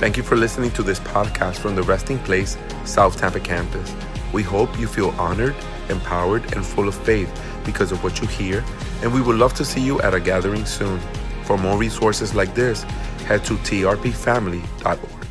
Thank 0.00 0.16
you 0.16 0.24
for 0.24 0.34
listening 0.34 0.72
to 0.72 0.82
this 0.82 0.98
podcast 0.98 1.58
from 1.58 1.76
the 1.76 1.84
Resting 1.84 2.18
Place 2.18 2.58
South 2.84 3.16
Tampa 3.16 3.38
campus. 3.38 3.94
We 4.32 4.42
hope 4.42 4.76
you 4.76 4.88
feel 4.88 5.10
honored, 5.10 5.54
empowered, 5.88 6.52
and 6.52 6.66
full 6.66 6.88
of 6.88 6.96
faith 6.96 7.30
because 7.64 7.92
of 7.92 8.02
what 8.02 8.20
you 8.20 8.26
hear, 8.26 8.64
and 9.02 9.14
we 9.14 9.22
would 9.22 9.36
love 9.36 9.54
to 9.54 9.64
see 9.64 9.80
you 9.80 10.00
at 10.00 10.12
a 10.12 10.18
gathering 10.18 10.66
soon. 10.66 10.98
For 11.44 11.56
more 11.56 11.78
resources 11.78 12.34
like 12.34 12.56
this, 12.56 12.82
head 13.22 13.44
to 13.44 13.54
trpfamily.org. 13.54 15.26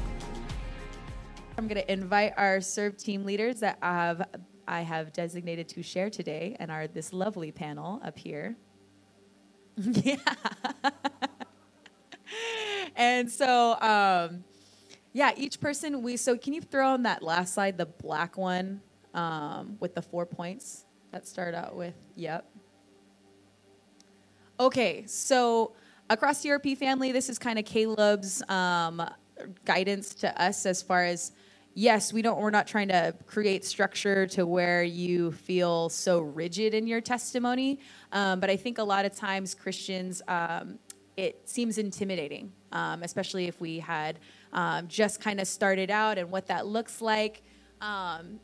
I'm 1.57 1.67
going 1.67 1.81
to 1.81 1.91
invite 1.91 2.31
our 2.37 2.61
serve 2.61 2.95
team 2.95 3.25
leaders 3.25 3.59
that 3.59 3.77
I 3.81 3.93
have 3.93 4.29
I 4.65 4.81
have 4.81 5.11
designated 5.11 5.67
to 5.69 5.83
share 5.83 6.09
today 6.09 6.55
and 6.57 6.71
are 6.71 6.87
this 6.87 7.11
lovely 7.11 7.51
panel 7.51 7.99
up 8.01 8.17
here. 8.17 8.55
yeah. 9.77 10.15
and 12.95 13.29
so 13.29 13.77
um, 13.81 14.45
yeah, 15.13 15.31
each 15.37 15.59
person 15.59 16.01
we 16.01 16.17
so 16.17 16.37
can 16.37 16.53
you 16.53 16.61
throw 16.61 16.89
on 16.89 17.03
that 17.03 17.21
last 17.23 17.53
slide 17.53 17.77
the 17.77 17.85
black 17.85 18.37
one 18.37 18.81
um, 19.13 19.77
with 19.79 19.93
the 19.93 20.01
four 20.01 20.25
points 20.25 20.85
that 21.11 21.27
start 21.27 21.53
out 21.53 21.75
with 21.75 21.95
yep. 22.15 22.49
Okay, 24.59 25.05
so 25.07 25.73
across 26.09 26.41
the 26.41 26.49
RP 26.49 26.77
family, 26.77 27.11
this 27.11 27.29
is 27.29 27.39
kind 27.39 27.57
of 27.57 27.65
Caleb's 27.65 28.43
um, 28.49 29.07
guidance 29.65 30.13
to 30.15 30.41
us 30.41 30.65
as 30.65 30.81
far 30.81 31.05
as 31.05 31.31
yes, 31.75 32.13
we 32.13 32.21
don't 32.21 32.39
we're 32.39 32.49
not 32.49 32.67
trying 32.67 32.87
to 32.89 33.15
create 33.25 33.65
structure 33.65 34.27
to 34.27 34.45
where 34.45 34.83
you 34.83 35.31
feel 35.31 35.89
so 35.89 36.19
rigid 36.19 36.73
in 36.73 36.87
your 36.87 37.01
testimony, 37.01 37.79
um, 38.11 38.39
but 38.39 38.49
I 38.49 38.57
think 38.57 38.77
a 38.77 38.83
lot 38.83 39.05
of 39.05 39.15
times 39.15 39.55
Christians 39.55 40.21
um, 40.27 40.79
it 41.17 41.47
seems 41.47 41.77
intimidating, 41.77 42.51
um, 42.71 43.03
especially 43.03 43.45
if 43.45 43.59
we 43.61 43.79
had 43.79 44.19
um, 44.53 44.87
just 44.87 45.19
kind 45.19 45.39
of 45.39 45.47
started 45.47 45.91
out 45.91 46.17
and 46.17 46.31
what 46.31 46.47
that 46.47 46.65
looks 46.65 47.01
like. 47.01 47.41
Um, 47.81 48.39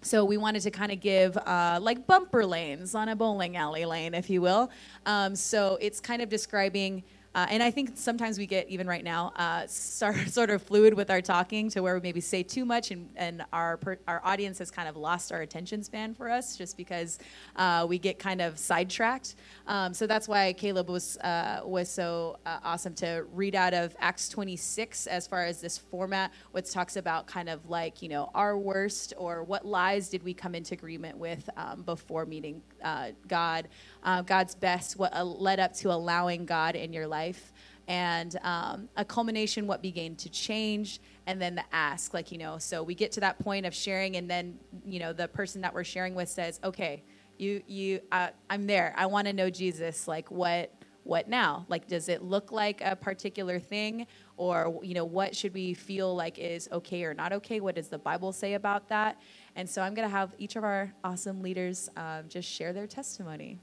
so 0.00 0.24
we 0.24 0.36
wanted 0.36 0.62
to 0.62 0.70
kind 0.70 0.92
of 0.92 1.00
give 1.00 1.36
uh, 1.36 1.78
like 1.82 2.06
bumper 2.06 2.44
lanes 2.44 2.94
on 2.94 3.08
a 3.08 3.16
bowling 3.16 3.56
alley 3.56 3.84
lane, 3.84 4.14
if 4.14 4.30
you 4.30 4.40
will. 4.40 4.70
Um, 5.06 5.34
so 5.34 5.78
it's 5.80 6.00
kind 6.00 6.22
of 6.22 6.28
describing 6.28 7.02
uh, 7.38 7.46
and 7.50 7.62
I 7.62 7.70
think 7.70 7.92
sometimes 7.94 8.36
we 8.36 8.46
get, 8.46 8.68
even 8.68 8.88
right 8.88 9.04
now, 9.04 9.32
uh, 9.36 9.64
start, 9.68 10.16
sort 10.28 10.50
of 10.50 10.60
fluid 10.60 10.92
with 10.92 11.08
our 11.08 11.22
talking 11.22 11.70
to 11.70 11.80
where 11.80 11.94
we 11.94 12.00
maybe 12.00 12.20
say 12.20 12.42
too 12.42 12.64
much 12.64 12.90
and, 12.90 13.08
and 13.14 13.44
our, 13.52 13.76
per, 13.76 13.96
our 14.08 14.20
audience 14.24 14.58
has 14.58 14.72
kind 14.72 14.88
of 14.88 14.96
lost 14.96 15.30
our 15.30 15.42
attention 15.42 15.84
span 15.84 16.14
for 16.14 16.28
us 16.28 16.56
just 16.56 16.76
because 16.76 17.20
uh, 17.54 17.86
we 17.88 17.96
get 17.96 18.18
kind 18.18 18.40
of 18.40 18.58
sidetracked. 18.58 19.36
Um, 19.68 19.94
so 19.94 20.04
that's 20.04 20.26
why 20.26 20.52
Caleb 20.54 20.90
was, 20.90 21.16
uh, 21.18 21.60
was 21.64 21.88
so 21.88 22.40
uh, 22.44 22.58
awesome 22.64 22.94
to 22.94 23.24
read 23.32 23.54
out 23.54 23.72
of 23.72 23.94
Acts 24.00 24.28
26 24.28 25.06
as 25.06 25.28
far 25.28 25.44
as 25.44 25.60
this 25.60 25.78
format, 25.78 26.32
which 26.50 26.72
talks 26.72 26.96
about 26.96 27.28
kind 27.28 27.48
of 27.48 27.70
like, 27.70 28.02
you 28.02 28.08
know, 28.08 28.32
our 28.34 28.58
worst 28.58 29.14
or 29.16 29.44
what 29.44 29.64
lies 29.64 30.08
did 30.08 30.24
we 30.24 30.34
come 30.34 30.56
into 30.56 30.74
agreement 30.74 31.16
with 31.16 31.48
um, 31.56 31.82
before 31.82 32.26
meeting 32.26 32.62
uh, 32.82 33.10
God 33.28 33.68
uh, 34.02 34.22
God's 34.22 34.54
best, 34.54 34.98
what 34.98 35.14
uh, 35.14 35.24
led 35.24 35.60
up 35.60 35.72
to 35.74 35.92
allowing 35.92 36.46
God 36.46 36.76
in 36.76 36.92
your 36.92 37.06
life, 37.06 37.52
and 37.86 38.36
um, 38.42 38.88
a 38.96 39.04
culmination, 39.04 39.66
what 39.66 39.80
began 39.80 40.14
to 40.16 40.28
change, 40.28 41.00
and 41.26 41.40
then 41.40 41.54
the 41.54 41.64
ask. 41.72 42.12
Like, 42.12 42.30
you 42.30 42.38
know, 42.38 42.58
so 42.58 42.82
we 42.82 42.94
get 42.94 43.12
to 43.12 43.20
that 43.20 43.38
point 43.38 43.64
of 43.64 43.74
sharing, 43.74 44.16
and 44.16 44.30
then, 44.30 44.58
you 44.84 44.98
know, 44.98 45.12
the 45.12 45.26
person 45.28 45.62
that 45.62 45.72
we're 45.72 45.84
sharing 45.84 46.14
with 46.14 46.28
says, 46.28 46.60
okay, 46.62 47.02
you, 47.38 47.62
you, 47.66 48.00
uh, 48.12 48.28
I'm 48.50 48.66
there. 48.66 48.94
I 48.96 49.06
want 49.06 49.26
to 49.26 49.32
know 49.32 49.48
Jesus. 49.48 50.06
Like, 50.06 50.30
what, 50.30 50.74
what 51.04 51.28
now? 51.28 51.64
Like, 51.68 51.86
does 51.86 52.10
it 52.10 52.22
look 52.22 52.52
like 52.52 52.82
a 52.82 52.94
particular 52.94 53.58
thing? 53.58 54.06
Or, 54.36 54.80
you 54.82 54.92
know, 54.92 55.06
what 55.06 55.34
should 55.34 55.54
we 55.54 55.72
feel 55.72 56.14
like 56.14 56.38
is 56.38 56.68
okay 56.70 57.04
or 57.04 57.14
not 57.14 57.32
okay? 57.32 57.60
What 57.60 57.76
does 57.76 57.88
the 57.88 57.98
Bible 57.98 58.32
say 58.32 58.54
about 58.54 58.88
that? 58.88 59.20
And 59.56 59.68
so 59.68 59.80
I'm 59.80 59.94
going 59.94 60.06
to 60.06 60.14
have 60.14 60.34
each 60.36 60.56
of 60.56 60.64
our 60.64 60.92
awesome 61.02 61.40
leaders 61.40 61.88
um, 61.96 62.24
just 62.28 62.48
share 62.48 62.72
their 62.72 62.86
testimony. 62.86 63.60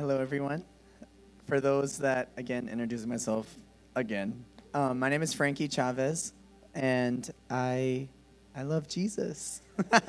Hello, 0.00 0.18
everyone. 0.18 0.64
For 1.46 1.60
those 1.60 1.98
that, 1.98 2.30
again, 2.38 2.70
introduce 2.70 3.04
myself 3.04 3.54
again, 3.94 4.46
um, 4.72 4.98
my 4.98 5.10
name 5.10 5.20
is 5.20 5.34
Frankie 5.34 5.68
Chavez, 5.68 6.32
and 6.74 7.30
I, 7.50 8.08
I 8.56 8.62
love 8.62 8.88
Jesus. 8.88 9.60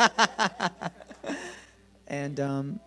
and 2.08 2.40
um, 2.40 2.80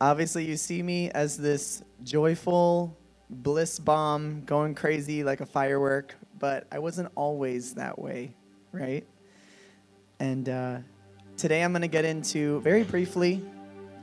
obviously, 0.00 0.44
you 0.44 0.56
see 0.56 0.84
me 0.84 1.10
as 1.10 1.36
this 1.36 1.82
joyful 2.04 2.96
bliss 3.28 3.80
bomb 3.80 4.44
going 4.44 4.76
crazy 4.76 5.24
like 5.24 5.40
a 5.40 5.46
firework, 5.46 6.14
but 6.38 6.68
I 6.70 6.78
wasn't 6.78 7.10
always 7.16 7.74
that 7.74 7.98
way, 7.98 8.34
right? 8.70 9.04
And 10.20 10.48
uh, 10.48 10.78
today 11.36 11.64
I'm 11.64 11.72
going 11.72 11.82
to 11.82 11.88
get 11.88 12.04
into, 12.04 12.60
very 12.60 12.84
briefly, 12.84 13.42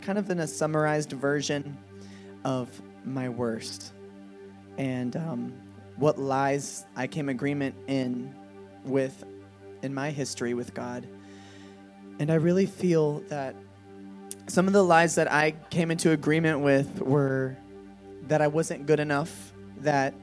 kind 0.02 0.18
of 0.20 0.30
in 0.30 0.42
a 0.42 0.48
summarized 0.48 1.14
version, 1.14 1.78
of 2.44 2.82
my 3.06 3.30
worst 3.30 3.94
and 4.78 5.16
um, 5.16 5.54
what 5.98 6.18
lies 6.18 6.86
I 6.96 7.08
came 7.08 7.30
agreement 7.30 7.76
in 7.88 8.34
with 8.84 9.24
in 9.82 9.94
my 9.94 10.12
history 10.12 10.54
with 10.54 10.74
God. 10.74 11.08
And 12.20 12.32
I 12.32 12.36
really 12.36 12.66
feel 12.66 13.20
that 13.30 13.56
some 14.48 14.68
of 14.68 14.74
the 14.74 14.84
lies 14.84 15.16
that 15.16 15.32
I 15.32 15.52
came 15.70 15.92
into 15.92 16.12
agreement 16.12 16.60
with 16.62 17.02
were 17.02 17.58
that 18.28 18.42
I 18.42 18.48
wasn't 18.48 18.86
good 18.86 19.00
enough, 19.00 19.54
that 19.80 20.14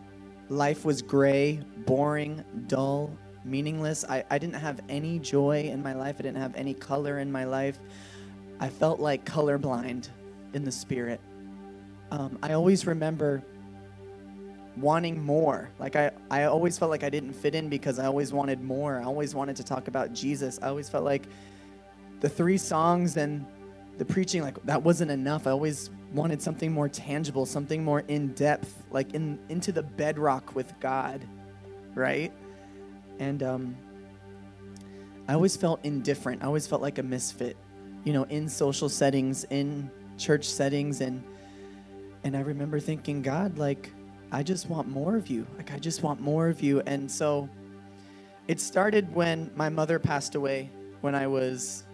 life 0.48 0.84
was 0.84 1.03
gray, 1.03 1.60
boring, 1.86 2.44
dull, 2.66 3.10
meaningless. 3.44 4.04
I, 4.09 4.25
I 4.30 4.38
didn't 4.38 4.54
have 4.54 4.80
any 4.88 5.19
joy 5.19 5.62
in 5.64 5.82
my 5.82 5.94
life, 5.94 6.16
I 6.19 6.22
didn't 6.22 6.38
have 6.38 6.54
any 6.56 6.75
color 6.75 7.19
in 7.19 7.30
my 7.30 7.44
life. 7.44 7.78
I 8.59 8.69
felt 8.69 9.00
like 9.00 9.25
colorblind 9.25 10.09
in 10.53 10.64
the 10.64 10.72
spirit 10.72 11.20
um, 12.10 12.38
I 12.43 12.53
always 12.53 12.87
remember 12.87 13.43
wanting 14.76 15.22
more. 15.22 15.71
Like 15.78 15.97
I, 15.97 16.10
I 16.31 16.44
always 16.44 16.78
felt 16.78 16.91
like 16.91 17.04
I 17.04 17.10
didn't 17.10 17.32
fit 17.32 17.54
in 17.54 17.69
because 17.69 17.98
I 17.98 18.06
always 18.06 18.32
wanted 18.32 18.62
more. 18.62 19.00
I 19.00 19.04
always 19.04 19.34
wanted 19.34 19.56
to 19.56 19.65
talk 19.65 19.88
about 19.88 20.12
Jesus. 20.12 20.59
I 20.62 20.69
always 20.69 20.88
felt 20.88 21.04
like 21.04 21.25
the 22.21 22.28
three 22.28 22.59
songs 22.59 23.16
and 23.16 23.44
the 23.98 24.04
preaching, 24.04 24.43
like 24.43 24.62
that 24.65 24.82
wasn't 24.82 25.10
enough. 25.10 25.47
I 25.47 25.50
always 25.50 25.91
wanted 26.12 26.41
something 26.41 26.72
more 26.72 26.88
tangible, 26.88 27.47
something 27.47 27.84
more 27.84 28.00
in 28.09 28.28
depth, 28.28 28.84
like 28.91 29.15
in 29.15 29.38
into 29.48 29.72
the 29.72 29.82
bedrock 29.82 30.54
with 30.54 30.72
God, 30.81 31.25
right? 31.94 32.32
And 33.19 33.42
um, 33.42 33.77
I 35.28 35.34
always 35.34 35.56
felt 35.56 35.84
indifferent. 35.84 36.42
I 36.42 36.47
always 36.47 36.66
felt 36.66 36.82
like 36.82 36.98
a 36.98 37.03
misfit, 37.03 37.56
you 38.04 38.12
know, 38.12 38.25
in 38.25 38.48
social 38.48 38.88
settings, 38.88 39.44
in 39.44 39.91
church 40.16 40.47
settings, 40.47 41.00
and 41.03 41.22
and 42.25 42.36
I 42.36 42.41
remember 42.41 42.81
thinking, 42.81 43.22
God, 43.22 43.58
like, 43.58 43.92
I 44.32 44.42
just 44.42 44.69
want 44.69 44.88
more 44.88 45.16
of 45.16 45.28
you. 45.28 45.47
Like, 45.56 45.72
I 45.72 45.78
just 45.78 46.03
want 46.03 46.20
more 46.20 46.48
of 46.48 46.62
you. 46.62 46.81
And 46.86 47.10
so 47.10 47.48
it 48.47 48.60
started 48.60 49.12
when 49.14 49.50
my 49.54 49.69
mother 49.69 49.98
passed 49.98 50.34
away 50.34 50.70
when 51.00 51.14
I 51.14 51.26
was 51.26 51.84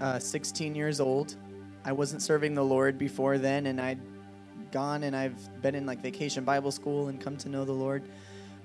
uh, 0.00 0.18
16 0.18 0.74
years 0.74 1.00
old. 1.00 1.36
I 1.84 1.92
wasn't 1.92 2.22
serving 2.22 2.54
the 2.54 2.64
Lord 2.64 2.98
before 2.98 3.38
then, 3.38 3.66
and 3.66 3.80
I'd 3.80 4.00
gone 4.70 5.02
and 5.02 5.16
I've 5.16 5.62
been 5.62 5.74
in 5.74 5.86
like 5.86 6.00
vacation 6.00 6.44
Bible 6.44 6.70
school 6.70 7.08
and 7.08 7.20
come 7.20 7.36
to 7.38 7.48
know 7.48 7.64
the 7.64 7.72
Lord, 7.72 8.02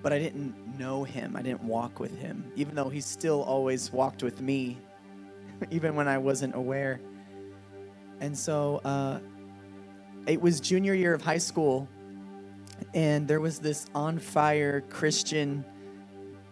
but 0.02 0.14
I 0.14 0.20
didn't 0.20 0.78
know 0.78 1.04
Him. 1.04 1.36
I 1.36 1.42
didn't 1.42 1.64
walk 1.64 2.00
with 2.00 2.18
Him, 2.20 2.52
even 2.56 2.76
though 2.76 2.90
He 2.90 3.02
still 3.02 3.44
always 3.44 3.92
walked 3.92 4.24
with 4.24 4.42
me, 4.42 4.78
even 5.72 5.96
when 5.96 6.08
I 6.08 6.18
wasn't 6.18 6.56
aware. 6.56 7.00
And 8.20 8.38
so, 8.38 8.82
uh, 8.86 9.20
it 10.28 10.42
was 10.42 10.60
junior 10.60 10.94
year 10.94 11.14
of 11.14 11.22
high 11.22 11.38
school, 11.38 11.88
and 12.94 13.28
there 13.28 13.40
was 13.40 13.60
this 13.60 13.86
on 13.94 14.20
fire 14.20 14.82
Christian 14.82 15.64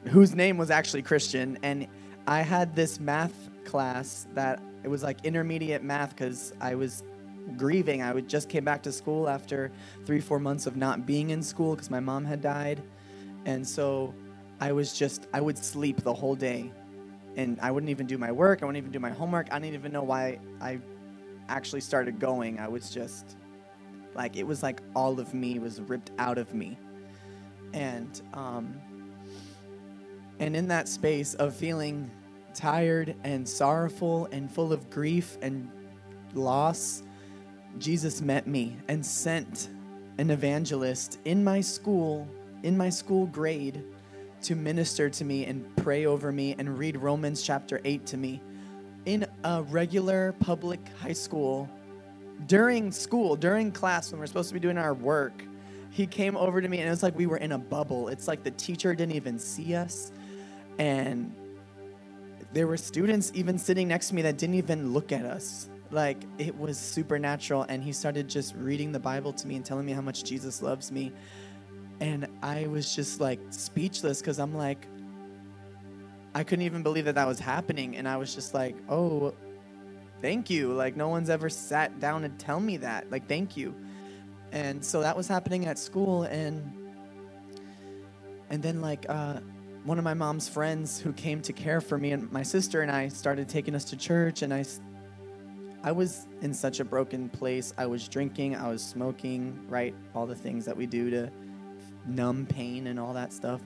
whose 0.08 0.36
name 0.36 0.58
was 0.58 0.70
actually 0.70 1.02
Christian, 1.02 1.58
and 1.64 1.88
I 2.28 2.42
had 2.42 2.76
this 2.76 3.00
math 3.00 3.50
class 3.66 4.28
that 4.34 4.62
it 4.84 4.90
was 4.90 5.02
like 5.04 5.26
intermediate 5.26 5.84
math 5.84 6.10
because 6.10 6.54
I 6.60 6.76
was 6.76 7.04
grieving. 7.58 8.02
I 8.02 8.14
would 8.14 8.28
just 8.28 8.50
came 8.50 8.64
back 8.64 8.84
to 8.84 8.92
school 8.92 9.30
after 9.30 9.72
three, 10.06 10.20
four 10.20 10.40
months 10.40 10.68
of 10.68 10.76
not 10.76 11.06
being 11.06 11.30
in 11.30 11.42
school 11.42 11.76
because 11.76 11.90
my 11.90 12.00
mom 12.00 12.26
had 12.26 12.42
died, 12.42 12.84
and 13.46 13.68
so 13.68 14.14
I 14.60 14.72
was 14.72 14.94
just 14.94 15.28
I 15.34 15.42
would 15.42 15.58
sleep 15.58 16.04
the 16.04 16.14
whole 16.14 16.36
day, 16.36 16.72
and 17.36 17.60
I 17.62 17.72
wouldn't 17.72 17.90
even 17.90 18.08
do 18.08 18.18
my 18.18 18.32
work. 18.32 18.62
I 18.62 18.66
wouldn't 18.66 18.82
even 18.82 18.92
do 18.92 19.00
my 19.00 19.12
homework. 19.12 19.48
I 19.52 19.60
didn't 19.60 19.74
even 19.74 19.92
know 19.92 20.04
why 20.04 20.40
I 20.62 20.80
actually 21.50 21.82
started 21.82 22.20
going. 22.20 22.60
I 22.60 22.68
was 22.68 22.90
just 22.90 23.38
like 24.16 24.36
it 24.36 24.46
was 24.46 24.64
like 24.64 24.82
all 24.96 25.20
of 25.20 25.34
me 25.34 25.60
was 25.60 25.82
ripped 25.82 26.12
out 26.18 26.38
of 26.38 26.54
me. 26.54 26.78
And 27.74 28.22
um 28.34 28.80
and 30.40 30.56
in 30.56 30.68
that 30.68 30.88
space 30.88 31.34
of 31.36 31.56
feeling 31.56 32.10
tired 32.54 33.16
and 33.24 33.48
sorrowful 33.48 34.28
and 34.32 34.52
full 34.52 34.74
of 34.74 34.90
grief 34.90 35.38
and 35.42 35.70
loss, 36.34 37.04
Jesus 37.80 38.22
met 38.22 38.48
me 38.48 38.78
and 38.88 39.06
sent 39.06 39.70
an 40.18 40.30
evangelist 40.30 41.20
in 41.26 41.44
my 41.44 41.62
school, 41.62 42.28
in 42.64 42.78
my 42.78 42.90
school 42.90 43.26
grade, 43.28 43.84
to 44.44 44.56
minister 44.56 45.10
to 45.10 45.26
me 45.26 45.46
and 45.46 45.66
pray 45.78 46.06
over 46.06 46.32
me 46.32 46.56
and 46.58 46.78
read 46.78 46.98
Romans 46.98 47.42
chapter 47.42 47.80
8 47.86 48.06
to 48.08 48.18
me 48.18 48.42
in 49.06 49.26
a 49.44 49.64
regular 49.64 50.34
public 50.40 50.80
high 51.00 51.14
school 51.14 51.70
during 52.48 52.92
school, 52.92 53.36
during 53.36 53.72
class 53.72 54.12
when 54.12 54.20
we're 54.20 54.28
supposed 54.28 54.50
to 54.50 54.54
be 54.54 54.60
doing 54.60 54.78
our 54.78 54.94
work. 54.94 55.44
He 55.90 56.08
came 56.08 56.36
over 56.36 56.62
to 56.62 56.68
me 56.68 56.80
and 56.80 56.88
it 56.88 56.90
was 56.90 57.04
like 57.04 57.16
we 57.16 57.28
were 57.28 57.38
in 57.38 57.52
a 57.52 57.58
bubble. 57.58 58.08
It's 58.08 58.28
like 58.28 58.44
the 58.44 58.52
teacher 58.52 58.96
didn't 58.96 59.16
even 59.16 59.38
see 59.38 59.76
us. 59.76 60.12
And 60.80 61.34
there 62.52 62.68
were 62.68 62.78
students 62.78 63.32
even 63.36 63.58
sitting 63.58 63.88
next 63.88 64.10
to 64.10 64.16
me 64.16 64.24
that 64.24 64.38
didn't 64.38 64.56
even 64.56 64.94
look 64.94 65.12
at 65.12 65.26
us. 65.26 65.70
Like 65.92 66.24
it 66.40 66.58
was 66.58 66.78
supernatural. 66.80 67.64
And 67.70 67.84
he 67.84 67.92
started 67.92 68.28
just 68.28 68.56
reading 68.56 68.92
the 68.92 69.00
Bible 69.00 69.34
to 69.34 69.48
me 69.48 69.56
and 69.56 69.64
telling 69.64 69.86
me 69.86 69.92
how 69.92 70.02
much 70.02 70.24
Jesus 70.24 70.62
loves 70.62 70.92
me. 70.92 71.12
And 72.00 72.28
I 72.42 72.68
was 72.68 72.96
just 72.96 73.22
like 73.22 73.40
speechless 73.52 74.20
because 74.20 74.40
I'm 74.40 74.56
like, 74.56 74.88
I 76.36 76.44
couldn't 76.44 76.66
even 76.66 76.82
believe 76.82 77.06
that 77.06 77.16
that 77.16 77.28
was 77.28 77.40
happening. 77.40 77.96
And 77.98 78.08
I 78.08 78.18
was 78.18 78.34
just 78.34 78.56
like, 78.56 78.76
oh, 78.90 79.36
thank 80.24 80.50
you. 80.50 80.72
Like, 80.72 80.96
no 80.96 81.10
one's 81.10 81.30
ever 81.30 81.50
sat 81.50 82.00
down 82.00 82.24
and 82.24 82.40
tell 82.40 82.62
me 82.62 82.78
that. 82.78 83.12
Like, 83.12 83.28
thank 83.28 83.58
you. 83.58 83.76
And 84.54 84.84
so 84.84 85.02
that 85.02 85.18
was 85.18 85.28
happening 85.28 85.66
at 85.66 85.78
school. 85.78 86.24
And, 86.24 86.74
and 88.50 88.64
then, 88.64 88.80
like, 88.80 89.06
uh, 89.10 89.42
one 89.84 89.98
of 89.98 90.06
my 90.06 90.14
mom's 90.14 90.48
friends 90.48 90.98
who 90.98 91.12
came 91.12 91.42
to 91.42 91.52
care 91.52 91.82
for 91.82 91.98
me 91.98 92.14
and 92.14 92.32
my 92.32 92.42
sister 92.42 92.82
and 92.82 92.90
I 92.90 93.10
started 93.10 93.50
taking 93.50 93.76
us 93.76 93.84
to 93.86 93.98
church. 93.98 94.44
And 94.44 94.54
I, 94.54 94.64
I 95.84 95.92
was 95.92 96.26
in 96.42 96.54
such 96.54 96.80
a 96.80 96.86
broken 96.86 97.28
place. 97.28 97.74
I 97.78 97.86
was 97.86 98.08
drinking, 98.08 98.56
I 98.56 98.70
was 98.70 98.82
smoking, 98.82 99.60
right? 99.68 99.94
All 100.16 100.26
the 100.26 100.36
things 100.36 100.64
that 100.64 100.78
we 100.78 100.86
do 100.86 101.10
to 101.10 101.30
numb 102.08 102.46
pain 102.46 102.88
and 102.88 102.98
all 102.98 103.12
that 103.14 103.34
stuff. 103.34 103.60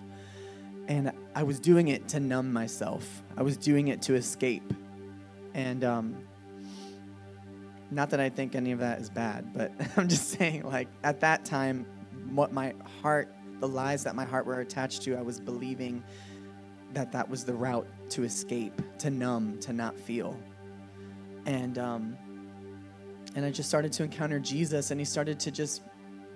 And 0.88 1.12
I 1.36 1.44
was 1.44 1.60
doing 1.60 1.90
it 1.90 2.08
to 2.08 2.20
numb 2.20 2.52
myself. 2.52 3.22
I 3.38 3.44
was 3.44 3.58
doing 3.58 3.90
it 3.90 4.02
to 4.04 4.16
escape. 4.16 4.74
And 5.54 5.84
um, 5.84 6.16
not 7.90 8.10
that 8.10 8.20
I 8.20 8.30
think 8.30 8.56
any 8.56 8.72
of 8.72 8.80
that 8.80 9.00
is 9.00 9.10
bad, 9.10 9.54
but 9.54 9.72
I'm 9.98 10.08
just 10.08 10.30
saying, 10.30 10.64
like, 10.64 10.88
at 11.04 11.20
that 11.22 11.46
time, 11.46 11.86
what 12.30 12.52
my 12.52 12.74
heart, 13.02 13.34
the 13.60 13.68
lies 13.68 14.04
that 14.04 14.16
my 14.16 14.26
heart 14.26 14.46
were 14.46 14.60
attached 14.60 15.04
to, 15.04 15.16
I 15.16 15.22
was 15.22 15.40
believing 15.40 16.04
that 16.94 17.12
that 17.12 17.30
was 17.30 17.44
the 17.44 17.54
route 17.54 17.88
to 18.12 18.24
escape, 18.24 18.82
to 19.00 19.10
numb, 19.10 19.60
to 19.60 19.74
not 19.74 19.98
feel. 19.98 20.38
And, 21.46 21.78
um, 21.78 22.18
and 23.36 23.46
I 23.46 23.52
just 23.52 23.70
started 23.70 23.94
to 23.94 24.04
encounter 24.04 24.40
Jesus, 24.40 24.92
and 24.92 25.00
he 25.00 25.06
started 25.06 25.40
to 25.42 25.52
just 25.52 25.82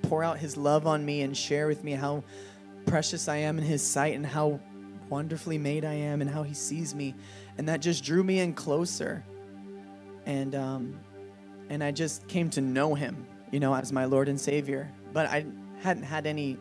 pour 0.04 0.24
out 0.24 0.38
his 0.40 0.58
love 0.58 0.88
on 0.88 1.06
me 1.06 1.22
and 1.22 1.36
share 1.36 1.68
with 1.68 1.84
me 1.84 1.92
how 1.94 2.24
precious 2.86 3.28
I 3.28 3.38
am 3.38 3.58
in 3.58 3.64
his 3.64 3.86
sight 3.86 4.16
and 4.16 4.26
how 4.26 4.60
wonderfully 5.10 5.58
made 5.58 5.86
I 5.86 5.94
am 5.94 6.22
and 6.22 6.30
how 6.30 6.44
he 6.44 6.54
sees 6.54 6.96
me. 6.96 7.16
And 7.58 7.68
that 7.70 7.82
just 7.82 8.04
drew 8.04 8.24
me 8.24 8.40
in 8.40 8.54
closer. 8.54 9.24
And 10.26 10.56
um, 10.56 11.00
and 11.72 11.82
I 11.82 11.92
just 11.92 12.28
came 12.28 12.50
to 12.52 12.60
know 12.60 12.94
him, 12.94 13.26
you 13.50 13.62
know, 13.62 13.74
as 13.74 13.94
my 13.94 14.04
Lord 14.04 14.28
and 14.28 14.40
Savior. 14.40 14.92
But 15.14 15.28
I 15.28 15.46
hadn't 15.80 16.04
had 16.04 16.28
any 16.28 16.58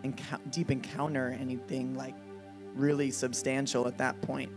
deep 0.51 0.71
encounter, 0.71 1.37
anything 1.39 1.97
like 1.97 2.15
really 2.77 3.11
substantial 3.11 3.89
at 3.89 3.99
that 3.99 4.21
point. 4.23 4.53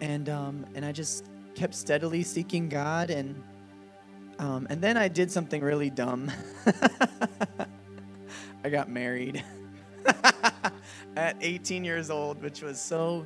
And 0.00 0.28
um, 0.28 0.66
and 0.74 0.84
I 0.84 0.90
just 0.90 1.26
kept 1.54 1.76
steadily 1.76 2.24
seeking 2.24 2.68
God, 2.68 3.10
and 3.10 3.40
um, 4.40 4.66
and 4.70 4.82
then 4.82 4.96
I 4.96 5.06
did 5.06 5.30
something 5.30 5.62
really 5.62 5.88
dumb. 5.88 6.32
I 8.64 8.70
got 8.70 8.90
married 8.90 9.44
at 11.16 11.36
18 11.40 11.84
years 11.84 12.10
old, 12.10 12.42
which 12.42 12.60
was 12.60 12.80
so 12.80 13.24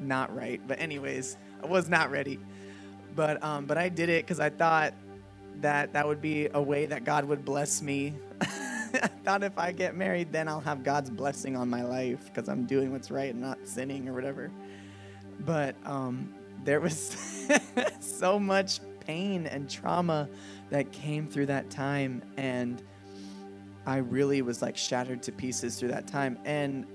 not 0.00 0.34
right. 0.34 0.62
But 0.66 0.80
anyways, 0.80 1.36
I 1.62 1.66
was 1.66 1.90
not 1.90 2.10
ready. 2.10 2.38
But 3.14 3.42
um, 3.44 3.66
but 3.66 3.76
I 3.76 3.90
did 3.90 4.08
it 4.08 4.24
because 4.24 4.40
I 4.40 4.48
thought 4.48 4.94
that 5.60 5.92
that 5.92 6.06
would 6.06 6.20
be 6.20 6.48
a 6.52 6.62
way 6.62 6.86
that 6.86 7.04
God 7.04 7.24
would 7.24 7.44
bless 7.44 7.82
me. 7.82 8.14
I 8.40 9.08
thought 9.24 9.42
if 9.42 9.58
I 9.58 9.72
get 9.72 9.94
married, 9.96 10.32
then 10.32 10.48
I'll 10.48 10.60
have 10.60 10.82
God's 10.82 11.10
blessing 11.10 11.56
on 11.56 11.68
my 11.68 11.82
life 11.82 12.24
because 12.26 12.48
I'm 12.48 12.64
doing 12.64 12.92
what's 12.92 13.10
right 13.10 13.30
and 13.30 13.40
not 13.40 13.58
sinning 13.64 14.08
or 14.08 14.14
whatever. 14.14 14.50
But 15.40 15.76
um, 15.84 16.34
there 16.64 16.80
was 16.80 17.16
so 18.00 18.38
much 18.38 18.80
pain 19.00 19.46
and 19.46 19.68
trauma 19.68 20.28
that 20.70 20.92
came 20.92 21.26
through 21.26 21.46
that 21.46 21.70
time, 21.70 22.22
and 22.36 22.82
I 23.86 23.98
really 23.98 24.42
was 24.42 24.62
like 24.62 24.76
shattered 24.76 25.22
to 25.24 25.32
pieces 25.32 25.78
through 25.78 25.88
that 25.88 26.06
time. 26.06 26.38
And 26.44 26.86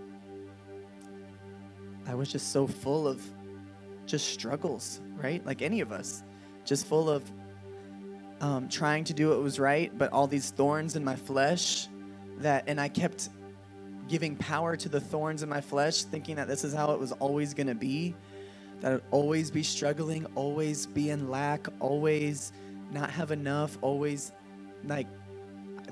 I 2.07 2.15
was 2.15 2.31
just 2.31 2.51
so 2.51 2.67
full 2.67 3.07
of 3.07 3.21
just 4.05 4.27
struggles, 4.27 4.99
right? 5.15 5.45
Like 5.45 5.61
any 5.61 5.79
of 5.79 5.91
us, 5.91 6.23
just 6.65 6.85
full 6.85 7.09
of 7.09 7.23
um, 8.43 8.67
trying 8.67 9.05
to 9.05 9.13
do 9.13 9.29
what 9.29 9.41
was 9.41 9.57
right, 9.57 9.97
but 9.97 10.11
all 10.11 10.27
these 10.27 10.49
thorns 10.49 10.97
in 10.97 11.03
my 11.03 11.15
flesh 11.15 11.87
that, 12.39 12.65
and 12.67 12.79
I 12.79 12.89
kept 12.89 13.29
giving 14.09 14.35
power 14.35 14.75
to 14.75 14.89
the 14.89 14.99
thorns 14.99 15.43
in 15.43 15.49
my 15.49 15.61
flesh, 15.61 16.03
thinking 16.03 16.35
that 16.35 16.49
this 16.49 16.65
is 16.65 16.73
how 16.73 16.91
it 16.91 16.99
was 16.99 17.13
always 17.13 17.53
going 17.53 17.67
to 17.67 17.75
be, 17.75 18.13
that 18.81 18.91
I'd 18.91 19.01
always 19.11 19.49
be 19.49 19.63
struggling, 19.63 20.25
always 20.35 20.85
be 20.87 21.09
in 21.09 21.31
lack, 21.31 21.67
always 21.79 22.51
not 22.91 23.09
have 23.11 23.31
enough, 23.31 23.77
always 23.81 24.33
like 24.83 25.07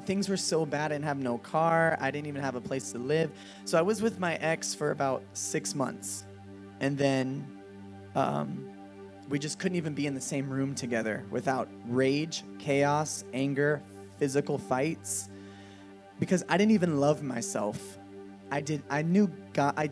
things 0.05 0.27
were 0.27 0.35
so 0.35 0.65
bad. 0.65 0.91
I 0.91 0.95
didn't 0.95 1.05
have 1.05 1.19
no 1.19 1.37
car. 1.37 1.97
I 2.01 2.11
didn't 2.11 2.27
even 2.27 2.41
have 2.41 2.55
a 2.55 2.61
place 2.61 2.91
to 2.91 2.97
live. 2.97 3.31
So 3.63 3.77
I 3.79 3.81
was 3.81 4.01
with 4.01 4.19
my 4.19 4.35
ex 4.35 4.75
for 4.75 4.91
about 4.91 5.23
six 5.31 5.73
months. 5.73 6.25
And 6.81 6.97
then 6.97 7.47
um, 8.13 8.70
we 9.31 9.39
just 9.39 9.57
couldn't 9.59 9.77
even 9.77 9.95
be 9.95 10.05
in 10.05 10.13
the 10.13 10.21
same 10.21 10.49
room 10.49 10.75
together 10.75 11.25
without 11.31 11.69
rage, 11.87 12.43
chaos, 12.59 13.23
anger, 13.33 13.81
physical 14.17 14.59
fights. 14.59 15.29
Because 16.19 16.43
I 16.49 16.57
didn't 16.57 16.73
even 16.73 16.99
love 16.99 17.23
myself. 17.23 17.97
I 18.51 18.61
did 18.61 18.83
I 18.89 19.01
knew 19.01 19.31
God 19.53 19.73
I 19.77 19.89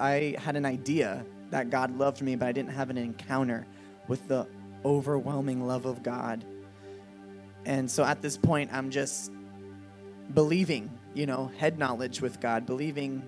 I 0.00 0.36
had 0.38 0.56
an 0.56 0.64
idea 0.64 1.26
that 1.50 1.70
God 1.70 1.96
loved 1.98 2.22
me, 2.22 2.36
but 2.36 2.48
I 2.48 2.52
didn't 2.52 2.72
have 2.72 2.90
an 2.90 2.98
encounter 2.98 3.66
with 4.08 4.28
the 4.28 4.46
overwhelming 4.84 5.66
love 5.66 5.84
of 5.84 6.02
God 6.02 6.44
and 7.66 7.90
so 7.90 8.04
at 8.04 8.22
this 8.22 8.36
point, 8.38 8.70
I'm 8.72 8.90
just 8.90 9.32
believing, 10.34 10.90
you 11.14 11.26
know, 11.26 11.50
head 11.58 11.78
knowledge 11.78 12.20
with 12.20 12.40
God, 12.40 12.64
believing 12.64 13.26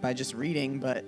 by 0.00 0.14
just 0.14 0.34
reading, 0.34 0.78
but 0.78 1.04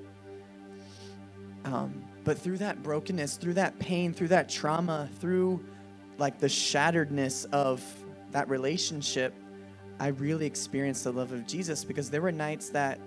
um, 1.65 2.05
but 2.27 2.37
through 2.37 2.59
that 2.59 2.83
brokenness, 2.83 3.37
through 3.37 3.55
that 3.55 3.79
pain, 3.79 4.13
through 4.13 4.27
that 4.27 4.49
trauma, 4.49 5.09
through 5.21 5.65
like 6.19 6.41
the 6.41 6.49
shatteredness 6.49 7.47
of 7.53 7.81
that 8.33 8.49
relationship, 8.51 9.33
I 10.01 10.09
really 10.09 10.45
experienced 10.45 11.05
the 11.05 11.13
love 11.13 11.31
of 11.31 11.47
Jesus 11.47 11.85
because 11.85 12.11
there 12.11 12.21
were 12.21 12.33
nights 12.33 12.69
that 12.71 12.99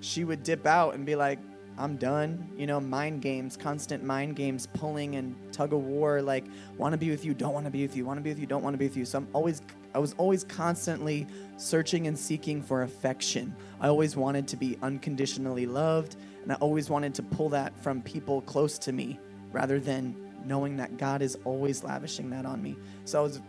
she 0.00 0.24
would 0.24 0.42
dip 0.42 0.66
out 0.66 0.94
and 0.94 1.06
be 1.06 1.14
like, 1.14 1.38
I'm 1.78 1.96
done. 1.96 2.50
You 2.56 2.66
know, 2.66 2.80
mind 2.80 3.22
games, 3.22 3.56
constant 3.56 4.02
mind 4.02 4.34
games, 4.34 4.66
pulling 4.66 5.14
and 5.14 5.36
tug 5.52 5.72
of 5.72 5.84
war, 5.84 6.20
like 6.20 6.44
want 6.76 6.92
to 6.92 6.98
be 6.98 7.10
with 7.10 7.24
you, 7.24 7.34
don't 7.34 7.54
want 7.54 7.66
to 7.66 7.70
be 7.70 7.82
with 7.82 7.96
you, 7.96 8.04
want 8.04 8.18
to 8.18 8.22
be 8.22 8.30
with 8.30 8.40
you, 8.40 8.46
don't 8.46 8.64
want 8.64 8.74
to 8.74 8.78
be 8.78 8.86
with 8.86 8.96
you. 8.96 9.04
So 9.04 9.18
I'm 9.18 9.28
always, 9.32 9.62
I 9.94 10.00
was 10.00 10.14
always 10.18 10.42
constantly 10.42 11.28
searching 11.56 12.08
and 12.08 12.18
seeking 12.18 12.62
for 12.62 12.82
affection. 12.82 13.54
I 13.80 13.86
always 13.86 14.16
wanted 14.16 14.48
to 14.48 14.56
be 14.56 14.76
unconditionally 14.82 15.66
loved, 15.66 16.16
and 16.44 16.52
I 16.52 16.56
always 16.56 16.88
wanted 16.88 17.14
to 17.14 17.22
pull 17.22 17.48
that 17.48 17.76
from 17.82 18.00
people 18.02 18.40
close 18.42 18.78
to 18.80 18.92
me 18.92 19.18
rather 19.50 19.80
than 19.80 20.14
knowing 20.46 20.76
that 20.76 20.96
God 20.96 21.22
is 21.22 21.36
always 21.44 21.82
lavishing 21.82 22.30
that 22.30 22.46
on 22.46 22.62
me. 22.62 22.76
So 23.04 23.18
I 23.18 23.22
was 23.22 23.40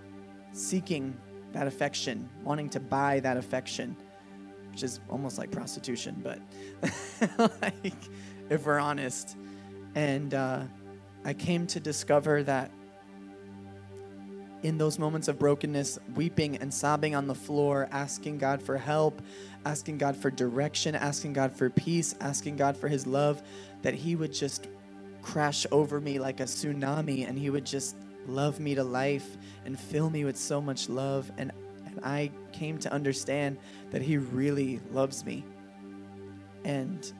seeking 0.53 1.15
that 1.51 1.67
affection, 1.67 2.27
wanting 2.43 2.69
to 2.69 2.79
buy 2.79 3.19
that 3.19 3.37
affection 3.37 3.95
which 4.75 4.83
is 4.83 4.99
almost 5.09 5.37
like 5.37 5.51
prostitution, 5.51 6.21
but 6.21 6.41
like, 7.61 7.93
if 8.49 8.65
we're 8.65 8.77
honest. 8.77 9.37
And 9.95 10.33
uh, 10.33 10.63
I 11.23 11.31
came 11.31 11.65
to 11.67 11.79
discover 11.79 12.43
that 12.43 12.71
in 14.63 14.77
those 14.77 14.99
moments 14.99 15.29
of 15.29 15.39
brokenness, 15.39 15.97
weeping 16.13 16.57
and 16.57 16.73
sobbing 16.73 17.15
on 17.15 17.25
the 17.25 17.33
floor, 17.33 17.87
asking 17.89 18.39
God 18.39 18.61
for 18.61 18.77
help, 18.77 19.21
asking 19.65 19.97
God 19.97 20.15
for 20.15 20.31
direction, 20.31 20.95
asking 20.95 21.33
God 21.33 21.51
for 21.51 21.69
peace, 21.69 22.15
asking 22.21 22.55
God 22.55 22.77
for 22.77 22.87
His 22.87 23.05
love, 23.05 23.41
that 23.81 23.93
He 23.93 24.15
would 24.15 24.31
just 24.31 24.67
crash 25.21 25.65
over 25.71 25.99
me 25.99 26.19
like 26.19 26.39
a 26.39 26.43
tsunami 26.43 27.27
and 27.27 27.37
He 27.37 27.49
would 27.49 27.65
just 27.65 27.97
love 28.27 28.59
me 28.59 28.75
to 28.75 28.83
life 28.83 29.37
and 29.65 29.79
fill 29.79 30.09
me 30.09 30.23
with 30.23 30.37
so 30.37 30.61
much 30.61 30.87
love. 30.87 31.31
And 31.37 31.51
I 32.03 32.31
came 32.51 32.77
to 32.79 32.93
understand 32.93 33.57
that 33.91 34.01
He 34.01 34.17
really 34.17 34.79
loves 34.91 35.25
me. 35.25 35.43
And 36.63 37.11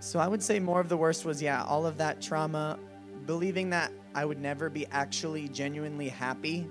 so 0.00 0.18
I 0.18 0.28
would 0.28 0.42
say 0.42 0.60
more 0.60 0.80
of 0.80 0.88
the 0.88 0.96
worst 0.96 1.24
was, 1.24 1.40
yeah, 1.40 1.64
all 1.64 1.86
of 1.86 1.96
that 1.98 2.20
trauma, 2.20 2.78
believing 3.26 3.70
that 3.70 3.92
I 4.14 4.24
would 4.24 4.40
never 4.40 4.68
be 4.68 4.86
actually 4.92 5.48
genuinely 5.48 6.08
happy. 6.08 6.66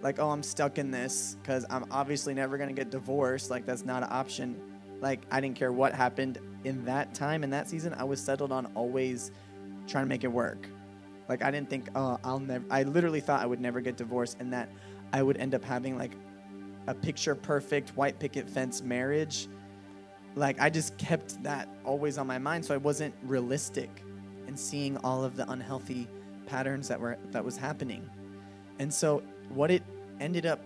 Like, 0.00 0.18
oh, 0.18 0.30
I'm 0.30 0.42
stuck 0.42 0.78
in 0.78 0.90
this 0.90 1.36
because 1.42 1.66
I'm 1.70 1.86
obviously 1.90 2.34
never 2.34 2.56
going 2.56 2.68
to 2.68 2.74
get 2.74 2.90
divorced. 2.90 3.50
Like, 3.50 3.66
that's 3.66 3.84
not 3.84 4.02
an 4.02 4.08
option. 4.10 4.60
Like 5.00 5.20
I 5.30 5.40
didn't 5.40 5.56
care 5.56 5.72
what 5.72 5.94
happened 5.94 6.38
in 6.64 6.84
that 6.84 7.14
time 7.14 7.44
in 7.44 7.50
that 7.50 7.68
season. 7.68 7.94
I 7.94 8.04
was 8.04 8.20
settled 8.20 8.52
on 8.52 8.66
always 8.74 9.30
trying 9.86 10.04
to 10.04 10.08
make 10.08 10.24
it 10.24 10.32
work. 10.32 10.68
Like 11.28 11.42
I 11.42 11.50
didn't 11.50 11.70
think, 11.70 11.88
oh, 11.94 12.18
I'll 12.24 12.40
never. 12.40 12.64
I 12.70 12.82
literally 12.82 13.20
thought 13.20 13.40
I 13.40 13.46
would 13.46 13.60
never 13.60 13.80
get 13.80 13.96
divorced, 13.96 14.38
and 14.40 14.52
that 14.52 14.70
I 15.12 15.22
would 15.22 15.36
end 15.36 15.54
up 15.54 15.64
having 15.64 15.96
like 15.96 16.12
a 16.86 16.94
picture 16.94 17.34
perfect 17.34 17.90
white 17.90 18.18
picket 18.18 18.48
fence 18.48 18.82
marriage. 18.82 19.48
Like 20.34 20.60
I 20.60 20.70
just 20.70 20.96
kept 20.98 21.42
that 21.42 21.68
always 21.84 22.18
on 22.18 22.26
my 22.26 22.38
mind, 22.38 22.64
so 22.64 22.74
I 22.74 22.78
wasn't 22.78 23.14
realistic 23.22 24.02
in 24.46 24.56
seeing 24.56 24.96
all 24.98 25.22
of 25.22 25.36
the 25.36 25.48
unhealthy 25.50 26.08
patterns 26.46 26.88
that 26.88 26.98
were 26.98 27.18
that 27.30 27.44
was 27.44 27.56
happening. 27.56 28.08
And 28.78 28.92
so 28.92 29.22
what 29.50 29.70
it 29.70 29.82
ended 30.20 30.46
up 30.46 30.60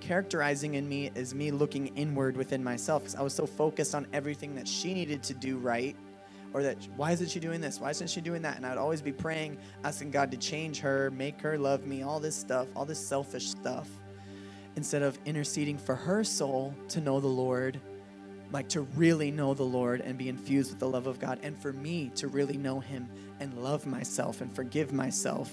characterizing 0.00 0.74
in 0.74 0.88
me 0.88 1.10
is 1.14 1.34
me 1.34 1.50
looking 1.50 1.88
inward 1.96 2.36
within 2.36 2.62
myself 2.62 3.02
because 3.02 3.14
I 3.14 3.22
was 3.22 3.34
so 3.34 3.46
focused 3.46 3.94
on 3.94 4.06
everything 4.12 4.54
that 4.56 4.68
she 4.68 4.92
needed 4.92 5.22
to 5.24 5.34
do 5.34 5.56
right 5.56 5.96
or 6.52 6.62
that 6.62 6.76
why 6.96 7.10
isn't 7.10 7.30
she 7.30 7.40
doing 7.40 7.60
this? 7.60 7.80
Why 7.80 7.90
isn't 7.90 8.08
she 8.08 8.20
doing 8.20 8.42
that? 8.42 8.56
And 8.56 8.64
I'd 8.64 8.78
always 8.78 9.02
be 9.02 9.12
praying, 9.12 9.58
asking 9.82 10.12
God 10.12 10.30
to 10.30 10.36
change 10.36 10.78
her, 10.80 11.10
make 11.10 11.40
her 11.40 11.58
love 11.58 11.84
me, 11.86 12.02
all 12.02 12.20
this 12.20 12.36
stuff, 12.36 12.68
all 12.76 12.84
this 12.84 13.04
selfish 13.04 13.48
stuff, 13.48 13.88
instead 14.76 15.02
of 15.02 15.18
interceding 15.24 15.76
for 15.76 15.96
her 15.96 16.22
soul 16.22 16.74
to 16.88 17.00
know 17.00 17.18
the 17.18 17.26
Lord, 17.26 17.80
like 18.52 18.68
to 18.68 18.82
really 18.94 19.32
know 19.32 19.52
the 19.52 19.64
Lord 19.64 20.00
and 20.00 20.16
be 20.16 20.28
infused 20.28 20.70
with 20.70 20.78
the 20.78 20.88
love 20.88 21.08
of 21.08 21.18
God, 21.18 21.40
and 21.42 21.58
for 21.58 21.72
me 21.72 22.12
to 22.14 22.28
really 22.28 22.56
know 22.56 22.78
Him 22.78 23.08
and 23.40 23.58
love 23.58 23.84
myself 23.84 24.40
and 24.40 24.54
forgive 24.54 24.92
myself. 24.92 25.52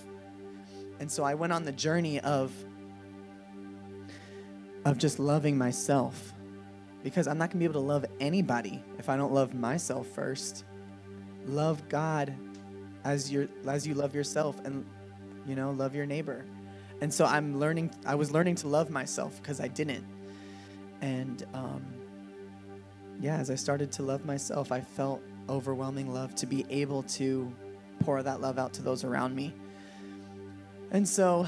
And 1.02 1.12
so 1.12 1.24
I 1.24 1.34
went 1.34 1.52
on 1.52 1.64
the 1.64 1.72
journey 1.72 2.20
of 2.20 2.54
of 4.86 5.00
just 5.00 5.18
loving 5.18 5.58
myself 5.58 6.32
because 7.04 7.28
I'm 7.28 7.40
not 7.40 7.46
going 7.50 7.54
to 7.54 7.58
be 7.58 7.66
able 7.66 7.82
to 7.82 7.88
love 7.88 8.06
anybody 8.20 8.84
if 9.00 9.10
I 9.10 9.18
don't 9.18 9.34
love 9.34 9.56
myself 9.56 10.06
first. 10.08 10.64
Love 11.48 11.90
God 11.90 12.36
as 13.04 13.32
you 13.32 13.50
as 13.68 13.88
you 13.88 13.96
love 13.96 14.14
yourself 14.14 14.64
and 14.64 14.86
you 15.48 15.56
know, 15.56 15.72
love 15.72 15.96
your 15.96 16.06
neighbor. 16.06 16.46
And 17.02 17.12
so 17.12 17.26
I'm 17.26 17.60
learning 17.60 17.90
I 18.06 18.14
was 18.14 18.30
learning 18.32 18.56
to 18.58 18.68
love 18.68 18.92
myself 18.92 19.42
because 19.42 19.60
I 19.60 19.70
didn't. 19.70 20.06
And 21.02 21.44
um 21.56 21.84
yeah, 23.20 23.38
as 23.38 23.50
I 23.50 23.56
started 23.56 23.92
to 23.94 24.04
love 24.04 24.24
myself, 24.24 24.72
I 24.72 24.82
felt 24.82 25.24
overwhelming 25.50 26.14
love 26.14 26.36
to 26.36 26.46
be 26.46 26.64
able 26.70 27.02
to 27.04 27.52
pour 28.02 28.22
that 28.22 28.40
love 28.40 28.60
out 28.60 28.74
to 28.74 28.84
those 28.84 29.04
around 29.04 29.36
me. 29.36 29.52
And 30.92 31.08
so 31.08 31.48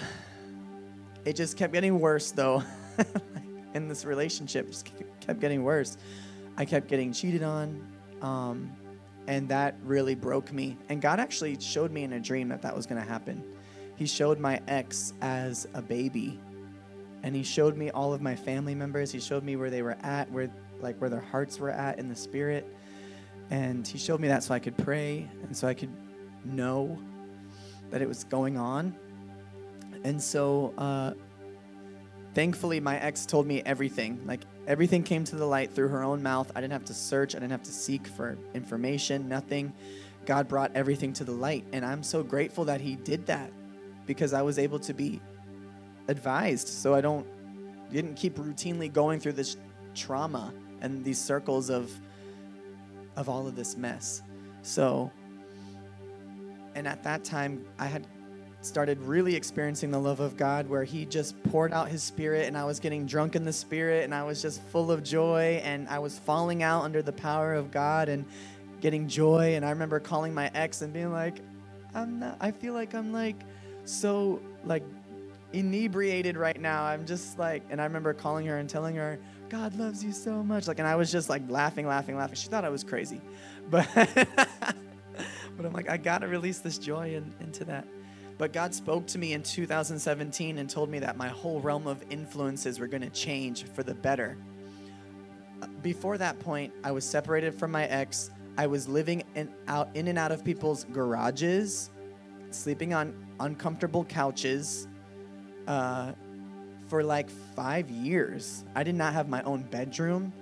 it 1.26 1.36
just 1.36 1.58
kept 1.58 1.74
getting 1.74 2.00
worse 2.00 2.32
though. 2.32 2.64
in 3.74 3.88
this 3.88 4.06
relationship 4.06 4.68
just 4.68 4.90
kept 5.20 5.40
getting 5.40 5.64
worse. 5.64 5.98
I 6.58 6.66
kept 6.66 6.88
getting 6.88 7.12
cheated 7.12 7.44
on, 7.44 7.88
um, 8.22 8.72
and 9.28 9.50
that 9.50 9.76
really 9.84 10.16
broke 10.16 10.54
me. 10.54 10.78
And 10.90 11.02
God 11.02 11.20
actually 11.20 11.60
showed 11.60 11.92
me 11.92 12.04
in 12.04 12.14
a 12.14 12.20
dream 12.20 12.50
that 12.50 12.62
that 12.62 12.76
was 12.76 12.86
going 12.86 13.02
to 13.02 13.08
happen. 13.08 13.44
He 13.96 14.06
showed 14.06 14.40
my 14.40 14.62
ex 14.68 15.14
as 15.22 15.68
a 15.74 15.82
baby, 15.82 16.40
and 17.24 17.36
he 17.36 17.44
showed 17.44 17.78
me 17.78 17.90
all 17.92 18.14
of 18.14 18.22
my 18.22 18.36
family 18.36 18.76
members. 18.76 19.12
He 19.12 19.20
showed 19.20 19.44
me 19.44 19.56
where 19.56 19.70
they 19.70 19.82
were 19.82 19.98
at, 20.04 20.32
where 20.32 20.50
like 20.80 21.00
where 21.00 21.10
their 21.10 21.22
hearts 21.22 21.60
were 21.60 21.70
at 21.70 21.98
in 21.98 22.10
the 22.10 22.16
spirit, 22.16 22.68
and 23.50 23.88
he 23.88 23.98
showed 23.98 24.20
me 24.20 24.28
that 24.28 24.44
so 24.44 24.54
I 24.54 24.60
could 24.60 24.78
pray 24.78 25.30
and 25.44 25.56
so 25.56 25.68
I 25.68 25.74
could 25.74 25.92
know 26.46 27.00
that 27.90 28.02
it 28.02 28.08
was 28.08 28.24
going 28.24 28.58
on. 28.58 28.96
And 30.04 30.22
so 30.22 30.74
uh, 30.78 31.14
Thankfully, 32.34 32.80
my 32.80 32.98
ex 32.98 33.26
told 33.26 33.46
me 33.46 33.62
everything. 33.64 34.20
Like 34.26 34.42
everything 34.66 35.04
came 35.04 35.24
to 35.26 35.36
the 35.36 35.46
light 35.46 35.72
through 35.72 35.90
her 35.90 36.04
own 36.04 36.24
mouth. 36.24 36.52
I 36.56 36.62
didn't 36.62 36.74
have 36.74 36.86
to 36.86 36.94
search, 36.94 37.36
I 37.36 37.40
didn't 37.40 37.52
have 37.52 37.64
to 37.64 37.72
seek 37.72 38.08
for 38.08 38.38
information, 38.54 39.30
nothing. 39.30 39.74
God 40.26 40.48
brought 40.48 40.72
everything 40.74 41.14
to 41.14 41.24
the 41.24 41.32
light. 41.32 41.66
And 41.74 41.86
I'm 41.86 42.02
so 42.02 42.24
grateful 42.24 42.66
that 42.66 42.82
He 42.82 42.96
did 42.96 43.28
that 43.28 43.52
because 44.06 44.34
I 44.34 44.42
was 44.42 44.58
able 44.58 44.80
to 44.80 44.94
be 44.94 45.22
advised 46.08 46.68
so 46.68 46.94
I 46.94 47.02
don't 47.02 47.26
didn't 47.92 48.16
keep 48.16 48.36
routinely 48.36 48.92
going 48.92 49.20
through 49.20 49.34
this 49.34 49.56
trauma 49.94 50.52
and 50.82 51.06
these 51.06 51.20
circles 51.20 51.70
of 51.70 51.92
of 53.16 53.30
all 53.30 53.46
of 53.46 53.56
this 53.56 53.78
mess. 53.78 54.24
So 54.64 55.12
and 56.74 56.88
at 56.88 57.04
that 57.04 57.24
time 57.24 57.64
I 57.78 57.86
had 57.86 58.08
started 58.66 59.02
really 59.02 59.36
experiencing 59.36 59.92
the 59.92 60.00
love 60.00 60.20
of 60.20 60.38
God 60.38 60.70
where 60.70 60.84
He 60.84 61.06
just 61.06 61.42
poured 61.44 61.74
out 61.74 61.90
His 61.90 62.02
Spirit 62.02 62.48
and 62.48 62.58
I 62.58 62.64
was 62.64 62.80
getting 62.80 63.06
drunk 63.06 63.36
in 63.36 63.44
the 63.44 63.54
Spirit 63.54 64.06
and 64.06 64.16
I 64.16 64.24
was 64.24 64.42
just 64.42 64.62
full 64.64 64.92
of 64.92 65.04
joy 65.04 65.62
and 65.64 65.88
I 65.90 66.00
was 66.00 66.18
falling 66.18 66.64
out 66.64 66.84
under 66.84 67.02
the 67.02 67.12
power 67.12 67.54
of 67.54 67.72
God 67.72 68.10
and 68.10 68.26
getting 68.82 69.08
joy. 69.08 69.56
And 69.56 69.66
I 69.66 69.70
remember 69.72 70.00
calling 70.00 70.34
my 70.34 70.50
ex 70.54 70.82
and 70.82 70.94
being 70.94 71.12
like, 71.12 71.40
I'm 71.94 72.20
not, 72.20 72.38
I 72.40 72.52
feel 72.52 72.74
like 72.74 72.94
I'm 72.94 73.12
like 73.12 73.36
so 73.86 74.42
like 74.66 74.84
inebriated 75.52 76.38
right 76.38 76.60
now. 76.60 76.84
I'm 76.84 77.06
just 77.06 77.38
like, 77.38 77.64
and 77.70 77.82
I 77.82 77.84
remember 77.84 78.14
calling 78.14 78.46
her 78.48 78.58
and 78.58 78.70
telling 78.70 78.96
her, 78.96 79.20
God 79.50 79.76
loves 79.76 80.04
you 80.04 80.12
so 80.12 80.44
much. 80.44 80.68
Like, 80.68 80.80
and 80.80 80.88
I 80.88 80.96
was 80.96 81.12
just 81.12 81.30
like 81.30 81.44
laughing, 81.50 81.88
laughing, 81.88 82.18
laughing. 82.18 82.36
She 82.36 82.48
thought 82.48 82.66
I 82.66 82.70
was 82.70 82.84
crazy, 82.84 83.22
but, 83.70 83.88
but 83.96 85.66
I'm 85.66 85.74
like, 85.74 85.90
I 85.90 85.98
gotta 85.98 86.28
release 86.28 86.60
this 86.60 86.78
joy 86.78 87.16
in, 87.16 87.34
into 87.40 87.66
that. 87.66 87.86
But 88.44 88.52
God 88.52 88.76
spoke 88.76 89.08
to 89.08 89.18
me 89.18 89.32
in 89.32 89.42
2017 89.42 90.58
and 90.58 90.70
told 90.70 90.90
me 90.90 91.00
that 91.00 91.16
my 91.16 91.30
whole 91.30 91.62
realm 91.62 91.88
of 91.88 92.04
influences 92.10 92.78
were 92.78 92.88
going 92.88 93.02
to 93.02 93.10
change 93.10 93.64
for 93.72 93.84
the 93.84 93.94
better. 93.96 94.38
Before 95.82 96.18
that 96.18 96.40
point, 96.40 96.74
I 96.84 96.92
was 96.92 97.06
separated 97.06 97.54
from 97.54 97.72
my 97.72 97.86
ex. 97.86 98.32
I 98.58 98.68
was 98.68 98.90
living 98.90 99.24
in, 99.36 99.50
out, 99.70 99.96
in 99.96 100.10
and 100.10 100.20
out 100.20 100.34
of 100.34 100.44
people's 100.44 100.84
garages, 100.92 101.90
sleeping 102.52 102.94
on 102.94 103.16
uncomfortable 103.40 104.04
couches 104.04 104.90
uh, 105.68 106.12
for 106.90 107.02
like 107.02 107.30
five 107.56 107.90
years. 107.90 108.66
I 108.76 108.84
did 108.84 108.96
not 108.96 109.14
have 109.14 109.30
my 109.30 109.42
own 109.44 109.62
bedroom. 109.62 110.34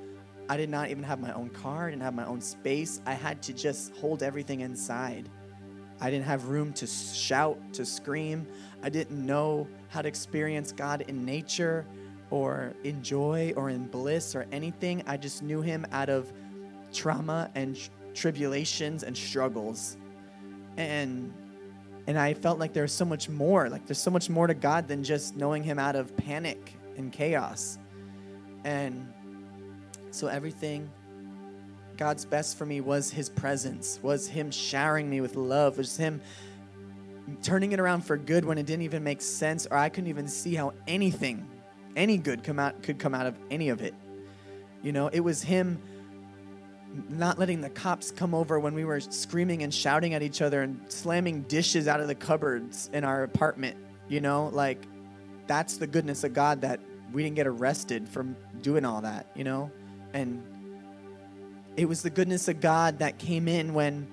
I 0.49 0.57
did 0.57 0.71
not 0.71 0.89
even 0.89 1.03
have 1.03 1.19
my 1.19 1.33
own 1.33 1.51
car. 1.51 1.85
I 1.85 1.91
didn't 1.91 2.01
have 2.01 2.15
my 2.15 2.25
own 2.25 2.41
space. 2.41 2.99
I 3.05 3.13
had 3.13 3.43
to 3.43 3.53
just 3.53 3.95
hold 3.97 4.23
everything 4.23 4.61
inside. 4.61 5.29
I 6.01 6.09
didn't 6.09 6.25
have 6.25 6.47
room 6.47 6.73
to 6.73 6.87
shout, 6.87 7.57
to 7.73 7.85
scream. 7.85 8.47
I 8.81 8.89
didn't 8.89 9.23
know 9.23 9.67
how 9.89 10.01
to 10.01 10.07
experience 10.07 10.71
God 10.71 11.01
in 11.07 11.23
nature 11.23 11.85
or 12.31 12.73
in 12.83 13.03
joy 13.03 13.53
or 13.55 13.69
in 13.69 13.87
bliss 13.87 14.35
or 14.35 14.47
anything. 14.51 15.03
I 15.05 15.17
just 15.17 15.43
knew 15.43 15.61
Him 15.61 15.85
out 15.91 16.09
of 16.09 16.33
trauma 16.91 17.51
and 17.53 17.77
tribulations 18.15 19.03
and 19.03 19.15
struggles. 19.15 19.97
And 20.77 21.33
and 22.07 22.17
I 22.17 22.33
felt 22.33 22.57
like 22.57 22.73
there's 22.73 22.91
so 22.91 23.05
much 23.05 23.29
more. 23.29 23.69
Like 23.69 23.85
there's 23.85 24.01
so 24.01 24.09
much 24.09 24.27
more 24.27 24.47
to 24.47 24.55
God 24.55 24.87
than 24.87 25.03
just 25.03 25.35
knowing 25.35 25.63
Him 25.63 25.77
out 25.77 25.95
of 25.95 26.17
panic 26.17 26.73
and 26.97 27.11
chaos. 27.11 27.77
And 28.63 29.07
so 30.09 30.27
everything 30.27 30.89
God's 31.97 32.25
best 32.25 32.57
for 32.57 32.65
me 32.65 32.81
was 32.81 33.11
His 33.11 33.29
presence, 33.29 33.99
was 34.01 34.27
Him 34.27 34.51
showering 34.51 35.09
me 35.09 35.21
with 35.21 35.35
love, 35.35 35.77
was 35.77 35.97
Him 35.97 36.21
turning 37.43 37.71
it 37.71 37.79
around 37.79 38.01
for 38.01 38.17
good 38.17 38.45
when 38.45 38.57
it 38.57 38.65
didn't 38.65 38.83
even 38.83 39.03
make 39.03 39.21
sense, 39.21 39.67
or 39.69 39.77
I 39.77 39.89
couldn't 39.89 40.09
even 40.09 40.27
see 40.27 40.55
how 40.55 40.73
anything, 40.87 41.47
any 41.95 42.17
good 42.17 42.43
come 42.43 42.59
out 42.59 42.83
could 42.83 42.99
come 42.99 43.13
out 43.13 43.25
of 43.25 43.37
any 43.49 43.69
of 43.69 43.81
it. 43.81 43.93
You 44.83 44.91
know, 44.91 45.07
it 45.07 45.19
was 45.19 45.41
Him 45.41 45.79
not 47.09 47.39
letting 47.39 47.61
the 47.61 47.69
cops 47.69 48.11
come 48.11 48.33
over 48.33 48.59
when 48.59 48.73
we 48.73 48.83
were 48.83 48.99
screaming 48.99 49.63
and 49.63 49.73
shouting 49.73 50.13
at 50.13 50.21
each 50.21 50.41
other 50.41 50.61
and 50.61 50.79
slamming 50.89 51.43
dishes 51.43 51.87
out 51.87 52.01
of 52.01 52.07
the 52.07 52.15
cupboards 52.15 52.89
in 52.93 53.03
our 53.03 53.23
apartment. 53.23 53.77
You 54.09 54.19
know, 54.19 54.49
like 54.51 54.85
that's 55.47 55.77
the 55.77 55.87
goodness 55.87 56.23
of 56.23 56.33
God 56.33 56.61
that 56.61 56.79
we 57.13 57.23
didn't 57.23 57.35
get 57.35 57.47
arrested 57.47 58.07
from 58.09 58.35
doing 58.61 58.85
all 58.85 59.01
that, 59.01 59.27
you 59.35 59.43
know? 59.43 59.71
And 60.13 60.43
it 61.77 61.87
was 61.87 62.01
the 62.01 62.09
goodness 62.09 62.47
of 62.47 62.59
God 62.59 62.99
that 62.99 63.17
came 63.17 63.47
in 63.47 63.73
when 63.73 64.07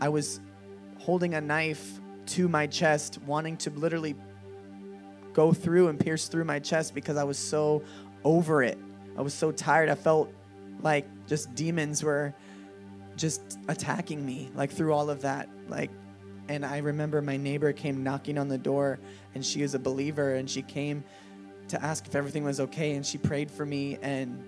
I 0.00 0.08
was 0.08 0.40
holding 0.98 1.34
a 1.34 1.40
knife 1.40 2.00
to 2.26 2.48
my 2.48 2.66
chest, 2.66 3.18
wanting 3.26 3.56
to 3.58 3.70
literally 3.70 4.14
go 5.32 5.52
through 5.52 5.88
and 5.88 5.98
pierce 5.98 6.28
through 6.28 6.44
my 6.44 6.58
chest 6.58 6.94
because 6.94 7.16
I 7.16 7.24
was 7.24 7.38
so 7.38 7.82
over 8.24 8.62
it. 8.62 8.78
I 9.16 9.22
was 9.22 9.34
so 9.34 9.50
tired. 9.50 9.88
I 9.88 9.94
felt 9.94 10.32
like 10.80 11.06
just 11.26 11.54
demons 11.54 12.02
were 12.02 12.34
just 13.16 13.58
attacking 13.68 14.24
me, 14.24 14.50
like 14.54 14.70
through 14.70 14.92
all 14.92 15.10
of 15.10 15.22
that. 15.22 15.48
Like, 15.68 15.90
and 16.48 16.64
I 16.64 16.78
remember 16.78 17.20
my 17.20 17.36
neighbor 17.36 17.72
came 17.72 18.02
knocking 18.02 18.38
on 18.38 18.48
the 18.48 18.58
door, 18.58 18.98
and 19.34 19.44
she 19.44 19.62
is 19.62 19.74
a 19.74 19.78
believer, 19.78 20.34
and 20.34 20.48
she 20.48 20.62
came 20.62 21.04
to 21.68 21.82
ask 21.82 22.06
if 22.06 22.14
everything 22.14 22.44
was 22.44 22.60
okay, 22.60 22.94
and 22.94 23.04
she 23.04 23.18
prayed 23.18 23.50
for 23.50 23.66
me, 23.66 23.98
and 24.02 24.42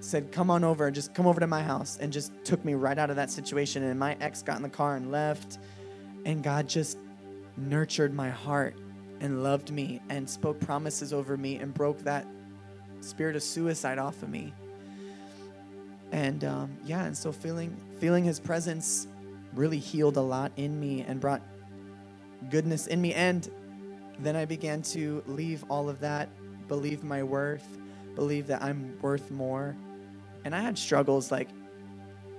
said, 0.00 0.32
Come 0.32 0.50
on 0.50 0.64
over, 0.64 0.90
just 0.90 1.14
come 1.14 1.26
over 1.26 1.40
to 1.40 1.46
my 1.46 1.62
house, 1.62 1.98
and 2.00 2.12
just 2.12 2.32
took 2.44 2.64
me 2.64 2.74
right 2.74 2.98
out 2.98 3.10
of 3.10 3.16
that 3.16 3.30
situation. 3.30 3.82
And 3.82 3.98
my 3.98 4.16
ex 4.20 4.42
got 4.42 4.56
in 4.56 4.62
the 4.62 4.68
car 4.68 4.96
and 4.96 5.10
left. 5.10 5.58
And 6.24 6.42
God 6.42 6.68
just 6.68 6.98
nurtured 7.56 8.12
my 8.12 8.30
heart 8.30 8.76
and 9.20 9.42
loved 9.42 9.70
me 9.70 10.00
and 10.08 10.28
spoke 10.28 10.60
promises 10.60 11.12
over 11.12 11.36
me 11.36 11.56
and 11.56 11.72
broke 11.72 11.98
that 12.00 12.26
spirit 13.00 13.36
of 13.36 13.42
suicide 13.42 13.98
off 13.98 14.22
of 14.22 14.28
me. 14.28 14.52
And 16.12 16.44
um, 16.44 16.76
yeah, 16.84 17.04
and 17.04 17.16
so 17.16 17.32
feeling 17.32 17.76
feeling 17.98 18.24
His 18.24 18.38
presence 18.38 19.06
really 19.54 19.78
healed 19.78 20.16
a 20.16 20.22
lot 20.22 20.52
in 20.56 20.78
me 20.78 21.02
and 21.02 21.20
brought 21.20 21.42
goodness 22.50 22.86
in 22.86 23.00
me. 23.00 23.14
And 23.14 23.48
then 24.18 24.36
I 24.36 24.44
began 24.44 24.82
to 24.82 25.22
leave 25.26 25.64
all 25.68 25.88
of 25.88 26.00
that, 26.00 26.28
believe 26.68 27.02
my 27.04 27.22
worth, 27.22 27.66
believe 28.14 28.46
that 28.48 28.62
I'm 28.62 28.98
worth 29.00 29.30
more. 29.30 29.76
And 30.46 30.54
I 30.54 30.60
had 30.60 30.78
struggles 30.78 31.32
like 31.32 31.48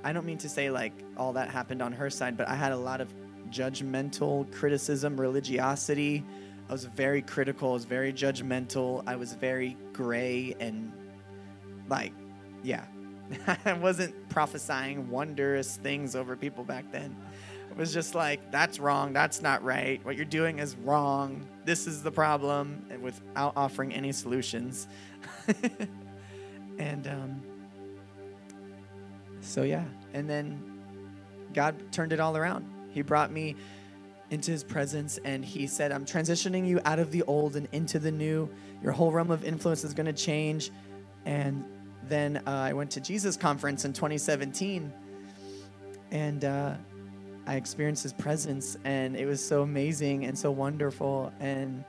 I 0.01 0.13
don't 0.13 0.25
mean 0.25 0.37
to 0.37 0.47
say 0.47 0.69
like 0.69 0.93
all 1.17 1.33
that 1.33 1.49
happened 1.49 1.81
on 1.81 1.91
her 1.91 2.09
side, 2.09 2.37
but 2.37 2.47
I 2.47 2.55
had 2.55 2.71
a 2.71 2.77
lot 2.77 3.01
of 3.01 3.13
judgmental 3.49 4.49
criticism, 4.53 5.19
religiosity. 5.19 6.23
I 6.69 6.71
was 6.71 6.85
very 6.85 7.21
critical, 7.21 7.71
I 7.71 7.73
was 7.73 7.83
very 7.83 8.13
judgmental, 8.13 9.03
I 9.05 9.17
was 9.17 9.33
very 9.33 9.75
gray 9.91 10.55
and 10.61 10.93
like, 11.89 12.13
yeah. 12.63 12.85
I 13.65 13.73
wasn't 13.73 14.29
prophesying 14.29 15.09
wondrous 15.09 15.75
things 15.75 16.15
over 16.15 16.37
people 16.37 16.63
back 16.63 16.89
then. 16.93 17.13
It 17.69 17.75
was 17.75 17.93
just 17.93 18.15
like, 18.15 18.51
that's 18.53 18.79
wrong, 18.79 19.11
that's 19.11 19.41
not 19.41 19.61
right, 19.65 20.03
what 20.05 20.15
you're 20.15 20.23
doing 20.23 20.59
is 20.59 20.77
wrong, 20.77 21.45
this 21.65 21.87
is 21.87 22.03
the 22.03 22.11
problem, 22.11 22.85
and 22.89 23.01
without 23.01 23.51
offering 23.57 23.93
any 23.93 24.13
solutions. 24.13 24.87
and 26.79 27.07
um, 27.07 27.41
so, 29.47 29.63
yeah. 29.63 29.85
And 30.13 30.29
then 30.29 30.61
God 31.53 31.75
turned 31.91 32.13
it 32.13 32.19
all 32.19 32.35
around. 32.35 32.65
He 32.91 33.01
brought 33.01 33.31
me 33.31 33.55
into 34.29 34.51
his 34.51 34.63
presence 34.63 35.17
and 35.23 35.43
he 35.43 35.67
said, 35.67 35.91
I'm 35.91 36.05
transitioning 36.05 36.67
you 36.67 36.81
out 36.83 36.99
of 36.99 37.11
the 37.11 37.23
old 37.23 37.55
and 37.55 37.67
into 37.71 37.97
the 37.97 38.11
new. 38.11 38.49
Your 38.83 38.91
whole 38.91 39.11
realm 39.11 39.31
of 39.31 39.45
influence 39.45 39.83
is 39.83 39.93
going 39.93 40.05
to 40.05 40.13
change. 40.13 40.71
And 41.25 41.63
then 42.03 42.37
uh, 42.45 42.51
I 42.51 42.73
went 42.73 42.91
to 42.91 43.01
Jesus 43.01 43.37
conference 43.37 43.85
in 43.85 43.93
2017 43.93 44.91
and 46.11 46.45
uh, 46.45 46.73
I 47.45 47.55
experienced 47.55 48.03
his 48.03 48.13
presence 48.13 48.77
and 48.83 49.15
it 49.15 49.25
was 49.25 49.43
so 49.43 49.61
amazing 49.61 50.25
and 50.25 50.37
so 50.37 50.51
wonderful. 50.51 51.31
And 51.39 51.83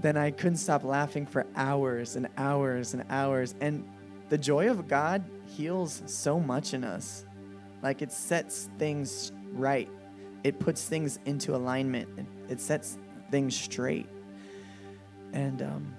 then 0.00 0.16
I 0.16 0.30
couldn't 0.30 0.58
stop 0.58 0.84
laughing 0.84 1.26
for 1.26 1.46
hours 1.56 2.14
and 2.14 2.28
hours 2.36 2.94
and 2.94 3.04
hours. 3.10 3.54
And 3.60 3.88
the 4.28 4.38
joy 4.38 4.70
of 4.70 4.86
God 4.88 5.24
heals 5.46 6.02
so 6.06 6.40
much 6.40 6.74
in 6.74 6.84
us. 6.84 7.24
Like 7.82 8.02
it 8.02 8.12
sets 8.12 8.70
things 8.78 9.32
right, 9.52 9.90
it 10.42 10.58
puts 10.58 10.84
things 10.88 11.18
into 11.26 11.54
alignment, 11.54 12.08
it, 12.18 12.26
it 12.52 12.60
sets 12.60 12.98
things 13.30 13.56
straight. 13.56 14.08
And, 15.32 15.62
um, 15.62 15.94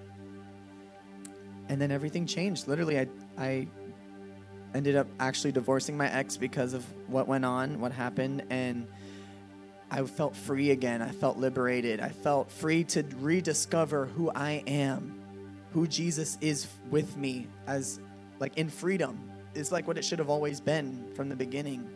and 1.68 1.82
then 1.82 1.92
everything 1.92 2.26
changed. 2.26 2.68
Literally, 2.68 3.00
I, 3.00 3.08
I 3.38 3.68
ended 4.74 4.96
up 4.96 5.08
actually 5.20 5.52
divorcing 5.52 5.98
my 5.98 6.10
ex 6.10 6.38
because 6.38 6.74
of 6.74 6.86
what 7.08 7.28
went 7.28 7.46
on, 7.46 7.80
what 7.80 7.92
happened, 7.92 8.44
and 8.50 8.88
I 9.92 10.04
felt 10.04 10.36
free 10.36 10.72
again. 10.72 11.02
I 11.02 11.12
felt 11.12 11.38
liberated. 11.38 12.00
I 12.00 12.10
felt 12.10 12.52
free 12.52 12.84
to 12.86 13.04
rediscover 13.20 14.06
who 14.08 14.32
I 14.34 14.64
am, 14.68 15.20
who 15.74 15.88
Jesus 15.88 16.38
is 16.42 16.68
with 16.90 17.16
me 17.16 17.48
as 17.68 18.00
like 18.40 18.58
in 18.58 18.70
freedom 18.70 19.32
is 19.56 19.72
like 19.72 19.88
what 19.88 19.98
it 19.98 20.06
should 20.06 20.20
have 20.20 20.30
always 20.30 20.60
been 20.60 21.06
from 21.16 21.30
the 21.30 21.36
beginning. 21.36 21.90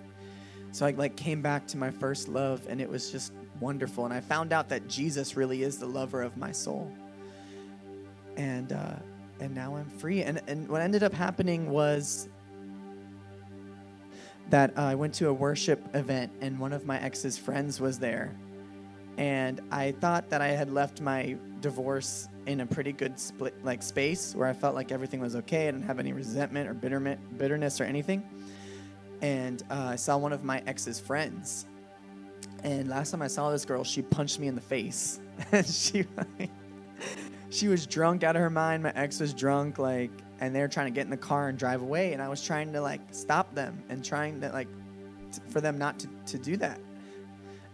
So 0.71 0.85
I 0.85 0.91
like 0.91 1.15
came 1.15 1.41
back 1.41 1.67
to 1.67 1.77
my 1.77 1.91
first 1.91 2.27
love 2.27 2.65
and 2.69 2.79
it 2.79 2.89
was 2.89 3.11
just 3.11 3.33
wonderful 3.59 4.05
and 4.05 4.13
I 4.13 4.21
found 4.21 4.53
out 4.53 4.69
that 4.69 4.87
Jesus 4.87 5.35
really 5.35 5.63
is 5.63 5.77
the 5.77 5.87
lover 5.87 6.21
of 6.21 6.37
my 6.37 6.51
soul. 6.51 6.91
And 8.37 8.71
uh 8.71 8.95
and 9.39 9.55
now 9.55 9.75
I'm 9.75 9.89
free 9.89 10.23
and 10.23 10.41
and 10.47 10.67
what 10.69 10.81
ended 10.81 11.03
up 11.03 11.13
happening 11.13 11.69
was 11.69 12.29
that 14.49 14.77
uh, 14.77 14.81
I 14.81 14.95
went 14.95 15.13
to 15.15 15.29
a 15.29 15.33
worship 15.33 15.95
event 15.95 16.31
and 16.41 16.59
one 16.59 16.73
of 16.73 16.85
my 16.85 16.99
ex's 16.99 17.37
friends 17.37 17.79
was 17.79 17.99
there. 17.99 18.35
And 19.17 19.61
I 19.71 19.91
thought 19.91 20.29
that 20.29 20.41
I 20.41 20.47
had 20.47 20.71
left 20.71 21.01
my 21.01 21.37
divorce 21.59 22.29
in 22.45 22.61
a 22.61 22.65
pretty 22.65 22.91
good 22.91 23.19
split 23.19 23.53
like 23.63 23.83
space 23.83 24.33
where 24.35 24.47
I 24.47 24.53
felt 24.53 24.75
like 24.75 24.91
everything 24.91 25.19
was 25.19 25.35
okay. 25.35 25.67
I 25.67 25.71
didn't 25.71 25.85
have 25.85 25.99
any 25.99 26.13
resentment 26.13 26.69
or 26.69 26.73
bitterment, 26.73 27.37
bitterness 27.37 27.79
or 27.79 27.83
anything. 27.83 28.23
And 29.21 29.63
uh, 29.69 29.89
I 29.91 29.95
saw 29.95 30.17
one 30.17 30.33
of 30.33 30.43
my 30.43 30.63
ex's 30.65 30.99
friends. 30.99 31.65
And 32.63 32.87
last 32.89 33.11
time 33.11 33.21
I 33.21 33.27
saw 33.27 33.51
this 33.51 33.65
girl, 33.65 33.83
she 33.83 34.01
punched 34.01 34.39
me 34.39 34.47
in 34.47 34.55
the 34.55 34.61
face. 34.61 35.19
and 35.51 35.65
she 35.67 36.05
like, 36.17 36.49
she 37.49 37.67
was 37.67 37.85
drunk 37.85 38.23
out 38.23 38.35
of 38.35 38.41
her 38.41 38.49
mind. 38.49 38.83
My 38.83 38.93
ex 38.95 39.19
was 39.19 39.33
drunk, 39.33 39.77
like, 39.77 40.11
and 40.39 40.55
they 40.55 40.61
were 40.61 40.67
trying 40.67 40.87
to 40.87 40.91
get 40.91 41.05
in 41.05 41.09
the 41.09 41.17
car 41.17 41.49
and 41.49 41.57
drive 41.57 41.81
away. 41.81 42.13
And 42.13 42.21
I 42.21 42.29
was 42.29 42.43
trying 42.43 42.71
to 42.73 42.81
like 42.81 43.01
stop 43.11 43.53
them 43.55 43.83
and 43.89 44.03
trying 44.03 44.39
to 44.41 44.49
like 44.49 44.67
t- 45.31 45.41
for 45.49 45.61
them 45.61 45.77
not 45.77 45.99
to, 45.99 46.09
to 46.27 46.37
do 46.37 46.57
that. 46.57 46.79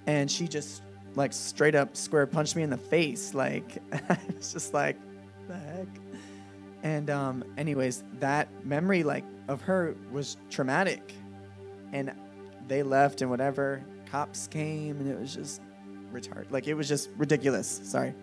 And 0.07 0.29
she 0.29 0.47
just 0.47 0.81
like 1.15 1.33
straight 1.33 1.75
up 1.75 1.95
square 1.95 2.27
punched 2.27 2.55
me 2.55 2.63
in 2.63 2.69
the 2.69 2.77
face. 2.77 3.33
Like 3.33 3.77
I 4.09 4.17
was 4.35 4.53
just 4.53 4.73
like, 4.73 4.97
the 5.47 5.55
heck. 5.55 5.87
And 6.83 7.09
um, 7.09 7.43
anyways, 7.57 8.03
that 8.19 8.47
memory 8.65 9.03
like 9.03 9.23
of 9.47 9.61
her 9.61 9.95
was 10.11 10.37
traumatic, 10.49 11.13
and 11.93 12.13
they 12.67 12.83
left 12.83 13.21
and 13.21 13.29
whatever. 13.29 13.83
Cops 14.11 14.47
came 14.47 14.99
and 14.99 15.09
it 15.09 15.19
was 15.19 15.33
just 15.33 15.61
retarded. 16.11 16.51
Like 16.51 16.67
it 16.67 16.73
was 16.73 16.87
just 16.87 17.09
ridiculous. 17.17 17.81
Sorry. 17.83 18.13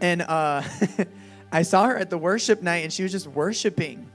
And 0.00 0.22
uh, 0.22 0.62
I 1.52 1.62
saw 1.62 1.86
her 1.86 1.96
at 1.96 2.10
the 2.10 2.18
worship 2.18 2.62
night 2.62 2.84
and 2.84 2.92
she 2.92 3.02
was 3.02 3.12
just 3.12 3.26
worshiping. 3.26 4.10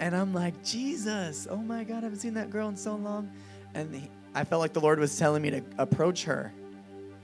And 0.00 0.14
I'm 0.14 0.32
like, 0.32 0.62
Jesus, 0.62 1.48
oh 1.50 1.56
my 1.56 1.82
God, 1.82 1.98
I 1.98 2.00
haven't 2.02 2.18
seen 2.18 2.34
that 2.34 2.50
girl 2.50 2.68
in 2.68 2.76
so 2.76 2.94
long. 2.94 3.30
And 3.74 3.94
he, 3.94 4.10
I 4.34 4.44
felt 4.44 4.60
like 4.60 4.72
the 4.72 4.80
Lord 4.80 5.00
was 5.00 5.18
telling 5.18 5.42
me 5.42 5.50
to 5.50 5.62
approach 5.78 6.24
her 6.24 6.52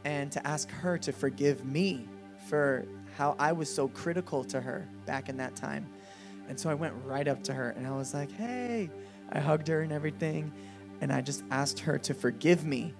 and 0.04 0.30
to 0.32 0.46
ask 0.46 0.70
her 0.70 0.98
to 0.98 1.12
forgive 1.12 1.64
me 1.64 2.06
for 2.46 2.84
how 3.16 3.36
I 3.38 3.52
was 3.52 3.72
so 3.72 3.88
critical 3.88 4.44
to 4.44 4.60
her 4.60 4.86
back 5.06 5.28
in 5.28 5.36
that 5.38 5.56
time. 5.56 5.86
And 6.48 6.58
so 6.58 6.68
I 6.68 6.74
went 6.74 6.94
right 7.04 7.26
up 7.26 7.42
to 7.44 7.54
her 7.54 7.70
and 7.70 7.86
I 7.86 7.92
was 7.92 8.12
like, 8.12 8.30
hey, 8.32 8.90
I 9.32 9.40
hugged 9.40 9.68
her 9.68 9.80
and 9.80 9.92
everything. 9.92 10.52
And 11.00 11.12
I 11.12 11.20
just 11.20 11.42
asked 11.50 11.78
her 11.80 11.98
to 11.98 12.14
forgive 12.14 12.64
me. 12.64 12.92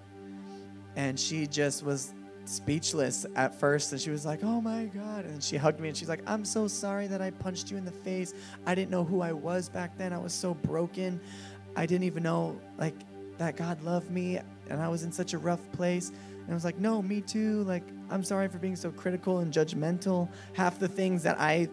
And 0.97 1.19
she 1.19 1.47
just 1.47 1.85
was 1.85 2.15
speechless 2.47 3.27
at 3.37 3.59
first. 3.59 3.93
And 3.93 4.01
she 4.01 4.11
was 4.11 4.25
like, 4.25 4.43
oh 4.43 4.61
my 4.61 4.85
God. 4.87 5.25
And 5.25 5.43
she 5.43 5.57
hugged 5.57 5.81
me 5.81 5.89
and 5.89 5.97
she's 5.97 6.09
like, 6.09 6.23
I'm 6.27 6.45
so 6.45 6.69
sorry 6.69 7.07
that 7.09 7.21
I 7.21 7.31
punched 7.31 7.71
you 7.71 7.77
in 7.77 7.85
the 7.85 7.93
face. 7.93 8.33
I 8.67 8.75
didn't 8.75 8.91
know 8.91 9.05
who 9.05 9.21
I 9.21 9.33
was 9.33 9.69
back 9.69 9.99
then. 9.99 10.13
I 10.13 10.19
was 10.19 10.33
so 10.33 10.55
broken. 10.55 11.21
I 11.77 11.87
didn't 11.87 12.05
even 12.05 12.23
know, 12.23 12.59
like, 12.79 12.95
that 13.39 13.57
God 13.57 13.83
loved 13.83 14.11
me. 14.11 14.39
And 14.71 14.81
I 14.81 14.89
was 14.89 15.03
in 15.03 15.13
such 15.13 15.35
a 15.35 15.39
rough 15.39 15.61
place. 15.73 16.13
And 16.45 16.51
I 16.51 16.55
was 16.55 16.65
like, 16.65 16.79
no, 16.79 17.01
me 17.01 17.21
too. 17.21 17.63
Like, 17.65 17.85
I'm 18.11 18.23
sorry 18.23 18.49
for 18.49 18.59
being 18.59 18.77
so 18.77 18.91
critical 18.91 19.39
and 19.39 19.53
judgmental. 19.53 20.29
Half 20.53 20.79
the 20.79 20.89
things 20.89 21.23
that 21.23 21.41
I, 21.41 21.69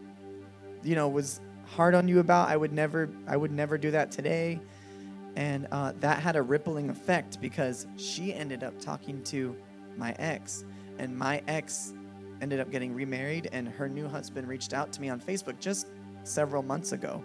you 0.81 0.95
know, 0.95 1.09
was 1.09 1.41
hard 1.65 1.93
on 1.93 2.07
you 2.07 2.19
about, 2.19 2.49
I 2.49 2.55
would 2.55 2.71
never, 2.71 3.09
I 3.27 3.35
would 3.35 3.51
never 3.51 3.77
do 3.77 3.91
that 3.91 4.11
today. 4.11 4.59
And 5.35 5.67
uh, 5.71 5.93
that 5.99 6.19
had 6.19 6.35
a 6.35 6.41
rippling 6.41 6.89
effect 6.89 7.39
because 7.41 7.87
she 7.97 8.33
ended 8.33 8.63
up 8.63 8.79
talking 8.79 9.23
to 9.25 9.55
my 9.97 10.15
ex, 10.19 10.65
and 10.99 11.17
my 11.17 11.41
ex 11.47 11.93
ended 12.41 12.59
up 12.59 12.71
getting 12.71 12.93
remarried, 12.93 13.49
and 13.51 13.67
her 13.67 13.87
new 13.87 14.07
husband 14.07 14.47
reached 14.47 14.73
out 14.73 14.91
to 14.93 15.01
me 15.01 15.09
on 15.09 15.19
Facebook 15.19 15.59
just 15.59 15.87
several 16.23 16.63
months 16.63 16.91
ago, 16.91 17.23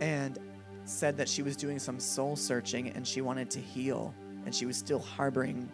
and 0.00 0.38
said 0.84 1.16
that 1.16 1.28
she 1.28 1.42
was 1.42 1.56
doing 1.56 1.78
some 1.78 2.00
soul 2.00 2.34
searching 2.34 2.88
and 2.90 3.06
she 3.06 3.20
wanted 3.20 3.50
to 3.50 3.60
heal, 3.60 4.14
and 4.44 4.54
she 4.54 4.66
was 4.66 4.76
still 4.76 5.00
harboring 5.00 5.70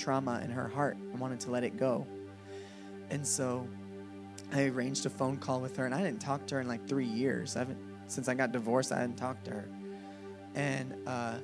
trauma 0.00 0.40
in 0.42 0.50
her 0.50 0.68
heart 0.68 0.96
and 0.96 1.20
wanted 1.20 1.40
to 1.40 1.50
let 1.50 1.62
it 1.62 1.76
go. 1.76 2.06
And 3.10 3.26
so 3.26 3.66
I 4.52 4.64
arranged 4.64 5.06
a 5.06 5.10
phone 5.10 5.36
call 5.36 5.60
with 5.60 5.76
her, 5.76 5.86
and 5.86 5.94
I 5.94 6.02
didn't 6.02 6.20
talk 6.20 6.46
to 6.46 6.56
her 6.56 6.60
in 6.60 6.68
like 6.68 6.88
three 6.88 7.06
years. 7.06 7.56
I 7.56 7.60
haven't 7.60 7.78
since 8.06 8.28
I 8.28 8.34
got 8.34 8.50
divorced. 8.52 8.92
I 8.92 9.00
hadn't 9.00 9.16
talked 9.16 9.44
to 9.44 9.52
her, 9.52 9.68
and 10.54 10.94
uh, 11.06 11.34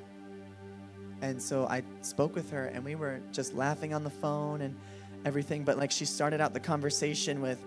and 1.22 1.40
so 1.40 1.66
I 1.66 1.82
spoke 2.02 2.34
with 2.34 2.50
her, 2.50 2.66
and 2.66 2.84
we 2.84 2.94
were 2.94 3.20
just 3.32 3.54
laughing 3.54 3.94
on 3.94 4.02
the 4.04 4.10
phone 4.10 4.62
and 4.62 4.76
everything. 5.24 5.64
But 5.64 5.78
like 5.78 5.90
she 5.90 6.04
started 6.04 6.40
out 6.40 6.54
the 6.54 6.60
conversation 6.60 7.40
with 7.40 7.64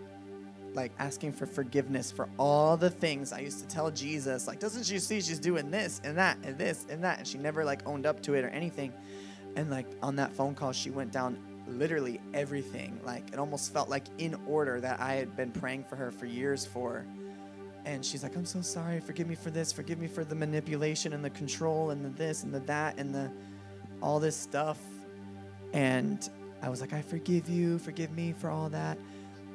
like 0.73 0.91
asking 0.99 1.33
for 1.33 1.45
forgiveness 1.45 2.11
for 2.11 2.29
all 2.37 2.77
the 2.77 2.89
things 2.89 3.33
I 3.33 3.39
used 3.39 3.59
to 3.59 3.67
tell 3.67 3.89
Jesus. 3.91 4.47
Like, 4.47 4.59
doesn't 4.59 4.83
she 4.83 4.99
see 4.99 5.21
she's 5.21 5.39
doing 5.39 5.71
this 5.71 6.01
and 6.03 6.17
that 6.17 6.37
and 6.43 6.57
this 6.57 6.85
and 6.89 7.03
that? 7.03 7.19
And 7.19 7.27
she 7.27 7.37
never 7.37 7.65
like 7.65 7.87
owned 7.87 8.05
up 8.05 8.21
to 8.23 8.33
it 8.35 8.43
or 8.43 8.49
anything. 8.49 8.93
And 9.55 9.69
like 9.69 9.87
on 10.01 10.15
that 10.17 10.33
phone 10.33 10.55
call, 10.55 10.71
she 10.71 10.89
went 10.89 11.11
down 11.11 11.37
literally 11.67 12.19
everything. 12.33 12.99
Like 13.03 13.27
it 13.31 13.39
almost 13.39 13.73
felt 13.73 13.89
like 13.89 14.05
in 14.17 14.35
order 14.47 14.79
that 14.81 14.99
I 14.99 15.13
had 15.13 15.35
been 15.35 15.51
praying 15.51 15.85
for 15.85 15.95
her 15.95 16.11
for 16.11 16.25
years 16.25 16.65
for. 16.65 17.05
And 17.85 18.05
she's 18.05 18.23
like, 18.23 18.35
I'm 18.35 18.45
so 18.45 18.61
sorry. 18.61 18.99
Forgive 18.99 19.27
me 19.27 19.35
for 19.35 19.49
this. 19.49 19.71
Forgive 19.71 19.99
me 19.99 20.07
for 20.07 20.23
the 20.23 20.35
manipulation 20.35 21.13
and 21.13 21.23
the 21.23 21.29
control 21.29 21.91
and 21.91 22.03
the 22.03 22.09
this 22.09 22.43
and 22.43 22.53
the 22.53 22.59
that 22.61 22.99
and 22.99 23.13
the 23.13 23.31
all 24.01 24.19
this 24.19 24.35
stuff. 24.35 24.79
And 25.73 26.27
I 26.61 26.69
was 26.69 26.81
like, 26.81 26.93
I 26.93 27.01
forgive 27.01 27.49
you. 27.49 27.79
Forgive 27.79 28.11
me 28.11 28.33
for 28.33 28.49
all 28.49 28.69
that. 28.69 28.97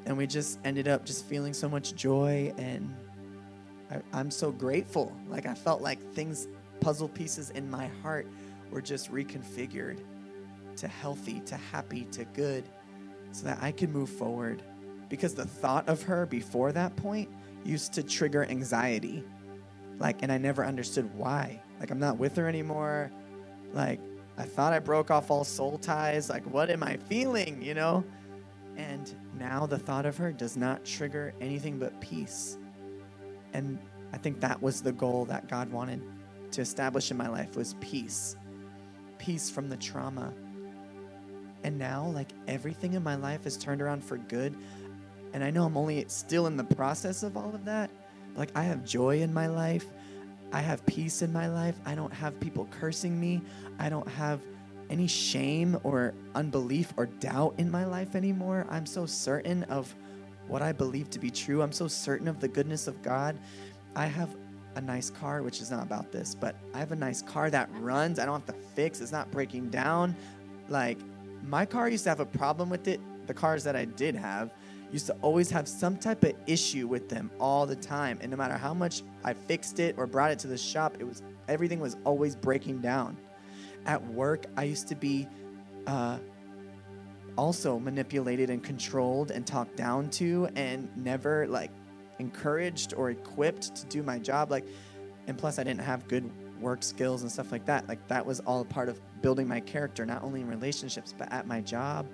And 0.07 0.17
we 0.17 0.27
just 0.27 0.59
ended 0.65 0.89
up 0.89 1.05
just 1.05 1.27
feeling 1.27 1.53
so 1.53 1.69
much 1.69 1.95
joy 1.95 2.53
and 2.59 2.95
I, 3.91 4.01
I'm 4.13 4.31
so 4.31 4.51
grateful. 4.51 5.13
Like 5.29 5.47
I 5.47 5.55
felt 5.55 5.81
like 5.81 6.01
things, 6.15 6.49
puzzle 6.81 7.09
pieces 7.09 7.51
in 7.51 7.71
my 7.71 7.87
heart 8.03 8.27
were 8.75 8.83
just 8.83 9.11
reconfigured 9.13 10.01
to 10.77 10.89
healthy, 10.89 11.41
to 11.47 11.57
happy, 11.57 12.05
to 12.11 12.25
good, 12.27 12.69
so 13.31 13.47
that 13.47 13.59
I 13.63 13.71
could 13.71 13.91
move 13.91 14.11
forward. 14.11 14.63
Because 15.09 15.33
the 15.33 15.47
thought 15.47 15.89
of 15.89 16.03
her 16.03 16.27
before 16.27 16.73
that 16.73 16.97
point 16.97 17.31
used 17.63 17.93
to 17.93 18.03
trigger 18.03 18.45
anxiety. 18.45 19.23
Like, 19.99 20.23
and 20.25 20.33
I 20.33 20.39
never 20.39 20.65
understood 20.65 21.09
why. 21.15 21.63
Like, 21.79 21.93
I'm 21.93 22.01
not 22.01 22.19
with 22.19 22.35
her 22.35 22.49
anymore. 22.49 23.13
Like, 23.73 24.01
I 24.37 24.43
thought 24.43 24.73
I 24.73 24.81
broke 24.81 25.13
off 25.13 25.31
all 25.31 25.45
soul 25.45 25.79
ties. 25.79 26.29
Like, 26.29 26.45
what 26.53 26.69
am 26.69 26.83
I 26.83 26.97
feeling, 26.97 27.63
you 27.63 27.75
know? 27.75 28.03
And 28.77 29.15
now 29.39 29.67
the 29.67 29.79
thought 29.79 30.05
of 30.05 30.17
her 30.17 30.33
does 30.33 30.57
not 30.57 30.85
trigger 30.85 31.33
anything 31.41 31.79
but 31.79 32.01
peace. 32.01 32.59
And 33.53 33.79
I 34.13 34.17
think 34.17 34.41
that 34.41 34.61
was 34.61 34.83
the 34.83 34.91
goal 34.91 35.27
that 35.27 35.49
God 35.49 35.71
wanted 35.71 36.03
to 36.51 36.61
establish 36.61 37.13
in 37.13 37.17
my 37.17 37.29
life 37.29 37.57
was 37.57 37.75
peace. 37.81 38.37
Peace 39.25 39.49
from 39.49 39.71
the 39.71 39.77
trauma. 39.77 40.35
And 41.63 41.79
now 41.79 42.07
like 42.09 42.29
everything 42.47 42.93
in 42.93 43.03
my 43.03 43.15
life 43.15 43.47
is 43.47 43.57
turned 43.57 43.81
around 43.81 44.05
for 44.05 44.19
good. 44.19 44.55
And 45.33 45.43
I 45.43 45.51
know 45.51 45.65
I'm 45.65 45.79
only 45.79 46.05
still 46.09 46.47
in 46.47 46.59
the 46.59 46.65
process 46.65 47.23
of 47.23 47.35
all 47.35 47.55
of 47.55 47.65
that. 47.65 47.91
Like 48.37 48.51
I 48.55 48.65
have 48.65 48.85
joy 48.85 49.23
in 49.23 49.33
my 49.33 49.47
life. 49.47 49.87
I 50.53 50.61
have 50.61 50.85
peace 50.85 51.23
in 51.23 51.33
my 51.33 51.49
life. 51.49 51.75
I 51.87 51.95
don't 51.95 52.13
have 52.13 52.39
people 52.39 52.69
cursing 52.71 53.19
me. 53.19 53.41
I 53.79 53.89
don't 53.89 54.09
have 54.09 54.41
any 54.91 55.07
shame 55.07 55.79
or 55.85 56.13
unbelief 56.35 56.93
or 56.99 57.07
doubt 57.07 57.55
in 57.57 57.71
my 57.71 57.87
life 57.87 58.15
anymore. 58.15 58.67
I'm 58.69 58.85
so 58.85 59.07
certain 59.07 59.65
of 59.65 59.95
what 60.49 60.61
I 60.61 60.73
believe 60.73 61.09
to 61.11 61.19
be 61.19 61.31
true. 61.31 61.63
I'm 61.63 61.73
so 61.73 61.89
certain 61.89 62.29
of 62.29 62.41
the 62.41 62.49
goodness 62.49 62.87
of 62.89 63.01
God. 63.01 63.39
I 63.97 64.05
have 64.05 64.37
a 64.77 64.81
nice 64.81 65.11
car, 65.11 65.43
which 65.43 65.61
is 65.61 65.71
not 65.71 65.83
about 65.83 66.13
this, 66.13 66.35
but 66.35 66.57
I 66.73 66.79
have 66.79 66.93
a 66.93 66.97
nice 66.97 67.23
car 67.23 67.51
that 67.51 67.69
runs. 67.79 68.19
I 68.19 68.27
don't 68.27 68.47
have 68.47 68.57
to 68.57 68.63
fix. 68.75 69.01
It's 69.01 69.13
not 69.13 69.31
breaking 69.31 69.71
down. 69.71 70.17
Like 70.69 70.99
my 71.47 71.67
car 71.67 71.89
used 71.89 72.05
to 72.05 72.11
have 72.11 72.21
a 72.21 72.27
problem 72.27 72.71
with 72.71 72.89
it. 72.89 73.01
The 73.27 73.35
cars 73.35 73.65
that 73.65 73.77
I 73.77 73.85
did 73.85 74.15
have 74.15 74.53
used 74.93 75.07
to 75.07 75.17
always 75.23 75.51
have 75.51 75.67
some 75.67 75.97
type 75.97 76.23
of 76.25 76.35
issue 76.47 76.87
with 76.87 77.09
them 77.09 77.31
all 77.41 77.67
the 77.67 77.77
time. 77.77 78.19
And 78.21 78.31
no 78.31 78.37
matter 78.37 78.57
how 78.57 78.75
much 78.75 79.03
I 79.25 79.33
fixed 79.33 79.81
it 79.81 79.97
or 79.99 80.07
brought 80.07 80.31
it 80.31 80.39
to 80.41 80.47
the 80.47 80.59
shop, 80.59 80.97
it 81.01 81.05
was 81.05 81.23
everything 81.49 81.81
was 81.81 81.97
always 82.05 82.37
breaking 82.37 82.81
down. 82.81 83.17
At 83.87 84.05
work, 84.07 84.47
I 84.57 84.65
used 84.65 84.89
to 84.89 84.95
be 84.95 85.29
uh, 85.87 86.19
also 87.37 87.79
manipulated 87.79 88.51
and 88.51 88.63
controlled 88.63 89.31
and 89.31 89.47
talked 89.47 89.77
down 89.77 90.11
to 90.11 90.49
and 90.55 90.89
never 90.97 91.47
like 91.49 91.71
encouraged 92.19 92.95
or 92.95 93.11
equipped 93.11 93.75
to 93.75 93.87
do 93.87 94.03
my 94.03 94.19
job 94.19 94.51
like 94.51 94.67
and 95.27 95.37
plus 95.37 95.59
I 95.59 95.65
didn't 95.65 95.81
have 95.81 96.07
good 96.09 96.31
work 96.61 96.83
skills 96.83 97.23
and 97.23 97.31
stuff 97.31 97.51
like 97.53 97.65
that 97.67 97.89
like 97.89 98.07
that 98.09 98.25
was 98.25 98.41
all 98.41 98.61
a 98.61 98.65
part 98.65 98.89
of 98.89 99.01
building 99.21 99.49
my 99.49 99.61
character 99.61 100.07
not 100.07 100.23
only 100.23 100.41
in 100.41 100.49
relationships 100.49 101.15
but 101.17 101.31
at 101.33 101.47
my 101.47 101.61
job 101.61 102.07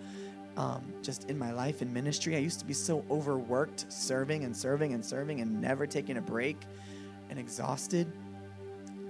um, 0.57 0.83
just 1.03 1.31
in 1.31 1.39
my 1.39 1.53
life 1.53 1.83
in 1.83 1.93
ministry 1.93 2.37
I 2.37 2.41
used 2.41 2.59
to 2.61 2.65
be 2.65 2.75
so 2.75 3.05
overworked 3.11 3.91
serving 3.93 4.45
and 4.45 4.57
serving 4.57 4.95
and 4.95 5.05
serving 5.05 5.41
and 5.41 5.61
never 5.61 5.87
taking 5.87 6.17
a 6.17 6.23
break 6.23 6.57
and 7.29 7.39
exhausted 7.39 8.11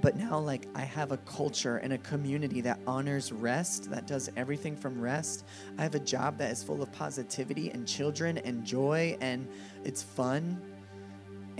but 0.00 0.16
now, 0.16 0.38
like, 0.38 0.66
I 0.74 0.80
have 0.80 1.12
a 1.12 1.18
culture 1.18 1.76
and 1.76 1.92
a 1.92 1.98
community 1.98 2.60
that 2.62 2.80
honors 2.86 3.32
rest, 3.32 3.90
that 3.90 4.06
does 4.06 4.30
everything 4.36 4.74
from 4.74 5.00
rest. 5.00 5.44
I 5.76 5.82
have 5.82 5.94
a 5.94 6.00
job 6.00 6.38
that 6.38 6.50
is 6.50 6.62
full 6.62 6.82
of 6.82 6.90
positivity 6.92 7.70
and 7.70 7.86
children 7.86 8.38
and 8.38 8.64
joy, 8.64 9.18
and 9.20 9.46
it's 9.84 10.02
fun. 10.02 10.60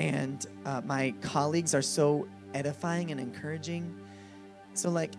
And 0.01 0.47
uh, 0.65 0.81
my 0.87 1.13
colleagues 1.21 1.75
are 1.75 1.83
so 1.83 2.27
edifying 2.55 3.11
and 3.11 3.21
encouraging. 3.21 3.95
So, 4.73 4.89
like, 4.89 5.13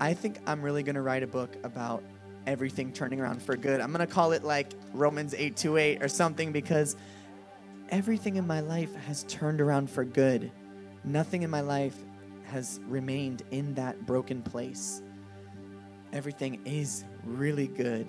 I 0.00 0.14
think 0.14 0.40
I'm 0.48 0.62
really 0.62 0.82
to 0.96 1.00
write 1.00 1.22
a 1.22 1.28
book 1.28 1.56
about 1.62 2.02
everything 2.44 2.92
turning 2.92 3.20
around 3.20 3.40
for 3.40 3.56
good. 3.56 3.80
I'm 3.80 3.92
to 4.04 4.12
call 4.12 4.32
it 4.32 4.42
like 4.42 4.72
Romans 4.92 5.32
8 5.32 5.56
to 5.58 5.76
8 5.76 6.02
or 6.02 6.08
something 6.08 6.50
because 6.50 6.96
everything 7.90 8.34
in 8.34 8.48
my 8.48 8.58
life 8.58 8.92
has 9.06 9.22
turned 9.28 9.60
around 9.60 9.88
for 9.88 10.04
good. 10.04 10.50
Nothing 11.04 11.44
in 11.44 11.50
my 11.50 11.60
life 11.60 11.94
has 12.46 12.80
remained 12.88 13.44
in 13.52 13.74
that 13.74 14.06
broken 14.06 14.42
place. 14.42 15.02
Everything 16.12 16.60
is 16.64 17.04
really 17.24 17.68
good, 17.68 18.08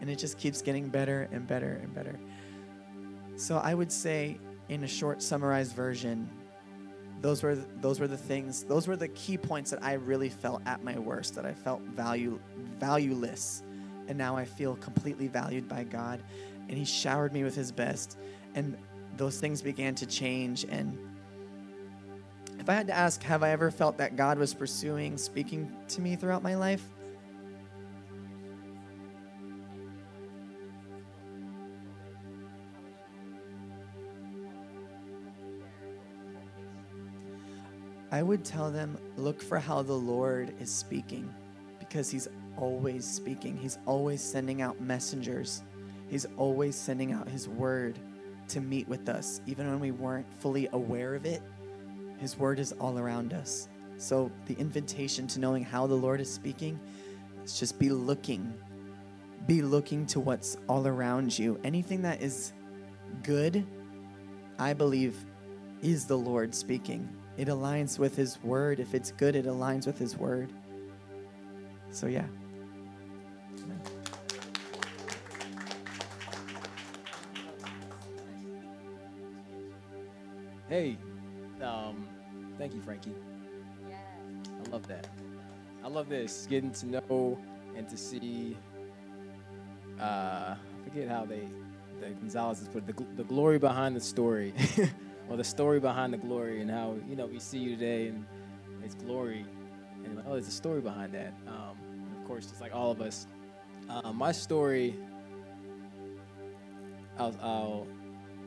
and 0.00 0.08
it 0.08 0.16
just 0.16 0.38
keeps 0.38 0.62
getting 0.62 0.88
better 0.88 1.28
and 1.32 1.44
better 1.44 1.80
and 1.82 1.92
better. 1.92 2.20
So 3.34 3.58
I 3.58 3.74
would 3.74 3.90
say, 3.90 4.38
in 4.70 4.84
a 4.84 4.88
short 4.88 5.20
summarized 5.20 5.74
version, 5.74 6.30
those 7.20 7.42
were 7.42 7.56
those 7.56 8.00
were 8.00 8.08
the 8.08 8.16
things. 8.16 8.64
Those 8.64 8.88
were 8.88 8.96
the 8.96 9.08
key 9.08 9.36
points 9.36 9.70
that 9.72 9.82
I 9.84 9.94
really 9.94 10.30
felt 10.30 10.62
at 10.64 10.82
my 10.82 10.98
worst. 10.98 11.34
That 11.34 11.44
I 11.44 11.52
felt 11.52 11.82
value 11.82 12.40
valueless, 12.78 13.62
and 14.08 14.16
now 14.16 14.36
I 14.36 14.46
feel 14.46 14.76
completely 14.76 15.28
valued 15.28 15.68
by 15.68 15.84
God, 15.84 16.22
and 16.68 16.78
He 16.78 16.86
showered 16.86 17.34
me 17.34 17.44
with 17.44 17.54
His 17.54 17.72
best, 17.72 18.16
and 18.54 18.78
those 19.18 19.38
things 19.38 19.60
began 19.60 19.94
to 19.96 20.06
change 20.06 20.64
and 20.64 20.96
if 22.58 22.68
I 22.68 22.74
had 22.74 22.88
to 22.88 22.92
ask, 22.92 23.22
have 23.22 23.42
I 23.42 23.50
ever 23.50 23.70
felt 23.70 23.96
that 23.98 24.16
God 24.16 24.38
was 24.38 24.52
pursuing, 24.52 25.16
speaking 25.16 25.74
to 25.88 26.02
me 26.02 26.14
throughout 26.14 26.42
my 26.42 26.56
life? 26.56 26.84
I 38.12 38.22
would 38.22 38.44
tell 38.44 38.70
them, 38.70 38.98
look 39.16 39.40
for 39.40 39.58
how 39.58 39.82
the 39.82 39.92
Lord 39.92 40.52
is 40.60 40.72
speaking 40.72 41.32
because 41.78 42.10
He's 42.10 42.28
always 42.56 43.04
speaking. 43.04 43.56
He's 43.56 43.78
always 43.86 44.20
sending 44.20 44.62
out 44.62 44.80
messengers. 44.80 45.62
He's 46.08 46.26
always 46.36 46.74
sending 46.74 47.12
out 47.12 47.28
His 47.28 47.48
word 47.48 47.98
to 48.48 48.60
meet 48.60 48.88
with 48.88 49.08
us, 49.08 49.40
even 49.46 49.68
when 49.68 49.78
we 49.78 49.92
weren't 49.92 50.26
fully 50.40 50.68
aware 50.72 51.14
of 51.14 51.24
it. 51.24 51.40
His 52.18 52.36
word 52.36 52.58
is 52.58 52.72
all 52.72 52.98
around 52.98 53.32
us. 53.32 53.68
So, 53.96 54.30
the 54.46 54.54
invitation 54.54 55.26
to 55.28 55.40
knowing 55.40 55.62
how 55.62 55.86
the 55.86 55.94
Lord 55.94 56.20
is 56.20 56.32
speaking 56.32 56.80
is 57.44 57.60
just 57.60 57.78
be 57.78 57.90
looking. 57.90 58.52
Be 59.46 59.62
looking 59.62 60.04
to 60.06 60.20
what's 60.20 60.56
all 60.68 60.86
around 60.86 61.38
you. 61.38 61.60
Anything 61.64 62.02
that 62.02 62.22
is 62.22 62.52
good, 63.22 63.64
I 64.58 64.72
believe, 64.72 65.16
is 65.82 66.06
the 66.06 66.18
Lord 66.18 66.54
speaking. 66.54 67.08
It 67.40 67.48
aligns 67.48 67.98
with 67.98 68.16
His 68.16 68.38
word. 68.42 68.80
If 68.80 68.94
it's 68.94 69.12
good, 69.12 69.34
it 69.34 69.46
aligns 69.46 69.86
with 69.86 69.98
His 69.98 70.14
word. 70.14 70.52
So, 71.90 72.06
yeah. 72.06 72.26
Hey, 80.68 80.98
um, 81.62 82.06
thank 82.58 82.74
you, 82.74 82.82
Frankie. 82.82 83.14
Yeah. 83.88 83.96
I 84.46 84.70
love 84.70 84.86
that. 84.88 85.08
I 85.82 85.88
love 85.88 86.10
this, 86.10 86.46
getting 86.50 86.72
to 86.72 86.86
know 86.86 87.38
and 87.74 87.88
to 87.88 87.96
see. 87.96 88.54
Uh, 89.98 90.02
I 90.02 90.56
forget 90.84 91.08
how 91.08 91.24
they, 91.24 91.48
the 92.02 92.10
Gonzalez 92.10 92.68
put 92.70 92.86
it, 92.86 92.94
the, 92.98 93.04
the 93.16 93.24
glory 93.24 93.58
behind 93.58 93.96
the 93.96 94.00
story, 94.00 94.52
or 95.30 95.36
the 95.36 95.44
story 95.44 95.80
behind 95.80 96.12
the 96.12 96.18
glory, 96.18 96.60
and 96.60 96.70
how 96.70 96.96
you 97.08 97.16
know 97.16 97.26
we 97.26 97.38
see 97.38 97.58
you 97.58 97.70
today 97.70 98.08
and 98.08 98.26
it's 98.84 98.94
glory, 98.94 99.46
and 100.04 100.16
like, 100.16 100.26
oh, 100.28 100.32
there's 100.32 100.48
a 100.48 100.52
story 100.52 100.80
behind 100.80 101.14
that. 101.14 101.32
Um, 101.46 101.78
of 102.20 102.26
course, 102.26 102.46
just 102.46 102.60
like 102.60 102.74
all 102.74 102.90
of 102.90 103.00
us, 103.00 103.26
uh, 103.88 104.12
my 104.12 104.32
story. 104.32 104.94
I'll, 107.18 107.36
I'll 107.42 107.86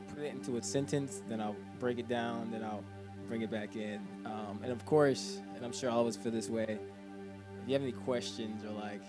put 0.08 0.24
it 0.24 0.34
into 0.34 0.56
a 0.56 0.62
sentence, 0.62 1.22
then 1.28 1.40
I'll 1.40 1.56
break 1.78 1.98
it 1.98 2.08
down, 2.08 2.50
then 2.50 2.64
I'll 2.64 2.82
bring 3.28 3.42
it 3.42 3.50
back 3.50 3.76
in. 3.76 4.00
Um, 4.24 4.60
and 4.62 4.72
of 4.72 4.84
course, 4.84 5.40
and 5.54 5.64
I'm 5.64 5.72
sure 5.72 5.90
all 5.90 6.00
of 6.00 6.06
us 6.08 6.16
feel 6.16 6.32
this 6.32 6.48
way. 6.48 6.66
If 6.68 7.68
you 7.68 7.72
have 7.74 7.82
any 7.82 7.92
questions 7.92 8.64
or 8.64 8.70
like, 8.70 9.02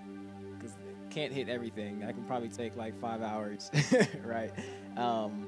because 0.57 0.75
can't 1.09 1.33
hit 1.33 1.49
everything, 1.49 2.03
I 2.03 2.11
can 2.11 2.23
probably 2.25 2.49
take 2.49 2.75
like 2.75 2.99
five 2.99 3.21
hours, 3.21 3.71
right? 4.23 4.51
Um, 4.97 5.47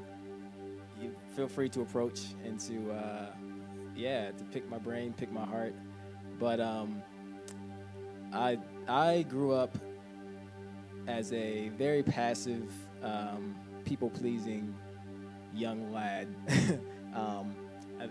feel 1.37 1.47
free 1.47 1.69
to 1.69 1.81
approach 1.81 2.33
and 2.43 2.59
to, 2.59 2.91
uh, 2.91 3.27
yeah, 3.95 4.31
to 4.31 4.43
pick 4.45 4.67
my 4.71 4.79
brain, 4.79 5.13
pick 5.13 5.31
my 5.31 5.45
heart. 5.45 5.75
But 6.39 6.59
um, 6.59 7.03
I 8.33 8.57
I 8.87 9.21
grew 9.29 9.53
up 9.53 9.77
as 11.07 11.31
a 11.33 11.69
very 11.69 12.01
passive, 12.01 12.71
um, 13.03 13.55
people 13.85 14.09
pleasing 14.09 14.73
young 15.53 15.93
lad. 15.93 16.27
um, 17.13 17.55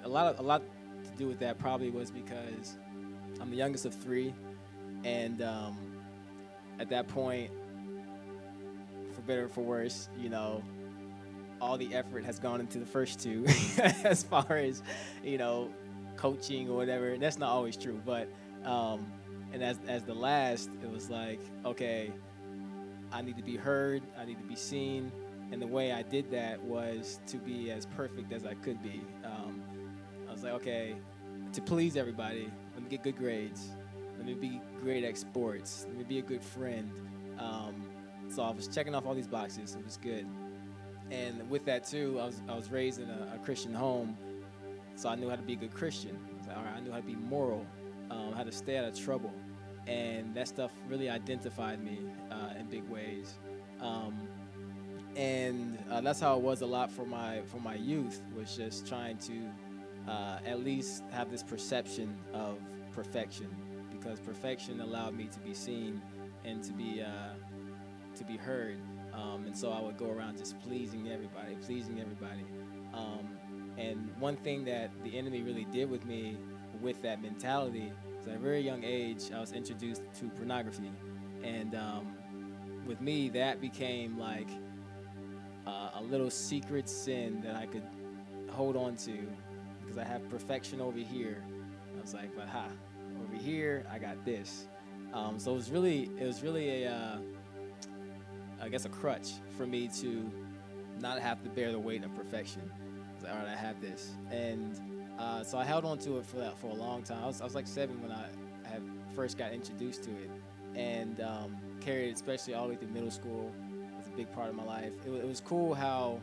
a 0.05 0.09
lot 0.09 0.33
of 0.33 0.39
a 0.39 0.43
lot 0.43 0.63
to 1.03 1.11
do 1.19 1.27
with 1.27 1.41
that 1.41 1.59
probably 1.59 1.91
was 1.91 2.13
because 2.13 2.79
I'm 3.41 3.51
the 3.51 3.57
youngest 3.57 3.87
of 3.87 3.95
three, 3.95 4.33
and 5.03 5.43
um, 5.43 5.77
at 6.79 6.89
that 6.91 7.09
point, 7.09 7.51
for 9.13 9.21
better 9.23 9.47
or 9.47 9.49
for 9.49 9.63
worse, 9.63 10.09
you 10.17 10.29
know, 10.29 10.63
all 11.61 11.79
the 11.79 11.95
effort 11.95 12.25
has 12.25 12.39
gone 12.39 12.61
into 12.61 12.79
the 12.79 12.87
first 12.87 13.21
two, 13.21 13.45
as 14.05 14.23
far 14.23 14.57
as 14.57 14.83
you 15.23 15.39
know, 15.39 15.71
coaching 16.17 16.69
or 16.69 16.77
whatever. 16.77 17.11
And 17.11 17.23
that's 17.23 17.39
not 17.39 17.51
always 17.51 17.77
true, 17.77 18.01
but 18.05 18.29
um, 18.65 19.13
and 19.53 19.63
as 19.63 19.79
as 19.89 20.05
the 20.05 20.15
last, 20.15 20.71
it 20.83 20.91
was 20.91 21.11
like, 21.11 21.41
okay, 21.65 22.13
I 23.13 23.23
need 23.23 23.37
to 23.37 23.43
be 23.43 23.57
heard, 23.57 24.03
I 24.19 24.25
need 24.25 24.39
to 24.39 24.45
be 24.45 24.57
seen, 24.57 25.13
and 25.53 25.61
the 25.63 25.67
way 25.67 25.93
I 25.93 26.03
did 26.03 26.31
that 26.33 26.63
was 26.63 27.21
to 27.29 27.39
be 27.39 27.71
as 27.71 27.87
perfect 27.87 28.33
as 28.33 28.45
I 28.45 28.55
could 28.55 28.83
be. 28.83 29.03
Um, 29.25 29.63
I 30.29 30.33
was 30.33 30.43
like, 30.43 30.53
okay, 30.55 30.97
to 31.53 31.63
please 31.63 31.97
everybody, 31.97 32.51
let 32.75 32.83
me 32.83 32.89
get 32.91 33.03
good 33.03 33.17
grades, 33.17 33.71
let 34.17 34.27
me 34.27 34.35
be 34.35 34.61
great 34.83 35.05
at 35.05 35.17
sports, 35.17 35.87
let 35.89 35.97
me 35.97 36.05
be 36.05 36.19
a 36.19 36.23
good 36.23 36.43
friend. 36.43 36.91
Um, 37.39 37.87
so 38.29 38.43
I 38.43 38.51
was 38.51 38.69
checking 38.69 38.95
off 38.95 39.07
all 39.07 39.15
these 39.15 39.29
boxes. 39.29 39.75
It 39.75 39.85
was 39.85 39.97
good. 39.97 40.27
And 41.11 41.49
with 41.49 41.65
that 41.67 41.87
too, 41.87 42.19
I 42.21 42.27
was 42.27 42.41
I 42.49 42.55
was 42.55 42.71
raised 42.71 43.01
in 43.01 43.09
a, 43.11 43.35
a 43.35 43.39
Christian 43.45 43.73
home, 43.73 44.17
so 44.97 45.09
I 45.09 45.15
knew 45.15 45.29
how 45.29 45.37
to 45.37 45.43
be 45.43 45.53
a 45.53 45.57
good 45.57 45.75
Christian. 45.75 46.19
I, 46.49 46.81
knew 46.81 46.91
how 46.91 46.99
to 46.99 47.03
be 47.03 47.17
moral, 47.17 47.67
um, 48.11 48.33
how 48.33 48.45
to 48.45 48.53
stay 48.53 48.79
out 48.79 48.85
of 48.85 48.99
trouble, 48.99 49.33
and 49.87 50.35
that 50.35 50.49
stuff 50.49 50.71
really 50.89 51.09
identified 51.09 51.83
me 51.83 52.01
uh, 52.31 52.59
in 52.59 52.67
big 52.67 52.89
ways. 52.89 53.35
Um, 53.81 54.29
and 55.17 55.79
uh, 55.91 56.01
that's 56.01 56.21
how 56.21 56.37
it 56.37 56.43
was 56.43 56.61
a 56.61 56.67
lot 56.67 56.91
for 56.91 57.07
my 57.07 57.41
for 57.47 57.59
my 57.59 57.75
youth 57.75 58.23
was 58.37 58.57
just 58.57 58.87
trying 58.87 59.19
to 59.19 60.11
uh, 60.11 60.39
at 60.45 60.63
least 60.63 61.03
have 61.11 61.31
this 61.31 61.43
perception 61.43 62.17
of 62.33 62.59
perfection 62.93 63.49
because 63.91 64.21
perfection 64.21 64.81
allowed 64.81 65.15
me 65.15 65.27
to 65.27 65.39
be 65.41 65.55
seen 65.55 66.01
and 66.45 66.63
to 66.63 66.73
be 66.73 67.03
uh, 67.03 67.35
to 68.17 68.25
be 68.25 68.37
heard. 68.37 68.79
Um, 69.17 69.47
and 69.47 69.57
so 69.57 69.73
I 69.73 69.81
would 69.81 69.97
go 69.97 70.11
around 70.11 70.37
just 70.37 70.61
pleasing 70.61 71.11
everybody, 71.11 71.57
pleasing 71.57 72.01
everybody. 72.01 72.45
Um, 72.93 73.39
and 73.79 74.11
one 74.19 74.37
thing 74.37 74.65
that 74.67 74.91
the 75.05 75.17
enemy 75.17 75.43
really 75.43 75.65
did 75.65 75.91
with 75.91 76.05
me 76.05 76.37
with 76.81 77.01
that 77.03 77.23
mentality 77.23 77.93
is 78.21 78.27
at 78.29 78.37
a 78.37 78.39
very 78.39 78.61
young 78.61 78.85
age, 78.85 79.31
I 79.35 79.41
was 79.41 79.53
introduced 79.53 80.03
to 80.19 80.29
pornography. 80.29 80.93
And 81.43 81.75
um, 81.75 82.17
with 82.87 83.01
me, 83.01 83.29
that 83.31 83.61
became 83.61 84.19
like 84.19 84.49
uh, 85.67 85.91
a 85.95 86.03
little 86.03 86.31
secret 86.31 86.89
sin 86.89 87.41
that 87.43 87.57
I 87.57 87.67
could 87.67 87.85
hold 88.51 88.77
on 88.77 88.97
to 88.97 89.19
because 89.81 89.99
I 89.99 90.05
have 90.05 90.29
perfection 90.29 90.81
over 90.81 90.99
here. 90.99 91.43
I 91.97 92.01
was 92.01 92.15
like, 92.15 92.35
but 92.37 92.49
ha, 92.49 92.67
over 93.23 93.43
here, 93.43 93.87
I 93.91 93.99
got 93.99 94.25
this. 94.25 94.69
Um, 95.13 95.39
so 95.39 95.53
it 95.53 95.57
was 95.57 95.71
really, 95.71 96.11
it 96.19 96.27
was 96.27 96.43
really 96.43 96.85
a, 96.85 96.93
uh, 96.93 97.19
I 98.61 98.69
guess, 98.69 98.85
a 98.85 98.89
crutch 98.89 99.33
for 99.57 99.67
me 99.67 99.89
to 100.01 100.31
not 101.01 101.21
have 101.21 101.43
to 101.43 101.51
bear 101.51 101.73
the 101.73 101.79
weight 101.79 102.05
of 102.05 102.15
perfection. 102.15 102.71
Like, 103.23 103.33
all 103.33 103.39
right, 103.39 103.49
I 103.49 103.57
have 103.57 103.81
this, 103.81 104.13
and 104.31 104.81
uh, 105.19 105.43
so 105.43 105.59
I 105.59 105.65
held 105.65 105.85
on 105.85 105.99
to 106.01 106.19
it 106.19 106.27
for 106.27 106.37
that 106.37 106.59
for 106.59 106.69
a 106.69 106.75
long 106.75 107.03
time. 107.03 107.23
I 107.23 107.27
was, 107.27 107.41
I 107.41 107.45
was 107.45 107.55
like 107.55 107.67
seven 107.67 108.01
when 108.03 108.13
I 108.13 108.27
had 108.65 108.83
first 109.15 109.39
got 109.39 109.53
introduced 109.53 110.03
to 110.05 110.11
it, 110.11 110.31
and 110.75 111.21
um, 111.21 111.57
carried 111.81 112.11
it, 112.11 112.15
especially 112.15 112.55
all 112.55 112.65
the 112.65 112.75
way 112.75 112.77
through 112.77 112.89
middle 112.89 113.11
school. 113.11 113.53
It 113.73 113.97
was 113.97 114.07
a 114.09 114.17
big 114.17 114.31
part 114.33 114.49
of 114.49 114.55
my 114.55 114.65
life. 114.65 114.93
It, 115.07 115.11
it 115.11 115.27
was 115.27 115.41
cool 115.41 115.75
how, 115.75 116.21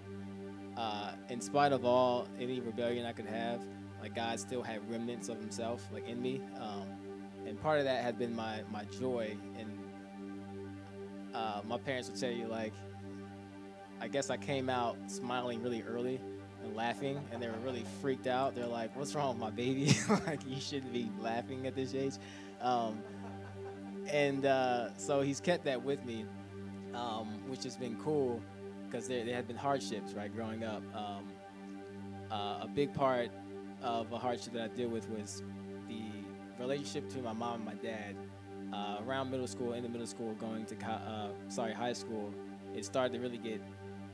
uh, 0.78 1.14
in 1.30 1.42
spite 1.42 1.72
of 1.72 1.86
all 1.86 2.28
any 2.40 2.60
rebellion 2.60 3.06
I 3.06 3.12
could 3.12 3.26
have, 3.26 3.62
like 4.02 4.16
God 4.16 4.40
still 4.40 4.62
had 4.62 4.88
remnants 4.92 5.30
of 5.30 5.40
Himself, 5.40 5.88
like 5.92 6.08
in 6.08 6.22
me. 6.22 6.42
Um, 6.60 6.88
and 7.48 7.60
part 7.62 7.80
of 7.80 7.86
that 7.86 8.04
had 8.04 8.18
been 8.18 8.36
my 8.36 8.62
my 8.72 8.86
joy 8.86 9.36
uh, 11.34 11.62
my 11.68 11.78
parents 11.78 12.10
would 12.10 12.20
tell 12.20 12.32
you 12.32 12.48
like 12.48 12.74
i 14.02 14.08
guess 14.08 14.30
i 14.30 14.38
came 14.38 14.70
out 14.70 14.98
smiling 15.08 15.62
really 15.62 15.84
early 15.84 16.20
and 16.64 16.76
laughing 16.76 17.20
and 17.32 17.42
they 17.42 17.48
were 17.48 17.58
really 17.64 17.84
freaked 18.02 18.28
out. 18.28 18.56
They're 18.56 18.66
like 18.66 18.96
what's 18.96 19.14
wrong 19.16 19.30
with 19.30 19.38
my 19.38 19.50
baby? 19.50 19.96
Like 20.26 20.46
you 20.48 20.60
shouldn't 20.60 20.94
be 20.94 21.10
laughing 21.20 21.68
at 21.68 21.76
this 21.76 21.94
age. 21.94 22.14
Um, 22.62 23.00
and 24.08 24.46
uh, 24.46 24.96
so 24.98 25.22
he's 25.22 25.40
kept 25.40 25.66
that 25.66 25.82
with 25.82 26.04
me 26.06 26.26
um, 26.94 27.28
which 27.48 27.64
has 27.64 27.76
been 27.76 27.96
cool 27.98 28.42
because 28.86 29.08
there, 29.08 29.26
there 29.26 29.36
had 29.36 29.48
been 29.48 29.58
hardships 29.58 30.14
right 30.14 30.34
growing 30.34 30.64
up. 30.64 30.84
Um, 30.96 31.28
uh, 32.32 32.60
a 32.62 32.70
big 32.74 32.94
part 32.94 33.30
of 33.82 34.12
a 34.12 34.18
hardship 34.18 34.54
that 34.54 34.64
i 34.64 34.68
deal 34.68 34.90
with 34.90 35.10
was 35.10 35.44
the 35.88 36.02
relationship 36.60 37.08
between 37.08 37.24
my 37.26 37.34
mom 37.34 37.56
and 37.56 37.66
my 37.66 37.74
dad 37.76 38.16
uh, 38.74 38.98
around 39.06 39.30
middle 39.30 39.48
school, 39.48 39.74
in 39.74 39.84
the 39.84 39.90
middle 39.90 40.08
school, 40.08 40.34
going 40.34 40.66
to 40.66 40.76
co- 40.76 40.92
uh, 40.92 41.30
sorry 41.48 41.74
high 41.74 41.94
school, 41.94 42.34
it 42.76 42.84
started 42.84 43.14
to 43.14 43.20
really 43.20 43.38
get 43.38 43.62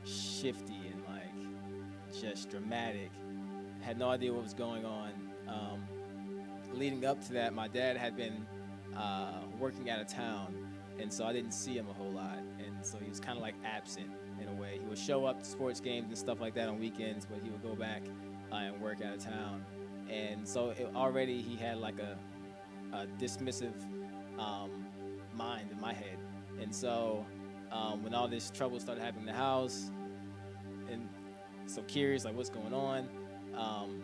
shifty 0.04 0.76
and 0.92 1.02
like 1.08 2.20
just 2.20 2.50
dramatic. 2.50 3.10
Had 3.80 3.98
no 3.98 4.10
idea 4.10 4.32
what 4.32 4.42
was 4.42 4.54
going 4.54 4.84
on. 4.84 5.12
Um, 5.48 5.82
leading 6.74 7.04
up 7.06 7.24
to 7.26 7.32
that, 7.34 7.54
my 7.54 7.68
dad 7.68 7.96
had 7.96 8.16
been 8.16 8.46
uh, 8.96 9.40
working 9.58 9.88
out 9.88 10.00
of 10.00 10.08
town, 10.08 10.54
and 10.98 11.12
so 11.12 11.24
I 11.24 11.32
didn't 11.32 11.52
see 11.52 11.76
him 11.76 11.88
a 11.88 11.92
whole 11.92 12.10
lot, 12.10 12.38
and 12.58 12.84
so 12.84 12.98
he 12.98 13.08
was 13.08 13.20
kind 13.20 13.38
of 13.38 13.42
like 13.42 13.54
absent 13.64 14.10
in 14.40 14.48
a 14.48 14.52
way. 14.52 14.78
He 14.80 14.86
would 14.86 14.98
show 14.98 15.24
up 15.24 15.38
to 15.38 15.44
sports 15.44 15.80
games 15.80 16.08
and 16.08 16.18
stuff 16.18 16.40
like 16.40 16.54
that 16.54 16.68
on 16.68 16.78
weekends, 16.78 17.24
but 17.24 17.40
he 17.42 17.48
would 17.48 17.62
go 17.62 17.74
back 17.74 18.02
uh, 18.52 18.56
and 18.56 18.80
work 18.80 19.00
out 19.02 19.14
of 19.14 19.24
town, 19.24 19.64
and 20.10 20.46
so 20.46 20.70
it, 20.70 20.90
already 20.94 21.40
he 21.40 21.56
had 21.56 21.78
like 21.78 21.98
a, 21.98 22.18
a 22.92 23.06
dismissive 23.18 23.72
um, 24.40 24.86
mind 25.34 25.70
in 25.70 25.80
my 25.80 25.92
head. 25.92 26.18
And 26.60 26.74
so 26.74 27.24
um, 27.70 28.02
when 28.02 28.14
all 28.14 28.28
this 28.28 28.50
trouble 28.50 28.80
started 28.80 29.02
happening 29.02 29.28
in 29.28 29.34
the 29.34 29.38
house, 29.38 29.90
and 30.90 31.08
so 31.66 31.82
curious 31.82 32.24
like 32.24 32.34
what's 32.34 32.50
going 32.50 32.74
on. 32.74 33.08
Um, 33.56 34.02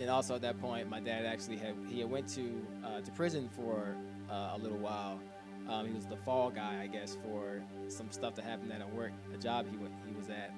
and 0.00 0.10
also 0.10 0.34
at 0.34 0.42
that 0.42 0.60
point, 0.60 0.88
my 0.88 1.00
dad 1.00 1.24
actually 1.24 1.58
had 1.58 1.74
he 1.88 2.00
had 2.00 2.10
went 2.10 2.28
to 2.30 2.66
uh, 2.84 3.00
to 3.00 3.10
prison 3.12 3.48
for 3.48 3.96
uh, 4.30 4.52
a 4.54 4.58
little 4.58 4.78
while. 4.78 5.20
Um, 5.68 5.86
he 5.86 5.92
was 5.92 6.06
the 6.06 6.16
fall 6.16 6.50
guy, 6.50 6.80
I 6.82 6.88
guess, 6.88 7.16
for 7.22 7.62
some 7.86 8.10
stuff 8.10 8.34
that 8.34 8.44
happened 8.44 8.72
at 8.72 8.82
a 8.82 8.86
work, 8.86 9.12
a 9.32 9.36
job 9.36 9.66
he 9.70 9.76
went, 9.76 9.94
he 10.06 10.12
was 10.12 10.28
at. 10.28 10.52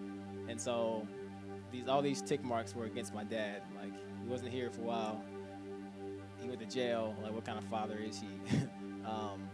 And 0.48 0.58
so 0.58 1.06
these 1.70 1.88
all 1.88 2.00
these 2.00 2.22
tick 2.22 2.42
marks 2.42 2.74
were 2.74 2.86
against 2.86 3.14
my 3.14 3.24
dad. 3.24 3.62
Like 3.76 3.92
he 4.22 4.28
wasn't 4.28 4.50
here 4.50 4.70
for 4.70 4.80
a 4.80 4.84
while. 4.84 5.24
He 6.40 6.48
went 6.48 6.60
to 6.60 6.66
jail. 6.66 7.14
Like 7.22 7.32
what 7.32 7.44
kind 7.44 7.58
of 7.58 7.64
father 7.64 7.98
is 7.98 8.20
he? 8.20 8.56
um, 9.06 9.48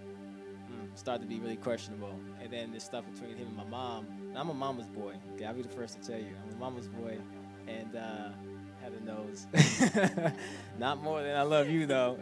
started 0.94 1.22
to 1.22 1.28
be 1.28 1.40
really 1.40 1.56
questionable. 1.56 2.18
And 2.42 2.52
then 2.52 2.72
this 2.72 2.84
stuff 2.84 3.04
between 3.12 3.36
him 3.36 3.48
and 3.48 3.56
my 3.56 3.64
mom. 3.64 4.06
And 4.28 4.38
I'm 4.38 4.50
a 4.50 4.54
mama's 4.54 4.88
boy. 4.88 5.14
Okay, 5.34 5.44
I'll 5.44 5.54
be 5.54 5.62
the 5.62 5.68
first 5.68 6.00
to 6.00 6.08
tell 6.08 6.18
you. 6.20 6.34
I'm 6.44 6.56
a 6.56 6.58
mama's 6.58 6.88
boy, 6.88 7.18
and 7.66 7.96
uh, 7.96 8.30
had 8.82 8.92
a 8.92 9.04
nose. 9.04 9.46
Not 10.78 11.02
more 11.02 11.22
than 11.22 11.36
I 11.36 11.42
love 11.42 11.68
you 11.68 11.86
though. 11.86 12.18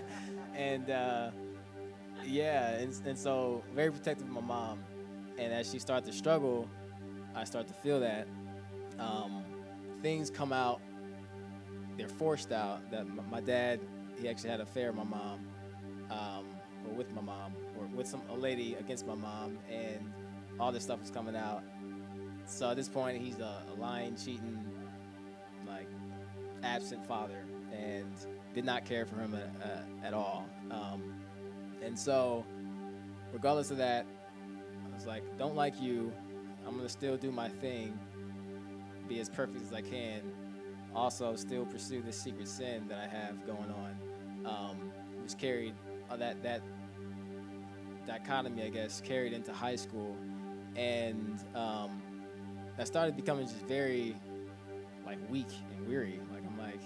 and 0.54 0.90
uh, 0.90 1.30
yeah, 2.24 2.70
and, 2.76 2.94
and 3.06 3.18
so 3.18 3.62
very 3.74 3.90
protective 3.90 4.26
of 4.26 4.32
my 4.32 4.40
mom. 4.40 4.80
And 5.38 5.52
as 5.52 5.70
she 5.70 5.78
started 5.78 6.06
to 6.10 6.16
struggle, 6.16 6.68
I 7.34 7.44
start 7.44 7.66
to 7.68 7.74
feel 7.74 8.00
that 8.00 8.26
um, 8.98 9.44
things 10.02 10.30
come 10.30 10.52
out. 10.52 10.80
They're 11.96 12.08
forced 12.08 12.52
out. 12.52 12.90
That 12.90 13.06
my 13.30 13.40
dad, 13.40 13.80
he 14.20 14.28
actually 14.28 14.50
had 14.50 14.60
an 14.60 14.66
affair 14.66 14.92
with 14.92 14.96
my 14.96 15.04
mom. 15.04 15.46
Um, 16.10 16.46
or 16.88 16.94
with 16.94 17.12
my 17.12 17.22
mom 17.22 17.52
or 17.78 17.86
with 17.94 18.06
some 18.06 18.22
a 18.30 18.34
lady 18.34 18.74
against 18.74 19.06
my 19.06 19.14
mom, 19.14 19.58
and 19.70 20.12
all 20.58 20.72
this 20.72 20.84
stuff 20.84 21.00
was 21.00 21.10
coming 21.10 21.36
out. 21.36 21.62
So 22.46 22.70
at 22.70 22.76
this 22.76 22.88
point, 22.88 23.20
he's 23.20 23.38
a, 23.38 23.62
a 23.72 23.80
lying, 23.80 24.16
cheating, 24.16 24.64
like 25.66 25.88
absent 26.62 27.04
father, 27.06 27.44
and 27.72 28.12
did 28.54 28.64
not 28.64 28.84
care 28.84 29.04
for 29.04 29.16
him 29.16 29.34
at, 29.34 29.50
uh, 29.62 30.06
at 30.06 30.14
all. 30.14 30.46
Um, 30.70 31.14
and 31.82 31.98
so, 31.98 32.44
regardless 33.32 33.70
of 33.70 33.76
that, 33.78 34.06
I 34.90 34.94
was 34.94 35.06
like, 35.06 35.22
don't 35.38 35.56
like 35.56 35.80
you. 35.80 36.12
I'm 36.66 36.76
gonna 36.76 36.88
still 36.88 37.16
do 37.16 37.30
my 37.30 37.48
thing, 37.48 37.98
be 39.08 39.20
as 39.20 39.28
perfect 39.28 39.62
as 39.62 39.72
I 39.72 39.82
can. 39.82 40.22
Also, 40.94 41.36
still 41.36 41.66
pursue 41.66 42.00
this 42.00 42.18
secret 42.18 42.48
sin 42.48 42.88
that 42.88 42.98
I 42.98 43.06
have 43.06 43.46
going 43.46 43.70
on, 43.70 44.46
um, 44.46 44.92
which 45.22 45.36
carried 45.36 45.74
uh, 46.10 46.16
that 46.16 46.42
that 46.42 46.62
dichotomy, 48.06 48.64
I 48.64 48.70
guess, 48.70 49.00
carried 49.00 49.32
into 49.32 49.52
high 49.52 49.76
school, 49.76 50.16
and 50.74 51.38
um, 51.54 52.02
I 52.78 52.84
started 52.84 53.16
becoming 53.16 53.46
just 53.46 53.66
very 53.66 54.16
like 55.04 55.18
weak 55.30 55.48
and 55.76 55.86
weary. 55.88 56.20
Like 56.32 56.42
I'm 56.46 56.58
like, 56.58 56.80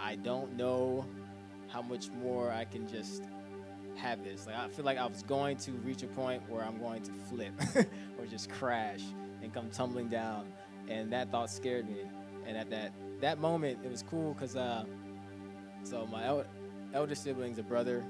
I 0.00 0.16
don't 0.16 0.56
know 0.56 1.06
how 1.68 1.82
much 1.82 2.10
more 2.10 2.50
I 2.50 2.64
can 2.64 2.88
just 2.88 3.22
have 3.96 4.22
this. 4.24 4.46
Like 4.46 4.56
I 4.56 4.68
feel 4.68 4.84
like 4.84 4.98
I 4.98 5.06
was 5.06 5.22
going 5.22 5.56
to 5.58 5.72
reach 5.72 6.02
a 6.02 6.06
point 6.08 6.42
where 6.48 6.64
I'm 6.64 6.78
going 6.78 7.02
to 7.02 7.12
flip 7.28 7.52
or 8.18 8.26
just 8.26 8.50
crash 8.50 9.00
and 9.42 9.52
come 9.52 9.70
tumbling 9.70 10.08
down, 10.08 10.52
and 10.88 11.12
that 11.12 11.30
thought 11.30 11.50
scared 11.50 11.88
me. 11.88 12.02
And 12.46 12.56
at 12.56 12.70
that 12.70 12.92
that 13.20 13.38
moment, 13.38 13.78
it 13.84 13.90
was 13.90 14.02
cool 14.02 14.34
because 14.34 14.56
uh, 14.56 14.84
so 15.82 16.06
my 16.06 16.24
el- 16.24 16.44
elder 16.92 17.14
sibling's 17.14 17.58
a 17.58 17.62
brother 17.62 18.04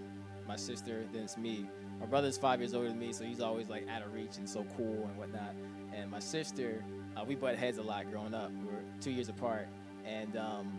my 0.46 0.56
sister, 0.56 1.04
then 1.12 1.22
it's 1.22 1.36
me. 1.36 1.66
My 2.00 2.06
brother's 2.06 2.36
five 2.36 2.60
years 2.60 2.74
older 2.74 2.88
than 2.88 2.98
me, 2.98 3.12
so 3.12 3.24
he's 3.24 3.40
always 3.40 3.68
like 3.68 3.88
out 3.88 4.02
of 4.02 4.12
reach 4.12 4.36
and 4.36 4.48
so 4.48 4.66
cool 4.76 5.06
and 5.08 5.16
whatnot. 5.16 5.54
And 5.92 6.10
my 6.10 6.18
sister, 6.18 6.84
uh, 7.16 7.24
we 7.24 7.34
butt 7.34 7.56
heads 7.56 7.78
a 7.78 7.82
lot 7.82 8.10
growing 8.10 8.34
up. 8.34 8.50
We 8.52 8.66
were 8.66 8.82
two 9.00 9.10
years 9.10 9.28
apart, 9.28 9.68
and 10.04 10.36
um, 10.36 10.78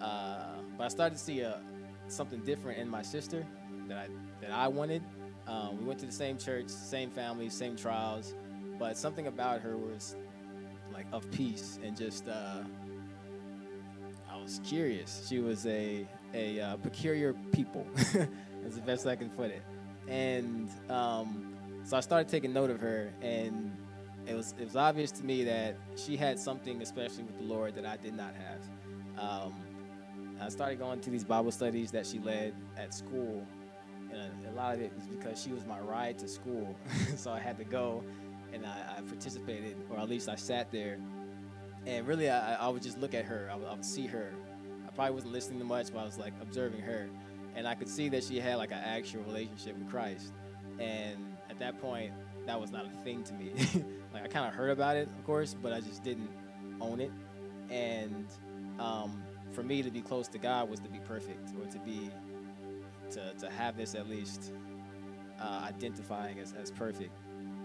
uh, 0.00 0.58
but 0.76 0.84
I 0.84 0.88
started 0.88 1.16
to 1.16 1.22
see 1.22 1.40
a, 1.40 1.60
something 2.08 2.40
different 2.40 2.78
in 2.78 2.88
my 2.88 3.02
sister 3.02 3.46
that 3.88 3.98
I 3.98 4.08
that 4.40 4.50
I 4.52 4.68
wanted. 4.68 5.02
Um, 5.46 5.78
we 5.78 5.84
went 5.84 5.98
to 6.00 6.06
the 6.06 6.12
same 6.12 6.36
church, 6.36 6.68
same 6.68 7.10
family, 7.10 7.48
same 7.48 7.74
trials, 7.74 8.34
but 8.78 8.98
something 8.98 9.26
about 9.26 9.60
her 9.62 9.76
was 9.76 10.14
like 10.92 11.06
of 11.12 11.30
peace 11.30 11.78
and 11.82 11.96
just 11.96 12.28
uh, 12.28 12.62
I 14.30 14.36
was 14.36 14.60
curious. 14.64 15.26
She 15.28 15.38
was 15.40 15.66
a 15.66 16.06
a 16.34 16.60
uh, 16.60 16.76
peculiar 16.76 17.34
people. 17.52 17.86
That's 18.62 18.76
the 18.76 18.82
best 18.82 19.06
I 19.06 19.16
can 19.16 19.30
put 19.30 19.50
it. 19.50 19.62
And 20.08 20.68
um, 20.88 21.54
so 21.84 21.96
I 21.96 22.00
started 22.00 22.28
taking 22.28 22.52
note 22.52 22.70
of 22.70 22.80
her, 22.80 23.12
and 23.22 23.76
it 24.26 24.34
was 24.34 24.54
it 24.58 24.64
was 24.64 24.76
obvious 24.76 25.10
to 25.12 25.24
me 25.24 25.44
that 25.44 25.76
she 25.96 26.16
had 26.16 26.38
something, 26.38 26.82
especially 26.82 27.24
with 27.24 27.38
the 27.38 27.44
Lord, 27.44 27.74
that 27.76 27.86
I 27.86 27.96
did 27.96 28.14
not 28.14 28.34
have. 28.34 28.62
Um, 29.18 29.54
I 30.40 30.48
started 30.48 30.78
going 30.78 31.00
to 31.00 31.10
these 31.10 31.24
Bible 31.24 31.50
studies 31.50 31.90
that 31.92 32.06
she 32.06 32.18
led 32.18 32.54
at 32.76 32.94
school, 32.94 33.44
and 34.12 34.46
a, 34.46 34.52
lot 34.52 34.74
of 34.74 34.80
it 34.80 34.92
was 34.94 35.06
because 35.06 35.42
she 35.42 35.50
was 35.50 35.64
my 35.66 35.80
ride 35.80 36.18
to 36.20 36.28
school, 36.28 36.76
so 37.16 37.32
I 37.32 37.40
had 37.40 37.58
to 37.58 37.64
go, 37.64 38.04
and 38.52 38.64
I, 38.64 38.98
I, 38.98 39.00
participated, 39.02 39.76
or 39.90 39.98
at 39.98 40.08
least 40.08 40.28
I 40.28 40.36
sat 40.36 40.70
there, 40.70 40.98
and 41.86 42.06
really 42.06 42.30
I, 42.30 42.54
I 42.54 42.68
would 42.68 42.82
just 42.82 42.98
look 42.98 43.14
at 43.14 43.24
her, 43.24 43.48
I 43.52 43.56
would, 43.56 43.66
I 43.66 43.74
would 43.74 43.84
see 43.84 44.06
her. 44.06 44.32
I 44.86 44.90
probably 44.90 45.14
wasn't 45.14 45.32
listening 45.32 45.58
to 45.58 45.64
much, 45.64 45.92
but 45.92 46.00
I 46.00 46.04
was 46.04 46.18
like 46.18 46.34
observing 46.40 46.82
her, 46.82 47.08
and 47.58 47.66
I 47.66 47.74
could 47.74 47.88
see 47.88 48.08
that 48.10 48.22
she 48.22 48.38
had 48.38 48.54
like 48.54 48.70
an 48.70 48.78
actual 48.78 49.22
relationship 49.24 49.76
with 49.76 49.90
Christ, 49.90 50.32
and 50.78 51.36
at 51.50 51.58
that 51.58 51.80
point, 51.80 52.12
that 52.46 52.58
was 52.58 52.70
not 52.70 52.86
a 52.86 53.04
thing 53.04 53.24
to 53.24 53.34
me. 53.34 53.50
like 54.14 54.22
I 54.22 54.28
kind 54.28 54.46
of 54.46 54.54
heard 54.54 54.70
about 54.70 54.96
it, 54.96 55.08
of 55.08 55.24
course, 55.26 55.56
but 55.60 55.72
I 55.72 55.80
just 55.80 56.04
didn't 56.04 56.30
own 56.80 57.00
it, 57.00 57.10
and 57.68 58.26
um, 58.78 59.20
for 59.52 59.64
me 59.64 59.82
to 59.82 59.90
be 59.90 60.00
close 60.00 60.28
to 60.28 60.38
God 60.38 60.70
was 60.70 60.78
to 60.80 60.88
be 60.88 61.00
perfect 61.00 61.50
or 61.60 61.68
to 61.72 61.78
be 61.80 62.10
to, 63.10 63.32
to 63.40 63.50
have 63.50 63.76
this 63.76 63.96
at 63.96 64.08
least 64.08 64.52
uh, 65.40 65.66
identifying 65.66 66.38
as, 66.38 66.54
as 66.60 66.70
perfect. 66.70 67.16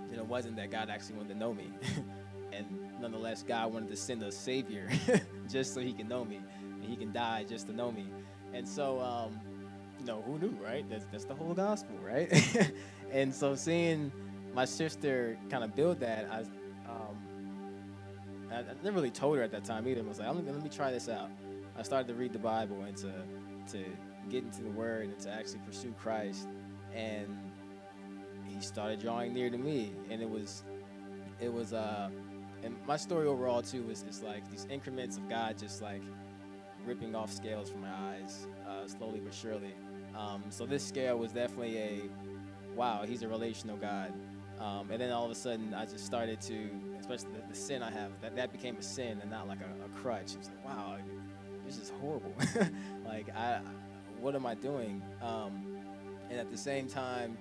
And 0.09 0.15
it 0.15 0.25
wasn't 0.25 0.55
that 0.55 0.71
God 0.71 0.89
actually 0.89 1.17
wanted 1.17 1.33
to 1.33 1.39
know 1.39 1.53
me. 1.53 1.71
and 2.53 2.65
nonetheless, 2.99 3.43
God 3.43 3.73
wanted 3.73 3.89
to 3.89 3.95
send 3.95 4.23
a 4.23 4.31
savior 4.31 4.89
just 5.49 5.73
so 5.73 5.81
he 5.81 5.93
can 5.93 6.07
know 6.07 6.23
me 6.25 6.39
and 6.81 6.83
he 6.83 6.95
can 6.95 7.11
die 7.11 7.43
just 7.43 7.67
to 7.67 7.73
know 7.73 7.91
me. 7.91 8.07
And 8.53 8.67
so, 8.67 9.01
um, 9.01 9.39
you 10.03 10.11
know, 10.11 10.21
who 10.21 10.37
knew, 10.37 10.57
right? 10.61 10.87
That's, 10.89 11.05
that's 11.11 11.23
the 11.23 11.33
whole 11.33 11.53
gospel, 11.53 11.95
right? 12.03 12.29
and 13.11 13.33
so 13.33 13.55
seeing 13.55 14.11
my 14.53 14.65
sister 14.65 15.37
kind 15.49 15.63
of 15.63 15.75
build 15.75 16.01
that, 16.01 16.27
I, 16.29 16.39
um, 16.89 17.17
I, 18.51 18.59
I, 18.59 18.63
never 18.83 18.97
really 18.97 19.11
told 19.11 19.37
her 19.37 19.43
at 19.43 19.51
that 19.51 19.63
time 19.63 19.87
either. 19.87 20.01
I 20.01 20.03
was 20.03 20.19
like, 20.19 20.27
let 20.27 20.61
me 20.61 20.69
try 20.69 20.91
this 20.91 21.07
out. 21.07 21.29
I 21.77 21.83
started 21.83 22.07
to 22.09 22.15
read 22.15 22.33
the 22.33 22.39
Bible 22.39 22.81
and 22.81 22.95
to 22.97 23.11
to 23.71 23.85
get 24.29 24.43
into 24.43 24.61
the 24.61 24.69
Word 24.69 25.05
and 25.05 25.19
to 25.19 25.31
actually 25.31 25.61
pursue 25.65 25.93
Christ, 25.97 26.47
and 26.93 27.27
He 28.45 28.61
started 28.61 28.99
drawing 28.99 29.33
near 29.33 29.49
to 29.49 29.57
me, 29.57 29.93
and 30.09 30.21
it 30.21 30.29
was 30.29 30.63
it 31.39 31.51
was 31.51 31.73
uh, 31.73 32.09
and 32.61 32.75
my 32.85 32.97
story 32.97 33.25
overall 33.25 33.61
too 33.61 33.89
is 33.89 34.21
like 34.21 34.47
these 34.51 34.67
increments 34.69 35.17
of 35.17 35.27
God 35.29 35.57
just 35.57 35.81
like 35.81 36.03
ripping 36.85 37.15
off 37.15 37.31
scales 37.31 37.71
from 37.71 37.81
my 37.81 37.93
eyes, 38.11 38.47
uh, 38.67 38.87
slowly 38.87 39.19
but 39.19 39.33
surely. 39.33 39.73
Um, 40.15 40.43
so 40.49 40.65
this 40.65 40.85
scale 40.85 41.17
was 41.17 41.31
definitely 41.31 41.77
a 41.77 42.01
wow, 42.75 43.03
He's 43.05 43.23
a 43.23 43.27
relational 43.27 43.77
God. 43.77 44.13
Um, 44.59 44.89
and 44.91 45.01
then 45.01 45.11
all 45.11 45.25
of 45.25 45.31
a 45.31 45.35
sudden, 45.35 45.73
I 45.73 45.85
just 45.85 46.05
started 46.05 46.39
to, 46.41 46.69
especially 46.99 47.31
the, 47.33 47.49
the, 47.49 47.55
sin 47.55 47.83
I 47.83 47.91
have, 47.91 48.11
that, 48.21 48.35
that 48.35 48.51
became 48.51 48.77
a 48.77 48.83
sin 48.83 49.19
and 49.21 49.29
not 49.29 49.47
like 49.47 49.59
a, 49.59 49.85
a 49.85 49.89
crutch. 49.99 50.33
It 50.33 50.37
was 50.37 50.47
like, 50.47 50.65
wow, 50.65 50.97
this 51.65 51.77
is 51.77 51.91
horrible. 51.99 52.33
like, 53.05 53.35
I, 53.35 53.59
what 54.19 54.35
am 54.35 54.45
I 54.45 54.55
doing? 54.55 55.01
Um, 55.21 55.77
and 56.29 56.39
at 56.39 56.51
the 56.51 56.57
same 56.57 56.87
time, 56.87 57.37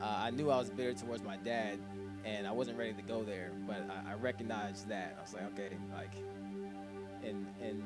uh, 0.00 0.16
I 0.18 0.30
knew 0.30 0.50
I 0.50 0.58
was 0.58 0.70
bitter 0.70 0.94
towards 0.94 1.22
my 1.22 1.36
dad, 1.38 1.78
and 2.24 2.46
I 2.46 2.52
wasn't 2.52 2.78
ready 2.78 2.92
to 2.92 3.02
go 3.02 3.24
there. 3.24 3.50
But 3.66 3.88
I, 3.90 4.12
I 4.12 4.14
recognized 4.14 4.88
that. 4.88 5.16
I 5.18 5.22
was 5.22 5.34
like, 5.34 5.44
okay, 5.52 5.76
like, 5.92 6.14
and 7.24 7.46
and 7.60 7.82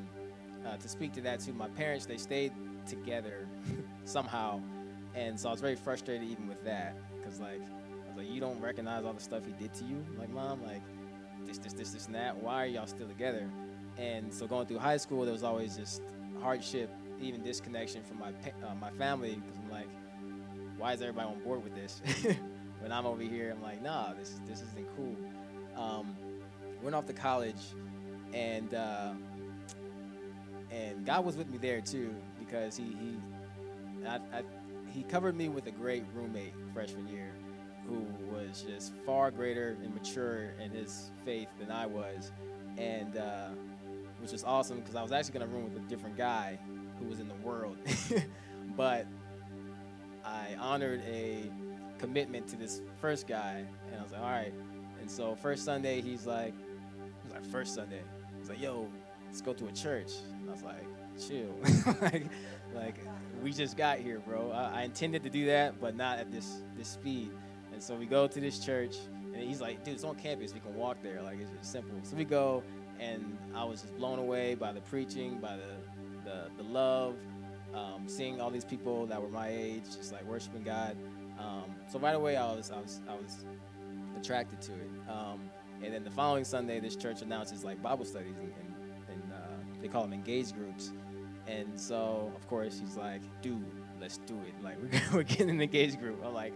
uh, 0.66 0.76
to 0.76 0.88
speak 0.88 1.12
to 1.14 1.20
that 1.22 1.40
too, 1.40 1.52
my 1.52 1.68
parents 1.68 2.06
they 2.06 2.18
stayed 2.18 2.52
together 2.86 3.46
somehow, 4.04 4.60
and 5.14 5.38
so 5.38 5.48
I 5.48 5.52
was 5.52 5.60
very 5.60 5.76
frustrated 5.76 6.28
even 6.28 6.48
with 6.48 6.62
that 6.64 6.96
because 7.16 7.40
like 7.40 7.60
I 7.60 8.08
was 8.08 8.16
like, 8.16 8.30
you 8.30 8.40
don't 8.40 8.60
recognize 8.60 9.04
all 9.04 9.12
the 9.12 9.20
stuff 9.20 9.44
he 9.46 9.52
did 9.52 9.72
to 9.74 9.84
you, 9.84 10.04
like 10.18 10.30
mom, 10.30 10.62
like 10.64 10.82
this, 11.46 11.58
this, 11.58 11.72
this, 11.72 11.90
this, 11.90 12.06
and 12.06 12.14
that. 12.14 12.36
Why 12.36 12.64
are 12.64 12.66
y'all 12.66 12.86
still 12.86 13.08
together? 13.08 13.48
And 13.98 14.32
so 14.32 14.46
going 14.46 14.66
through 14.66 14.78
high 14.78 14.96
school, 14.96 15.24
there 15.24 15.32
was 15.32 15.44
always 15.44 15.76
just 15.76 16.02
hardship, 16.40 16.90
even 17.20 17.42
disconnection 17.42 18.02
from 18.02 18.18
my 18.18 18.28
uh, 18.28 18.74
my 18.80 18.90
family 18.90 19.34
because 19.34 19.58
I'm 19.58 19.70
like, 19.70 19.88
why 20.76 20.92
is 20.92 21.02
everybody 21.02 21.28
on 21.28 21.40
board 21.42 21.62
with 21.62 21.74
this? 21.74 22.02
when 22.80 22.92
I'm 22.92 23.06
over 23.06 23.22
here, 23.22 23.52
I'm 23.56 23.62
like, 23.62 23.82
nah, 23.82 24.12
this 24.14 24.40
this 24.46 24.62
isn't 24.62 24.86
cool. 24.96 25.16
Um, 25.80 26.16
went 26.82 26.94
off 26.94 27.06
to 27.06 27.12
college, 27.12 27.62
and 28.32 28.74
uh, 28.74 29.12
and 30.70 31.06
God 31.06 31.24
was 31.24 31.36
with 31.36 31.48
me 31.48 31.58
there 31.58 31.80
too 31.80 32.14
because 32.44 32.76
he 32.76 32.84
he 32.84 33.16
I, 34.06 34.16
I, 34.16 34.42
he 34.90 35.02
covered 35.02 35.36
me 35.36 35.48
with 35.48 35.66
a 35.66 35.70
great 35.72 36.04
roommate 36.14 36.54
freshman 36.72 37.08
year 37.08 37.32
who 37.86 38.06
was 38.32 38.62
just 38.62 38.94
far 39.04 39.30
greater 39.30 39.76
and 39.82 39.94
mature 39.94 40.54
in 40.62 40.70
his 40.70 41.10
faith 41.24 41.48
than 41.58 41.70
I 41.70 41.86
was, 41.86 42.32
and. 42.78 43.16
Uh, 43.16 43.48
which 44.24 44.32
is 44.32 44.42
awesome 44.42 44.80
because 44.80 44.96
I 44.96 45.02
was 45.02 45.12
actually 45.12 45.34
gonna 45.38 45.52
room 45.52 45.64
with 45.64 45.84
a 45.84 45.86
different 45.86 46.16
guy 46.16 46.58
who 46.98 47.04
was 47.06 47.20
in 47.20 47.28
the 47.28 47.34
world, 47.34 47.76
but 48.76 49.06
I 50.24 50.56
honored 50.58 51.02
a 51.06 51.50
commitment 51.98 52.48
to 52.48 52.56
this 52.56 52.80
first 53.02 53.26
guy, 53.26 53.66
and 53.90 54.00
I 54.00 54.02
was 54.02 54.12
like, 54.12 54.22
all 54.22 54.30
right. 54.30 54.54
And 54.98 55.10
so 55.10 55.34
first 55.34 55.62
Sunday, 55.62 56.00
he's 56.00 56.24
like, 56.24 56.54
he's 57.22 57.32
like 57.32 57.44
first 57.44 57.74
Sunday, 57.74 58.00
he's 58.38 58.48
like, 58.48 58.62
yo, 58.62 58.88
let's 59.26 59.42
go 59.42 59.52
to 59.52 59.66
a 59.66 59.72
church. 59.72 60.12
And 60.40 60.48
I 60.48 60.52
was 60.54 60.62
like, 60.62 60.86
chill, 61.18 61.54
like, 62.02 62.26
like 62.74 62.96
we 63.42 63.52
just 63.52 63.76
got 63.76 63.98
here, 63.98 64.20
bro. 64.20 64.50
I, 64.50 64.80
I 64.80 64.82
intended 64.82 65.22
to 65.24 65.30
do 65.30 65.46
that, 65.46 65.80
but 65.80 65.96
not 65.96 66.18
at 66.18 66.32
this 66.32 66.62
this 66.76 66.88
speed. 66.88 67.30
And 67.72 67.82
so 67.82 67.96
we 67.96 68.06
go 68.06 68.26
to 68.26 68.40
this 68.40 68.58
church, 68.58 68.96
and 69.34 69.42
he's 69.42 69.60
like, 69.60 69.84
dude, 69.84 69.94
it's 69.94 70.04
on 70.04 70.16
campus. 70.16 70.54
We 70.54 70.60
can 70.60 70.74
walk 70.74 70.98
there. 71.02 71.22
Like 71.22 71.40
it's 71.40 71.50
just 71.50 71.72
simple. 71.72 71.98
So 72.02 72.16
we 72.16 72.24
go, 72.24 72.62
and 73.00 73.36
I 73.54 73.64
was 73.64 73.82
just 73.82 73.96
blown 73.96 74.18
away 74.18 74.54
by 74.54 74.72
the 74.72 74.80
preaching, 74.80 75.38
by 75.38 75.56
the 75.56 75.74
the, 76.24 76.50
the 76.56 76.62
love, 76.62 77.16
um, 77.74 78.08
seeing 78.08 78.40
all 78.40 78.50
these 78.50 78.64
people 78.64 79.06
that 79.06 79.20
were 79.20 79.28
my 79.28 79.48
age, 79.48 79.84
just 79.84 80.12
like 80.12 80.24
worshiping 80.24 80.62
God. 80.62 80.96
Um, 81.38 81.74
so 81.90 81.98
right 81.98 82.14
away, 82.14 82.36
I 82.36 82.46
was 82.54 82.70
I 82.70 82.80
was 82.80 83.00
I 83.08 83.14
was 83.14 83.44
attracted 84.16 84.60
to 84.62 84.72
it. 84.72 84.90
Um, 85.10 85.50
and 85.82 85.92
then 85.92 86.04
the 86.04 86.10
following 86.10 86.44
Sunday, 86.44 86.80
this 86.80 86.96
church 86.96 87.22
announces 87.22 87.64
like 87.64 87.82
Bible 87.82 88.04
studies, 88.04 88.36
and, 88.38 88.52
and, 88.52 88.74
and 89.08 89.32
uh, 89.32 89.80
they 89.82 89.88
call 89.88 90.02
them 90.02 90.12
engaged 90.12 90.54
groups. 90.54 90.92
And 91.46 91.78
so, 91.78 92.32
of 92.34 92.48
course, 92.48 92.78
he's 92.78 92.96
like, 92.96 93.20
"Dude, 93.42 93.64
let's 94.00 94.18
do 94.18 94.34
it. 94.46 94.62
Like 94.62 94.76
we're, 95.12 95.18
we're 95.18 95.22
getting 95.24 95.50
an 95.50 95.60
engaged 95.60 96.00
group." 96.00 96.22
I'm 96.24 96.34
like, 96.34 96.54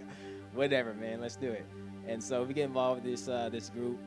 "Whatever, 0.54 0.94
man, 0.94 1.20
let's 1.20 1.36
do 1.36 1.50
it." 1.50 1.66
And 2.06 2.22
so 2.22 2.42
we 2.42 2.54
get 2.54 2.64
involved 2.64 3.02
with 3.02 3.12
this 3.12 3.28
uh, 3.28 3.48
this 3.50 3.68
group, 3.68 3.98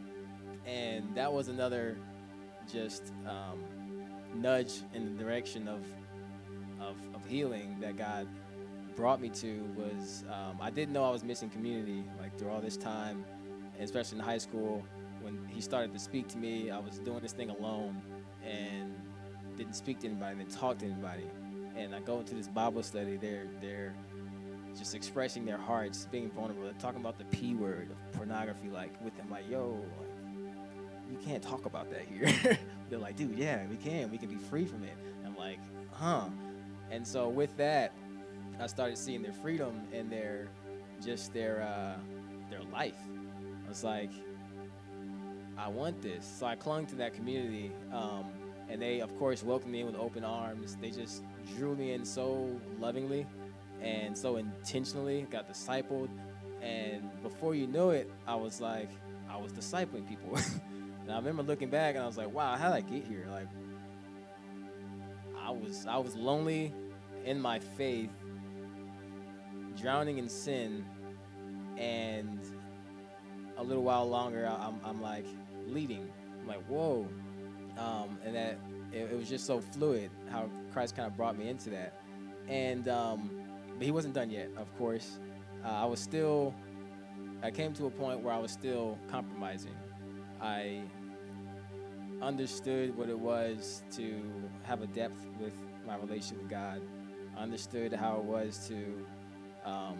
and 0.65 1.13
that 1.15 1.31
was 1.31 1.47
another 1.49 1.97
just 2.71 3.13
um, 3.27 3.59
nudge 4.35 4.81
in 4.93 5.05
the 5.05 5.23
direction 5.23 5.67
of, 5.67 5.83
of, 6.79 6.95
of 7.13 7.25
healing 7.25 7.77
that 7.81 7.97
God 7.97 8.27
brought 8.95 9.21
me 9.21 9.29
to 9.29 9.63
was 9.75 10.23
um, 10.31 10.57
I 10.61 10.69
didn't 10.69 10.93
know 10.93 11.03
I 11.03 11.09
was 11.09 11.23
missing 11.23 11.49
community 11.49 12.03
like 12.19 12.37
through 12.37 12.49
all 12.49 12.61
this 12.61 12.77
time, 12.77 13.25
especially 13.79 14.19
in 14.19 14.23
high 14.23 14.37
school. 14.37 14.83
When 15.21 15.45
he 15.47 15.61
started 15.61 15.93
to 15.93 15.99
speak 15.99 16.27
to 16.29 16.37
me, 16.37 16.71
I 16.71 16.79
was 16.79 16.97
doing 16.99 17.19
this 17.19 17.33
thing 17.33 17.51
alone 17.51 18.01
and 18.43 18.95
didn't 19.57 19.75
speak 19.75 19.99
to 19.99 20.07
anybody, 20.07 20.37
didn't 20.37 20.51
talk 20.51 20.79
to 20.79 20.85
anybody. 20.85 21.27
And 21.75 21.95
I 21.95 21.99
go 21.99 22.19
into 22.19 22.35
this 22.35 22.47
Bible 22.47 22.83
study. 22.83 23.17
They're 23.17 23.47
they're 23.61 23.95
just 24.77 24.95
expressing 24.95 25.45
their 25.45 25.57
hearts, 25.57 26.07
being 26.11 26.29
vulnerable. 26.29 26.63
They're 26.63 26.73
talking 26.73 27.01
about 27.01 27.17
the 27.17 27.25
p 27.25 27.55
word 27.55 27.89
of 27.91 28.11
pornography, 28.13 28.69
like 28.69 28.93
with 29.03 29.15
them, 29.17 29.29
like 29.29 29.49
yo, 29.49 29.83
like, 29.99 30.11
you 31.11 31.17
can't 31.25 31.43
talk 31.43 31.65
about 31.65 31.89
that 31.91 32.01
here. 32.01 32.57
They're 32.89 32.99
like, 32.99 33.17
dude, 33.17 33.37
yeah, 33.37 33.65
we 33.69 33.75
can. 33.75 34.09
We 34.09 34.17
can 34.17 34.29
be 34.29 34.37
free 34.37 34.65
from 34.65 34.83
it. 34.83 34.95
I'm 35.25 35.35
like, 35.35 35.59
huh. 35.91 36.25
And 36.89 37.05
so 37.05 37.27
with 37.27 37.55
that, 37.57 37.91
I 38.59 38.67
started 38.67 38.97
seeing 38.97 39.21
their 39.21 39.33
freedom 39.33 39.81
and 39.93 40.09
their 40.09 40.47
just 41.03 41.33
their 41.33 41.61
uh, 41.63 41.99
their 42.49 42.61
life. 42.71 42.99
I 43.65 43.69
was 43.69 43.83
like, 43.83 44.11
I 45.57 45.67
want 45.67 46.01
this. 46.01 46.25
So 46.39 46.45
I 46.45 46.55
clung 46.55 46.85
to 46.87 46.95
that 46.95 47.13
community, 47.13 47.71
um, 47.93 48.25
and 48.71 48.81
they, 48.81 49.01
of 49.01 49.15
course, 49.19 49.43
welcomed 49.43 49.73
me 49.73 49.83
with 49.83 49.95
open 49.95 50.23
arms. 50.23 50.77
They 50.81 50.91
just 50.91 51.23
drew 51.57 51.75
me 51.75 51.91
in 51.91 52.05
so 52.05 52.49
lovingly, 52.79 53.27
and 53.81 54.17
so 54.17 54.37
intentionally 54.37 55.27
got 55.29 55.51
discipled. 55.51 56.09
And 56.61 57.09
before 57.21 57.53
you 57.53 57.67
know 57.67 57.89
it, 57.89 58.09
I 58.25 58.35
was 58.35 58.61
like, 58.61 58.89
I 59.29 59.35
was 59.35 59.51
discipling 59.51 60.07
people. 60.07 60.37
and 61.01 61.11
I 61.11 61.17
remember 61.17 61.43
looking 61.43 61.69
back 61.69 61.95
and 61.95 62.03
I 62.03 62.07
was 62.07 62.17
like, 62.17 62.31
wow, 62.31 62.55
how 62.55 62.71
did 62.71 62.85
I 62.85 62.89
get 62.89 63.03
here? 63.03 63.27
Like, 63.29 63.47
I 65.37 65.49
was 65.49 65.85
I 65.85 65.97
was 65.97 66.15
lonely 66.15 66.73
in 67.25 67.41
my 67.41 67.59
faith, 67.59 68.11
drowning 69.75 70.17
in 70.17 70.29
sin, 70.29 70.85
and 71.77 72.39
a 73.57 73.63
little 73.63 73.83
while 73.83 74.07
longer, 74.07 74.47
I'm, 74.47 74.79
I'm 74.83 75.01
like 75.01 75.25
leading. 75.67 76.09
I'm 76.39 76.47
like, 76.47 76.63
whoa. 76.67 77.07
Um, 77.81 78.19
and 78.23 78.35
that 78.35 78.59
it, 78.91 79.09
it 79.11 79.17
was 79.17 79.27
just 79.27 79.45
so 79.45 79.59
fluid 79.59 80.11
how 80.29 80.49
Christ 80.71 80.95
kind 80.95 81.07
of 81.07 81.17
brought 81.17 81.35
me 81.37 81.49
into 81.49 81.69
that. 81.71 82.01
And, 82.47 82.87
um, 82.87 83.31
but 83.77 83.85
he 83.85 83.91
wasn't 83.91 84.13
done 84.13 84.29
yet, 84.29 84.49
of 84.57 84.67
course. 84.77 85.19
Uh, 85.65 85.69
I 85.69 85.85
was 85.85 85.99
still, 85.99 86.53
I 87.41 87.49
came 87.49 87.73
to 87.73 87.87
a 87.87 87.89
point 87.89 88.19
where 88.19 88.33
I 88.33 88.37
was 88.37 88.51
still 88.51 88.99
compromising. 89.09 89.75
I 90.41 90.81
understood 92.21 92.95
what 92.95 93.09
it 93.09 93.17
was 93.17 93.83
to 93.93 94.21
have 94.63 94.81
a 94.81 94.87
depth 94.87 95.25
with 95.39 95.53
my 95.87 95.95
relationship 95.97 96.37
with 96.39 96.49
God. 96.49 96.81
I 97.35 97.41
understood 97.41 97.93
how 97.93 98.17
it 98.17 98.23
was 98.23 98.67
to, 98.67 99.05
um, 99.65 99.97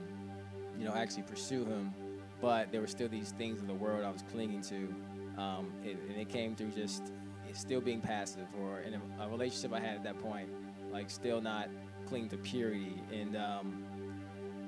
you 0.78 0.86
know, 0.86 0.94
actually 0.94 1.24
pursue 1.24 1.66
Him. 1.66 1.94
But 2.42 2.72
there 2.72 2.82
were 2.82 2.88
still 2.88 3.08
these 3.10 3.32
things 3.32 3.62
in 3.62 3.68
the 3.68 3.74
world 3.74 4.04
I 4.04 4.12
was 4.12 4.24
clinging 4.32 4.62
to, 4.64 4.96
um, 5.42 5.72
it, 5.84 5.98
and 6.10 6.18
it 6.20 6.30
came 6.30 6.56
through 6.56 6.72
just 6.72 7.12
still 7.54 7.82
being 7.82 8.02
passive, 8.02 8.48
or 8.62 8.80
in 8.82 8.94
a, 8.94 9.24
a 9.24 9.30
relationship 9.30 9.74
I 9.74 9.80
had 9.80 9.96
at 9.96 10.04
that 10.04 10.20
point, 10.20 10.50
like 10.92 11.10
still 11.10 11.42
not 11.42 11.70
clinging 12.08 12.30
to 12.30 12.38
purity, 12.38 13.02
and 13.12 13.36
um, 13.36 13.86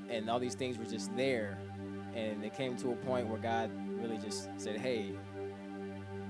and 0.10 0.30
all 0.30 0.40
these 0.40 0.56
things 0.56 0.78
were 0.78 0.86
just 0.86 1.16
there, 1.16 1.58
and 2.16 2.44
it 2.44 2.54
came 2.56 2.76
to 2.78 2.92
a 2.92 2.96
point 2.96 3.28
where 3.28 3.40
God 3.40 3.72
really 4.02 4.18
just 4.18 4.50
said, 4.58 4.78
"Hey, 4.78 5.14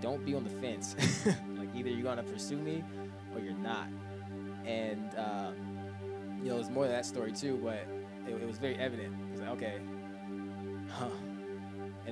don't 0.02 0.26
be 0.26 0.34
on 0.36 0.44
the 0.44 0.50
fence. 0.50 0.96
like 1.58 1.70
either 1.76 1.90
you're 1.90 2.04
gonna 2.04 2.24
pursue 2.24 2.58
me 2.58 2.84
or 3.34 3.40
you're 3.40 3.54
not." 3.54 3.88
And 4.66 5.14
uh, 5.16 5.52
you 6.44 6.50
know, 6.50 6.56
it 6.56 6.60
was 6.60 6.70
more 6.70 6.86
of 6.86 6.92
that 6.92 7.06
story 7.06 7.32
too, 7.32 7.60
but 7.64 7.86
it, 8.28 8.34
it 8.34 8.48
was 8.48 8.58
very 8.58 8.76
evident. 8.76 9.14
It 9.14 9.32
was 9.32 9.40
like, 9.42 9.50
okay, 9.52 9.80
huh. 10.90 11.08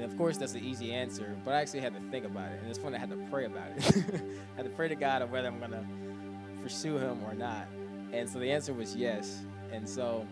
And 0.01 0.11
of 0.11 0.17
course, 0.17 0.35
that's 0.35 0.53
the 0.53 0.67
easy 0.67 0.93
answer, 0.93 1.37
but 1.45 1.53
I 1.53 1.61
actually 1.61 1.81
had 1.81 1.93
to 1.93 1.99
think 2.09 2.25
about 2.25 2.51
it, 2.51 2.59
and 2.59 2.67
it's 2.67 2.79
fun. 2.79 2.95
I 2.95 2.97
had 2.97 3.11
to 3.11 3.17
pray 3.29 3.45
about 3.45 3.67
it. 3.77 3.85
I 4.53 4.55
had 4.55 4.65
to 4.65 4.71
pray 4.71 4.87
to 4.87 4.95
God 4.95 5.21
of 5.21 5.29
whether 5.29 5.47
I'm 5.47 5.59
gonna 5.59 5.85
pursue 6.63 6.97
Him 6.97 7.23
or 7.23 7.35
not. 7.35 7.67
And 8.11 8.27
so 8.27 8.39
the 8.39 8.51
answer 8.51 8.73
was 8.73 8.95
yes. 8.95 9.43
And 9.71 9.87
so 9.87 10.25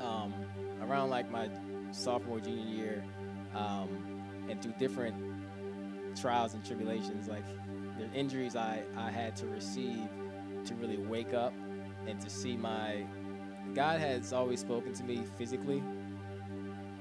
um, 0.00 0.32
around 0.80 1.10
like 1.10 1.30
my 1.30 1.50
sophomore 1.90 2.40
junior 2.40 2.64
year, 2.64 3.04
um, 3.54 3.90
and 4.48 4.62
through 4.62 4.72
different 4.78 5.14
trials 6.18 6.54
and 6.54 6.64
tribulations, 6.64 7.28
like 7.28 7.44
the 7.98 8.10
injuries 8.18 8.56
I, 8.56 8.84
I 8.96 9.10
had 9.10 9.36
to 9.36 9.46
receive 9.48 10.08
to 10.64 10.74
really 10.76 10.96
wake 10.96 11.34
up 11.34 11.52
and 12.06 12.18
to 12.22 12.30
see 12.30 12.56
my 12.56 13.04
God 13.74 14.00
has 14.00 14.32
always 14.32 14.60
spoken 14.60 14.94
to 14.94 15.04
me 15.04 15.24
physically 15.36 15.82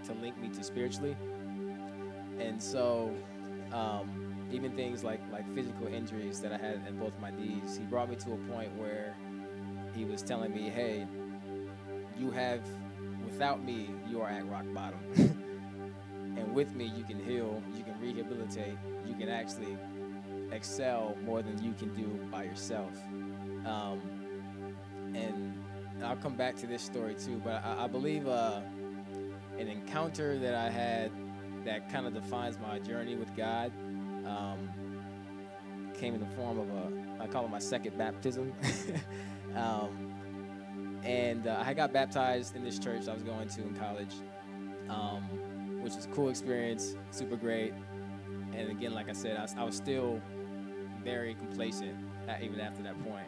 to 0.06 0.14
link 0.16 0.38
me 0.42 0.50
to 0.50 0.64
spiritually. 0.66 1.16
And 2.44 2.62
so 2.62 3.12
um, 3.72 4.48
even 4.52 4.76
things 4.76 5.04
like 5.04 5.22
like 5.32 5.52
physical 5.56 5.88
injuries 5.88 6.40
that 6.42 6.52
I 6.52 6.58
had 6.58 6.82
in 6.88 6.98
both 6.98 7.14
my 7.20 7.32
knees, 7.32 7.78
he 7.78 7.86
brought 7.86 8.10
me 8.10 8.16
to 8.18 8.34
a 8.34 8.38
point 8.54 8.76
where 8.76 9.16
he 9.96 10.06
was 10.06 10.22
telling 10.22 10.54
me, 10.54 10.70
"Hey, 10.70 11.08
you 12.18 12.32
have 12.32 12.62
without 13.24 13.64
me, 13.64 13.90
you 14.10 14.22
are 14.22 14.30
at 14.30 14.48
rock 14.48 14.66
bottom." 14.74 15.00
and 16.38 16.54
with 16.54 16.74
me 16.76 16.92
you 16.96 17.04
can 17.04 17.24
heal 17.24 17.62
you 17.76 17.84
can 17.84 18.00
rehabilitate 18.00 18.78
you 19.06 19.14
can 19.16 19.30
actually 19.30 19.78
excel 20.52 21.16
more 21.26 21.42
than 21.42 21.62
you 21.64 21.74
can 21.74 21.94
do 21.94 22.08
by 22.32 22.44
yourself 22.44 22.92
um, 23.66 24.02
and 25.14 25.54
i'll 26.04 26.16
come 26.18 26.36
back 26.36 26.56
to 26.56 26.68
this 26.68 26.82
story 26.82 27.16
too 27.16 27.42
but 27.44 27.64
i, 27.64 27.84
I 27.84 27.88
believe 27.88 28.28
uh, 28.28 28.62
an 29.58 29.68
encounter 29.68 30.38
that 30.40 30.56
i 30.56 30.70
had 30.70 31.12
that 31.66 31.90
kind 31.92 32.06
of 32.06 32.14
defines 32.14 32.58
my 32.60 32.80
journey 32.80 33.16
with 33.16 33.36
god 33.36 33.72
um, 34.26 34.70
came 35.94 36.14
in 36.14 36.20
the 36.20 36.36
form 36.36 36.60
of 36.60 36.70
a 36.70 37.24
i 37.24 37.28
call 37.28 37.46
it 37.46 37.50
my 37.50 37.60
second 37.60 37.98
baptism 37.98 38.54
um, 39.56 40.14
and 41.04 41.48
uh, 41.48 41.64
i 41.66 41.74
got 41.74 41.92
baptized 41.94 42.56
in 42.56 42.64
this 42.64 42.80
church 42.80 43.08
i 43.08 43.14
was 43.14 43.24
going 43.24 43.48
to 43.48 43.62
in 43.62 43.74
college 43.76 44.14
um, 44.90 45.24
which 45.82 45.96
was 45.96 46.06
a 46.06 46.10
cool 46.10 46.30
experience, 46.30 46.96
super 47.12 47.36
great. 47.36 47.74
And 48.54 48.70
again, 48.70 48.94
like 48.94 49.10
I 49.10 49.14
said, 49.14 49.38
I, 49.38 49.62
I 49.62 49.64
was 49.64 49.76
still 49.76 50.22
very 51.04 51.36
complacent 51.36 51.96
even 52.42 52.60
after 52.60 52.82
that 52.84 52.96
point. 53.04 53.28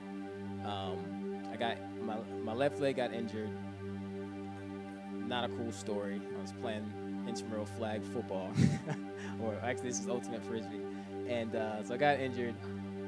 Um, 0.65 1.43
I 1.51 1.57
got 1.57 1.77
my 2.01 2.17
my 2.43 2.53
left 2.53 2.79
leg 2.79 2.95
got 2.95 3.13
injured. 3.13 3.49
Not 5.27 5.45
a 5.45 5.49
cool 5.49 5.71
story. 5.71 6.21
I 6.37 6.41
was 6.41 6.53
playing 6.53 6.91
intramural 7.27 7.65
flag 7.65 8.03
football, 8.03 8.51
or 9.41 9.55
actually 9.63 9.89
this 9.89 9.99
is 9.99 10.07
ultimate 10.07 10.43
frisbee, 10.45 10.81
and 11.27 11.55
uh, 11.55 11.83
so 11.83 11.93
I 11.93 11.97
got 11.97 12.19
injured, 12.19 12.55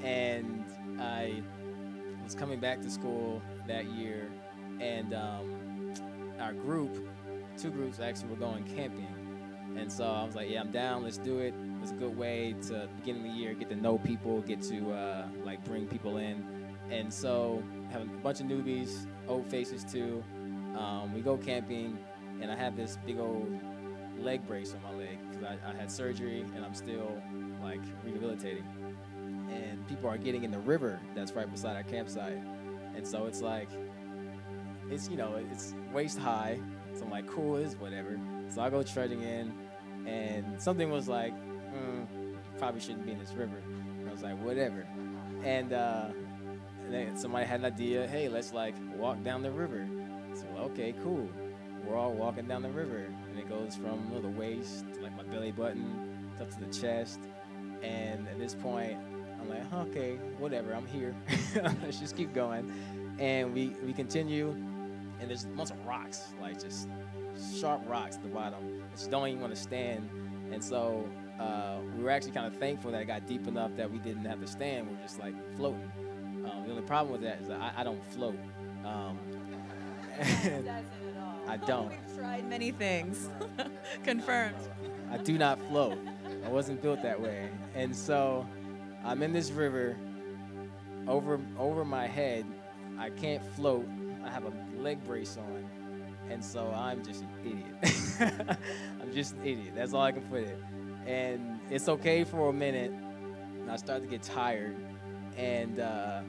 and 0.04 0.64
I 1.00 1.42
was 2.24 2.36
coming 2.36 2.60
back 2.60 2.82
to 2.82 2.90
school 2.90 3.42
that 3.68 3.86
year, 3.86 4.30
and 4.80 5.14
um, 5.14 5.94
our 6.40 6.54
group, 6.54 7.08
two 7.58 7.72
groups 7.72 8.00
actually 8.00 8.30
were 8.30 8.36
going 8.36 8.64
camping. 8.76 9.08
And 9.78 9.92
so 9.92 10.06
I 10.06 10.24
was 10.24 10.36
like, 10.36 10.50
yeah, 10.50 10.60
I'm 10.60 10.72
down. 10.72 11.04
Let's 11.04 11.18
do 11.18 11.40
it. 11.40 11.54
It's 11.82 11.92
a 11.92 11.96
good 11.96 12.18
way 12.18 12.56
to 12.68 12.90
beginning 13.00 13.24
the 13.24 13.30
year 13.30 13.54
get 13.54 13.70
to 13.70 13.76
know 13.76 13.98
people, 14.00 14.42
get 14.42 14.62
to 14.64 14.92
uh, 14.92 15.28
like 15.46 15.64
bring 15.66 15.88
people 15.88 16.18
in. 16.18 16.44
And 16.90 17.14
so 17.14 17.64
have 17.92 18.02
a 18.02 18.06
bunch 18.06 18.40
of 18.40 18.48
newbies, 18.48 19.08
old 19.28 19.50
faces 19.50 19.84
too. 19.84 20.24
Um, 20.78 21.14
we 21.14 21.22
go 21.22 21.38
camping, 21.38 21.98
and 22.42 22.52
I 22.52 22.56
have 22.56 22.76
this 22.76 22.98
big 23.06 23.20
old 23.20 23.62
leg 24.22 24.46
brace 24.48 24.74
on 24.74 24.84
my 24.84 24.98
leg 24.98 25.18
because 25.30 25.44
I, 25.44 25.70
I 25.70 25.74
had 25.76 25.92
surgery 25.92 26.46
and 26.56 26.66
I'm 26.66 26.74
still 26.74 27.22
like 27.62 27.82
rehabilitating. 28.06 28.66
And 29.50 29.88
people 29.88 30.10
are 30.10 30.18
getting 30.18 30.44
in 30.44 30.52
the 30.52 30.60
river 30.60 31.00
that's 31.16 31.32
right 31.32 31.50
beside 31.50 31.76
our 31.76 31.84
campsite. 31.84 32.40
And 32.96 33.08
so 33.08 33.26
it's 33.26 33.42
like, 33.42 33.70
it's 34.90 35.10
you 35.10 35.18
know, 35.18 35.40
it's 35.52 35.74
waist 35.94 36.18
high. 36.18 36.60
So 36.94 37.04
I'm 37.04 37.12
like, 37.12 37.28
cool, 37.28 37.58
is 37.58 37.76
whatever. 37.76 38.20
So 38.50 38.62
I 38.62 38.70
go 38.70 38.82
trudging 38.82 39.22
in, 39.22 39.54
and 40.08 40.60
something 40.62 40.90
was 40.90 41.08
like, 41.08 41.34
mm, 41.34 42.08
probably 42.58 42.80
shouldn't 42.80 43.06
be 43.06 43.12
in 43.12 43.20
this 43.20 43.34
river. 43.34 43.62
And 44.00 44.10
I 44.10 44.12
was 44.12 44.24
like, 44.24 44.42
whatever. 44.42 44.88
And, 45.44 45.74
uh, 45.74 46.08
and 46.86 46.94
then 46.94 47.18
somebody 47.18 47.46
had 47.46 47.60
an 47.60 47.66
idea, 47.66 48.08
hey, 48.08 48.30
let's 48.30 48.54
like 48.54 48.74
walk 48.96 49.24
down 49.24 49.44
the 49.44 49.52
river. 49.52 49.88
So 50.34 50.46
okay, 50.64 50.94
cool. 51.04 51.30
We're 51.88 51.98
all 51.98 52.14
walking 52.14 52.48
down 52.48 52.64
the 52.64 52.70
river, 52.70 53.06
and 53.30 53.40
it 53.40 53.48
goes 53.48 53.76
from 53.76 54.08
you 54.10 54.16
know, 54.16 54.22
the 54.22 54.30
waist 54.30 54.86
to 54.94 55.02
like 55.02 55.16
my 55.16 55.24
belly 55.24 55.52
button 55.52 56.30
up 56.42 56.50
to 56.52 56.60
the 56.60 56.74
chest. 56.74 57.20
And 57.82 58.28
at 58.28 58.38
this 58.38 58.56
point, 58.56 58.98
I'm 59.40 59.50
like, 59.50 59.74
okay, 59.88 60.16
whatever, 60.38 60.74
I'm 60.74 60.88
here. 60.88 61.16
let's 61.84 62.00
just 62.00 62.18
keep 62.18 62.34
going. 62.34 62.72
And 63.20 63.54
we 63.54 63.70
we 63.86 63.94
continue, 63.94 64.50
and 65.20 65.30
there's 65.30 65.46
bunch 65.46 65.72
of 65.72 65.86
rocks, 65.86 66.34
like 66.42 66.62
just 66.62 66.90
sharp 67.60 67.82
rocks 67.88 68.16
at 68.18 68.24
the 68.24 68.30
bottom. 68.30 68.84
I 68.92 68.96
just 68.96 69.12
don't 69.12 69.28
even 69.28 69.42
want 69.42 69.56
to 69.56 69.62
stand. 69.62 70.10
And 70.52 70.64
so 70.64 71.08
uh, 71.40 71.78
we 71.96 72.04
were 72.04 72.10
actually 72.10 72.32
kind 72.32 72.48
of 72.48 72.58
thankful 72.58 72.92
that 72.92 73.02
it 73.02 73.06
got 73.06 73.28
deep 73.28 73.48
enough 73.48 73.76
that 73.78 73.92
we 73.92 74.00
didn't 74.00 74.26
have 74.26 74.40
to 74.42 74.48
stand. 74.48 74.88
We 74.88 74.96
were 74.96 75.02
just 75.02 75.20
like 75.20 75.36
floating. 75.56 75.92
Um, 76.46 76.64
the 76.66 76.72
only 76.72 76.84
problem 76.84 77.12
with 77.12 77.22
that 77.22 77.42
is 77.42 77.48
that 77.48 77.60
I, 77.60 77.82
I 77.82 77.84
don't 77.84 78.04
float. 78.12 78.38
Um, 78.86 79.20
and 80.20 80.68
I 81.48 81.58
don't. 81.66 81.90
We've 81.90 82.18
tried 82.18 82.48
many 82.50 82.72
things. 82.72 83.30
Confirmed. 84.04 84.56
I 85.12 85.18
do 85.18 85.38
not 85.38 85.60
float. 85.68 85.98
I 86.46 86.50
wasn't 86.50 86.82
built 86.82 87.02
that 87.04 87.20
way. 87.20 87.50
And 87.76 87.96
so 87.96 88.48
I'm 89.04 89.24
in 89.24 89.34
this 89.34 89.52
river 89.52 89.98
over 91.08 91.40
over 91.58 91.86
my 91.86 92.08
head. 92.08 92.46
I 92.98 93.10
can't 93.10 93.44
float. 93.56 93.88
I 94.24 94.30
have 94.30 94.46
a 94.46 94.52
leg 94.82 95.04
brace 95.06 95.38
on. 95.38 95.70
And 96.30 96.44
so 96.44 96.74
I'm 96.76 97.04
just 97.06 97.24
an 97.24 97.30
idiot. 97.46 98.58
I'm 99.02 99.14
just 99.14 99.36
an 99.36 99.42
idiot. 99.44 99.74
That's 99.76 99.94
all 99.94 100.02
I 100.02 100.12
can 100.12 100.24
put 100.24 100.44
it. 100.44 100.60
And 101.06 101.62
it's 101.70 101.88
okay 101.88 102.26
for 102.26 102.50
a 102.50 102.54
minute. 102.54 102.92
And 103.62 103.72
I 103.72 103.78
start 103.78 104.02
to 104.02 104.08
get 104.08 104.24
tired. 104.24 104.76
And 105.38 105.80
uh, 105.80 106.22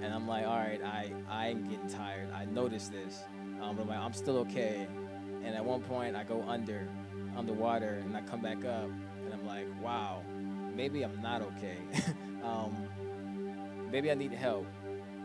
and 0.00 0.14
I'm 0.14 0.28
like, 0.28 0.46
all 0.46 0.56
right, 0.56 0.80
I, 0.84 1.12
I'm 1.28 1.68
getting 1.68 1.88
tired. 1.88 2.30
I 2.32 2.44
noticed 2.44 2.92
this. 2.92 3.24
Um, 3.60 3.76
but 3.76 3.90
I'm, 3.90 4.12
still 4.12 4.38
okay. 4.38 4.86
And 5.44 5.54
at 5.54 5.64
one 5.64 5.82
point, 5.82 6.16
I 6.16 6.24
go 6.24 6.42
under, 6.46 6.88
underwater, 7.36 8.00
and 8.04 8.16
I 8.16 8.22
come 8.22 8.40
back 8.40 8.64
up, 8.64 8.88
and 9.24 9.32
I'm 9.32 9.46
like, 9.46 9.66
wow, 9.82 10.22
maybe 10.74 11.02
I'm 11.02 11.20
not 11.20 11.42
okay. 11.42 11.78
um, 12.44 12.88
maybe 13.90 14.10
I 14.10 14.14
need 14.14 14.32
help. 14.32 14.66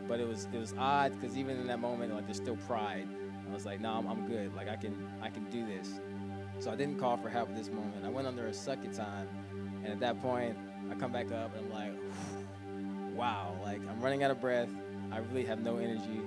but 0.07 0.19
it 0.19 0.27
was 0.27 0.47
it 0.53 0.57
was 0.57 0.73
odd 0.77 1.13
because 1.19 1.37
even 1.37 1.59
in 1.59 1.67
that 1.67 1.79
moment, 1.79 2.13
like 2.13 2.25
there's 2.25 2.37
still 2.37 2.57
pride. 2.67 3.07
I 3.49 3.53
was 3.53 3.65
like, 3.65 3.79
no, 3.79 3.91
I'm, 3.93 4.07
I'm 4.07 4.27
good. 4.27 4.53
Like 4.55 4.69
I 4.69 4.75
can 4.75 4.95
I 5.21 5.29
can 5.29 5.43
do 5.49 5.65
this. 5.65 5.99
So 6.59 6.71
I 6.71 6.75
didn't 6.75 6.99
call 6.99 7.17
for 7.17 7.29
help 7.29 7.49
at 7.49 7.55
this 7.55 7.69
moment. 7.69 8.05
I 8.05 8.09
went 8.09 8.27
under 8.27 8.47
a 8.47 8.53
second 8.53 8.93
time, 8.93 9.27
and 9.83 9.87
at 9.87 9.99
that 9.99 10.21
point, 10.21 10.57
I 10.91 10.95
come 10.95 11.11
back 11.11 11.31
up 11.31 11.55
and 11.55 11.65
I'm 11.65 11.71
like, 11.71 11.93
wow, 13.15 13.55
like 13.63 13.81
I'm 13.89 13.99
running 14.01 14.23
out 14.23 14.31
of 14.31 14.41
breath. 14.41 14.69
I 15.11 15.17
really 15.19 15.45
have 15.45 15.59
no 15.59 15.77
energy. 15.77 16.21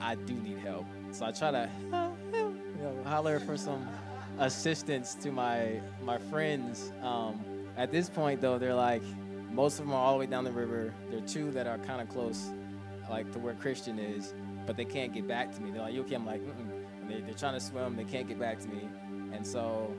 I 0.00 0.14
do 0.14 0.34
need 0.34 0.58
help. 0.58 0.86
So 1.12 1.26
I 1.26 1.32
try 1.32 1.50
to 1.50 1.70
you 2.32 2.82
know, 2.82 3.02
holler 3.04 3.40
for 3.40 3.56
some 3.56 3.86
assistance 4.38 5.14
to 5.16 5.30
my 5.30 5.80
my 6.02 6.18
friends. 6.18 6.92
Um, 7.02 7.40
at 7.76 7.90
this 7.90 8.08
point, 8.08 8.40
though, 8.40 8.58
they're 8.58 8.74
like 8.74 9.02
most 9.50 9.78
of 9.78 9.86
them 9.86 9.94
are 9.94 10.00
all 10.00 10.14
the 10.14 10.18
way 10.20 10.26
down 10.26 10.44
the 10.44 10.52
river. 10.52 10.92
There 11.10 11.18
are 11.18 11.26
two 11.26 11.50
that 11.52 11.66
are 11.66 11.78
kind 11.78 12.00
of 12.00 12.08
close, 12.08 12.50
like 13.08 13.30
to 13.32 13.38
where 13.38 13.54
Christian 13.54 13.98
is, 13.98 14.34
but 14.66 14.76
they 14.76 14.84
can't 14.84 15.12
get 15.12 15.28
back 15.28 15.54
to 15.54 15.60
me. 15.60 15.70
They're 15.70 15.82
like, 15.82 15.94
"You 15.94 16.00
okay?" 16.02 16.16
I'm 16.16 16.26
like, 16.26 16.42
they, 17.08 17.20
they're 17.20 17.34
trying 17.34 17.54
to 17.54 17.60
swim. 17.60 17.96
They 17.96 18.04
can't 18.04 18.26
get 18.26 18.38
back 18.38 18.58
to 18.60 18.68
me, 18.68 18.88
and 19.32 19.46
so 19.46 19.94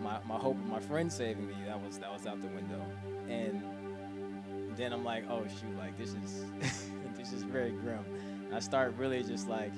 my, 0.00 0.18
my 0.26 0.36
hope 0.36 0.56
of 0.56 0.66
my 0.66 0.80
friend 0.80 1.12
saving 1.12 1.46
me 1.46 1.54
that 1.66 1.80
was 1.80 1.98
that 1.98 2.12
was 2.12 2.26
out 2.26 2.40
the 2.40 2.48
window, 2.48 2.80
and 3.28 3.62
then 4.76 4.92
I'm 4.92 5.04
like, 5.04 5.24
"Oh 5.28 5.44
shoot! 5.48 5.76
Like 5.76 5.98
this 5.98 6.10
is 6.10 6.44
this 7.16 7.32
is 7.32 7.42
very 7.42 7.72
grim." 7.72 8.04
I 8.54 8.60
start 8.60 8.94
really 8.96 9.22
just 9.24 9.48
like, 9.48 9.72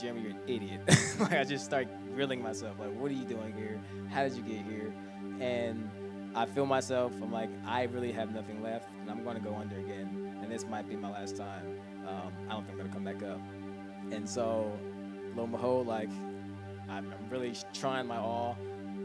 Jeremy, 0.00 0.22
you're 0.22 0.30
an 0.32 0.40
idiot. 0.48 0.80
like 1.20 1.32
I 1.32 1.44
just 1.44 1.64
start 1.64 1.86
grilling 2.12 2.42
myself. 2.42 2.78
Like, 2.78 2.92
what 2.98 3.10
are 3.10 3.14
you 3.14 3.24
doing 3.24 3.54
here? 3.54 3.80
How 4.10 4.24
did 4.24 4.34
you 4.34 4.42
get 4.42 4.64
here? 4.64 4.92
And 5.40 5.88
I 6.34 6.46
feel 6.46 6.66
myself. 6.66 7.12
I'm 7.22 7.30
like, 7.30 7.50
I 7.66 7.84
really 7.84 8.10
have 8.12 8.34
nothing 8.34 8.62
left, 8.62 8.88
and 9.00 9.10
I'm 9.10 9.22
to 9.36 9.42
go 9.42 9.54
under 9.54 9.76
again. 9.76 10.38
And 10.42 10.50
this 10.50 10.66
might 10.66 10.88
be 10.88 10.96
my 10.96 11.10
last 11.10 11.36
time. 11.36 11.78
Um, 12.06 12.32
I 12.48 12.52
don't 12.52 12.66
think 12.66 12.80
I'm 12.80 12.88
to 12.88 12.94
come 12.94 13.04
back 13.04 13.22
up. 13.22 13.40
And 14.10 14.28
so, 14.28 14.72
lo 15.36 15.44
and 15.44 15.52
behold, 15.52 15.86
like, 15.86 16.10
I'm, 16.88 17.12
I'm 17.12 17.28
really 17.30 17.54
trying 17.72 18.06
my 18.06 18.16
all. 18.16 18.56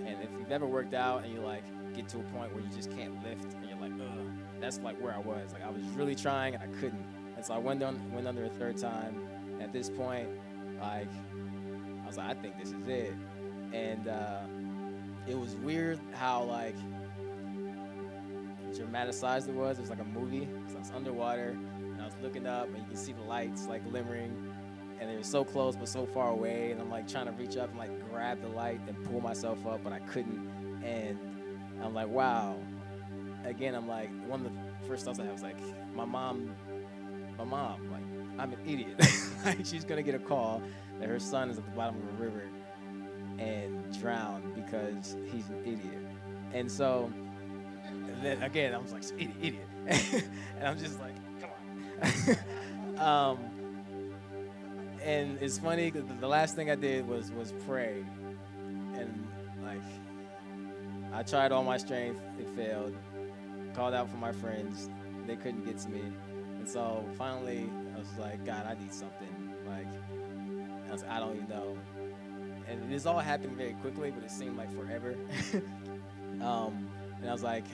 And 0.06 0.18
if 0.24 0.30
you've 0.40 0.52
ever 0.52 0.66
worked 0.66 0.94
out 0.94 1.24
and 1.24 1.34
you 1.34 1.42
like 1.42 1.64
get 1.96 2.08
to 2.10 2.20
a 2.20 2.24
point 2.24 2.54
where 2.54 2.64
you 2.64 2.70
just 2.76 2.90
can't 2.96 3.22
lift, 3.24 3.54
and 3.54 3.70
you're 3.70 3.80
like, 3.80 3.92
ugh, 4.02 4.28
that's 4.60 4.80
like 4.80 5.00
where 5.02 5.14
I 5.14 5.20
was. 5.20 5.54
Like 5.54 5.64
I 5.64 5.70
was 5.70 5.84
really 5.96 6.16
trying 6.16 6.56
and 6.56 6.64
I 6.64 6.68
couldn't. 6.80 7.06
And 7.38 7.46
so 7.46 7.54
I 7.54 7.58
went 7.60 7.80
down, 7.80 8.02
went 8.12 8.28
under 8.28 8.44
a 8.44 8.50
third 8.50 8.78
time. 8.78 9.22
At 9.62 9.72
this 9.72 9.90
point, 9.90 10.28
like, 10.82 11.08
I 12.04 12.08
was 12.08 12.18
like, 12.18 12.30
I 12.30 12.34
think 12.34 12.60
this 12.60 12.74
is 12.74 12.88
it. 12.88 13.14
And 13.74 14.08
uh, 14.08 14.42
it 15.28 15.40
was 15.40 15.56
weird 15.56 16.00
how 16.14 16.44
like 16.44 16.76
dramatized 18.76 19.50
it 19.50 19.56
was. 19.56 19.78
It 19.78 19.82
was 19.82 19.90
like 19.90 20.02
a 20.02 20.06
movie. 20.06 20.48
So 20.68 20.76
I 20.76 20.80
was 20.80 20.92
underwater 20.92 21.50
and 21.50 22.02
I 22.02 22.06
was 22.06 22.16
looking 22.22 22.48
up 22.48 22.68
and 22.68 22.78
you 22.78 22.84
can 22.84 22.96
see 22.96 23.14
the 23.14 23.22
lights 23.22 23.68
like 23.68 23.88
glimmering 23.90 24.54
and 25.00 25.10
they 25.10 25.16
were 25.16 25.24
so 25.24 25.44
close 25.44 25.76
but 25.76 25.88
so 25.88 26.06
far 26.06 26.30
away 26.30 26.72
and 26.72 26.82
I'm 26.82 26.90
like 26.90 27.08
trying 27.08 27.26
to 27.26 27.32
reach 27.34 27.58
up 27.58 27.70
and 27.70 27.78
like 27.78 28.10
grab 28.10 28.42
the 28.42 28.48
light 28.48 28.80
and 28.88 29.04
pull 29.06 29.22
myself 29.22 29.66
up 29.68 29.84
but 29.84 29.94
I 29.94 30.00
couldn't 30.00 30.84
and 30.84 31.18
I'm 31.84 31.94
like 31.94 32.08
wow 32.08 32.58
again 33.46 33.76
I'm 33.76 33.88
like 33.88 34.10
one 34.28 34.46
of 34.46 34.52
the 34.52 34.88
first 34.88 35.06
thoughts 35.06 35.20
I 35.20 35.24
had 35.24 35.34
was 35.34 35.44
like 35.44 35.60
my 35.96 36.06
mom 36.06 36.56
my 37.38 37.44
mom 37.44 37.92
like 37.92 38.04
I'm 38.40 38.54
an 38.54 38.60
idiot. 38.66 39.00
Like 39.46 39.66
she's 39.66 39.86
gonna 39.86 40.04
get 40.04 40.16
a 40.16 40.20
call 40.20 40.62
that 41.00 41.08
her 41.08 41.20
son 41.20 41.50
is 41.50 41.58
at 41.58 41.64
the 41.64 41.72
bottom 41.72 41.96
of 41.96 42.20
a 42.20 42.24
river 42.24 42.44
and 43.38 43.98
drowned 44.02 44.56
because 44.56 45.16
he's 45.32 45.48
an 45.48 45.62
idiot. 45.62 46.04
And 46.54 46.70
so 46.70 47.10
and 47.86 48.22
then 48.22 48.42
again 48.44 48.74
I 48.74 48.78
was 48.78 48.92
like 48.92 49.04
idiot 49.14 49.32
idiot. 49.88 50.28
And 50.58 50.68
I'm 50.68 50.78
just 50.78 51.00
like 51.00 51.16
come 51.40 51.50
on. 52.98 52.98
Um 53.38 53.58
and 55.08 55.42
it's 55.42 55.58
funny 55.58 55.90
because 55.90 56.08
the 56.20 56.28
last 56.28 56.56
thing 56.56 56.70
I 56.70 56.76
did 56.76 57.08
was 57.08 57.32
was 57.32 57.54
pray, 57.66 58.04
and 58.94 59.28
like 59.64 59.82
I 61.14 61.24
tried 61.24 61.52
all 61.52 61.64
my 61.64 61.78
strength, 61.78 62.22
it 62.40 62.48
failed. 62.56 62.96
Called 63.74 63.94
out 63.94 64.10
for 64.10 64.18
my 64.18 64.32
friends, 64.32 64.90
they 65.26 65.36
couldn't 65.36 65.64
get 65.64 65.78
to 65.80 65.90
me, 65.90 66.02
so 66.68 67.04
finally 67.18 67.70
I 67.96 68.00
was 68.00 68.18
like, 68.20 68.46
God, 68.46 68.66
I 68.66 68.80
need 68.80 68.94
something. 68.94 69.54
Like 69.68 69.88
I 70.90 70.92
was, 70.92 71.04
I 71.04 71.20
don't 71.20 71.36
even 71.36 71.50
know, 71.50 71.78
and 72.68 72.92
this 72.92 73.06
all 73.06 73.20
happened 73.20 73.58
very 73.58 73.74
quickly, 73.74 74.12
but 74.12 74.24
it 74.24 74.32
seemed 74.32 74.58
like 74.58 74.74
forever. 74.76 75.16
um, 76.42 76.90
and 77.20 77.30
I 77.30 77.32
was 77.32 77.44
like, 77.44 77.66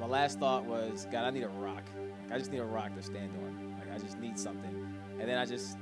my 0.00 0.06
last 0.06 0.38
thought 0.38 0.64
was, 0.64 1.06
God, 1.10 1.24
I 1.24 1.30
need 1.30 1.44
a 1.44 1.48
rock. 1.48 1.84
Like, 2.24 2.32
I 2.32 2.38
just 2.38 2.50
need 2.50 2.58
a 2.58 2.64
rock 2.64 2.94
to 2.96 3.02
stand 3.02 3.30
on. 3.36 3.76
Like 3.78 3.92
I 3.94 3.98
just 3.98 4.18
need 4.18 4.38
something, 4.38 4.94
and 5.20 5.28
then 5.28 5.38
I 5.38 5.44
just 5.44 5.76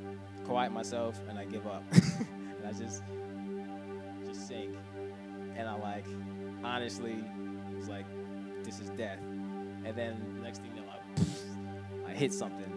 quiet 0.45 0.73
myself 0.73 1.21
and 1.29 1.39
I 1.39 1.45
give 1.45 1.67
up. 1.67 1.85
and 1.93 2.67
I 2.67 2.73
just 2.73 3.03
just 4.27 4.49
sink. 4.49 4.75
And 5.57 5.69
I 5.69 5.75
like 5.75 6.07
honestly 6.65 7.25
was 7.77 7.89
like, 7.89 8.07
this 8.65 8.81
is 8.81 8.89
death. 8.91 9.19
And 9.85 9.97
then 9.97 10.41
next 10.43 10.61
thing 10.61 10.71
you 10.75 10.82
know, 10.82 10.82
hit 12.23 12.33
something 12.33 12.73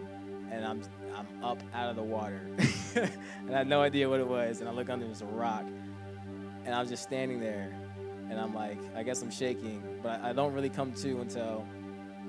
and 0.50 0.64
I'm 0.64 0.82
I'm 1.14 1.44
up 1.44 1.62
out 1.72 1.88
of 1.88 1.94
the 1.94 2.02
water. 2.02 2.40
and 2.96 3.54
I 3.54 3.58
had 3.58 3.68
no 3.68 3.80
idea 3.80 4.08
what 4.08 4.18
it 4.18 4.26
was. 4.26 4.58
And 4.60 4.68
I 4.68 4.72
look 4.72 4.90
under, 4.90 5.06
there's 5.06 5.22
a 5.22 5.26
rock. 5.26 5.64
And 6.64 6.74
I 6.74 6.80
was 6.80 6.90
just 6.90 7.04
standing 7.04 7.38
there. 7.38 7.72
And 8.28 8.40
I'm 8.40 8.52
like, 8.52 8.78
I 8.96 9.04
guess 9.04 9.22
I'm 9.22 9.30
shaking. 9.30 10.00
But 10.02 10.20
I 10.20 10.32
don't 10.32 10.52
really 10.52 10.68
come 10.68 10.92
to 10.94 11.20
until 11.20 11.64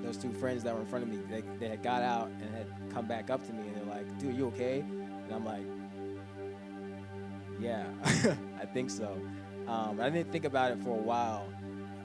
those 0.00 0.16
two 0.16 0.32
friends 0.32 0.62
that 0.62 0.74
were 0.74 0.80
in 0.80 0.86
front 0.86 1.04
of 1.04 1.10
me, 1.10 1.18
they, 1.28 1.42
they 1.58 1.68
had 1.68 1.82
got 1.82 2.02
out 2.02 2.30
and 2.40 2.54
had 2.54 2.66
come 2.94 3.06
back 3.06 3.30
up 3.30 3.44
to 3.46 3.52
me. 3.52 3.66
And 3.66 3.76
they're 3.76 3.94
like, 3.94 4.18
dude, 4.18 4.36
you 4.36 4.46
okay? 4.46 4.80
And 4.80 5.32
I'm 5.32 5.44
like, 5.44 5.66
yeah, 7.60 7.84
I 8.62 8.64
think 8.64 8.90
so. 8.90 9.20
Um, 9.66 10.00
I 10.00 10.08
didn't 10.08 10.30
think 10.30 10.44
about 10.44 10.70
it 10.70 10.78
for 10.78 10.90
a 10.90 11.02
while. 11.02 11.46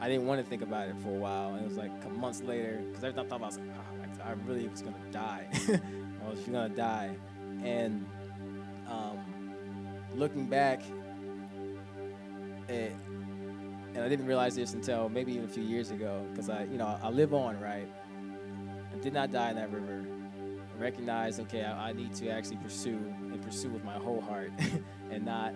I 0.01 0.09
didn't 0.09 0.25
want 0.25 0.43
to 0.43 0.49
think 0.49 0.63
about 0.63 0.89
it 0.89 0.95
for 1.01 1.09
a 1.09 1.19
while. 1.19 1.53
And 1.53 1.61
it 1.61 1.67
was 1.67 1.77
like 1.77 2.11
months 2.11 2.41
later, 2.41 2.81
because 2.89 3.03
every 3.05 3.13
time 3.13 3.27
I 3.27 3.29
thought 3.29 3.35
about 3.37 3.53
it, 3.53 3.59
I 3.59 3.61
was 3.61 3.69
like, 3.69 3.77
oh, 3.77 3.92
I 4.25 4.31
really 4.45 4.67
was 4.67 4.81
to 4.81 4.93
die. 5.11 5.47
I 5.69 6.29
was 6.29 6.43
to 6.43 6.69
die. 6.69 7.15
And 7.63 8.05
um, 8.89 9.19
looking 10.15 10.45
back, 10.45 10.81
it, 12.69 12.93
and 13.93 13.99
I 14.03 14.09
didn't 14.09 14.25
realize 14.25 14.55
this 14.55 14.73
until 14.73 15.09
maybe 15.09 15.33
even 15.33 15.45
a 15.45 15.51
few 15.51 15.63
years 15.63 15.91
ago, 15.91 16.25
because 16.31 16.49
I, 16.49 16.63
you 16.63 16.77
know, 16.77 16.99
I 17.01 17.09
live 17.09 17.33
on, 17.33 17.59
right? 17.59 17.87
I 18.93 18.99
did 18.99 19.13
not 19.13 19.31
die 19.31 19.49
in 19.49 19.55
that 19.57 19.71
river 19.71 20.03
recognize, 20.77 21.39
okay, 21.39 21.63
I, 21.63 21.89
I, 21.89 21.93
need 21.93 22.13
to 22.15 22.29
actually 22.29 22.57
pursue 22.57 22.97
and 23.31 23.41
pursue 23.41 23.69
with 23.69 23.83
my 23.83 23.93
whole 23.93 24.21
heart, 24.21 24.51
and 25.11 25.25
not 25.25 25.53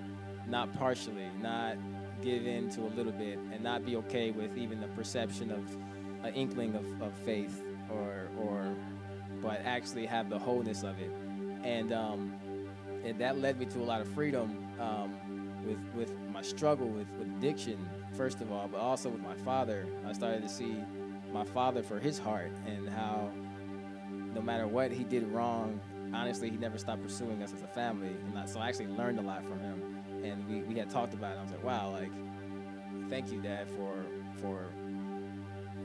not 0.48 0.74
partially, 0.74 1.28
not 1.42 1.76
give 2.22 2.48
in 2.48 2.70
to 2.72 2.82
a 2.82 2.92
little 2.96 3.12
bit, 3.12 3.38
and 3.52 3.62
not 3.62 3.86
be 3.86 3.96
okay 3.98 4.32
with 4.32 4.58
even 4.58 4.80
the 4.80 4.88
perception 4.90 5.52
of 5.52 5.78
an 6.24 6.34
inkling 6.34 6.76
of, 6.76 7.02
of 7.02 7.14
faith, 7.26 7.62
or 7.90 8.30
or 8.40 8.76
but 9.42 9.62
actually 9.66 10.06
have 10.06 10.30
the 10.30 10.40
wholeness 10.40 10.84
of 10.84 11.00
it, 11.00 11.12
and 11.64 11.92
um, 11.92 12.34
and 13.04 13.20
that 13.20 13.38
led 13.38 13.60
me 13.60 13.66
to 13.68 13.80
a 13.80 13.84
lot 13.84 14.02
of 14.02 14.08
freedom 14.10 14.68
um, 14.80 15.16
with 15.66 15.80
with 15.96 16.20
my 16.32 16.42
struggle 16.42 16.88
with, 16.88 17.08
with 17.20 17.28
addiction, 17.38 17.78
first 18.16 18.42
of 18.42 18.52
all, 18.52 18.68
but 18.68 18.80
also 18.80 19.10
with 19.10 19.22
my 19.22 19.36
father. 19.36 19.86
I 20.08 20.14
started 20.14 20.42
to 20.44 20.50
see 20.50 20.78
my 21.32 21.44
father 21.44 21.84
for 21.84 22.00
his 22.00 22.18
heart 22.18 22.52
and 22.66 22.90
how 22.90 23.32
no 24.34 24.42
matter 24.42 24.68
what 24.68 24.92
he 24.92 25.04
did 25.04 25.28
wrong, 25.28 25.80
honestly, 26.14 26.50
he 26.50 26.58
never 26.58 26.78
stopped 26.78 27.02
pursuing 27.04 27.42
us 27.44 27.54
as 27.54 27.62
a 27.62 27.68
family. 27.68 28.16
And 28.28 28.38
I, 28.38 28.46
so 28.46 28.60
I 28.60 28.70
actually 28.70 28.88
learned 28.88 29.20
a 29.20 29.22
lot 29.22 29.44
from 29.44 29.60
him. 29.60 30.04
And 30.24 30.48
we, 30.48 30.62
we 30.62 30.76
had 30.80 30.90
talked 30.90 31.14
about 31.14 31.36
it. 31.36 31.40
I 31.40 31.44
was 31.44 31.52
like, 31.52 31.64
wow, 31.64 31.92
like, 31.92 32.12
thank 33.10 33.32
you, 33.32 33.42
Dad, 33.42 33.70
for 33.70 33.94
for 34.42 34.70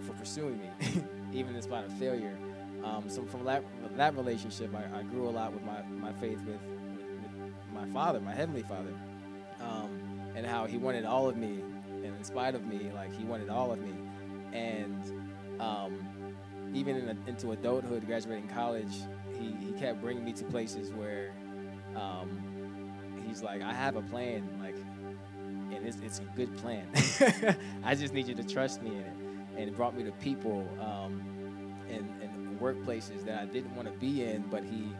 for 0.00 0.12
pursuing 0.14 0.59
me, 0.59 0.70
even 1.33 1.55
in 1.55 1.62
spite 1.62 1.85
of 1.85 1.93
failure. 1.95 2.37
Um, 2.85 3.05
so 3.09 3.24
from 3.24 3.45
that 3.45 3.64
that 3.97 4.16
relationship, 4.16 4.74
I, 4.74 5.01
I, 5.01 5.03
grew 5.03 5.28
a 5.28 5.30
lot 5.30 5.53
with 5.53 5.62
my, 5.62 5.83
my 5.83 6.12
faith 6.14 6.39
with, 6.41 6.57
with, 6.57 7.53
my 7.72 7.87
father, 7.93 8.20
my 8.20 8.35
heavenly 8.35 8.62
father, 8.62 8.93
um, 9.61 10.01
and 10.35 10.45
how 10.45 10.66
he 10.66 10.78
wanted 10.78 11.05
all 11.05 11.28
of 11.28 11.37
me, 11.37 11.62
and 12.03 12.07
in 12.07 12.24
spite 12.24 12.55
of 12.55 12.66
me, 12.66 12.91
like 12.95 13.14
he 13.14 13.24
wanted 13.24 13.51
all 13.51 13.70
of 13.70 13.78
me, 13.80 13.93
and 14.53 15.61
um, 15.61 15.97
even 16.74 16.97
in 16.97 17.09
a, 17.09 17.28
into 17.28 17.53
adulthood, 17.53 18.07
graduating 18.07 18.49
college, 18.49 18.95
he, 19.39 19.55
he 19.64 19.72
kept 19.72 20.01
bringing 20.01 20.24
me 20.24 20.33
to 20.33 20.45
places 20.45 20.91
where 20.91 21.33
um, 21.95 22.93
he's 23.26 23.43
like, 23.43 23.62
I 23.62 23.72
have 23.72 23.97
a 23.97 24.03
plan, 24.03 24.49
like, 24.61 24.76
and 25.74 25.87
it's, 25.87 25.99
it's 26.03 26.18
a 26.18 26.24
good 26.37 26.57
plan. 26.59 26.87
I 27.85 27.95
just 27.95 28.12
need 28.14 28.26
you 28.26 28.35
to 28.35 28.45
trust 28.45 28.83
me 28.83 28.91
in 28.91 29.03
it. 29.03 29.32
And 29.57 29.68
it 29.68 29.76
brought 29.76 29.96
me 29.96 30.05
to 30.05 30.12
people 30.12 30.68
um, 30.80 31.22
and, 31.88 32.09
and 32.22 32.61
workplaces 32.61 33.24
that 33.24 33.38
I 33.38 33.44
didn't 33.46 33.74
want 33.74 33.88
to 33.88 33.94
be 33.98 34.24
in, 34.24 34.42
but 34.50 34.64
he, 34.64 34.92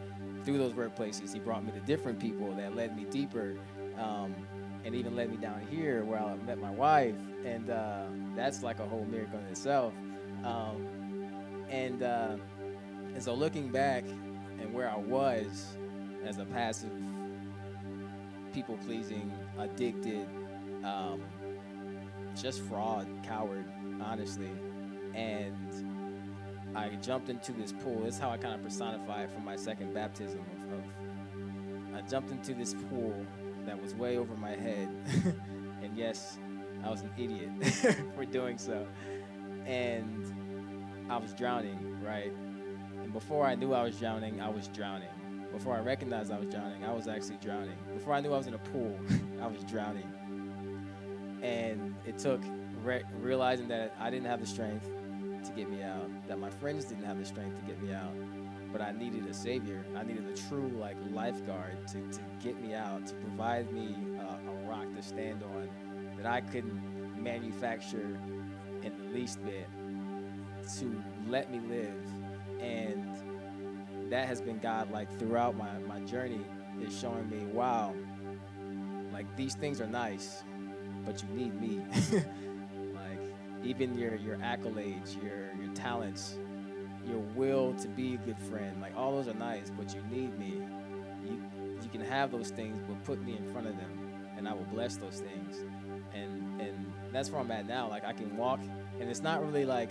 through 0.43 0.57
those 0.57 0.73
workplaces, 0.73 1.33
he 1.33 1.39
brought 1.39 1.65
me 1.65 1.71
to 1.71 1.79
different 1.79 2.19
people 2.19 2.53
that 2.55 2.75
led 2.75 2.95
me 2.95 3.05
deeper. 3.05 3.57
Um, 3.97 4.35
and 4.85 4.95
even 4.95 5.15
led 5.15 5.31
me 5.31 5.37
down 5.37 5.65
here 5.69 6.03
where 6.03 6.19
I 6.19 6.35
met 6.45 6.59
my 6.59 6.71
wife, 6.71 7.15
and 7.45 7.69
uh, 7.69 8.03
that's 8.35 8.63
like 8.63 8.79
a 8.79 8.85
whole 8.85 9.05
miracle 9.05 9.39
in 9.39 9.45
itself. 9.45 9.93
Um, 10.43 10.85
and 11.69 12.03
uh, 12.03 12.35
and 13.13 13.23
so 13.23 13.33
looking 13.33 13.69
back 13.69 14.03
and 14.59 14.73
where 14.73 14.89
I 14.89 14.97
was 14.97 15.77
as 16.25 16.37
a 16.37 16.45
passive, 16.45 16.91
people 18.53 18.77
pleasing, 18.85 19.31
addicted, 19.57 20.27
um, 20.83 21.21
just 22.35 22.61
fraud, 22.61 23.07
coward, 23.23 23.65
honestly. 24.01 24.51
And 25.13 25.55
I 26.75 26.89
jumped 26.95 27.29
into 27.29 27.51
this 27.51 27.71
pool. 27.71 28.01
This 28.03 28.15
is 28.15 28.19
how 28.19 28.31
I 28.31 28.37
kind 28.37 28.55
of 28.55 28.63
personify 28.63 29.23
it 29.23 29.31
from 29.31 29.45
my 29.45 29.55
second 29.55 29.93
baptism 29.93 30.39
of, 30.39 30.73
of 30.73 30.83
I 31.95 32.01
jumped 32.07 32.31
into 32.31 32.53
this 32.53 32.73
pool 32.89 33.13
that 33.65 33.79
was 33.81 33.93
way 33.93 34.17
over 34.17 34.35
my 34.35 34.51
head. 34.51 34.89
and 35.83 35.95
yes, 35.95 36.37
I 36.83 36.89
was 36.89 37.01
an 37.01 37.11
idiot 37.17 37.51
for 38.15 38.25
doing 38.25 38.57
so. 38.57 38.87
And 39.65 40.33
I 41.09 41.17
was 41.17 41.33
drowning, 41.33 42.01
right? 42.03 42.33
And 43.01 43.13
before 43.13 43.45
I 43.45 43.55
knew 43.55 43.73
I 43.73 43.83
was 43.83 43.97
drowning, 43.99 44.41
I 44.41 44.49
was 44.49 44.67
drowning. 44.67 45.09
Before 45.51 45.75
I 45.75 45.79
recognized 45.81 46.31
I 46.31 46.39
was 46.39 46.49
drowning, 46.49 46.83
I 46.83 46.91
was 46.91 47.07
actually 47.07 47.37
drowning. 47.37 47.77
Before 47.93 48.13
I 48.13 48.21
knew 48.21 48.33
I 48.33 48.37
was 48.37 48.47
in 48.47 48.55
a 48.55 48.59
pool, 48.59 48.99
I 49.41 49.47
was 49.47 49.63
drowning. 49.65 50.11
And 51.43 51.95
it 52.07 52.17
took 52.17 52.41
re- 52.83 53.03
realizing 53.19 53.67
that 53.69 53.95
I 53.99 54.09
didn't 54.09 54.27
have 54.27 54.39
the 54.41 54.47
strength 54.47 54.87
to 55.45 55.51
get 55.51 55.69
me 55.69 55.81
out, 55.83 56.09
that 56.27 56.39
my 56.39 56.49
friends 56.49 56.85
didn't 56.85 57.05
have 57.05 57.17
the 57.17 57.25
strength 57.25 57.59
to 57.59 57.65
get 57.65 57.81
me 57.81 57.93
out, 57.93 58.13
but 58.71 58.81
I 58.81 58.91
needed 58.91 59.25
a 59.27 59.33
savior. 59.33 59.83
I 59.95 60.03
needed 60.03 60.25
a 60.27 60.49
true 60.49 60.69
like 60.79 60.97
lifeguard 61.11 61.87
to, 61.89 61.93
to 61.93 62.19
get 62.43 62.61
me 62.61 62.73
out, 62.73 63.05
to 63.07 63.13
provide 63.15 63.71
me 63.71 63.95
uh, 64.19 64.51
a 64.51 64.69
rock 64.69 64.85
to 64.95 65.03
stand 65.03 65.43
on 65.43 65.69
that 66.17 66.25
I 66.25 66.41
couldn't 66.41 67.21
manufacture 67.21 68.19
in 68.81 68.93
the 68.97 69.13
least 69.13 69.43
bit 69.45 69.67
to 70.79 71.03
let 71.27 71.51
me 71.51 71.59
live. 71.59 72.61
And 72.61 74.11
that 74.11 74.27
has 74.27 74.41
been 74.41 74.59
God 74.59 74.91
like 74.91 75.11
throughout 75.19 75.55
my, 75.55 75.77
my 75.79 75.99
journey 76.01 76.41
is 76.81 76.97
showing 76.97 77.29
me, 77.29 77.45
wow, 77.51 77.93
like 79.11 79.25
these 79.35 79.55
things 79.55 79.81
are 79.81 79.87
nice, 79.87 80.43
but 81.05 81.21
you 81.21 81.29
need 81.35 81.59
me. 81.61 81.81
even 83.63 83.97
your 83.97 84.15
your 84.15 84.37
accolades, 84.37 85.21
your 85.21 85.49
your 85.61 85.73
talents, 85.73 86.37
your 87.07 87.19
will 87.35 87.73
to 87.75 87.87
be 87.87 88.15
a 88.15 88.17
good 88.17 88.39
friend, 88.39 88.81
like 88.81 88.95
all 88.95 89.11
those 89.11 89.27
are 89.27 89.37
nice, 89.37 89.69
but 89.69 89.93
you 89.93 90.01
need 90.09 90.37
me. 90.37 90.61
You 91.25 91.41
you 91.81 91.89
can 91.89 92.01
have 92.01 92.31
those 92.31 92.49
things, 92.49 92.79
but 92.87 93.03
put 93.03 93.21
me 93.23 93.35
in 93.37 93.51
front 93.51 93.67
of 93.67 93.77
them, 93.77 94.09
and 94.37 94.47
I 94.47 94.53
will 94.53 94.67
bless 94.71 94.97
those 94.97 95.19
things. 95.19 95.57
And 96.13 96.61
and 96.61 96.93
that's 97.11 97.29
where 97.29 97.41
I'm 97.41 97.51
at 97.51 97.67
now. 97.67 97.89
Like 97.89 98.05
I 98.05 98.13
can 98.13 98.35
walk, 98.37 98.59
and 98.99 99.09
it's 99.09 99.21
not 99.21 99.45
really 99.45 99.65
like 99.65 99.89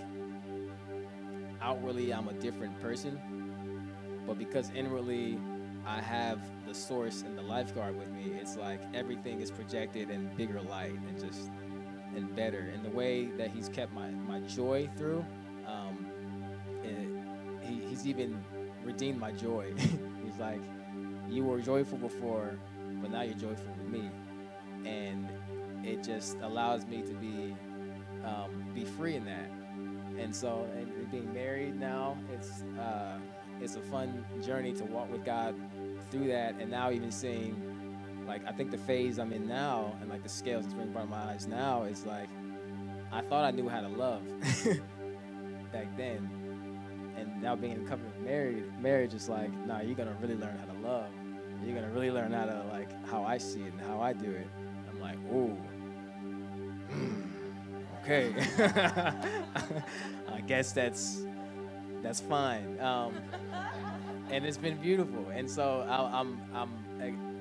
outwardly 1.60 2.12
I'm 2.12 2.28
a 2.28 2.32
different 2.34 2.78
person, 2.80 3.20
but 4.26 4.38
because 4.38 4.70
inwardly 4.74 5.38
I 5.86 6.00
have 6.00 6.40
the 6.66 6.74
source 6.74 7.22
and 7.22 7.36
the 7.36 7.42
lifeguard 7.42 7.96
with 7.98 8.08
me, 8.10 8.32
it's 8.40 8.56
like 8.56 8.80
everything 8.94 9.40
is 9.40 9.50
projected 9.50 10.10
in 10.10 10.28
bigger 10.36 10.60
light 10.60 10.92
and 10.92 11.18
just 11.18 11.50
and 12.14 12.34
better. 12.34 12.70
And 12.74 12.84
the 12.84 12.90
way 12.90 13.26
that 13.38 13.50
he's 13.50 13.68
kept 13.68 13.92
my, 13.92 14.10
my 14.10 14.40
joy 14.40 14.88
through, 14.96 15.24
um, 15.66 16.06
it, 16.82 17.66
he, 17.66 17.80
he's 17.88 18.06
even 18.06 18.42
redeemed 18.84 19.18
my 19.18 19.32
joy. 19.32 19.72
he's 20.24 20.38
like, 20.38 20.60
you 21.28 21.44
were 21.44 21.60
joyful 21.60 21.98
before, 21.98 22.58
but 23.00 23.10
now 23.10 23.22
you're 23.22 23.34
joyful 23.34 23.72
with 23.78 23.88
me. 23.88 24.10
And 24.84 25.28
it 25.84 26.02
just 26.02 26.38
allows 26.40 26.86
me 26.86 27.02
to 27.02 27.14
be 27.14 27.54
um, 28.24 28.64
be 28.74 28.84
free 28.84 29.16
in 29.16 29.24
that. 29.24 29.50
And 30.18 30.34
so, 30.34 30.66
and, 30.76 30.88
being 31.10 31.32
married 31.34 31.78
now, 31.78 32.16
it's 32.32 32.62
uh, 32.80 33.18
it's 33.60 33.76
a 33.76 33.80
fun 33.80 34.24
journey 34.42 34.72
to 34.72 34.84
walk 34.84 35.12
with 35.12 35.26
God 35.26 35.54
through 36.10 36.28
that. 36.28 36.54
And 36.58 36.70
now 36.70 36.90
even 36.90 37.10
seeing, 37.10 37.71
like, 38.26 38.46
I 38.46 38.52
think 38.52 38.70
the 38.70 38.78
phase 38.78 39.18
I'm 39.18 39.32
in 39.32 39.46
now, 39.46 39.96
and 40.00 40.10
like 40.10 40.22
the 40.22 40.28
scales 40.28 40.64
that's 40.64 40.74
bringing 40.74 40.92
front 40.92 41.10
of 41.10 41.16
my 41.16 41.32
eyes 41.32 41.46
now, 41.46 41.84
is 41.84 42.04
like, 42.06 42.28
I 43.12 43.20
thought 43.20 43.44
I 43.44 43.50
knew 43.50 43.68
how 43.68 43.80
to 43.80 43.88
love 43.88 44.22
back 45.72 45.96
then, 45.96 46.30
and 47.16 47.42
now 47.42 47.54
being 47.54 47.74
in 47.74 47.86
a 47.86 47.88
covenant 47.88 48.22
married 48.24 48.64
marriage 48.80 49.14
is 49.14 49.28
like, 49.28 49.52
nah, 49.66 49.80
you're 49.80 49.94
gonna 49.94 50.16
really 50.20 50.36
learn 50.36 50.56
how 50.58 50.72
to 50.72 50.78
love. 50.80 51.10
You're 51.64 51.74
gonna 51.74 51.92
really 51.92 52.10
learn 52.10 52.32
how 52.32 52.46
to 52.46 52.64
like 52.72 52.90
how 53.06 53.22
I 53.24 53.38
see 53.38 53.60
it 53.62 53.72
and 53.72 53.80
how 53.82 54.00
I 54.00 54.12
do 54.12 54.30
it. 54.30 54.48
I'm 54.90 55.00
like, 55.00 55.18
ooh. 55.32 55.56
okay. 58.02 58.34
I 60.32 60.40
guess 60.40 60.72
that's 60.72 61.22
that's 62.02 62.20
fine. 62.20 62.80
Um, 62.80 63.14
and 64.30 64.44
it's 64.44 64.56
been 64.56 64.78
beautiful. 64.78 65.28
And 65.28 65.48
so 65.48 65.86
I, 65.88 66.20
I'm 66.20 66.40
I'm 66.54 66.81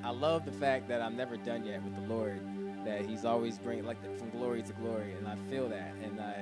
I 0.04 0.10
love 0.12 0.46
the 0.46 0.52
fact 0.52 0.88
that 0.90 1.02
I'm 1.02 1.16
never 1.16 1.38
done 1.38 1.66
yet 1.66 1.84
with 1.84 1.96
the 1.96 2.14
Lord. 2.14 2.40
That 2.86 3.06
He's 3.06 3.26
always 3.26 3.60
bringing 3.60 3.86
like 3.86 4.02
from 4.18 4.30
glory 4.32 4.64
to 4.64 4.74
glory, 4.74 5.14
and 5.14 5.28
I 5.28 5.36
feel 5.50 5.70
that, 5.70 5.94
and 6.04 6.20
I 6.20 6.34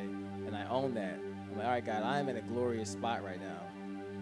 and 0.48 0.56
I 0.56 0.66
own 0.70 0.94
that. 0.96 1.20
I'm 1.52 1.58
like, 1.58 1.66
all 1.66 1.72
right, 1.72 1.86
God, 1.86 2.04
I'm 2.04 2.30
in 2.30 2.38
a 2.38 2.42
glorious 2.42 2.90
spot 2.90 3.24
right 3.24 3.42
now, 3.42 3.62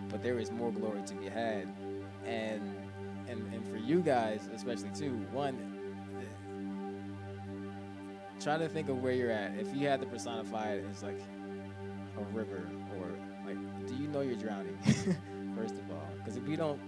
but 0.10 0.24
there 0.24 0.40
is 0.40 0.52
more 0.52 0.72
glory 0.72 1.04
to 1.04 1.14
be 1.14 1.30
had, 1.30 1.68
and 2.26 2.76
and 3.28 3.54
and 3.54 3.68
for 3.70 3.78
you 3.78 4.02
guys 4.02 4.50
especially 4.54 4.90
too. 4.90 5.12
One, 5.32 5.78
try 8.40 8.58
to 8.58 8.70
think 8.70 8.90
of 8.90 9.02
where 9.02 9.14
you're 9.14 9.32
at. 9.32 9.56
If 9.60 9.76
you 9.76 9.88
had 9.88 10.00
to 10.02 10.08
personify 10.08 10.74
it 10.74 10.86
as 10.90 11.04
like 11.04 11.20
a 12.18 12.24
river 12.34 12.68
or 12.98 13.12
like, 13.46 13.88
do 13.88 13.96
you 13.96 14.08
know 14.08 14.22
you're 14.22 14.36
drowning? 14.36 14.78
First 15.56 15.76
of 15.76 15.92
all, 15.92 16.08
because 16.18 16.38
if 16.38 16.44
we 16.44 16.56
don't 16.56 16.80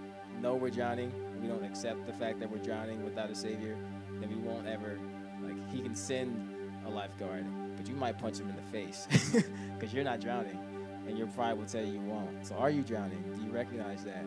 know 0.41 0.55
we're 0.55 0.69
drowning, 0.69 1.11
we 1.41 1.47
don't 1.47 1.63
accept 1.63 2.05
the 2.05 2.13
fact 2.13 2.39
that 2.39 2.49
we're 2.49 2.63
drowning 2.63 3.03
without 3.03 3.29
a 3.29 3.35
savior, 3.35 3.77
then 4.19 4.29
we 4.29 4.35
won't 4.35 4.67
ever 4.67 4.99
like. 5.41 5.71
He 5.71 5.81
can 5.81 5.95
send 5.95 6.55
a 6.85 6.89
lifeguard, 6.89 7.45
but 7.77 7.87
you 7.87 7.95
might 7.95 8.17
punch 8.17 8.39
him 8.39 8.49
in 8.49 8.55
the 8.55 8.61
face 8.63 9.07
because 9.73 9.93
you're 9.93 10.03
not 10.03 10.19
drowning, 10.19 10.59
and 11.07 11.17
your 11.17 11.27
pride 11.27 11.53
will 11.53 11.65
tell 11.65 11.83
you 11.83 11.93
you 11.93 12.01
won't. 12.01 12.45
So, 12.45 12.55
are 12.55 12.69
you 12.69 12.81
drowning? 12.81 13.23
Do 13.35 13.43
you 13.43 13.51
recognize 13.51 14.03
that? 14.03 14.25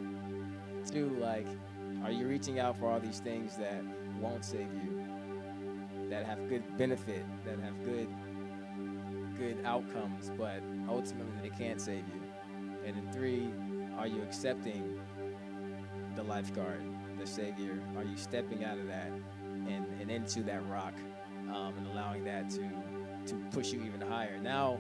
Two, 0.90 1.10
like, 1.20 1.46
are 2.04 2.10
you 2.10 2.26
reaching 2.26 2.58
out 2.58 2.78
for 2.78 2.90
all 2.90 3.00
these 3.00 3.20
things 3.20 3.56
that 3.56 3.82
won't 4.20 4.44
save 4.44 4.72
you? 4.74 5.02
that 6.12 6.26
have 6.26 6.46
good 6.46 6.62
benefit, 6.76 7.24
that 7.46 7.58
have 7.60 7.84
good 7.84 8.06
good 9.38 9.56
outcomes, 9.64 10.30
but 10.36 10.62
ultimately 10.86 11.32
they 11.42 11.56
can't 11.56 11.80
save 11.80 12.04
you. 12.14 12.22
And 12.84 12.98
in 12.98 13.12
three, 13.12 13.48
are 13.96 14.06
you 14.06 14.22
accepting 14.22 15.00
the 16.14 16.22
lifeguard, 16.22 16.82
the 17.22 17.30
savior? 17.30 17.80
Are 17.96 18.04
you 18.04 18.16
stepping 18.16 18.64
out 18.64 18.78
of 18.78 18.86
that 18.88 19.10
and, 19.68 19.86
and 20.00 20.10
into 20.10 20.42
that 20.42 20.66
rock 20.68 20.94
um, 21.48 21.74
and 21.78 21.86
allowing 21.86 22.24
that 22.24 22.50
to 22.50 22.68
to 23.26 23.34
push 23.52 23.72
you 23.72 23.82
even 23.82 24.00
higher? 24.00 24.38
Now 24.38 24.78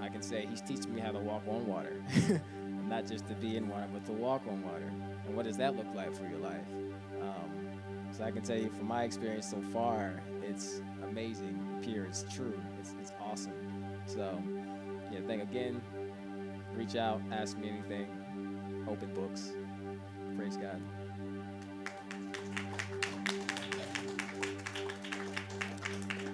I 0.00 0.08
can 0.08 0.22
say 0.22 0.46
he's 0.48 0.62
teaching 0.62 0.94
me 0.94 1.00
how 1.00 1.12
to 1.12 1.18
walk 1.18 1.42
on 1.46 1.66
water. 1.66 2.02
Not 2.88 3.06
just 3.06 3.28
to 3.28 3.34
be 3.34 3.56
in 3.56 3.68
water, 3.68 3.86
but 3.92 4.04
to 4.06 4.12
walk 4.12 4.42
on 4.48 4.62
water. 4.62 4.90
And 5.26 5.36
what 5.36 5.44
does 5.44 5.56
that 5.58 5.76
look 5.76 5.86
like 5.94 6.14
for 6.14 6.26
your 6.26 6.38
life? 6.38 6.66
Um, 7.20 7.68
so 8.10 8.24
I 8.24 8.30
can 8.30 8.42
tell 8.42 8.58
you 8.58 8.70
from 8.70 8.88
my 8.88 9.04
experience 9.04 9.48
so 9.48 9.60
far, 9.72 10.20
it's 10.42 10.82
amazing, 11.04 11.58
pure, 11.82 12.04
it's 12.04 12.24
true, 12.34 12.60
it's, 12.80 12.94
it's 13.00 13.12
awesome. 13.24 13.54
So, 14.06 14.42
yeah, 15.10 15.20
thank 15.26 15.42
again. 15.42 15.80
Reach 16.74 16.96
out, 16.96 17.22
ask 17.30 17.56
me 17.56 17.70
anything. 17.70 18.06
Open 18.88 19.14
books. 19.14 19.52
Praise 20.36 20.56
God. 20.56 20.80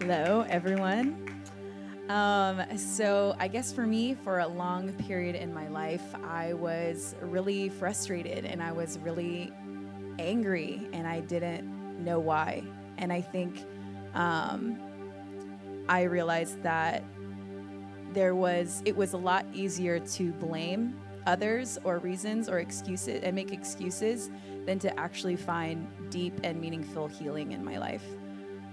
Hello, 0.00 0.46
everyone. 0.48 1.42
Um, 2.08 2.62
so, 2.78 3.34
I 3.40 3.48
guess 3.48 3.72
for 3.72 3.84
me, 3.84 4.14
for 4.14 4.38
a 4.38 4.46
long 4.46 4.92
period 4.92 5.34
in 5.34 5.52
my 5.52 5.66
life, 5.66 6.14
I 6.24 6.52
was 6.52 7.16
really 7.20 7.68
frustrated 7.68 8.44
and 8.44 8.62
I 8.62 8.70
was 8.70 8.96
really 9.00 9.52
angry, 10.20 10.88
and 10.92 11.04
I 11.04 11.18
didn't 11.20 12.04
know 12.04 12.20
why. 12.20 12.62
And 12.98 13.12
I 13.12 13.20
think 13.20 13.64
um, 14.14 14.78
I 15.88 16.02
realized 16.02 16.62
that 16.62 17.02
there 18.12 18.36
was 18.36 18.82
it 18.84 18.96
was 18.96 19.14
a 19.14 19.18
lot 19.18 19.46
easier 19.52 19.98
to 19.98 20.32
blame 20.34 20.96
others 21.26 21.76
or 21.82 21.98
reasons 21.98 22.48
or 22.48 22.60
excuses 22.60 23.20
and 23.24 23.34
make 23.34 23.52
excuses 23.52 24.30
than 24.64 24.78
to 24.78 24.96
actually 24.98 25.36
find 25.36 25.88
deep 26.08 26.38
and 26.44 26.60
meaningful 26.60 27.08
healing 27.08 27.50
in 27.50 27.64
my 27.64 27.78
life. 27.78 28.04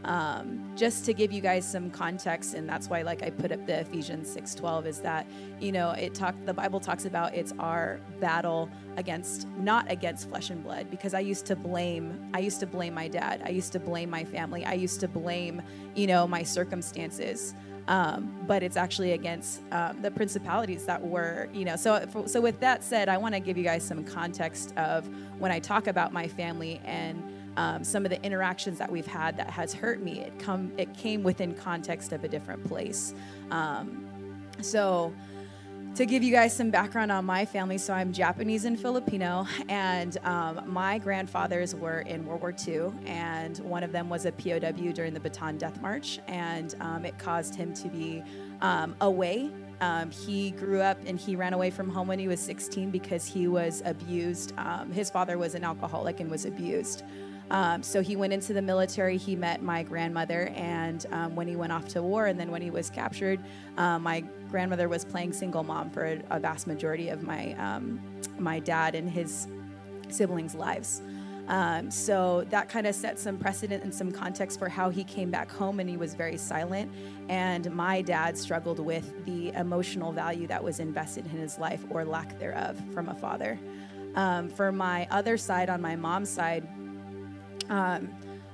Um, 0.05 0.71
just 0.75 1.03
to 1.05 1.13
give 1.13 1.31
you 1.31 1.41
guys 1.41 1.69
some 1.69 1.89
context, 1.89 2.53
and 2.53 2.69
that's 2.69 2.89
why, 2.89 3.01
like 3.01 3.23
I 3.23 3.31
put 3.31 3.51
up 3.51 3.65
the 3.65 3.79
Ephesians 3.79 4.31
six 4.31 4.53
twelve, 4.53 4.85
is 4.85 4.99
that 4.99 5.25
you 5.59 5.71
know 5.71 5.91
it 5.91 6.13
talk 6.13 6.35
the 6.45 6.53
Bible 6.53 6.79
talks 6.79 7.05
about 7.05 7.33
it's 7.33 7.53
our 7.57 7.99
battle 8.19 8.69
against 8.97 9.47
not 9.57 9.89
against 9.91 10.29
flesh 10.29 10.51
and 10.51 10.63
blood 10.63 10.91
because 10.91 11.15
I 11.15 11.21
used 11.21 11.47
to 11.47 11.55
blame 11.55 12.29
I 12.35 12.39
used 12.39 12.59
to 12.59 12.67
blame 12.67 12.93
my 12.93 13.07
dad, 13.07 13.41
I 13.43 13.49
used 13.49 13.71
to 13.73 13.79
blame 13.79 14.11
my 14.11 14.23
family, 14.23 14.63
I 14.63 14.73
used 14.73 14.99
to 14.99 15.07
blame 15.07 15.61
you 15.95 16.05
know 16.05 16.27
my 16.27 16.43
circumstances. 16.43 17.55
Um, 17.87 18.35
but 18.47 18.63
it's 18.63 18.77
actually 18.77 19.11
against 19.11 19.61
um, 19.71 20.01
the 20.01 20.09
principalities 20.09 20.85
that 20.87 20.99
were, 21.05 21.49
you 21.53 21.65
know. 21.65 21.75
So, 21.75 22.03
so 22.25 22.41
with 22.41 22.59
that 22.61 22.83
said, 22.83 23.09
I 23.09 23.17
want 23.17 23.35
to 23.35 23.39
give 23.39 23.59
you 23.59 23.63
guys 23.63 23.83
some 23.83 24.03
context 24.03 24.75
of 24.75 25.07
when 25.37 25.51
I 25.51 25.59
talk 25.59 25.85
about 25.85 26.11
my 26.11 26.27
family 26.27 26.81
and 26.83 27.21
um, 27.57 27.83
some 27.83 28.05
of 28.05 28.09
the 28.09 28.21
interactions 28.23 28.77
that 28.79 28.91
we've 28.91 29.07
had 29.07 29.37
that 29.37 29.49
has 29.49 29.73
hurt 29.73 30.01
me. 30.01 30.19
It 30.19 30.39
come, 30.39 30.71
it 30.77 30.93
came 30.93 31.23
within 31.23 31.53
context 31.53 32.11
of 32.11 32.23
a 32.23 32.27
different 32.27 32.63
place. 32.65 33.13
Um, 33.51 34.05
so 34.61 35.13
to 35.95 36.05
give 36.05 36.23
you 36.23 36.31
guys 36.31 36.53
some 36.53 36.71
background 36.71 37.09
on 37.09 37.23
my 37.23 37.45
family, 37.45 37.77
so 37.77 37.93
I'm 37.93 38.11
Japanese 38.11 38.65
and 38.65 38.77
Filipino, 38.77 39.47
and 39.69 40.17
um, 40.25 40.61
my 40.65 40.97
grandfathers 40.97 41.73
were 41.73 42.01
in 42.01 42.25
World 42.25 42.41
War 42.41 42.53
II, 42.67 42.91
and 43.05 43.57
one 43.59 43.81
of 43.81 43.93
them 43.93 44.09
was 44.09 44.25
a 44.25 44.31
POW 44.33 44.91
during 44.91 45.13
the 45.13 45.21
Bataan 45.21 45.57
Death 45.57 45.81
March, 45.81 46.19
and 46.27 46.75
um, 46.81 47.05
it 47.05 47.17
caused 47.17 47.55
him 47.55 47.73
to 47.75 47.87
be 47.87 48.21
um, 48.59 48.93
away. 48.99 49.49
Um, 49.79 50.11
he 50.11 50.51
grew 50.51 50.81
up 50.81 50.97
and 51.05 51.19
he 51.19 51.35
ran 51.35 51.53
away 51.53 51.69
from 51.69 51.89
home 51.89 52.07
when 52.07 52.19
he 52.19 52.27
was 52.27 52.39
16 52.39 52.91
because 52.91 53.25
he 53.25 53.47
was 53.47 53.81
abused. 53.85 54.53
Um, 54.57 54.91
his 54.91 55.09
father 55.09 55.37
was 55.37 55.55
an 55.55 55.63
alcoholic 55.63 56.19
and 56.19 56.29
was 56.29 56.45
abused. 56.45 57.03
Um, 57.51 57.83
so 57.83 58.01
he 58.01 58.15
went 58.15 58.33
into 58.33 58.53
the 58.53 58.61
military. 58.61 59.17
He 59.17 59.35
met 59.35 59.61
my 59.61 59.83
grandmother, 59.83 60.47
and 60.55 61.05
um, 61.11 61.35
when 61.35 61.47
he 61.47 61.55
went 61.55 61.71
off 61.71 61.87
to 61.89 62.01
war, 62.01 62.25
and 62.25 62.39
then 62.39 62.49
when 62.49 62.61
he 62.61 62.71
was 62.71 62.89
captured, 62.89 63.39
uh, 63.77 63.99
my 63.99 64.23
grandmother 64.49 64.89
was 64.89 65.05
playing 65.05 65.33
single 65.33 65.63
mom 65.63 65.89
for 65.89 66.05
a, 66.05 66.23
a 66.31 66.39
vast 66.39 66.65
majority 66.65 67.09
of 67.09 67.23
my 67.23 67.53
um, 67.53 68.01
my 68.39 68.59
dad 68.59 68.95
and 68.95 69.09
his 69.09 69.47
siblings' 70.09 70.55
lives. 70.55 71.01
Um, 71.47 71.91
so 71.91 72.43
that 72.49 72.69
kind 72.69 72.87
of 72.87 72.95
set 72.95 73.19
some 73.19 73.37
precedent 73.37 73.83
and 73.83 73.93
some 73.93 74.11
context 74.11 74.57
for 74.57 74.67
how 74.67 74.89
he 74.89 75.03
came 75.03 75.29
back 75.29 75.51
home, 75.51 75.79
and 75.79 75.87
he 75.89 75.97
was 75.97 76.15
very 76.15 76.37
silent. 76.37 76.91
And 77.29 77.71
my 77.71 78.01
dad 78.01 78.37
struggled 78.37 78.79
with 78.79 79.25
the 79.25 79.51
emotional 79.51 80.11
value 80.11 80.47
that 80.47 80.63
was 80.63 80.79
invested 80.79 81.25
in 81.25 81.37
his 81.37 81.59
life 81.59 81.83
or 81.89 82.03
lack 82.03 82.39
thereof 82.39 82.81
from 82.93 83.09
a 83.09 83.15
father. 83.15 83.59
Um, 84.15 84.49
for 84.49 84.71
my 84.71 85.07
other 85.11 85.37
side, 85.37 85.69
on 85.69 85.81
my 85.81 85.95
mom's 85.95 86.29
side, 86.29 86.67
um, 87.69 88.09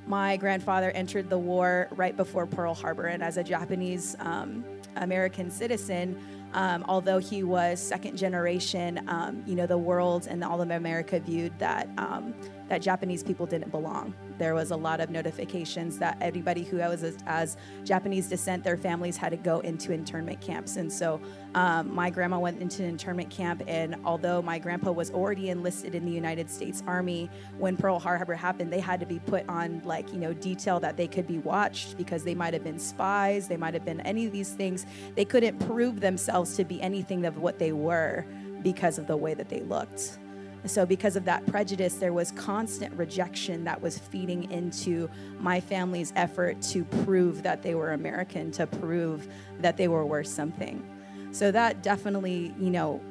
my 0.07 0.37
grandfather 0.37 0.91
entered 0.91 1.29
the 1.29 1.37
war 1.37 1.87
right 1.91 2.15
before 2.15 2.45
Pearl 2.45 2.73
Harbor, 2.73 3.05
and 3.05 3.23
as 3.23 3.37
a 3.37 3.43
Japanese 3.43 4.15
um, 4.19 4.65
American 4.95 5.49
citizen, 5.49 6.19
um, 6.53 6.83
although 6.87 7.17
he 7.17 7.43
was 7.43 7.79
second 7.79 8.17
generation, 8.17 9.07
um, 9.07 9.43
you 9.45 9.55
know, 9.55 9.65
the 9.65 9.77
world 9.77 10.27
and 10.29 10.43
all 10.43 10.61
of 10.61 10.69
America 10.69 11.19
viewed 11.19 11.57
that 11.59 11.87
um, 11.97 12.33
that 12.67 12.81
Japanese 12.81 13.23
people 13.23 13.45
didn't 13.45 13.71
belong. 13.71 14.13
There 14.41 14.55
was 14.55 14.71
a 14.71 14.75
lot 14.75 14.99
of 15.01 15.11
notifications 15.11 15.99
that 15.99 16.17
everybody 16.19 16.63
who 16.63 16.77
was 16.77 17.03
as, 17.03 17.17
as 17.27 17.57
Japanese 17.83 18.27
descent, 18.27 18.63
their 18.63 18.75
families 18.75 19.15
had 19.15 19.29
to 19.29 19.37
go 19.37 19.59
into 19.59 19.93
internment 19.93 20.41
camps. 20.41 20.77
And 20.77 20.91
so 20.91 21.21
um, 21.53 21.93
my 21.93 22.09
grandma 22.09 22.39
went 22.39 22.59
into 22.59 22.81
an 22.81 22.89
internment 22.89 23.29
camp, 23.29 23.61
and 23.67 23.97
although 24.03 24.41
my 24.41 24.57
grandpa 24.57 24.93
was 24.93 25.11
already 25.11 25.49
enlisted 25.49 25.93
in 25.93 26.05
the 26.05 26.11
United 26.11 26.49
States 26.49 26.81
Army, 26.87 27.29
when 27.59 27.77
Pearl 27.77 27.99
Harbor 27.99 28.33
happened, 28.33 28.73
they 28.73 28.79
had 28.79 28.99
to 28.99 29.05
be 29.05 29.19
put 29.19 29.47
on 29.47 29.79
like 29.85 30.11
you 30.11 30.17
know 30.17 30.33
detail 30.33 30.79
that 30.79 30.97
they 30.97 31.07
could 31.07 31.27
be 31.27 31.37
watched 31.37 31.95
because 31.95 32.23
they 32.23 32.33
might 32.33 32.55
have 32.55 32.63
been 32.63 32.79
spies, 32.79 33.47
they 33.47 33.57
might 33.57 33.75
have 33.75 33.85
been 33.85 34.01
any 34.01 34.25
of 34.25 34.31
these 34.31 34.53
things. 34.53 34.87
They 35.13 35.25
couldn't 35.25 35.59
prove 35.67 35.99
themselves 35.99 36.55
to 36.55 36.65
be 36.65 36.81
anything 36.81 37.27
of 37.27 37.37
what 37.37 37.59
they 37.59 37.73
were 37.73 38.25
because 38.63 38.97
of 38.97 39.05
the 39.05 39.17
way 39.17 39.35
that 39.35 39.49
they 39.49 39.59
looked. 39.59 40.17
So, 40.65 40.85
because 40.85 41.15
of 41.15 41.25
that 41.25 41.45
prejudice, 41.47 41.95
there 41.95 42.13
was 42.13 42.31
constant 42.31 42.93
rejection 42.95 43.63
that 43.63 43.81
was 43.81 43.97
feeding 43.97 44.51
into 44.51 45.09
my 45.39 45.59
family's 45.59 46.13
effort 46.15 46.61
to 46.63 46.85
prove 46.85 47.41
that 47.43 47.63
they 47.63 47.73
were 47.73 47.93
American, 47.93 48.51
to 48.51 48.67
prove 48.67 49.27
that 49.59 49.77
they 49.77 49.87
were 49.87 50.05
worth 50.05 50.27
something. 50.27 50.85
So, 51.31 51.51
that 51.51 51.81
definitely, 51.81 52.53
you 52.59 52.69
know, 52.69 53.01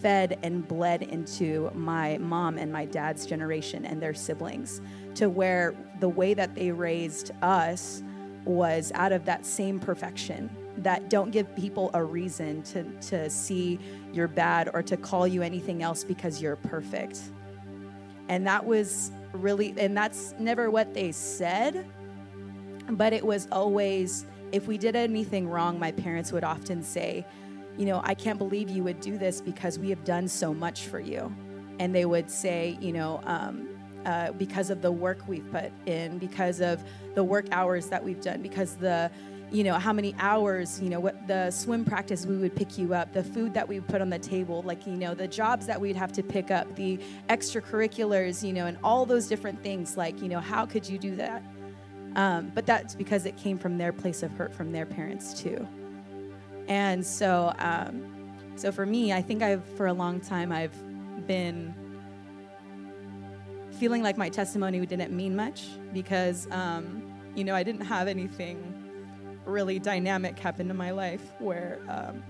fed 0.00 0.38
and 0.42 0.66
bled 0.66 1.02
into 1.02 1.70
my 1.74 2.16
mom 2.18 2.56
and 2.56 2.72
my 2.72 2.86
dad's 2.86 3.26
generation 3.26 3.84
and 3.84 4.00
their 4.00 4.14
siblings 4.14 4.80
to 5.14 5.28
where 5.28 5.74
the 6.00 6.08
way 6.08 6.32
that 6.32 6.54
they 6.54 6.72
raised 6.72 7.30
us 7.42 8.02
was 8.44 8.90
out 8.94 9.12
of 9.12 9.24
that 9.26 9.44
same 9.44 9.78
perfection 9.78 10.50
that 10.78 11.08
don't 11.08 11.30
give 11.30 11.54
people 11.54 11.90
a 11.94 12.02
reason 12.02 12.62
to, 12.62 12.84
to 13.00 13.30
see 13.30 13.78
you're 14.12 14.28
bad 14.28 14.70
or 14.74 14.82
to 14.82 14.96
call 14.96 15.26
you 15.26 15.42
anything 15.42 15.82
else 15.82 16.04
because 16.04 16.42
you're 16.42 16.56
perfect. 16.56 17.20
And 18.28 18.46
that 18.46 18.64
was 18.64 19.12
really, 19.32 19.74
and 19.78 19.96
that's 19.96 20.34
never 20.38 20.70
what 20.70 20.94
they 20.94 21.12
said, 21.12 21.86
but 22.90 23.12
it 23.12 23.24
was 23.24 23.48
always, 23.52 24.26
if 24.52 24.66
we 24.66 24.78
did 24.78 24.96
anything 24.96 25.48
wrong, 25.48 25.78
my 25.78 25.92
parents 25.92 26.32
would 26.32 26.44
often 26.44 26.82
say, 26.82 27.26
You 27.76 27.86
know, 27.86 28.00
I 28.04 28.14
can't 28.14 28.38
believe 28.38 28.70
you 28.70 28.82
would 28.84 29.00
do 29.00 29.18
this 29.18 29.40
because 29.40 29.78
we 29.78 29.90
have 29.90 30.04
done 30.04 30.28
so 30.28 30.54
much 30.54 30.82
for 30.86 31.00
you. 31.00 31.34
And 31.78 31.94
they 31.94 32.04
would 32.04 32.30
say, 32.30 32.78
You 32.80 32.92
know, 32.92 33.20
um, 33.24 33.68
uh, 34.06 34.32
because 34.32 34.70
of 34.70 34.82
the 34.82 34.92
work 34.92 35.26
we've 35.26 35.50
put 35.50 35.72
in, 35.86 36.18
because 36.18 36.60
of 36.60 36.84
the 37.14 37.24
work 37.24 37.46
hours 37.52 37.86
that 37.88 38.02
we've 38.02 38.20
done, 38.20 38.42
because 38.42 38.76
the 38.76 39.10
you 39.50 39.62
know 39.62 39.74
how 39.74 39.92
many 39.92 40.14
hours 40.18 40.80
you 40.80 40.88
know 40.88 41.00
what 41.00 41.26
the 41.28 41.50
swim 41.50 41.84
practice 41.84 42.26
we 42.26 42.36
would 42.36 42.54
pick 42.56 42.76
you 42.78 42.94
up 42.94 43.12
the 43.12 43.22
food 43.22 43.54
that 43.54 43.68
we 43.68 43.78
put 43.80 44.00
on 44.00 44.10
the 44.10 44.18
table 44.18 44.62
like 44.62 44.86
you 44.86 44.96
know 44.96 45.14
the 45.14 45.28
jobs 45.28 45.66
that 45.66 45.80
we'd 45.80 45.96
have 45.96 46.12
to 46.12 46.22
pick 46.22 46.50
up 46.50 46.74
the 46.76 46.98
extracurriculars 47.28 48.42
you 48.46 48.52
know 48.52 48.66
and 48.66 48.78
all 48.82 49.06
those 49.06 49.26
different 49.26 49.62
things 49.62 49.96
like 49.96 50.20
you 50.22 50.28
know 50.28 50.40
how 50.40 50.66
could 50.66 50.88
you 50.88 50.98
do 50.98 51.16
that? 51.16 51.42
Um, 52.16 52.52
but 52.54 52.64
that's 52.64 52.94
because 52.94 53.26
it 53.26 53.36
came 53.36 53.58
from 53.58 53.76
their 53.76 53.92
place 53.92 54.22
of 54.22 54.30
hurt 54.32 54.54
from 54.54 54.70
their 54.70 54.86
parents 54.86 55.34
too. 55.34 55.66
And 56.68 57.04
so 57.04 57.52
um, 57.58 58.14
so 58.56 58.70
for 58.70 58.86
me 58.86 59.12
i 59.12 59.20
think 59.20 59.42
i've 59.42 59.64
for 59.76 59.86
a 59.86 59.92
long 59.92 60.20
time 60.20 60.52
i've 60.52 60.76
been 61.26 61.74
feeling 63.72 64.02
like 64.02 64.16
my 64.16 64.28
testimony 64.28 64.84
didn't 64.86 65.12
mean 65.12 65.34
much 65.34 65.66
because 65.92 66.48
um, 66.50 67.02
you 67.34 67.44
know 67.44 67.54
i 67.54 67.62
didn't 67.62 67.84
have 67.84 68.08
anything 68.08 68.83
really 69.44 69.78
dynamic 69.78 70.38
happened 70.38 70.70
in 70.70 70.76
my 70.76 70.90
life 70.90 71.22
where, 71.38 71.80
um, 71.88 72.22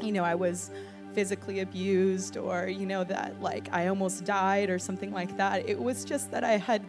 you 0.00 0.12
know, 0.12 0.24
I 0.24 0.34
was 0.34 0.70
physically 1.12 1.60
abused 1.60 2.36
or, 2.36 2.68
you 2.68 2.86
know, 2.86 3.04
that 3.04 3.40
like 3.40 3.68
I 3.72 3.88
almost 3.88 4.24
died 4.24 4.70
or 4.70 4.78
something 4.78 5.12
like 5.12 5.36
that. 5.36 5.68
It 5.68 5.78
was 5.78 6.04
just 6.04 6.30
that 6.30 6.44
I 6.44 6.56
had 6.56 6.84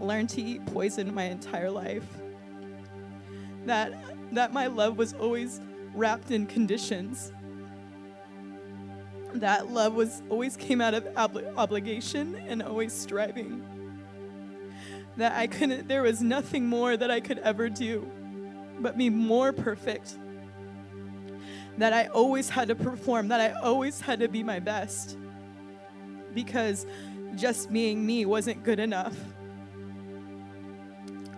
learned 0.00 0.30
to 0.30 0.42
eat 0.42 0.64
poison 0.66 1.14
my 1.14 1.24
entire 1.24 1.70
life. 1.70 2.06
That, 3.66 3.92
that 4.32 4.52
my 4.52 4.66
love 4.66 4.96
was 4.96 5.12
always 5.14 5.60
wrapped 5.94 6.30
in 6.30 6.46
conditions. 6.46 7.32
That 9.34 9.70
love 9.70 9.94
was 9.94 10.22
always 10.30 10.56
came 10.56 10.80
out 10.80 10.94
of 10.94 11.04
obli- 11.14 11.52
obligation 11.56 12.36
and 12.46 12.62
always 12.62 12.92
striving. 12.92 13.64
That 15.16 15.32
I 15.32 15.46
couldn't, 15.46 15.88
there 15.88 16.02
was 16.02 16.22
nothing 16.22 16.66
more 16.66 16.96
that 16.96 17.10
I 17.10 17.20
could 17.20 17.38
ever 17.40 17.68
do 17.68 18.10
but 18.80 18.96
be 18.96 19.10
more 19.10 19.52
perfect. 19.52 20.18
That 21.78 21.92
I 21.92 22.06
always 22.06 22.48
had 22.48 22.68
to 22.68 22.74
perform, 22.74 23.28
that 23.28 23.40
I 23.40 23.58
always 23.60 24.00
had 24.00 24.20
to 24.20 24.28
be 24.28 24.42
my 24.42 24.60
best. 24.60 25.18
Because 26.32 26.86
just 27.34 27.72
being 27.72 28.04
me 28.06 28.26
wasn't 28.26 28.62
good 28.62 28.78
enough. 28.78 29.16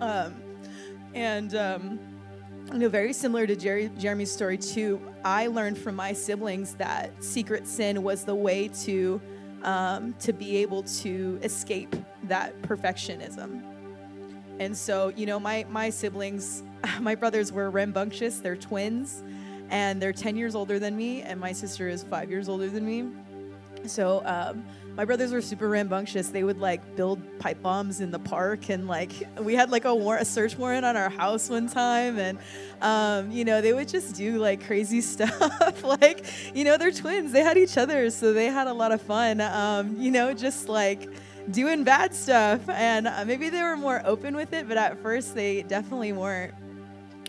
Um, 0.01 0.43
and, 1.15 1.55
um, 1.55 1.99
you 2.73 2.79
know, 2.81 2.89
very 2.89 3.13
similar 3.13 3.47
to 3.47 3.57
Jerry, 3.57 3.91
Jeremy's 3.97 4.31
story, 4.31 4.59
too, 4.59 5.01
I 5.25 5.47
learned 5.47 5.79
from 5.79 5.95
my 5.97 6.13
siblings 6.13 6.75
that 6.75 7.23
secret 7.23 7.67
sin 7.67 8.03
was 8.03 8.25
the 8.25 8.35
way 8.35 8.69
to, 8.85 9.21
um, 9.63 10.15
to 10.21 10.33
be 10.33 10.59
able 10.59 10.83
to 10.83 11.39
escape 11.43 11.97
that 12.25 12.61
perfectionism. 12.63 13.63
And 14.59 14.77
so, 14.77 15.13
you 15.17 15.27
know, 15.27 15.39
my, 15.39 15.65
my 15.71 15.91
siblings, 15.91 16.63
my 17.01 17.15
brothers 17.15 17.53
were 17.53 17.71
rambunctious. 17.71 18.39
They're 18.39 18.57
twins, 18.57 19.23
and 19.71 20.01
they're 20.01 20.13
10 20.13 20.37
years 20.37 20.55
older 20.55 20.79
than 20.79 20.97
me, 20.97 21.23
and 21.23 21.41
my 21.41 21.53
sister 21.53 21.89
is 21.89 22.03
five 22.03 22.31
years 22.31 22.49
older 22.49 22.69
than 22.69 22.85
me. 22.87 23.09
So, 23.87 24.23
um, 24.25 24.65
my 24.97 25.05
brothers 25.05 25.31
were 25.31 25.43
super 25.43 25.69
rambunctious. 25.69 26.29
They 26.29 26.43
would 26.43 26.59
like 26.59 26.97
build 26.97 27.21
pipe 27.39 27.63
bombs 27.63 28.01
in 28.01 28.11
the 28.11 28.19
park, 28.19 28.71
and 28.71 28.89
like 28.89 29.13
we 29.39 29.55
had 29.55 29.71
like 29.71 29.85
a, 29.85 29.95
war- 29.95 30.17
a 30.17 30.25
search 30.25 30.57
warrant 30.57 30.87
on 30.87 30.97
our 30.97 31.11
house 31.11 31.51
one 31.51 31.69
time, 31.69 32.19
and 32.19 32.39
um, 32.81 33.31
you 33.31 33.45
know 33.45 33.61
they 33.61 33.75
would 33.75 33.89
just 33.89 34.17
do 34.17 34.39
like 34.39 34.65
crazy 34.67 35.01
stuff. 35.03 35.85
like 35.85 36.25
you 36.55 36.65
know 36.65 36.79
they're 36.79 36.93
twins. 36.93 37.31
They 37.33 37.43
had 37.43 37.59
each 37.59 37.77
other, 37.77 38.09
so 38.09 38.33
they 38.33 38.47
had 38.47 38.69
a 38.69 38.73
lot 38.73 38.91
of 38.91 39.03
fun. 39.03 39.43
Um, 39.43 40.01
you 40.01 40.11
know, 40.11 40.33
just 40.33 40.67
like 40.67 41.11
doing 41.51 41.85
bad 41.85 42.15
stuff. 42.15 42.69
And 42.69 43.07
uh, 43.07 43.25
maybe 43.27 43.49
they 43.49 43.63
were 43.63 43.77
more 43.77 44.03
open 44.05 44.35
with 44.35 44.53
it, 44.53 44.69
but 44.69 44.77
at 44.77 45.01
first 45.03 45.35
they 45.35 45.63
definitely 45.63 46.13
weren't. 46.13 46.55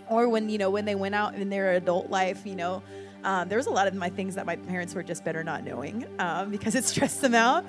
Or 0.08 0.28
when, 0.28 0.48
you 0.48 0.58
know, 0.58 0.70
when 0.70 0.84
they 0.84 0.94
went 0.94 1.14
out 1.14 1.34
in 1.34 1.48
their 1.50 1.72
adult 1.72 2.10
life, 2.10 2.46
you 2.46 2.56
know, 2.56 2.82
Um, 3.24 3.48
there 3.48 3.58
was 3.58 3.66
a 3.66 3.72
lot 3.72 3.88
of 3.88 3.94
my 3.94 4.08
things 4.10 4.36
that 4.36 4.46
my 4.46 4.54
parents 4.54 4.94
were 4.94 5.02
just 5.02 5.24
better 5.24 5.42
not 5.42 5.64
knowing 5.64 6.06
um, 6.20 6.50
because 6.54 6.76
it 6.76 6.84
stressed 6.84 7.20
them 7.20 7.34
out. 7.34 7.64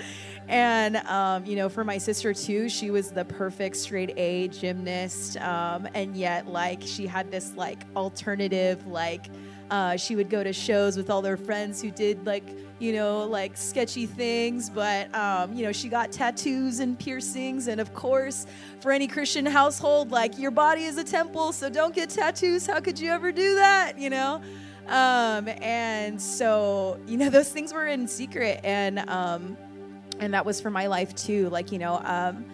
And, 0.47 0.97
um, 0.97 1.43
you 1.43 1.55
know, 1.55 1.69
for 1.69 1.83
my 1.83 1.97
sister 1.97 2.35
too, 2.35 2.69
she 2.69 2.91
was 2.91 3.11
the 3.11 3.25
perfect 3.25 3.75
straight 3.75 4.13
A 4.15 4.49
gymnast. 4.49 5.37
Um, 5.37 5.87
and 5.95 6.15
yet, 6.15 6.45
like, 6.45 6.83
she 6.85 7.07
had 7.07 7.31
this, 7.31 7.55
like, 7.55 7.83
alternative, 7.95 8.85
like, 8.85 9.25
uh, 9.69 9.97
she 9.97 10.15
would 10.15 10.29
go 10.29 10.43
to 10.43 10.53
shows 10.53 10.97
with 10.97 11.09
all 11.09 11.21
their 11.21 11.37
friends 11.37 11.81
who 11.81 11.91
did, 11.91 12.25
like, 12.25 12.43
you 12.79 12.93
know, 12.93 13.25
like 13.25 13.57
sketchy 13.57 14.05
things, 14.05 14.69
but, 14.69 15.13
um, 15.13 15.53
you 15.53 15.63
know, 15.63 15.71
she 15.71 15.89
got 15.89 16.11
tattoos 16.11 16.79
and 16.79 16.97
piercings. 16.97 17.67
And 17.67 17.81
of 17.81 17.93
course, 17.93 18.47
for 18.79 18.91
any 18.91 19.07
Christian 19.07 19.45
household, 19.45 20.11
like, 20.11 20.37
your 20.39 20.51
body 20.51 20.85
is 20.85 20.97
a 20.97 21.03
temple, 21.03 21.51
so 21.51 21.69
don't 21.69 21.93
get 21.93 22.09
tattoos. 22.09 22.65
How 22.65 22.79
could 22.79 22.99
you 22.99 23.11
ever 23.11 23.31
do 23.31 23.55
that, 23.55 23.99
you 23.99 24.09
know? 24.09 24.41
Um, 24.87 25.47
and 25.61 26.19
so, 26.21 26.99
you 27.05 27.17
know, 27.17 27.29
those 27.29 27.49
things 27.49 27.73
were 27.73 27.87
in 27.87 28.07
secret. 28.07 28.61
And, 28.63 28.99
um, 29.09 29.57
and 30.19 30.33
that 30.33 30.45
was 30.45 30.59
for 30.59 30.69
my 30.69 30.87
life 30.87 31.15
too. 31.15 31.49
Like, 31.49 31.71
you 31.71 31.79
know, 31.79 32.01
um, 32.03 32.45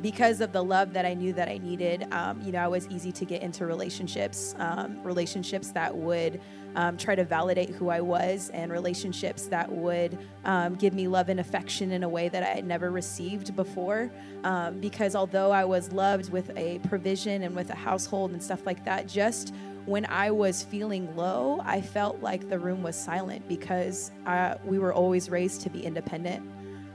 because 0.00 0.40
of 0.40 0.52
the 0.52 0.62
love 0.62 0.92
that 0.94 1.04
I 1.04 1.14
knew 1.14 1.32
that 1.34 1.48
I 1.48 1.58
needed, 1.58 2.06
um, 2.12 2.40
you 2.42 2.52
know, 2.52 2.60
I 2.60 2.68
was 2.68 2.88
easy 2.88 3.12
to 3.12 3.24
get 3.24 3.42
into 3.42 3.66
relationships, 3.66 4.54
um, 4.58 5.02
relationships 5.02 5.70
that 5.72 5.94
would 5.94 6.40
um, 6.76 6.96
try 6.96 7.14
to 7.14 7.24
validate 7.24 7.70
who 7.70 7.88
I 7.88 8.00
was, 8.00 8.50
and 8.50 8.70
relationships 8.70 9.46
that 9.46 9.70
would 9.70 10.18
um, 10.44 10.76
give 10.76 10.94
me 10.94 11.08
love 11.08 11.28
and 11.28 11.40
affection 11.40 11.92
in 11.92 12.02
a 12.02 12.08
way 12.08 12.28
that 12.28 12.42
I 12.42 12.46
had 12.46 12.64
never 12.64 12.90
received 12.90 13.56
before. 13.56 14.10
Um, 14.44 14.80
because 14.80 15.14
although 15.14 15.50
I 15.50 15.64
was 15.64 15.92
loved 15.92 16.30
with 16.30 16.50
a 16.56 16.78
provision 16.80 17.42
and 17.42 17.54
with 17.54 17.70
a 17.70 17.76
household 17.76 18.30
and 18.30 18.42
stuff 18.42 18.64
like 18.66 18.84
that, 18.84 19.08
just 19.08 19.52
when 19.86 20.06
I 20.06 20.30
was 20.30 20.62
feeling 20.62 21.14
low, 21.16 21.60
I 21.64 21.80
felt 21.80 22.20
like 22.20 22.48
the 22.48 22.58
room 22.58 22.82
was 22.82 22.96
silent 22.96 23.48
because 23.48 24.12
uh, 24.26 24.54
we 24.64 24.78
were 24.78 24.92
always 24.92 25.28
raised 25.28 25.62
to 25.62 25.70
be 25.70 25.84
independent. 25.84 26.48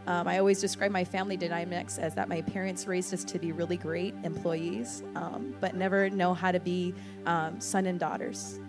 Um, 0.07 0.27
I 0.27 0.37
always 0.37 0.61
describe 0.61 0.91
my 0.91 1.03
family 1.03 1.35
dynamics 1.37 1.97
as 1.97 2.13
that 2.15 2.29
my 2.29 2.41
parents 2.41 2.87
raised 2.87 3.13
us 3.13 3.23
to 3.25 3.39
be 3.39 3.51
really 3.51 3.77
great 3.77 4.13
employees, 4.23 5.03
um, 5.15 5.55
but 5.59 5.75
never 5.75 6.09
know 6.09 6.33
how 6.33 6.51
to 6.51 6.59
be 6.59 6.93
um, 7.25 7.59
son 7.59 7.87
and 7.87 7.99
daughters. 7.99 8.59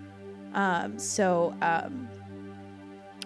Um, 0.55 0.99
so 0.99 1.55
um, 1.61 2.09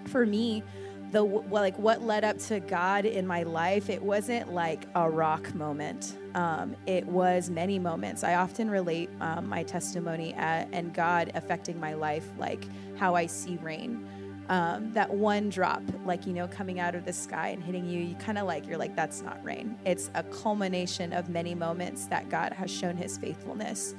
for 0.06 0.26
me, 0.26 0.64
the 1.12 1.22
like 1.22 1.76
what 1.76 2.02
led 2.02 2.22
up 2.22 2.38
to 2.38 2.60
God 2.60 3.04
in 3.04 3.26
my 3.26 3.42
life, 3.42 3.90
it 3.90 4.00
wasn't 4.00 4.52
like 4.52 4.86
a 4.94 5.10
rock 5.10 5.52
moment. 5.54 6.16
Um, 6.34 6.76
it 6.86 7.04
was 7.04 7.50
many 7.50 7.80
moments. 7.80 8.22
I 8.22 8.34
often 8.34 8.70
relate 8.70 9.10
my 9.42 9.64
testimony 9.64 10.34
at, 10.34 10.68
and 10.72 10.94
God 10.94 11.32
affecting 11.34 11.80
my 11.80 11.94
life 11.94 12.28
like 12.38 12.64
how 12.96 13.16
I 13.16 13.26
see 13.26 13.56
rain 13.56 14.06
um, 14.50 14.92
that 14.94 15.08
one 15.08 15.48
drop, 15.48 15.82
like, 16.04 16.26
you 16.26 16.32
know, 16.32 16.48
coming 16.48 16.80
out 16.80 16.96
of 16.96 17.04
the 17.04 17.12
sky 17.12 17.48
and 17.50 17.62
hitting 17.62 17.88
you, 17.88 18.00
you 18.00 18.16
kind 18.16 18.36
of 18.36 18.48
like, 18.48 18.66
you're 18.66 18.76
like, 18.76 18.96
that's 18.96 19.22
not 19.22 19.42
rain. 19.44 19.78
It's 19.86 20.10
a 20.14 20.24
culmination 20.24 21.12
of 21.12 21.28
many 21.28 21.54
moments 21.54 22.06
that 22.06 22.28
God 22.28 22.52
has 22.52 22.68
shown 22.68 22.96
his 22.96 23.16
faithfulness. 23.16 23.94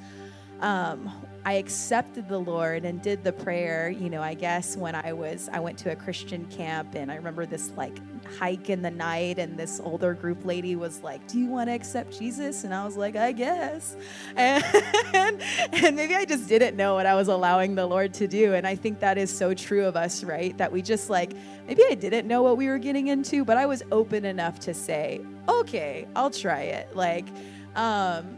Um, 0.60 1.10
I 1.46 1.54
accepted 1.54 2.28
the 2.28 2.38
Lord 2.38 2.84
and 2.84 3.00
did 3.00 3.24
the 3.24 3.32
prayer, 3.32 3.88
you 3.88 4.10
know, 4.10 4.20
I 4.20 4.34
guess 4.34 4.76
when 4.76 4.94
I 4.94 5.14
was, 5.14 5.48
I 5.50 5.58
went 5.58 5.78
to 5.78 5.90
a 5.90 5.96
Christian 5.96 6.44
camp 6.50 6.94
and 6.96 7.10
I 7.10 7.16
remember 7.16 7.46
this 7.46 7.70
like 7.70 7.96
hike 8.38 8.70
in 8.70 8.82
the 8.82 8.90
night 8.90 9.38
and 9.38 9.58
this 9.58 9.80
older 9.80 10.14
group 10.14 10.44
lady 10.44 10.76
was 10.76 11.02
like, 11.02 11.26
Do 11.28 11.38
you 11.38 11.46
want 11.46 11.68
to 11.68 11.74
accept 11.74 12.18
Jesus? 12.18 12.64
And 12.64 12.74
I 12.74 12.84
was 12.84 12.96
like, 12.96 13.16
I 13.16 13.32
guess. 13.32 13.96
And, 15.14 15.42
and 15.72 15.94
maybe 15.94 16.14
I 16.14 16.24
just 16.24 16.48
didn't 16.48 16.76
know 16.76 16.94
what 16.94 17.06
I 17.06 17.14
was 17.14 17.28
allowing 17.28 17.74
the 17.74 17.86
Lord 17.86 18.14
to 18.14 18.26
do. 18.26 18.54
And 18.54 18.66
I 18.66 18.74
think 18.74 19.00
that 19.00 19.18
is 19.18 19.30
so 19.30 19.52
true 19.52 19.84
of 19.84 19.94
us, 19.94 20.24
right? 20.24 20.56
That 20.56 20.72
we 20.72 20.80
just 20.82 21.10
like, 21.10 21.32
maybe 21.66 21.82
I 21.88 21.94
didn't 21.94 22.26
know 22.26 22.42
what 22.42 22.56
we 22.56 22.68
were 22.68 22.78
getting 22.78 23.08
into, 23.08 23.44
but 23.44 23.56
I 23.56 23.66
was 23.66 23.82
open 23.92 24.24
enough 24.24 24.58
to 24.60 24.74
say, 24.74 25.20
Okay, 25.48 26.06
I'll 26.16 26.30
try 26.30 26.62
it. 26.62 26.96
Like, 26.96 27.26
um, 27.76 28.36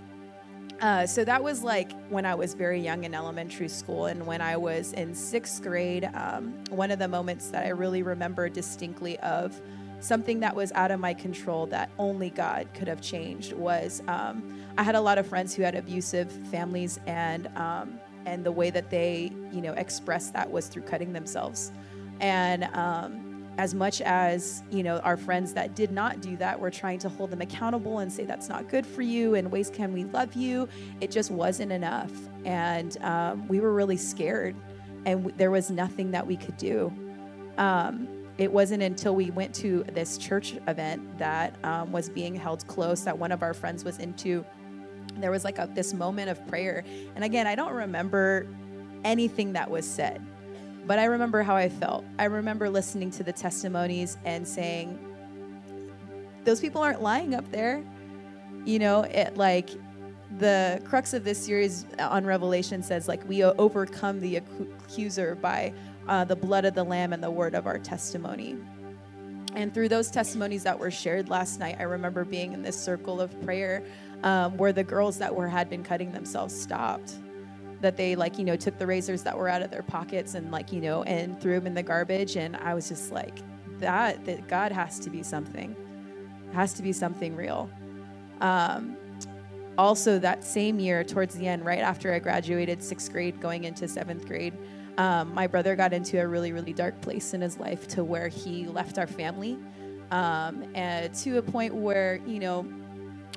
uh, 0.81 1.07
so 1.07 1.25
that 1.25 1.43
was 1.43 1.63
like 1.63 1.93
when 2.09 2.27
I 2.27 2.35
was 2.35 2.55
very 2.55 2.81
young 2.81 3.05
in 3.05 3.15
elementary 3.15 3.69
school. 3.69 4.07
And 4.07 4.27
when 4.27 4.41
I 4.41 4.57
was 4.57 4.93
in 4.93 5.15
sixth 5.15 5.63
grade, 5.63 6.09
um, 6.15 6.53
one 6.71 6.91
of 6.91 6.99
the 6.99 7.09
moments 7.09 7.49
that 7.51 7.65
I 7.65 7.71
really 7.71 8.03
remember 8.03 8.49
distinctly 8.49 9.19
of 9.21 9.61
something 10.05 10.41
that 10.41 10.55
was 10.55 10.71
out 10.73 10.91
of 10.91 11.01
my 11.01 11.15
control 11.15 11.67
that 11.67 11.91
only 11.99 12.29
God 12.29 12.69
could 12.75 12.89
have 12.89 13.01
changed 13.01 13.55
was 13.55 14.03
um, 14.07 14.63
I 14.77 14.83
had 14.83 14.95
a 14.95 15.01
lot 15.01 15.17
of 15.17 15.27
friends 15.27 15.55
who 15.55 15.63
had 15.63 15.75
abusive 15.75 16.31
families, 16.51 17.01
and 17.07 17.47
um, 17.57 17.99
and 18.27 18.45
the 18.45 18.53
way 18.53 18.71
that 18.71 18.91
they 18.91 19.33
you 19.51 19.63
know 19.63 19.73
expressed 19.73 20.35
that 20.35 20.51
was 20.51 20.69
through 20.69 20.83
cutting 20.83 21.13
themselves. 21.15 21.73
And 22.21 22.65
um, 22.75 23.47
as 23.57 23.75
much 23.75 24.03
as 24.03 24.63
you 24.71 24.83
know 24.83 24.99
our 24.99 25.17
friends 25.17 25.55
that 25.55 25.75
did 25.75 25.91
not 25.91 26.21
do 26.21 26.37
that 26.37 26.61
we're 26.61 26.71
trying 26.71 26.99
to 26.99 27.09
hold 27.09 27.31
them 27.31 27.41
accountable 27.41 28.01
and 28.01 28.13
say 28.13 28.25
that's 28.25 28.49
not 28.49 28.69
good 28.69 28.85
for 28.85 29.03
you 29.03 29.37
and 29.37 29.51
ways 29.51 29.71
can 29.71 29.93
we 29.93 30.05
love 30.05 30.35
you? 30.35 30.69
It 31.01 31.11
just 31.11 31.31
wasn't 31.31 31.73
enough. 31.73 32.13
And 32.45 32.97
um, 33.03 33.49
we 33.49 33.61
were 33.61 33.73
really 33.73 33.97
scared 33.97 34.55
and 35.07 35.21
w- 35.21 35.37
there 35.39 35.51
was 35.51 35.71
nothing 35.71 36.11
that 36.11 36.27
we 36.27 36.37
could 36.37 36.57
do. 36.57 36.93
Um, 37.59 38.09
it 38.39 38.53
wasn't 38.53 38.83
until 38.83 39.15
we 39.15 39.31
went 39.31 39.55
to 39.55 39.85
this 39.93 40.19
church 40.19 40.57
event 40.67 41.19
that 41.19 41.55
um, 41.65 41.93
was 41.93 42.09
being 42.09 42.35
held 42.35 42.67
close 42.67 43.05
that 43.05 43.17
one 43.17 43.33
of 43.33 43.43
our 43.43 43.55
friends 43.55 43.85
was 43.85 43.99
into 43.99 44.45
there 45.17 45.31
was 45.31 45.45
like 45.45 45.59
a, 45.59 45.69
this 45.75 45.95
moment 45.95 46.29
of 46.29 46.45
prayer 46.49 46.85
and 47.15 47.25
again 47.25 47.47
i 47.47 47.55
don't 47.55 47.73
remember 47.73 48.47
anything 49.05 49.53
that 49.53 49.71
was 49.71 49.87
said 49.87 50.21
but 50.87 50.99
I 50.99 51.05
remember 51.05 51.43
how 51.43 51.57
I 51.57 51.69
felt. 51.69 52.05
I 52.19 52.25
remember 52.25 52.69
listening 52.69 53.11
to 53.13 53.23
the 53.23 53.33
testimonies 53.33 54.19
and 54.25 54.47
saying, 54.47 54.99
those 56.45 56.61
people 56.61 56.83
aren't 56.83 57.03
lying 57.03 57.35
up 57.35 57.51
there. 57.51 57.83
You 58.67 58.79
know, 58.79 59.03
it 59.03 59.37
like 59.37 59.71
the 60.39 60.83
crux 60.85 61.15
of 61.15 61.25
this 61.25 61.43
series 61.43 61.87
on 61.99 62.27
Revelation 62.27 62.83
says, 62.83 63.09
like, 63.09 63.27
we 63.29 63.45
overcome 63.45 64.21
the 64.21 64.37
accuser 64.37 65.35
by 65.37 65.73
uh, 66.09 66.25
the 66.25 66.37
blood 66.37 66.65
of 66.65 66.75
the 66.75 66.85
Lamb 66.85 67.13
and 67.13 67.23
the 67.23 67.31
word 67.31 67.55
of 67.55 67.67
our 67.67 67.79
testimony. 67.79 68.57
And 69.55 69.73
through 69.73 69.89
those 69.89 70.11
testimonies 70.11 70.65
that 70.65 70.79
were 70.79 70.91
shared 70.91 71.29
last 71.29 71.61
night, 71.61 71.77
I 71.79 71.85
remember 71.85 72.25
being 72.25 72.53
in 72.53 72.63
this 72.63 72.77
circle 72.77 73.21
of 73.21 73.41
prayer 73.43 73.85
um, 74.23 74.57
where 74.57 74.73
the 74.73 74.83
girls 74.83 75.19
that 75.19 75.35
were 75.35 75.49
had 75.49 75.71
been 75.71 75.85
cutting 75.85 76.13
themselves 76.13 76.59
stopped 76.59 77.15
that 77.85 77.99
they 77.99 78.17
like 78.17 78.39
you 78.39 78.45
know 78.45 78.57
took 78.57 78.79
the 78.79 78.87
razors 78.87 79.23
that 79.23 79.37
were 79.37 79.47
out 79.47 79.61
of 79.61 79.71
their 79.71 79.83
pockets 79.83 80.35
and 80.35 80.51
like 80.51 80.73
you 80.73 80.81
know 80.81 81.03
and 81.03 81.39
threw 81.39 81.55
them 81.55 81.67
in 81.67 81.75
the 81.75 81.83
garbage. 81.83 82.37
And 82.37 82.57
i 82.57 82.75
was 82.75 82.89
just 82.89 83.13
like 83.13 83.41
that 83.79 84.25
that 84.25 84.49
god 84.49 84.73
has 84.73 84.99
to 85.01 85.11
be 85.11 85.23
something. 85.23 85.77
It 86.51 86.55
has 86.55 86.73
to 86.75 86.83
be 86.83 86.93
something 86.93 87.37
real. 87.37 87.71
Um, 88.41 88.97
also 89.77 90.19
that 90.19 90.45
same 90.45 90.79
year 90.79 91.05
towards 91.05 91.35
the 91.35 91.49
end 91.49 91.65
right 91.65 91.81
after 91.81 92.13
i 92.15 92.19
graduated 92.21 92.81
sixth 92.81 93.11
grade 93.11 93.41
going 93.41 93.65
into 93.65 93.89
seventh 93.89 94.25
grade 94.25 94.55
um, 94.99 95.35
my 95.35 95.47
brother 95.47 95.77
got 95.77 95.93
into 95.93 96.21
a 96.21 96.27
really 96.27 96.53
really 96.53 96.73
dark 96.73 97.01
place 97.01 97.35
in 97.35 97.41
his 97.41 97.59
life 97.59 97.89
to 97.89 98.05
where 98.05 98.29
he 98.29 98.67
left 98.67 98.99
our 98.99 99.07
family 99.07 99.59
um, 100.11 100.65
and 100.75 101.15
to 101.15 101.39
a 101.39 101.43
point 101.43 101.75
where 101.75 102.21
you 102.27 102.39
know 102.39 102.67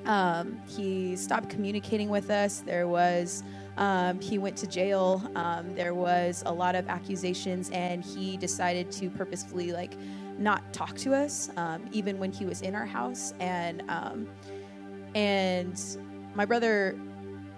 um, 0.06 0.60
he 0.68 1.16
stopped 1.16 1.50
communicating 1.50 2.10
with 2.10 2.30
us 2.30 2.60
there 2.62 2.88
was 2.88 3.44
um, 3.78 4.20
he 4.20 4.40
went 4.40 4.58
to 4.58 4.68
jail. 4.68 5.24
Um, 5.36 5.74
there 5.76 5.94
was 5.94 6.44
a 6.46 6.54
lot 6.54 6.76
of 6.76 6.88
accusations, 6.90 7.70
and 7.72 8.04
he 8.04 8.38
decided 8.38 8.92
to 8.94 9.10
purposefully 9.12 9.72
like 9.72 9.94
not 10.40 10.74
talk 10.74 10.96
to 10.98 11.14
us, 11.14 11.50
um, 11.58 11.88
even 11.92 12.18
when 12.18 12.32
he 12.32 12.46
was 12.46 12.62
in 12.62 12.76
our 12.76 12.86
house. 12.88 13.34
And 13.40 13.84
and 15.16 15.82
my 16.36 16.46
brother 16.46 16.98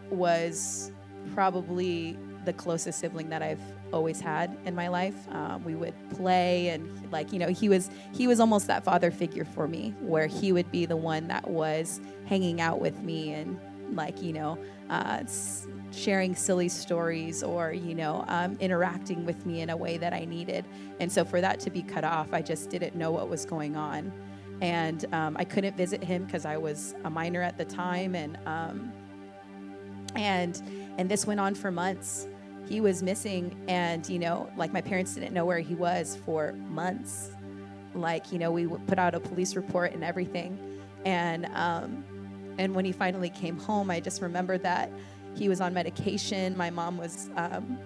was 0.09 0.91
probably 1.33 2.17
the 2.45 2.53
closest 2.53 2.99
sibling 2.99 3.29
that 3.29 3.41
I've 3.41 3.61
always 3.91 4.19
had 4.19 4.55
in 4.65 4.75
my 4.75 4.87
life. 4.87 5.15
Um, 5.31 5.63
we 5.63 5.75
would 5.75 5.93
play, 6.11 6.69
and 6.69 7.11
like 7.11 7.31
you 7.33 7.39
know, 7.39 7.49
he 7.49 7.69
was 7.69 7.89
he 8.13 8.27
was 8.27 8.39
almost 8.39 8.67
that 8.67 8.83
father 8.83 9.11
figure 9.11 9.45
for 9.45 9.67
me, 9.67 9.93
where 9.99 10.27
he 10.27 10.51
would 10.51 10.71
be 10.71 10.85
the 10.85 10.97
one 10.97 11.27
that 11.27 11.49
was 11.49 12.01
hanging 12.25 12.61
out 12.61 12.79
with 12.79 13.01
me 13.01 13.33
and 13.33 13.59
like 13.91 14.21
you 14.21 14.33
know. 14.33 14.57
Uh, 14.89 15.23
sharing 15.91 16.35
silly 16.35 16.69
stories 16.69 17.43
or 17.43 17.71
you 17.73 17.95
know 17.95 18.23
um, 18.27 18.55
interacting 18.59 19.25
with 19.25 19.45
me 19.45 19.61
in 19.61 19.69
a 19.69 19.77
way 19.77 19.97
that 19.97 20.13
i 20.13 20.23
needed 20.23 20.65
and 20.99 21.11
so 21.11 21.25
for 21.25 21.41
that 21.41 21.59
to 21.59 21.69
be 21.69 21.81
cut 21.81 22.03
off 22.03 22.31
i 22.31 22.41
just 22.41 22.69
didn't 22.69 22.95
know 22.95 23.11
what 23.11 23.27
was 23.27 23.45
going 23.45 23.75
on 23.75 24.11
and 24.61 25.11
um, 25.13 25.35
i 25.37 25.43
couldn't 25.43 25.75
visit 25.75 26.03
him 26.03 26.25
because 26.25 26.45
i 26.45 26.55
was 26.57 26.93
a 27.05 27.09
minor 27.09 27.41
at 27.41 27.57
the 27.57 27.65
time 27.65 28.15
and 28.15 28.37
um, 28.45 28.91
and 30.15 30.61
and 30.97 31.09
this 31.09 31.25
went 31.25 31.39
on 31.39 31.55
for 31.55 31.71
months 31.71 32.27
he 32.69 32.79
was 32.79 33.03
missing 33.03 33.59
and 33.67 34.07
you 34.07 34.19
know 34.19 34.49
like 34.55 34.71
my 34.71 34.81
parents 34.81 35.15
didn't 35.15 35.33
know 35.33 35.45
where 35.45 35.59
he 35.59 35.75
was 35.75 36.17
for 36.25 36.53
months 36.69 37.31
like 37.95 38.31
you 38.31 38.39
know 38.39 38.51
we 38.51 38.67
put 38.67 38.99
out 38.99 39.15
a 39.15 39.19
police 39.19 39.55
report 39.55 39.91
and 39.93 40.03
everything 40.03 40.57
and 41.05 41.47
um, 41.47 42.03
and 42.57 42.75
when 42.75 42.85
he 42.85 42.91
finally 42.91 43.29
came 43.29 43.57
home 43.57 43.89
i 43.89 43.99
just 43.99 44.21
remember 44.21 44.57
that 44.57 44.91
he 45.35 45.49
was 45.49 45.61
on 45.61 45.73
medication. 45.73 46.55
My 46.57 46.69
mom 46.69 46.97
was 46.97 47.29
um, 47.35 47.79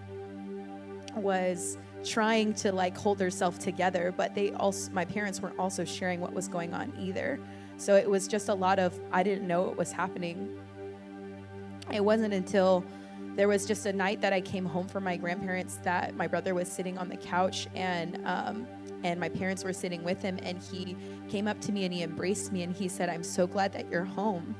was 1.15 1.77
trying 2.03 2.53
to 2.53 2.71
like 2.71 2.97
hold 2.97 3.19
herself 3.19 3.59
together, 3.59 4.13
but 4.15 4.35
they 4.35 4.51
also 4.53 4.91
my 4.91 5.05
parents 5.05 5.41
weren't 5.41 5.59
also 5.59 5.85
sharing 5.85 6.19
what 6.19 6.33
was 6.33 6.47
going 6.47 6.73
on 6.73 6.93
either. 6.99 7.39
So 7.77 7.95
it 7.95 8.09
was 8.09 8.27
just 8.27 8.49
a 8.49 8.53
lot 8.53 8.79
of 8.79 8.99
I 9.11 9.23
didn't 9.23 9.47
know 9.47 9.61
what 9.61 9.77
was 9.77 9.91
happening. 9.91 10.59
It 11.91 12.03
wasn't 12.03 12.33
until 12.33 12.83
there 13.35 13.47
was 13.47 13.65
just 13.65 13.85
a 13.85 13.93
night 13.93 14.21
that 14.21 14.31
I 14.31 14.41
came 14.41 14.65
home 14.65 14.87
from 14.87 15.03
my 15.03 15.17
grandparents 15.17 15.77
that 15.83 16.15
my 16.15 16.27
brother 16.27 16.53
was 16.53 16.67
sitting 16.67 16.97
on 16.97 17.09
the 17.09 17.17
couch 17.17 17.67
and 17.73 18.21
um, 18.25 18.67
and 19.03 19.19
my 19.19 19.27
parents 19.27 19.63
were 19.63 19.73
sitting 19.73 20.03
with 20.03 20.21
him 20.21 20.39
and 20.43 20.61
he 20.61 20.95
came 21.27 21.47
up 21.47 21.59
to 21.61 21.71
me 21.71 21.83
and 21.83 21.93
he 21.93 22.03
embraced 22.03 22.51
me 22.51 22.63
and 22.63 22.75
he 22.75 22.87
said, 22.87 23.09
"I'm 23.09 23.23
so 23.23 23.47
glad 23.47 23.73
that 23.73 23.89
you're 23.89 24.05
home." 24.05 24.55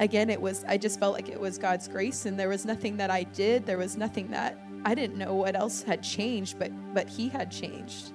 Again, 0.00 0.30
it 0.30 0.40
was 0.40 0.64
I 0.66 0.78
just 0.78 0.98
felt 0.98 1.14
like 1.14 1.28
it 1.28 1.38
was 1.38 1.58
God's 1.58 1.88
grace 1.88 2.24
and 2.24 2.38
there 2.38 2.48
was 2.48 2.64
nothing 2.64 2.96
that 2.96 3.10
I 3.10 3.24
did, 3.24 3.66
there 3.66 3.78
was 3.78 3.96
nothing 3.96 4.30
that 4.30 4.58
I 4.84 4.94
didn't 4.94 5.18
know 5.18 5.34
what 5.34 5.54
else 5.54 5.82
had 5.82 6.02
changed, 6.02 6.58
but 6.58 6.72
but 6.94 7.08
he 7.08 7.28
had 7.28 7.50
changed. 7.50 8.12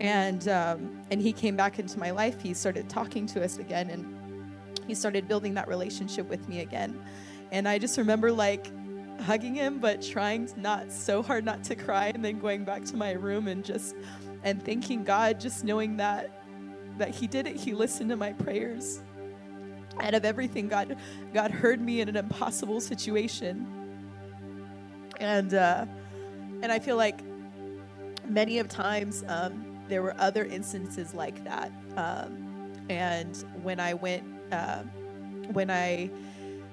And 0.00 0.48
um, 0.48 1.00
and 1.12 1.22
he 1.22 1.32
came 1.32 1.56
back 1.56 1.78
into 1.78 1.98
my 1.98 2.10
life. 2.10 2.42
He 2.42 2.54
started 2.54 2.88
talking 2.88 3.26
to 3.28 3.44
us 3.44 3.58
again 3.58 3.88
and 3.88 4.18
he 4.86 4.94
started 4.96 5.28
building 5.28 5.54
that 5.54 5.68
relationship 5.68 6.28
with 6.28 6.48
me 6.48 6.60
again. 6.60 7.00
And 7.52 7.68
I 7.68 7.78
just 7.78 7.98
remember 7.98 8.32
like 8.32 8.66
hugging 9.20 9.54
him, 9.54 9.78
but 9.78 10.02
trying 10.02 10.50
not 10.56 10.90
so 10.90 11.22
hard 11.22 11.44
not 11.44 11.62
to 11.64 11.76
cry, 11.76 12.06
and 12.08 12.24
then 12.24 12.40
going 12.40 12.64
back 12.64 12.84
to 12.86 12.96
my 12.96 13.12
room 13.12 13.46
and 13.46 13.64
just 13.64 13.94
and 14.42 14.64
thanking 14.64 15.04
God, 15.04 15.38
just 15.38 15.62
knowing 15.62 15.98
that 15.98 16.42
that 16.98 17.10
He 17.10 17.26
did 17.26 17.46
it. 17.46 17.56
He 17.56 17.72
listened 17.74 18.10
to 18.10 18.16
my 18.16 18.32
prayers. 18.32 19.02
Out 20.00 20.14
of 20.14 20.24
everything, 20.24 20.68
God 20.68 20.96
God 21.32 21.50
heard 21.50 21.80
me 21.80 22.00
in 22.00 22.08
an 22.08 22.16
impossible 22.16 22.80
situation. 22.80 23.66
And 25.20 25.54
uh, 25.54 25.86
and 26.62 26.72
I 26.72 26.78
feel 26.78 26.96
like 26.96 27.20
many 28.26 28.58
of 28.58 28.68
times 28.68 29.24
um, 29.28 29.64
there 29.88 30.02
were 30.02 30.14
other 30.18 30.44
instances 30.44 31.12
like 31.12 31.44
that. 31.44 31.70
Um, 31.96 32.72
and 32.88 33.36
when 33.62 33.78
I 33.78 33.94
went, 33.94 34.24
uh, 34.50 34.82
when 35.52 35.70
I 35.70 36.10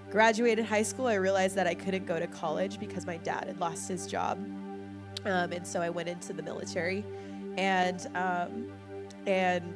graduated 0.10 0.66
high 0.66 0.84
school, 0.84 1.07
I 1.07 1.16
realized 1.16 1.55
that 1.55 1.68
I 1.68 1.74
couldn't 1.74 2.05
go 2.05 2.20
to 2.20 2.28
college 2.28 2.80
because 2.80 3.05
my 3.05 3.18
dad 3.18 3.45
had 3.47 3.60
lost 3.60 3.88
his 3.88 4.07
job. 4.07 4.38
Um, 5.26 5.51
and 5.51 5.66
so 5.66 5.82
I 5.82 5.89
went 5.89 6.10
into 6.10 6.34
the 6.34 6.43
military. 6.43 7.05
And, 7.57 8.07
um, 8.16 8.72
and 9.28 9.74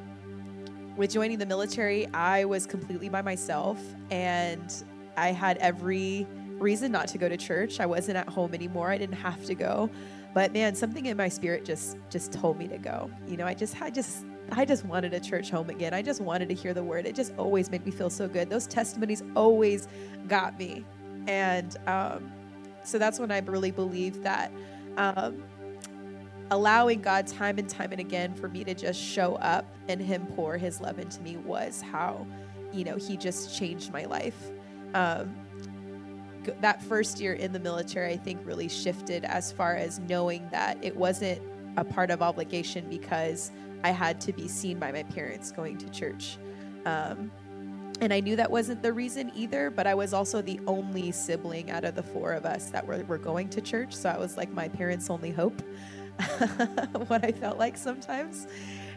with 0.95 1.11
joining 1.11 1.37
the 1.37 1.45
military, 1.45 2.07
I 2.13 2.45
was 2.45 2.65
completely 2.65 3.09
by 3.09 3.21
myself 3.21 3.79
and 4.09 4.73
I 5.17 5.29
had 5.29 5.57
every 5.57 6.27
reason 6.59 6.91
not 6.91 7.07
to 7.09 7.17
go 7.17 7.29
to 7.29 7.37
church. 7.37 7.79
I 7.79 7.85
wasn't 7.85 8.17
at 8.17 8.29
home 8.29 8.53
anymore. 8.53 8.89
I 8.89 8.97
didn't 8.97 9.17
have 9.17 9.43
to 9.45 9.55
go. 9.55 9.89
But 10.33 10.53
man, 10.53 10.73
something 10.73 11.05
in 11.05 11.17
my 11.17 11.29
spirit 11.29 11.63
just 11.63 11.97
just 12.09 12.31
told 12.31 12.57
me 12.57 12.67
to 12.67 12.77
go. 12.77 13.11
You 13.27 13.37
know, 13.37 13.45
I 13.45 13.53
just 13.53 13.79
I 13.81 13.91
just 13.91 14.25
I 14.51 14.65
just 14.65 14.85
wanted 14.85 15.13
a 15.13 15.19
church 15.19 15.49
home 15.49 15.69
again. 15.69 15.93
I 15.93 16.01
just 16.01 16.21
wanted 16.21 16.49
to 16.49 16.55
hear 16.55 16.73
the 16.73 16.83
word. 16.83 17.05
It 17.05 17.15
just 17.15 17.33
always 17.37 17.71
made 17.71 17.85
me 17.85 17.91
feel 17.91 18.09
so 18.09 18.27
good. 18.27 18.49
Those 18.49 18.67
testimonies 18.67 19.23
always 19.35 19.87
got 20.27 20.57
me. 20.59 20.85
And 21.27 21.75
um, 21.87 22.31
so 22.83 22.97
that's 22.99 23.19
when 23.19 23.31
I 23.31 23.39
really 23.39 23.71
believe 23.71 24.21
that 24.23 24.51
um, 24.97 25.43
allowing 26.51 27.01
God 27.01 27.27
time 27.27 27.57
and 27.57 27.67
time 27.69 27.91
and 27.91 28.01
again 28.01 28.33
for 28.35 28.47
me 28.47 28.63
to 28.63 28.73
just 28.73 29.01
show 29.01 29.35
up 29.35 29.65
and 29.87 30.01
Him 30.01 30.25
pour 30.35 30.57
His 30.57 30.81
love 30.81 30.99
into 30.99 31.21
me 31.21 31.37
was 31.37 31.81
how, 31.81 32.27
you 32.71 32.83
know, 32.83 32.97
He 32.97 33.17
just 33.17 33.57
changed 33.57 33.91
my 33.91 34.05
life. 34.05 34.51
Um, 34.93 35.33
that 36.59 36.83
first 36.83 37.21
year 37.21 37.33
in 37.33 37.53
the 37.53 37.59
military, 37.59 38.11
I 38.11 38.17
think, 38.17 38.45
really 38.45 38.67
shifted 38.67 39.23
as 39.23 39.51
far 39.51 39.75
as 39.75 39.99
knowing 39.99 40.47
that 40.51 40.77
it 40.83 40.95
wasn't 40.95 41.41
a 41.77 41.83
part 41.83 42.11
of 42.11 42.21
obligation 42.21 42.89
because 42.89 43.51
I 43.83 43.91
had 43.91 44.21
to 44.21 44.33
be 44.33 44.47
seen 44.47 44.79
by 44.79 44.91
my 44.91 45.03
parents 45.03 45.51
going 45.51 45.77
to 45.77 45.89
church. 45.89 46.37
Um, 46.85 47.31
and 48.01 48.13
I 48.13 48.19
knew 48.19 48.35
that 48.35 48.49
wasn't 48.49 48.81
the 48.81 48.91
reason 48.91 49.31
either, 49.35 49.69
but 49.69 49.87
I 49.87 49.93
was 49.93 50.13
also 50.13 50.41
the 50.41 50.59
only 50.67 51.11
sibling 51.11 51.71
out 51.71 51.85
of 51.85 51.95
the 51.95 52.03
four 52.03 52.33
of 52.33 52.45
us 52.45 52.69
that 52.71 52.85
were, 52.85 53.03
were 53.05 53.17
going 53.17 53.49
to 53.49 53.61
church. 53.61 53.95
So 53.95 54.09
I 54.09 54.17
was 54.17 54.35
like 54.35 54.51
my 54.51 54.67
parents' 54.67 55.09
only 55.09 55.31
hope, 55.31 55.61
what 57.07 57.23
I 57.23 57.31
felt 57.31 57.57
like 57.57 57.77
sometimes. 57.77 58.47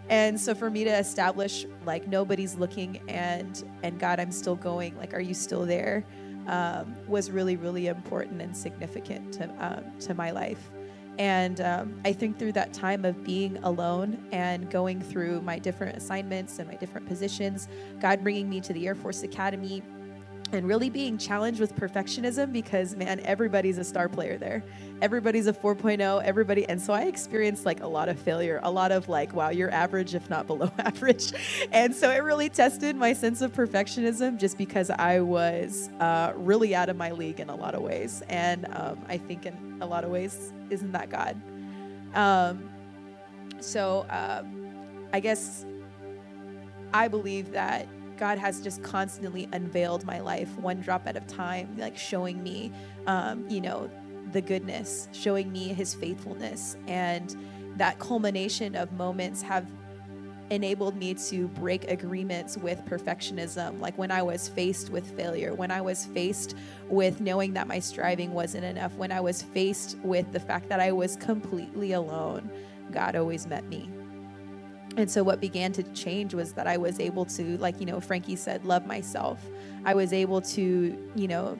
And 0.08 0.40
so 0.40 0.54
for 0.54 0.70
me 0.70 0.84
to 0.84 0.90
establish 0.90 1.66
like 1.84 2.06
nobody's 2.06 2.54
looking 2.54 3.00
and 3.08 3.64
and 3.82 3.98
God, 3.98 4.20
I'm 4.20 4.30
still 4.30 4.56
going. 4.56 4.96
Like, 4.96 5.14
are 5.14 5.20
you 5.20 5.34
still 5.34 5.66
there? 5.66 6.04
Um, 6.46 6.94
was 7.08 7.30
really 7.30 7.56
really 7.56 7.88
important 7.88 8.40
and 8.40 8.56
significant 8.56 9.32
to 9.34 9.50
um, 9.58 9.98
to 10.00 10.14
my 10.14 10.30
life. 10.30 10.70
And 11.18 11.60
um, 11.60 12.00
I 12.04 12.12
think 12.12 12.38
through 12.38 12.52
that 12.52 12.72
time 12.72 13.04
of 13.04 13.24
being 13.24 13.56
alone 13.64 14.22
and 14.32 14.70
going 14.70 15.00
through 15.00 15.40
my 15.42 15.58
different 15.58 15.96
assignments 15.96 16.58
and 16.58 16.68
my 16.68 16.76
different 16.76 17.06
positions, 17.06 17.68
God 18.00 18.22
bringing 18.22 18.48
me 18.48 18.60
to 18.60 18.72
the 18.72 18.86
Air 18.86 18.94
Force 18.94 19.22
Academy 19.22 19.82
and 20.52 20.66
really 20.66 20.90
being 20.90 21.18
challenged 21.18 21.60
with 21.60 21.74
perfectionism 21.74 22.52
because, 22.52 22.94
man, 22.94 23.20
everybody's 23.20 23.78
a 23.78 23.84
star 23.84 24.08
player 24.08 24.38
there. 24.38 24.62
Everybody's 25.02 25.46
a 25.46 25.52
4.0, 25.52 26.22
everybody. 26.22 26.68
And 26.68 26.80
so 26.80 26.92
I 26.92 27.02
experienced 27.02 27.66
like 27.66 27.82
a 27.82 27.86
lot 27.86 28.08
of 28.08 28.18
failure, 28.18 28.60
a 28.62 28.70
lot 28.70 28.92
of 28.92 29.08
like, 29.08 29.34
wow, 29.34 29.50
you're 29.50 29.70
average, 29.70 30.14
if 30.14 30.30
not 30.30 30.46
below 30.46 30.70
average. 30.78 31.32
And 31.72 31.94
so 31.94 32.10
it 32.10 32.18
really 32.18 32.48
tested 32.48 32.96
my 32.96 33.12
sense 33.12 33.42
of 33.42 33.52
perfectionism 33.52 34.38
just 34.38 34.56
because 34.56 34.88
I 34.90 35.20
was 35.20 35.90
uh, 36.00 36.32
really 36.36 36.74
out 36.74 36.88
of 36.88 36.96
my 36.96 37.10
league 37.10 37.40
in 37.40 37.50
a 37.50 37.56
lot 37.56 37.74
of 37.74 37.82
ways. 37.82 38.22
And 38.28 38.66
um, 38.72 38.98
I 39.08 39.18
think 39.18 39.46
in 39.46 39.78
a 39.80 39.86
lot 39.86 40.04
of 40.04 40.10
ways, 40.10 40.52
isn't 40.70 40.92
that 40.92 41.10
God? 41.10 41.40
Um, 42.14 42.70
so 43.60 44.06
uh, 44.08 44.44
I 45.12 45.20
guess 45.20 45.66
I 46.94 47.08
believe 47.08 47.52
that 47.52 47.88
God 48.16 48.38
has 48.38 48.60
just 48.60 48.82
constantly 48.82 49.48
unveiled 49.52 50.04
my 50.04 50.20
life 50.20 50.56
one 50.58 50.80
drop 50.80 51.06
at 51.06 51.16
a 51.16 51.20
time, 51.20 51.76
like 51.78 51.96
showing 51.96 52.42
me, 52.42 52.72
um, 53.06 53.48
you 53.48 53.60
know, 53.60 53.90
the 54.32 54.40
goodness, 54.40 55.08
showing 55.12 55.52
me 55.52 55.68
his 55.68 55.94
faithfulness. 55.94 56.76
And 56.86 57.36
that 57.76 57.98
culmination 57.98 58.74
of 58.74 58.92
moments 58.92 59.42
have 59.42 59.66
enabled 60.50 60.96
me 60.96 61.14
to 61.14 61.48
break 61.48 61.90
agreements 61.90 62.56
with 62.56 62.84
perfectionism. 62.86 63.80
Like 63.80 63.98
when 63.98 64.10
I 64.10 64.22
was 64.22 64.48
faced 64.48 64.90
with 64.90 65.16
failure, 65.16 65.54
when 65.54 65.70
I 65.70 65.80
was 65.80 66.06
faced 66.06 66.54
with 66.88 67.20
knowing 67.20 67.52
that 67.54 67.66
my 67.66 67.80
striving 67.80 68.32
wasn't 68.32 68.64
enough, 68.64 68.94
when 68.94 69.10
I 69.10 69.20
was 69.20 69.42
faced 69.42 69.98
with 70.04 70.30
the 70.32 70.40
fact 70.40 70.68
that 70.68 70.80
I 70.80 70.92
was 70.92 71.16
completely 71.16 71.92
alone, 71.92 72.48
God 72.92 73.16
always 73.16 73.46
met 73.46 73.64
me. 73.64 73.90
And 74.96 75.10
so 75.10 75.22
what 75.22 75.40
began 75.40 75.72
to 75.72 75.82
change 75.92 76.34
was 76.34 76.54
that 76.54 76.66
I 76.66 76.78
was 76.78 77.00
able 77.00 77.26
to, 77.26 77.58
like, 77.58 77.78
you 77.80 77.86
know, 77.86 78.00
Frankie 78.00 78.36
said, 78.36 78.64
love 78.64 78.86
myself. 78.86 79.44
I 79.84 79.94
was 79.94 80.12
able 80.12 80.40
to, 80.42 81.10
you 81.14 81.28
know, 81.28 81.58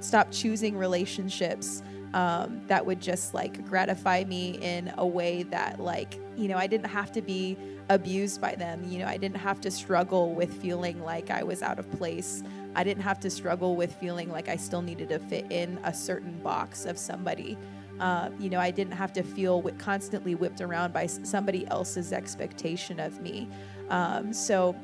stop 0.00 0.32
choosing 0.32 0.76
relationships 0.76 1.82
um, 2.12 2.60
that 2.66 2.84
would 2.84 3.00
just 3.00 3.32
like 3.32 3.64
gratify 3.66 4.24
me 4.24 4.58
in 4.60 4.92
a 4.98 5.06
way 5.06 5.44
that, 5.44 5.80
like, 5.80 6.18
you 6.36 6.48
know, 6.48 6.56
I 6.56 6.66
didn't 6.66 6.88
have 6.88 7.12
to 7.12 7.22
be 7.22 7.56
abused 7.88 8.40
by 8.40 8.54
them. 8.54 8.84
You 8.88 9.00
know, 9.00 9.06
I 9.06 9.16
didn't 9.16 9.38
have 9.38 9.60
to 9.62 9.70
struggle 9.70 10.34
with 10.34 10.52
feeling 10.60 11.02
like 11.02 11.30
I 11.30 11.42
was 11.42 11.62
out 11.62 11.78
of 11.78 11.90
place. 11.92 12.42
I 12.74 12.84
didn't 12.84 13.02
have 13.02 13.20
to 13.20 13.30
struggle 13.30 13.76
with 13.76 13.94
feeling 13.96 14.30
like 14.30 14.48
I 14.48 14.56
still 14.56 14.82
needed 14.82 15.08
to 15.10 15.18
fit 15.18 15.50
in 15.50 15.78
a 15.84 15.94
certain 15.94 16.38
box 16.40 16.84
of 16.84 16.98
somebody. 16.98 17.56
Uh, 18.02 18.30
you 18.40 18.50
know, 18.50 18.58
I 18.58 18.72
didn't 18.72 18.94
have 18.94 19.12
to 19.12 19.22
feel 19.22 19.62
constantly 19.78 20.34
whipped 20.34 20.60
around 20.60 20.92
by 20.92 21.06
somebody 21.06 21.68
else's 21.68 22.12
expectation 22.12 22.98
of 22.98 23.22
me. 23.22 23.48
Um, 23.90 24.32
so, 24.32 24.74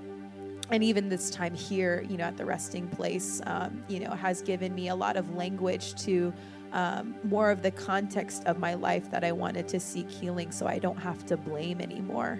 and 0.71 0.85
even 0.85 1.09
this 1.09 1.29
time 1.29 1.53
here, 1.53 2.07
you 2.09 2.17
know, 2.17 2.25
at 2.25 2.37
the 2.37 2.45
resting 2.45 2.87
place, 2.87 3.41
um, 3.47 3.83
you 3.89 3.99
know, 3.99 4.13
has 4.13 4.41
given 4.41 4.73
me 4.73 4.87
a 4.87 4.95
lot 4.95 5.17
of 5.17 5.35
language 5.35 5.97
to 6.05 6.33
um, 6.71 7.17
more 7.25 7.51
of 7.51 7.61
the 7.61 7.73
context 7.73 8.45
of 8.45 8.61
my 8.61 8.75
life 8.75 9.11
that 9.11 9.25
I 9.25 9.33
wanted 9.33 9.67
to 9.67 9.81
seek 9.81 10.09
healing 10.09 10.53
so 10.53 10.69
I 10.69 10.79
don't 10.79 10.99
have 10.99 11.27
to 11.27 11.37
blame 11.37 11.81
anymore. 11.81 12.39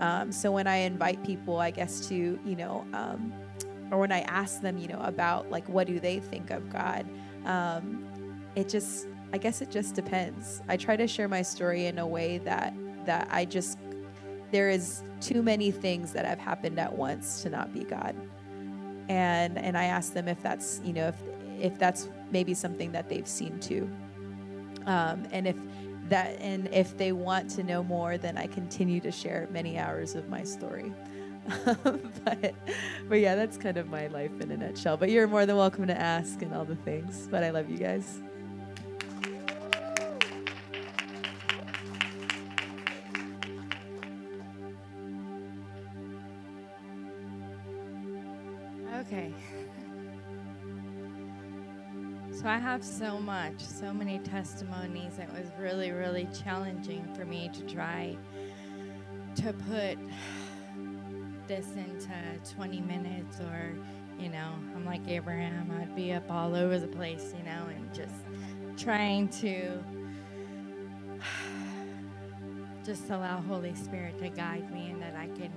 Um, 0.00 0.32
so 0.32 0.50
when 0.50 0.66
I 0.66 0.78
invite 0.78 1.22
people, 1.22 1.58
I 1.58 1.70
guess, 1.70 2.08
to, 2.08 2.16
you 2.44 2.56
know, 2.56 2.84
um, 2.92 3.32
or 3.92 3.98
when 3.98 4.10
I 4.10 4.22
ask 4.22 4.62
them, 4.62 4.78
you 4.78 4.88
know, 4.88 5.00
about 5.00 5.48
like 5.48 5.68
what 5.68 5.86
do 5.86 6.00
they 6.00 6.18
think 6.18 6.50
of 6.50 6.68
God, 6.70 7.06
um, 7.44 8.04
it 8.56 8.68
just 8.68 9.06
I 9.32 9.38
guess 9.38 9.60
it 9.60 9.70
just 9.70 9.94
depends. 9.94 10.62
I 10.68 10.76
try 10.76 10.96
to 10.96 11.06
share 11.06 11.28
my 11.28 11.42
story 11.42 11.86
in 11.86 11.98
a 11.98 12.06
way 12.06 12.38
that 12.38 12.74
that 13.04 13.28
I 13.30 13.44
just 13.44 13.78
there 14.50 14.70
is 14.70 15.02
too 15.20 15.42
many 15.42 15.70
things 15.70 16.12
that 16.12 16.24
have 16.24 16.38
happened 16.38 16.78
at 16.78 16.96
once 16.96 17.42
to 17.42 17.50
not 17.50 17.72
be 17.72 17.84
God. 17.84 18.16
And 19.08 19.58
and 19.58 19.76
I 19.76 19.84
ask 19.84 20.12
them 20.12 20.28
if 20.28 20.42
that's, 20.42 20.80
you 20.84 20.92
know, 20.92 21.08
if 21.08 21.16
if 21.60 21.78
that's 21.78 22.08
maybe 22.30 22.54
something 22.54 22.92
that 22.92 23.08
they've 23.08 23.28
seen 23.28 23.58
too. 23.60 23.90
Um, 24.86 25.26
and 25.32 25.46
if 25.46 25.56
that 26.08 26.40
and 26.40 26.68
if 26.72 26.96
they 26.96 27.12
want 27.12 27.50
to 27.50 27.62
know 27.62 27.82
more, 27.82 28.16
then 28.16 28.38
I 28.38 28.46
continue 28.46 29.00
to 29.00 29.10
share 29.10 29.48
many 29.50 29.78
hours 29.78 30.14
of 30.14 30.28
my 30.28 30.42
story. 30.44 30.92
but 31.74 32.54
but 33.08 33.20
yeah, 33.20 33.34
that's 33.34 33.56
kind 33.56 33.76
of 33.76 33.88
my 33.88 34.06
life 34.08 34.40
in 34.40 34.50
a 34.50 34.56
nutshell. 34.56 34.96
But 34.96 35.10
you're 35.10 35.26
more 35.26 35.46
than 35.46 35.56
welcome 35.56 35.86
to 35.86 35.98
ask 35.98 36.40
and 36.42 36.54
all 36.54 36.64
the 36.64 36.76
things. 36.76 37.28
But 37.30 37.42
I 37.42 37.50
love 37.50 37.68
you 37.70 37.78
guys. 37.78 38.20
Okay. 49.18 49.34
So 52.30 52.46
I 52.46 52.58
have 52.58 52.84
so 52.84 53.18
much, 53.18 53.60
so 53.60 53.92
many 53.92 54.20
testimonies. 54.20 55.18
It 55.18 55.28
was 55.32 55.50
really, 55.58 55.90
really 55.90 56.28
challenging 56.44 57.04
for 57.16 57.24
me 57.24 57.50
to 57.52 57.62
try 57.62 58.16
to 59.36 59.52
put 59.52 59.98
this 61.48 61.66
into 61.74 62.54
20 62.54 62.80
minutes 62.82 63.40
or, 63.40 63.72
you 64.20 64.28
know, 64.28 64.52
I'm 64.76 64.84
like 64.84 65.00
Abraham, 65.08 65.72
I'd 65.80 65.96
be 65.96 66.12
up 66.12 66.30
all 66.30 66.54
over 66.54 66.78
the 66.78 66.86
place, 66.86 67.34
you 67.36 67.44
know, 67.44 67.66
and 67.74 67.92
just 67.92 68.14
trying 68.76 69.28
to 69.40 69.82
just 72.84 73.10
allow 73.10 73.40
Holy 73.40 73.74
Spirit 73.74 74.16
to 74.20 74.28
guide 74.28 74.72
me 74.72 74.90
and 74.90 75.02
that 75.02 75.16
I 75.16 75.26
can 75.36 75.50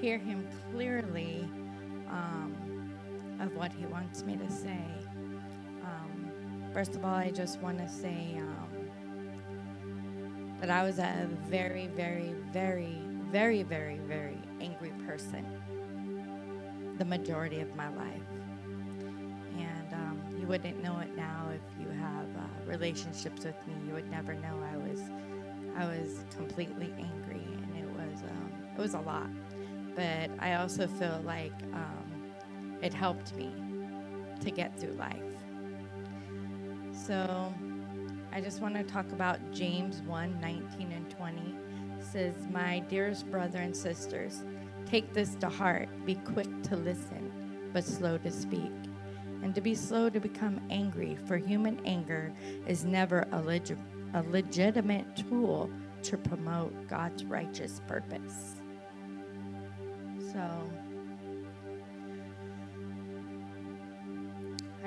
hear 0.00 0.18
Him 0.18 0.46
clearly 0.70 1.48
um, 2.08 2.56
of 3.40 3.54
what 3.56 3.72
He 3.72 3.86
wants 3.86 4.22
me 4.24 4.36
to 4.36 4.50
say. 4.50 4.84
Um, 5.82 6.32
first 6.72 6.94
of 6.94 7.04
all, 7.04 7.14
I 7.14 7.30
just 7.30 7.60
want 7.60 7.78
to 7.78 7.88
say 7.88 8.36
um, 8.38 8.90
that 10.60 10.70
I 10.70 10.82
was 10.84 10.98
a 10.98 11.28
very, 11.48 11.88
very, 11.88 12.34
very, 12.52 12.98
very, 13.30 13.62
very, 13.62 13.98
very 13.98 14.38
angry 14.60 14.92
person 15.06 15.46
the 17.00 17.04
majority 17.06 17.60
of 17.60 17.74
my 17.74 17.88
life. 17.88 18.22
And 19.56 19.94
um, 19.94 20.36
you 20.38 20.46
wouldn't 20.46 20.82
know 20.82 20.98
it 20.98 21.16
now 21.16 21.48
if 21.54 21.62
you 21.80 21.88
have 21.88 22.26
uh, 22.36 22.42
relationships 22.66 23.44
with 23.44 23.56
me. 23.66 23.74
You 23.86 23.94
would 23.94 24.10
never 24.10 24.34
know 24.34 24.62
I 24.72 24.76
was 24.76 25.00
I 25.76 25.86
was 25.86 26.24
completely 26.36 26.92
angry, 26.98 27.42
and 27.42 27.76
it 27.76 27.88
was 27.88 28.22
um, 28.22 28.52
it 28.76 28.80
was 28.80 28.92
a 28.94 29.00
lot. 29.00 29.30
But 29.96 30.30
I 30.38 30.54
also 30.56 30.86
feel 30.86 31.22
like 31.24 31.54
um, 31.72 32.09
it 32.82 32.94
helped 32.94 33.34
me 33.36 33.52
to 34.40 34.50
get 34.50 34.78
through 34.78 34.94
life. 34.94 35.16
So 36.92 37.52
I 38.32 38.40
just 38.40 38.60
want 38.60 38.74
to 38.74 38.82
talk 38.84 39.10
about 39.12 39.52
James 39.52 40.02
1 40.02 40.40
19 40.40 40.92
and 40.92 41.10
20. 41.10 41.56
It 41.98 42.04
says, 42.04 42.34
My 42.50 42.80
dearest 42.80 43.30
brother 43.30 43.58
and 43.58 43.76
sisters, 43.76 44.42
take 44.86 45.12
this 45.12 45.34
to 45.36 45.48
heart. 45.48 45.88
Be 46.06 46.14
quick 46.14 46.62
to 46.64 46.76
listen, 46.76 47.32
but 47.72 47.84
slow 47.84 48.18
to 48.18 48.30
speak. 48.30 48.72
And 49.42 49.54
to 49.54 49.60
be 49.60 49.74
slow 49.74 50.10
to 50.10 50.20
become 50.20 50.60
angry, 50.70 51.16
for 51.26 51.36
human 51.36 51.80
anger 51.86 52.32
is 52.66 52.84
never 52.84 53.26
a, 53.32 53.40
leg- 53.40 53.78
a 54.14 54.22
legitimate 54.22 55.16
tool 55.16 55.70
to 56.04 56.16
promote 56.16 56.88
God's 56.88 57.24
righteous 57.24 57.80
purpose. 57.86 58.56
So, 60.32 60.70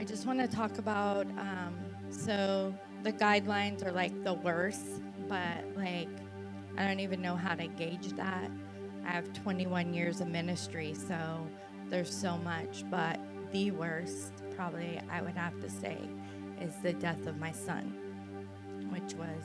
I 0.04 0.06
just 0.06 0.26
want 0.26 0.41
to 0.41 0.47
talk 0.49 0.80
about 0.80 1.26
um, 1.38 1.78
so 2.10 2.76
the 3.04 3.14
guidelines 3.14 3.86
are 3.86 3.91
like 3.93 4.26
the 4.26 4.34
worst, 4.34 5.01
but 5.30 5.64
like 5.78 6.10
I 6.78 6.86
don't 6.86 6.99
even 6.99 7.22
know 7.22 7.38
how 7.38 7.56
to 7.56 7.68
gauge 7.68 8.10
that. 8.18 8.51
I 9.06 9.12
have 9.12 9.32
21 9.32 9.93
years 9.93 10.20
of 10.20 10.28
ministry, 10.28 10.93
so 10.93 11.47
there's 11.89 12.14
so 12.14 12.36
much, 12.39 12.84
but 12.91 13.18
the 13.54 13.72
worst, 13.72 14.34
probably 14.58 14.99
I 15.10 15.22
would 15.22 15.38
have 15.38 15.58
to 15.62 15.70
say, 15.70 15.97
is 16.60 16.74
the 16.84 16.91
death 16.91 17.26
of 17.26 17.38
my 17.38 17.54
son, 17.54 17.95
which 18.89 19.14
was 19.14 19.41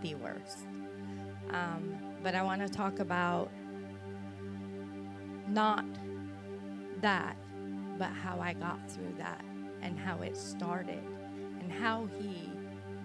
the 0.00 0.14
worst. 0.14 0.60
Um, 1.50 1.98
but 2.22 2.34
I 2.34 2.40
want 2.42 2.62
to 2.62 2.68
talk 2.70 3.00
about 3.00 3.50
not 5.48 5.84
that, 7.02 7.36
but 7.98 8.08
how 8.08 8.40
I 8.40 8.54
got 8.54 8.90
through 8.90 9.12
that 9.18 9.44
and 9.82 9.98
how 9.98 10.20
it 10.22 10.36
started 10.36 11.02
and 11.60 11.72
how 11.72 12.08
he 12.20 12.50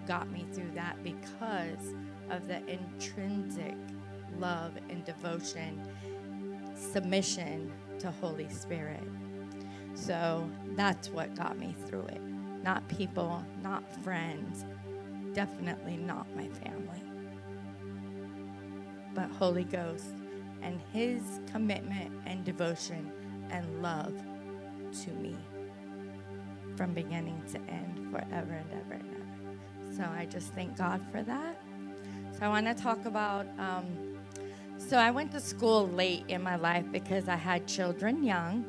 got 0.06 0.30
me 0.30 0.46
through 0.52 0.70
that 0.74 1.02
because 1.02 1.94
of 2.30 2.46
the 2.48 2.66
intrinsic 2.70 3.74
love 4.38 4.72
and 4.88 5.04
devotion, 5.04 5.80
submission 6.74 7.72
to 7.98 8.10
Holy 8.10 8.48
Spirit. 8.48 9.02
So 9.94 10.48
that's 10.76 11.08
what 11.08 11.34
got 11.34 11.58
me 11.58 11.74
through 11.86 12.06
it. 12.06 12.20
Not 12.62 12.86
people, 12.88 13.44
not 13.62 13.84
friends, 14.02 14.64
definitely 15.32 15.96
not 15.96 16.26
my 16.34 16.48
family. 16.48 17.02
But 19.14 19.30
Holy 19.30 19.64
Ghost 19.64 20.14
and 20.62 20.80
his 20.92 21.22
commitment 21.52 22.12
and 22.26 22.44
devotion 22.44 23.12
and 23.50 23.82
love 23.82 24.14
to 25.04 25.10
me 25.10 25.36
from 26.76 26.92
beginning 26.92 27.42
to 27.52 27.58
end, 27.70 28.10
forever 28.10 28.52
and 28.52 28.70
ever 28.72 28.94
and 28.94 29.10
ever. 29.10 29.94
So 29.96 30.02
I 30.02 30.26
just 30.26 30.52
thank 30.54 30.76
God 30.76 31.00
for 31.10 31.22
that. 31.22 31.60
So 32.32 32.40
I 32.42 32.48
want 32.48 32.66
to 32.66 32.74
talk 32.74 33.04
about. 33.06 33.46
Um, 33.58 33.86
so 34.78 34.96
I 34.98 35.10
went 35.10 35.32
to 35.32 35.40
school 35.40 35.88
late 35.88 36.24
in 36.28 36.42
my 36.42 36.56
life 36.56 36.84
because 36.90 37.28
I 37.28 37.36
had 37.36 37.66
children 37.66 38.24
young, 38.24 38.64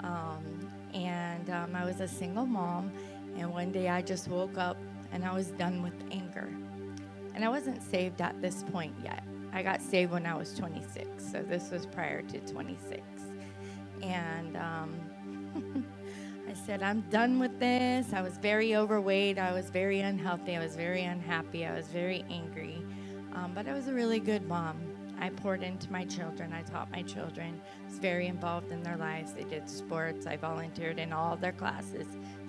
um, 0.00 0.70
and 0.94 1.50
um, 1.50 1.74
I 1.74 1.84
was 1.84 2.00
a 2.00 2.08
single 2.08 2.46
mom. 2.46 2.92
And 3.36 3.52
one 3.52 3.70
day 3.70 3.88
I 3.88 4.02
just 4.02 4.28
woke 4.28 4.58
up 4.58 4.76
and 5.12 5.24
I 5.24 5.32
was 5.32 5.48
done 5.48 5.82
with 5.82 5.94
anger. 6.10 6.48
And 7.34 7.44
I 7.44 7.48
wasn't 7.48 7.82
saved 7.82 8.20
at 8.20 8.40
this 8.40 8.64
point 8.72 8.94
yet. 9.02 9.22
I 9.52 9.62
got 9.62 9.80
saved 9.80 10.12
when 10.12 10.26
I 10.26 10.34
was 10.34 10.54
26, 10.54 11.32
so 11.32 11.42
this 11.42 11.70
was 11.70 11.86
prior 11.86 12.22
to 12.22 12.40
26. 12.40 13.00
And 14.02 14.56
um, 14.56 14.94
I 16.48 16.54
said, 16.54 16.82
I'm 16.82 17.02
done 17.10 17.38
with 17.38 17.60
this. 17.60 18.14
I 18.14 18.22
was 18.22 18.38
very 18.38 18.74
overweight. 18.74 19.38
I 19.38 19.52
was 19.52 19.68
very 19.68 20.00
unhealthy. 20.00 20.56
I 20.56 20.60
was 20.60 20.76
very 20.76 21.04
unhappy. 21.04 21.66
I 21.66 21.74
was 21.74 21.88
very 21.88 22.24
angry. 22.30 22.82
Um, 23.34 23.52
but 23.54 23.68
I 23.68 23.74
was 23.74 23.88
a 23.88 23.92
really 23.92 24.18
good 24.18 24.48
mom. 24.48 24.78
I 25.20 25.28
poured 25.28 25.62
into 25.62 25.92
my 25.92 26.06
children. 26.06 26.54
I 26.54 26.62
taught 26.62 26.90
my 26.90 27.02
children. 27.02 27.60
I 27.82 27.90
was 27.90 27.98
very 27.98 28.28
involved 28.28 28.72
in 28.72 28.82
their 28.82 28.96
lives. 28.96 29.34
They 29.34 29.44
did 29.44 29.68
sports. 29.68 30.26
I 30.26 30.38
volunteered 30.38 30.98
in 30.98 31.12
all 31.12 31.36
their 31.36 31.52
classes. 31.52 32.06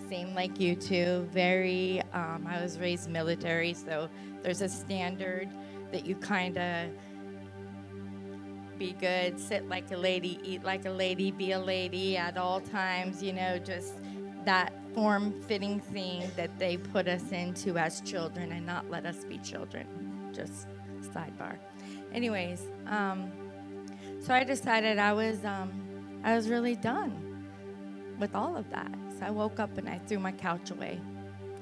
Same 0.07 0.33
like 0.33 0.61
you 0.61 0.75
two. 0.77 1.27
Very, 1.33 2.01
um, 2.13 2.47
I 2.49 2.61
was 2.61 2.79
raised 2.79 3.09
military, 3.09 3.73
so 3.73 4.07
there's 4.41 4.61
a 4.61 4.69
standard 4.69 5.49
that 5.91 6.05
you 6.05 6.15
kind 6.15 6.57
of 6.57 6.89
be 8.79 8.93
good, 8.93 9.37
sit 9.39 9.67
like 9.67 9.91
a 9.91 9.97
lady, 9.97 10.39
eat 10.41 10.63
like 10.63 10.85
a 10.85 10.89
lady, 10.89 11.31
be 11.31 11.51
a 11.51 11.59
lady 11.59 12.15
at 12.15 12.37
all 12.37 12.61
times, 12.61 13.21
you 13.21 13.33
know, 13.33 13.59
just 13.59 13.93
that 14.45 14.73
form 14.95 15.33
fitting 15.43 15.81
thing 15.81 16.23
that 16.37 16.57
they 16.57 16.77
put 16.77 17.07
us 17.07 17.31
into 17.31 17.77
as 17.77 17.99
children 18.01 18.53
and 18.53 18.65
not 18.65 18.89
let 18.89 19.05
us 19.05 19.25
be 19.25 19.37
children. 19.39 19.85
Just 20.33 20.67
sidebar. 21.01 21.57
Anyways, 22.13 22.63
um, 22.87 23.29
so 24.21 24.33
I 24.33 24.43
decided 24.45 24.97
I 24.97 25.13
was 25.13 25.43
um, 25.43 25.71
I 26.23 26.35
was 26.35 26.49
really 26.49 26.75
done 26.75 27.45
with 28.17 28.33
all 28.33 28.55
of 28.55 28.69
that. 28.69 28.91
So 29.19 29.25
I 29.25 29.31
woke 29.31 29.59
up 29.59 29.77
and 29.77 29.89
I 29.89 29.99
threw 29.99 30.19
my 30.19 30.31
couch 30.31 30.71
away. 30.71 30.99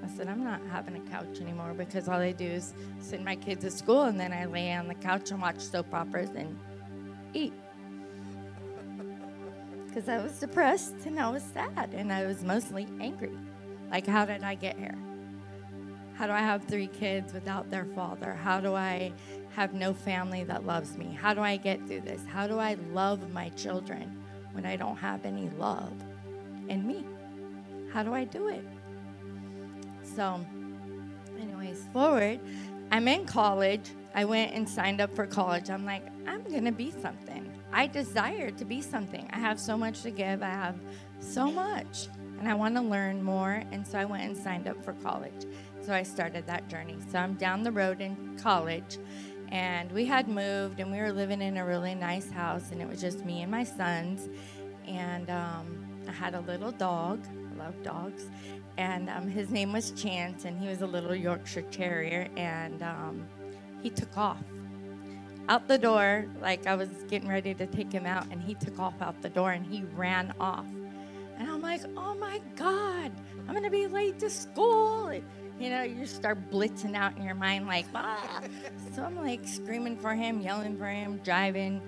I 0.03 0.07
said, 0.07 0.27
I'm 0.27 0.43
not 0.43 0.61
having 0.71 0.95
a 0.95 1.09
couch 1.09 1.41
anymore 1.41 1.73
because 1.75 2.07
all 2.07 2.19
I 2.19 2.31
do 2.31 2.45
is 2.45 2.73
send 2.99 3.25
my 3.25 3.35
kids 3.35 3.63
to 3.63 3.71
school 3.71 4.03
and 4.03 4.19
then 4.19 4.31
I 4.31 4.45
lay 4.45 4.71
on 4.73 4.87
the 4.87 4.93
couch 4.93 5.31
and 5.31 5.41
watch 5.41 5.59
soap 5.59 5.93
operas 5.93 6.29
and 6.35 6.57
eat. 7.33 7.53
Because 9.87 10.09
I 10.09 10.19
was 10.19 10.39
depressed 10.39 10.95
and 11.05 11.19
I 11.19 11.29
was 11.29 11.43
sad 11.43 11.93
and 11.93 12.11
I 12.11 12.25
was 12.25 12.43
mostly 12.43 12.87
angry. 12.99 13.35
Like, 13.89 14.05
how 14.05 14.25
did 14.25 14.43
I 14.43 14.55
get 14.55 14.77
here? 14.77 14.95
How 16.15 16.27
do 16.27 16.33
I 16.33 16.39
have 16.39 16.63
three 16.63 16.87
kids 16.87 17.31
without 17.33 17.69
their 17.69 17.85
father? 17.85 18.33
How 18.33 18.59
do 18.59 18.73
I 18.73 19.13
have 19.55 19.73
no 19.73 19.93
family 19.93 20.43
that 20.45 20.65
loves 20.65 20.97
me? 20.97 21.17
How 21.19 21.33
do 21.33 21.41
I 21.41 21.57
get 21.57 21.85
through 21.87 22.01
this? 22.01 22.21
How 22.27 22.47
do 22.47 22.59
I 22.59 22.75
love 22.91 23.31
my 23.31 23.49
children 23.49 24.23
when 24.53 24.65
I 24.65 24.75
don't 24.75 24.97
have 24.97 25.25
any 25.25 25.49
love 25.57 25.93
in 26.69 26.87
me? 26.87 27.05
How 27.91 28.03
do 28.03 28.13
I 28.13 28.23
do 28.23 28.47
it? 28.47 28.65
So, 30.15 30.43
anyways, 31.39 31.85
forward, 31.93 32.39
I'm 32.91 33.07
in 33.07 33.25
college. 33.25 33.91
I 34.17 34.25
went 34.25 34.55
and 34.55 34.67
signed 34.67 34.99
up 34.99 35.13
for 35.13 35.27
college. 35.27 35.69
I'm 35.69 35.85
like, 35.85 36.01
I'm 36.25 36.41
going 36.45 36.65
to 36.65 36.71
be 36.71 36.89
something. 36.89 37.53
I 37.71 37.85
desire 37.85 38.49
to 38.49 38.65
be 38.65 38.81
something. 38.81 39.29
I 39.31 39.37
have 39.37 39.59
so 39.59 39.77
much 39.77 40.01
to 40.01 40.09
give. 40.09 40.41
I 40.41 40.49
have 40.49 40.75
so 41.19 41.51
much. 41.51 42.07
And 42.39 42.49
I 42.49 42.55
want 42.55 42.73
to 42.77 42.81
learn 42.81 43.21
more. 43.21 43.61
And 43.71 43.85
so 43.85 43.99
I 43.99 44.05
went 44.05 44.23
and 44.23 44.35
signed 44.35 44.67
up 44.67 44.83
for 44.83 44.93
college. 44.93 45.45
So 45.81 45.93
I 45.93 46.01
started 46.01 46.47
that 46.47 46.67
journey. 46.67 46.97
So 47.11 47.19
I'm 47.19 47.35
down 47.35 47.61
the 47.61 47.71
road 47.71 48.01
in 48.01 48.39
college. 48.41 48.97
And 49.51 49.91
we 49.91 50.05
had 50.05 50.27
moved 50.27 50.79
and 50.79 50.91
we 50.91 50.97
were 50.97 51.11
living 51.11 51.43
in 51.43 51.57
a 51.57 51.63
really 51.63 51.93
nice 51.93 52.31
house. 52.31 52.71
And 52.71 52.81
it 52.81 52.89
was 52.89 52.99
just 52.99 53.23
me 53.23 53.43
and 53.43 53.51
my 53.51 53.63
sons. 53.63 54.29
And 54.87 55.29
um, 55.29 55.85
I 56.07 56.11
had 56.11 56.33
a 56.33 56.39
little 56.39 56.71
dog. 56.71 57.23
I 57.51 57.63
love 57.65 57.83
dogs. 57.83 58.31
And 58.77 59.11
um, 59.11 59.29
his 59.29 59.51
name 59.51 59.73
was 59.73 59.91
Chance. 59.91 60.45
And 60.45 60.59
he 60.59 60.67
was 60.67 60.81
a 60.81 60.87
little 60.87 61.13
Yorkshire 61.13 61.61
Terrier. 61.69 62.29
And 62.35 62.81
um, 62.81 63.27
he 63.81 63.89
took 63.89 64.17
off 64.17 64.43
out 65.49 65.67
the 65.67 65.77
door. 65.77 66.25
Like 66.41 66.67
I 66.67 66.75
was 66.75 66.89
getting 67.09 67.29
ready 67.29 67.53
to 67.53 67.65
take 67.67 67.91
him 67.91 68.05
out, 68.05 68.25
and 68.31 68.41
he 68.41 68.53
took 68.55 68.79
off 68.79 68.95
out 69.01 69.21
the 69.21 69.29
door 69.29 69.51
and 69.51 69.65
he 69.65 69.83
ran 69.95 70.33
off. 70.39 70.65
And 71.39 71.49
I'm 71.49 71.61
like, 71.61 71.81
oh 71.95 72.15
my 72.15 72.41
God, 72.55 73.11
I'm 73.47 73.53
gonna 73.53 73.69
be 73.69 73.87
late 73.87 74.19
to 74.19 74.29
school. 74.29 75.07
And, 75.07 75.23
you 75.59 75.69
know, 75.69 75.83
you 75.83 76.05
start 76.05 76.51
blitzing 76.51 76.95
out 76.95 77.15
in 77.17 77.23
your 77.23 77.35
mind, 77.35 77.67
like, 77.67 77.85
ah. 77.93 78.41
So 78.95 79.03
I'm 79.03 79.15
like 79.15 79.47
screaming 79.47 79.97
for 79.97 80.13
him, 80.13 80.41
yelling 80.41 80.77
for 80.77 80.87
him, 80.87 81.19
driving. 81.23 81.81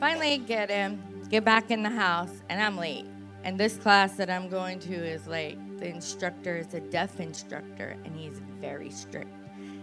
Finally, 0.00 0.38
get 0.38 0.70
him, 0.70 1.02
get 1.28 1.44
back 1.44 1.70
in 1.70 1.82
the 1.82 1.90
house, 1.90 2.42
and 2.48 2.62
I'm 2.62 2.76
late. 2.76 3.06
And 3.44 3.58
this 3.58 3.76
class 3.76 4.16
that 4.16 4.30
I'm 4.30 4.48
going 4.48 4.78
to 4.80 4.94
is 4.94 5.26
like, 5.26 5.58
The 5.78 5.88
instructor 5.88 6.56
is 6.56 6.74
a 6.74 6.80
deaf 6.80 7.20
instructor, 7.20 7.96
and 8.04 8.14
he's 8.14 8.40
very 8.60 8.90
strict. 8.90 9.37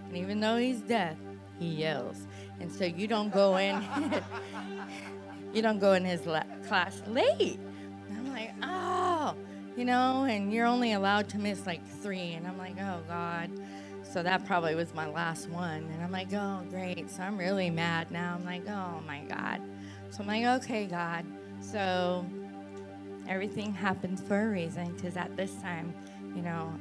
And 0.07 0.17
even 0.17 0.39
though 0.39 0.57
he's 0.57 0.81
deaf, 0.81 1.17
he 1.59 1.67
yells. 1.67 2.27
And 2.59 2.71
so 2.71 2.85
you 2.85 3.07
don't 3.07 3.33
go 3.33 3.57
in, 3.57 3.83
you 5.53 5.61
don't 5.61 5.79
go 5.79 5.93
in 5.93 6.05
his 6.05 6.25
la- 6.25 6.43
class 6.67 7.01
late. 7.07 7.59
And 8.09 8.17
I'm 8.17 8.33
like, 8.33 8.53
oh, 8.63 9.35
you 9.75 9.85
know, 9.85 10.25
and 10.25 10.53
you're 10.53 10.65
only 10.65 10.93
allowed 10.93 11.29
to 11.29 11.37
miss 11.37 11.65
like 11.65 11.85
three. 11.85 12.33
And 12.33 12.47
I'm 12.47 12.57
like, 12.57 12.79
oh 12.79 13.01
God. 13.07 13.49
So 14.03 14.23
that 14.23 14.45
probably 14.45 14.75
was 14.75 14.93
my 14.93 15.07
last 15.07 15.49
one. 15.49 15.89
And 15.91 16.01
I'm 16.01 16.11
like, 16.11 16.31
oh, 16.33 16.63
great. 16.69 17.09
So 17.09 17.21
I'm 17.23 17.37
really 17.37 17.69
mad 17.69 18.11
now. 18.11 18.35
I'm 18.39 18.45
like, 18.45 18.67
oh 18.69 19.01
my 19.05 19.19
God. 19.27 19.61
So 20.11 20.21
I'm 20.21 20.27
like, 20.27 20.63
okay, 20.63 20.85
God. 20.85 21.25
So 21.59 22.25
everything 23.27 23.73
happens 23.73 24.21
for 24.21 24.43
a 24.43 24.49
reason 24.49 24.93
because 24.93 25.17
at 25.17 25.35
this 25.35 25.53
time, 25.55 25.93
you 26.35 26.41
know, 26.41 26.73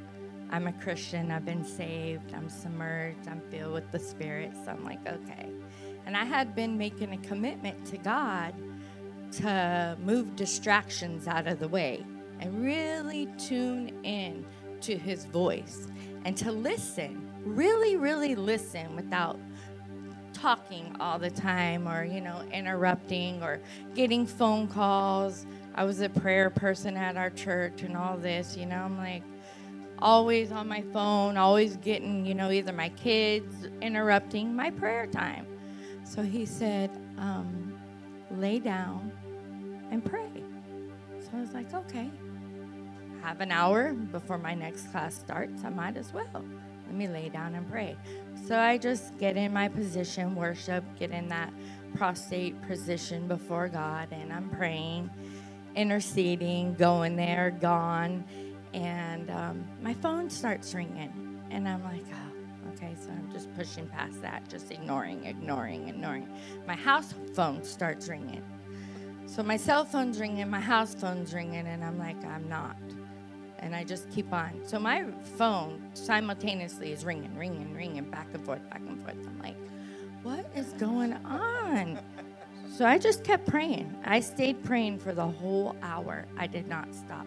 I'm 0.51 0.67
a 0.67 0.73
Christian, 0.73 1.31
I've 1.31 1.45
been 1.45 1.65
saved, 1.65 2.33
I'm 2.33 2.49
submerged, 2.49 3.27
I'm 3.27 3.41
filled 3.49 3.73
with 3.73 3.91
the 3.91 3.99
Spirit. 3.99 4.53
So 4.63 4.71
I'm 4.71 4.83
like, 4.83 5.05
okay. 5.07 5.49
And 6.05 6.15
I 6.15 6.23
had 6.23 6.55
been 6.55 6.77
making 6.77 7.13
a 7.13 7.17
commitment 7.17 7.85
to 7.87 7.97
God 7.97 8.53
to 9.33 9.97
move 10.01 10.35
distractions 10.35 11.27
out 11.27 11.47
of 11.47 11.59
the 11.59 11.67
way 11.67 12.05
and 12.39 12.63
really 12.63 13.27
tune 13.37 13.91
in 14.03 14.45
to 14.81 14.97
His 14.97 15.25
voice 15.25 15.87
and 16.25 16.37
to 16.37 16.51
listen, 16.51 17.29
really, 17.43 17.95
really 17.95 18.35
listen 18.35 18.95
without 18.95 19.39
talking 20.33 20.95
all 20.99 21.17
the 21.17 21.29
time 21.29 21.87
or, 21.87 22.03
you 22.03 22.21
know, 22.21 22.41
interrupting 22.51 23.41
or 23.41 23.59
getting 23.95 24.25
phone 24.25 24.67
calls. 24.67 25.45
I 25.73 25.83
was 25.85 26.01
a 26.01 26.09
prayer 26.09 26.49
person 26.49 26.95
at 26.97 27.17
our 27.17 27.29
church 27.29 27.81
and 27.81 27.97
all 27.97 28.17
this, 28.17 28.55
you 28.55 28.65
know, 28.65 28.77
I'm 28.77 28.97
like, 28.97 29.23
always 29.99 30.51
on 30.51 30.67
my 30.67 30.81
phone, 30.93 31.37
always 31.37 31.77
getting, 31.77 32.25
you 32.25 32.35
know, 32.35 32.51
either 32.51 32.73
my 32.73 32.89
kids 32.89 33.67
interrupting 33.81 34.55
my 34.55 34.69
prayer 34.71 35.07
time. 35.07 35.47
So 36.03 36.21
he 36.21 36.45
said, 36.45 36.91
um, 37.17 37.73
lay 38.31 38.59
down 38.59 39.11
and 39.91 40.03
pray. 40.03 40.29
So 41.19 41.29
I 41.35 41.41
was 41.41 41.53
like, 41.53 41.73
okay. 41.73 42.11
Have 43.21 43.41
an 43.41 43.51
hour 43.51 43.93
before 43.93 44.37
my 44.37 44.53
next 44.53 44.91
class 44.91 45.15
starts. 45.15 45.63
I 45.63 45.69
might 45.69 45.97
as 45.97 46.13
well. 46.13 46.27
Let 46.33 46.93
me 46.95 47.07
lay 47.07 47.29
down 47.29 47.55
and 47.55 47.69
pray. 47.69 47.97
So 48.47 48.59
I 48.59 48.77
just 48.77 49.17
get 49.17 49.35
in 49.37 49.51
my 49.51 49.67
position, 49.67 50.35
worship, 50.35 50.83
get 50.99 51.11
in 51.11 51.27
that 51.29 51.51
prostate 51.95 52.61
position 52.67 53.27
before 53.27 53.67
God, 53.67 54.09
and 54.11 54.31
I'm 54.31 54.49
praying, 54.49 55.09
interceding, 55.75 56.75
going 56.75 57.15
there, 57.15 57.57
gone 57.59 58.23
and 58.75 59.31
um, 59.31 59.65
my 59.81 59.93
phone 59.93 60.29
starts 60.29 60.75
ringing 60.75 61.39
and 61.49 61.67
i'm 61.67 61.81
like 61.83 62.03
oh 62.13 62.69
okay 62.73 62.93
so 62.99 63.09
i'm 63.09 63.31
just 63.31 63.53
pushing 63.55 63.87
past 63.87 64.21
that 64.21 64.47
just 64.49 64.69
ignoring 64.69 65.23
ignoring 65.25 65.87
ignoring. 65.87 66.27
My 66.67 66.75
house 66.75 67.13
phone 67.33 67.63
starts 67.63 68.09
ringing. 68.09 68.43
So 69.27 69.41
my 69.41 69.55
cell 69.57 69.85
phone's 69.85 70.19
ringing 70.19 70.49
my 70.49 70.59
house 70.59 70.93
phone's 70.93 71.33
ringing 71.33 71.67
and 71.67 71.83
i'm 71.83 71.97
like 71.97 72.21
i'm 72.25 72.49
not 72.49 72.75
and 73.59 73.73
i 73.73 73.83
just 73.83 74.11
keep 74.11 74.31
on. 74.33 74.61
So 74.65 74.77
my 74.77 75.05
phone 75.37 75.89
simultaneously 75.93 76.91
is 76.91 77.05
ringing 77.05 77.35
ringing 77.37 77.73
ringing 77.73 78.03
back 78.11 78.27
and 78.33 78.45
forth 78.45 78.69
back 78.69 78.81
and 78.81 79.01
forth. 79.01 79.15
I'm 79.25 79.39
like 79.39 79.57
what 80.21 80.45
is 80.53 80.73
going 80.73 81.13
on? 81.23 81.99
So 82.75 82.85
i 82.85 82.97
just 82.97 83.23
kept 83.23 83.47
praying. 83.47 83.95
I 84.03 84.19
stayed 84.19 84.61
praying 84.65 84.99
for 84.99 85.13
the 85.13 85.25
whole 85.25 85.77
hour. 85.81 86.25
I 86.37 86.47
did 86.47 86.67
not 86.67 86.93
stop 86.93 87.25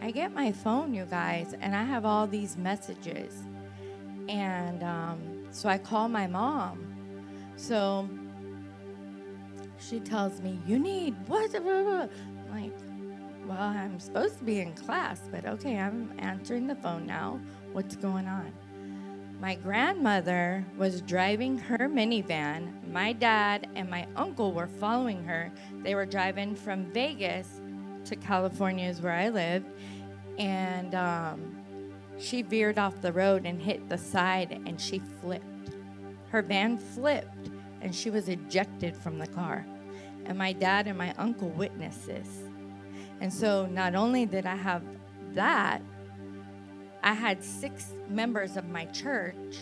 I 0.00 0.10
get 0.10 0.32
my 0.32 0.52
phone, 0.52 0.94
you 0.94 1.04
guys, 1.06 1.54
and 1.60 1.74
I 1.74 1.82
have 1.82 2.04
all 2.04 2.26
these 2.26 2.56
messages. 2.56 3.42
And 4.28 4.82
um, 4.82 5.46
so 5.50 5.68
I 5.68 5.78
call 5.78 6.08
my 6.08 6.26
mom. 6.26 6.84
So 7.56 8.08
she 9.78 10.00
tells 10.00 10.40
me, 10.40 10.60
You 10.66 10.78
need 10.78 11.16
what? 11.26 11.54
I'm 11.54 12.08
like, 12.50 12.72
Well, 13.46 13.58
I'm 13.58 13.98
supposed 13.98 14.38
to 14.38 14.44
be 14.44 14.60
in 14.60 14.72
class, 14.74 15.20
but 15.30 15.44
okay, 15.44 15.78
I'm 15.78 16.12
answering 16.18 16.66
the 16.66 16.76
phone 16.76 17.06
now. 17.06 17.40
What's 17.72 17.96
going 17.96 18.28
on? 18.28 18.52
My 19.40 19.54
grandmother 19.54 20.64
was 20.76 21.00
driving 21.02 21.58
her 21.58 21.88
minivan. 21.88 22.90
My 22.90 23.12
dad 23.12 23.68
and 23.76 23.88
my 23.88 24.06
uncle 24.16 24.52
were 24.52 24.66
following 24.66 25.22
her. 25.24 25.52
They 25.82 25.94
were 25.94 26.06
driving 26.06 26.56
from 26.56 26.86
Vegas 26.86 27.57
to 28.08 28.16
California, 28.16 28.88
is 28.88 29.00
where 29.00 29.12
I 29.12 29.28
lived 29.28 29.66
and 30.38 30.94
um, 30.94 31.58
she 32.18 32.42
veered 32.42 32.78
off 32.78 33.00
the 33.00 33.12
road 33.12 33.44
and 33.44 33.60
hit 33.60 33.88
the 33.88 33.98
side 33.98 34.62
and 34.66 34.80
she 34.80 35.00
flipped. 35.20 35.44
Her 36.30 36.42
van 36.42 36.78
flipped 36.78 37.50
and 37.80 37.94
she 37.94 38.10
was 38.10 38.28
ejected 38.28 38.96
from 38.96 39.18
the 39.18 39.26
car. 39.26 39.66
And 40.24 40.38
my 40.38 40.52
dad 40.52 40.86
and 40.86 40.96
my 40.96 41.12
uncle 41.18 41.48
witnessed 41.48 42.06
this. 42.06 42.28
And 43.20 43.32
so 43.32 43.66
not 43.66 43.94
only 43.94 44.26
did 44.26 44.46
I 44.46 44.56
have 44.56 44.82
that, 45.34 45.82
I 47.02 47.14
had 47.14 47.42
six 47.42 47.92
members 48.08 48.56
of 48.56 48.68
my 48.68 48.84
church 48.86 49.56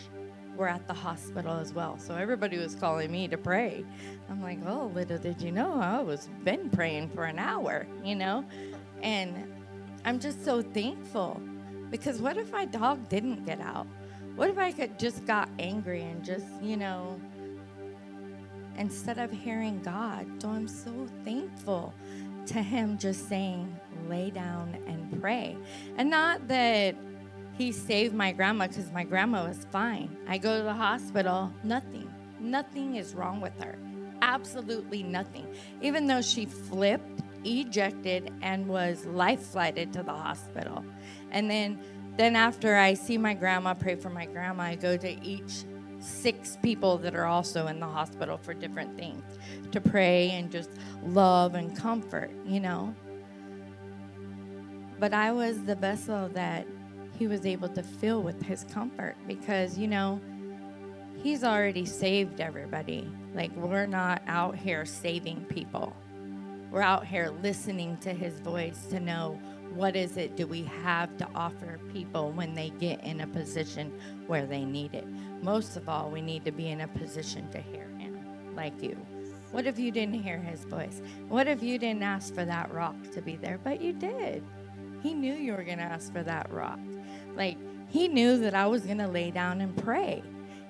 were 0.57 0.69
at 0.69 0.87
the 0.87 0.95
hospital 0.95 1.53
as 1.59 1.73
well. 1.73 1.99
So 1.99 2.15
everybody 2.15 2.59
was 2.59 2.75
calling 2.75 3.11
me 3.11 3.29
to 3.29 3.37
pray. 3.37 3.85
I'm 4.31 4.43
like, 4.43 4.59
oh, 4.67 4.91
little 4.95 5.19
did 5.19 5.41
you 5.41 5.53
know, 5.53 5.75
I 5.81 6.01
was 6.01 6.29
been 6.45 6.71
praying 6.71 7.11
for 7.11 7.25
an 7.25 7.39
hour, 7.39 7.87
you 8.03 8.15
know? 8.15 8.45
And 9.03 9.53
I'm 10.05 10.19
just 10.19 10.45
so 10.45 10.63
thankful 10.63 11.41
because 11.91 12.21
what 12.21 12.37
if 12.37 12.51
my 12.53 12.65
dog 12.65 13.09
didn't 13.09 13.45
get 13.45 13.61
out? 13.61 13.87
What 14.35 14.51
if 14.51 14.59
I 14.59 14.73
could 14.73 14.99
just 14.99 15.25
got 15.27 15.49
angry 15.59 16.03
and 16.03 16.25
just, 16.25 16.47
you 16.63 16.77
know, 16.77 17.21
instead 18.77 19.19
of 19.19 19.31
hearing 19.31 19.81
God? 19.83 20.27
So 20.41 20.49
I'm 20.49 20.69
so 20.69 21.07
thankful 21.25 21.95
to 22.47 22.63
him 22.63 22.99
just 22.99 23.29
saying, 23.29 23.75
lay 24.09 24.31
down 24.31 24.77
and 24.87 25.21
pray. 25.21 25.57
And 25.97 26.11
not 26.11 26.47
that 26.49 26.95
he 27.57 27.73
saved 27.73 28.15
my 28.15 28.33
grandma 28.33 28.67
because 28.67 28.91
my 28.93 29.05
grandma 29.05 29.47
was 29.47 29.67
fine. 29.71 30.17
I 30.29 30.39
go 30.39 30.59
to 30.59 30.63
the 30.63 30.75
hospital, 30.75 31.53
nothing. 31.65 32.13
Nothing 32.39 32.97
is 32.97 33.15
wrong 33.15 33.41
with 33.41 33.59
her. 33.63 33.79
Absolutely 34.23 35.03
nothing. 35.03 35.47
Even 35.81 36.07
though 36.07 36.23
she 36.23 36.47
flipped 36.47 37.23
ejected 37.45 38.33
and 38.43 38.67
was 38.67 39.07
life 39.07 39.41
flighted 39.41 39.93
to 39.95 40.03
the 40.03 40.13
hospital. 40.13 40.85
And 41.31 41.51
then 41.51 41.79
then 42.17 42.35
after 42.35 42.77
I 42.77 42.95
see 42.95 43.19
my 43.19 43.35
grandma, 43.35 43.75
pray 43.75 43.95
for 43.95 44.09
my 44.09 44.25
grandma, 44.25 44.65
I 44.65 44.75
go 44.75 44.97
to 44.97 45.23
each 45.23 45.65
six 46.01 46.57
people 46.63 46.97
that 46.99 47.15
are 47.15 47.27
also 47.27 47.67
in 47.67 47.79
the 47.79 47.87
hospital 47.87 48.39
for 48.39 48.55
different 48.55 48.97
things 48.97 49.23
to 49.73 49.81
pray 49.81 50.31
and 50.31 50.51
just 50.51 50.71
love 51.05 51.55
and 51.55 51.77
comfort, 51.77 52.31
you 52.47 52.61
know. 52.61 52.95
But 54.99 55.13
I 55.13 55.33
was 55.33 55.63
the 55.65 55.75
vessel 55.75 56.31
that 56.31 56.67
he 57.17 57.27
was 57.27 57.47
able 57.47 57.69
to 57.71 57.83
fill 57.83 58.23
with 58.23 58.43
his 58.43 58.65
comfort 58.65 59.17
because, 59.27 59.79
you 59.79 59.89
know, 59.89 60.21
he's 61.23 61.45
already 61.45 61.85
saved 61.85 62.41
everybody. 62.41 63.11
Like, 63.35 63.55
we're 63.57 63.87
not 63.87 64.23
out 64.27 64.57
here 64.57 64.85
saving 64.85 65.45
people 65.47 65.95
we're 66.71 66.83
out 66.83 67.07
here 67.07 67.33
listening 67.43 67.97
to 67.99 68.13
his 68.13 68.39
voice 68.41 68.87
to 68.91 69.01
know 69.01 69.41
what 69.75 69.95
is 69.95 70.17
it 70.17 70.37
do 70.37 70.47
we 70.47 70.65
have 70.65 71.17
to 71.19 71.29
offer 71.35 71.79
people 71.93 72.33
when 72.33 72.55
they 72.55 72.71
get 72.71 73.03
in 73.05 73.21
a 73.21 73.27
position 73.27 73.93
where 74.27 74.47
they 74.47 74.65
need 74.65 74.95
it. 74.95 75.07
Most 75.43 75.77
of 75.77 75.89
all, 75.89 76.11
we 76.11 76.21
need 76.21 76.45
to 76.45 76.53
be 76.53 76.69
in 76.69 76.81
a 76.81 76.89
position 76.89 77.49
to 77.51 77.61
hear 77.61 77.89
him, 77.99 78.19
like 78.55 78.83
you. 78.83 78.95
What 79.53 79.67
if 79.67 79.79
you 79.79 79.91
didn't 79.91 80.23
hear 80.23 80.39
his 80.39 80.65
voice? 80.65 81.01
What 81.29 81.47
if 81.47 81.63
you 81.63 81.79
didn't 81.79 82.03
ask 82.03 82.35
for 82.35 82.45
that 82.45 82.73
rock 82.73 82.97
to 83.13 83.23
be 83.23 83.37
there? 83.37 83.59
But 83.63 83.81
you 83.81 83.93
did. 83.93 84.43
He 85.03 85.15
knew 85.15 85.35
you 85.35 85.53
were 85.53 85.65
going 85.65 85.79
to 85.79 85.85
ask 85.85 86.13
for 86.13 86.23
that 86.25 86.51
rock. 86.51 86.81
Like, 87.37 87.59
he 87.89 88.09
knew 88.09 88.39
that 88.39 88.55
I 88.55 88.67
was 88.67 88.83
going 88.83 88.99
to 88.99 89.09
lay 89.09 89.31
down 89.31 89.61
and 89.61 89.77
pray 89.77 90.23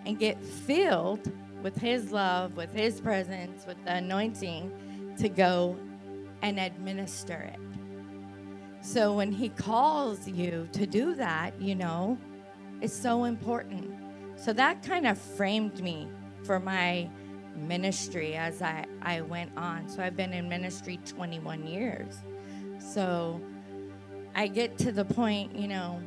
and 0.04 0.18
get 0.18 0.42
filled 0.42 1.30
with 1.62 1.76
his 1.76 2.12
love, 2.12 2.56
with 2.56 2.72
his 2.72 3.00
presence, 3.00 3.66
with 3.66 3.82
the 3.84 3.94
anointing 3.94 5.14
to 5.18 5.28
go 5.28 5.76
and 6.42 6.60
administer 6.60 7.50
it. 7.54 7.60
So 8.82 9.14
when 9.14 9.32
he 9.32 9.48
calls 9.48 10.28
you 10.28 10.68
to 10.72 10.86
do 10.86 11.14
that, 11.14 11.60
you 11.60 11.74
know, 11.74 12.18
it's 12.80 12.94
so 12.94 13.24
important. 13.24 13.92
So 14.36 14.52
that 14.52 14.82
kind 14.82 15.06
of 15.06 15.18
framed 15.18 15.82
me 15.82 16.08
for 16.44 16.60
my 16.60 17.10
ministry 17.56 18.36
as 18.36 18.62
I, 18.62 18.84
I 19.02 19.22
went 19.22 19.50
on. 19.56 19.88
So 19.88 20.02
I've 20.02 20.16
been 20.16 20.32
in 20.32 20.48
ministry 20.48 21.00
21 21.04 21.66
years. 21.66 22.18
So 22.78 23.40
I 24.34 24.46
get 24.46 24.76
to 24.78 24.92
the 24.92 25.04
point, 25.04 25.56
you 25.56 25.66
know, 25.66 26.00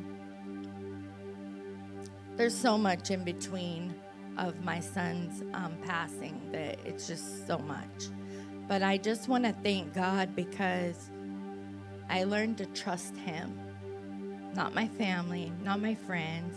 there's 2.40 2.56
so 2.56 2.78
much 2.78 3.10
in 3.10 3.22
between 3.22 3.94
of 4.38 4.64
my 4.64 4.80
son's 4.80 5.42
um, 5.52 5.76
passing 5.84 6.40
that 6.50 6.78
it's 6.86 7.06
just 7.06 7.46
so 7.46 7.58
much. 7.58 8.08
But 8.66 8.82
I 8.82 8.96
just 8.96 9.28
want 9.28 9.44
to 9.44 9.52
thank 9.62 9.92
God 9.92 10.34
because 10.34 11.10
I 12.08 12.24
learned 12.24 12.56
to 12.56 12.64
trust 12.64 13.14
Him, 13.14 13.60
not 14.54 14.74
my 14.74 14.88
family, 14.88 15.52
not 15.62 15.82
my 15.82 15.94
friends, 15.94 16.56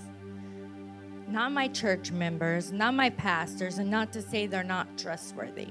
not 1.28 1.52
my 1.52 1.68
church 1.68 2.14
members, 2.14 2.72
not 2.72 2.94
my 2.94 3.10
pastors, 3.10 3.78
and 3.78 3.92
not 3.92 4.14
to 4.14 4.22
say 4.22 4.48
they're 4.48 4.64
not 4.64 4.98
trustworthy. 4.98 5.68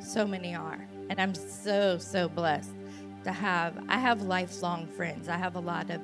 So 0.00 0.26
many 0.26 0.54
are. 0.54 0.86
And 1.08 1.18
I'm 1.18 1.34
so, 1.34 1.96
so 1.96 2.28
blessed 2.28 2.74
to 3.24 3.32
have, 3.32 3.82
I 3.88 3.96
have 3.96 4.20
lifelong 4.20 4.86
friends. 4.86 5.30
I 5.30 5.38
have 5.38 5.56
a 5.56 5.60
lot 5.60 5.88
of 5.88 6.02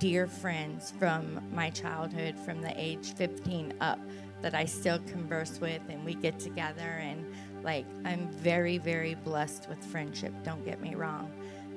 dear 0.00 0.26
friends 0.26 0.94
from 0.98 1.38
my 1.52 1.68
childhood, 1.68 2.34
from 2.38 2.62
the 2.62 2.72
age 2.74 3.12
15 3.14 3.74
up, 3.82 4.00
that 4.40 4.54
I 4.54 4.64
still 4.64 4.98
converse 5.00 5.60
with, 5.60 5.82
and 5.90 6.02
we 6.06 6.14
get 6.14 6.40
together. 6.40 6.80
And 6.80 7.26
like, 7.62 7.84
I'm 8.06 8.26
very, 8.30 8.78
very 8.78 9.14
blessed 9.14 9.68
with 9.68 9.84
friendship, 9.84 10.32
don't 10.42 10.64
get 10.64 10.80
me 10.80 10.94
wrong. 10.94 11.30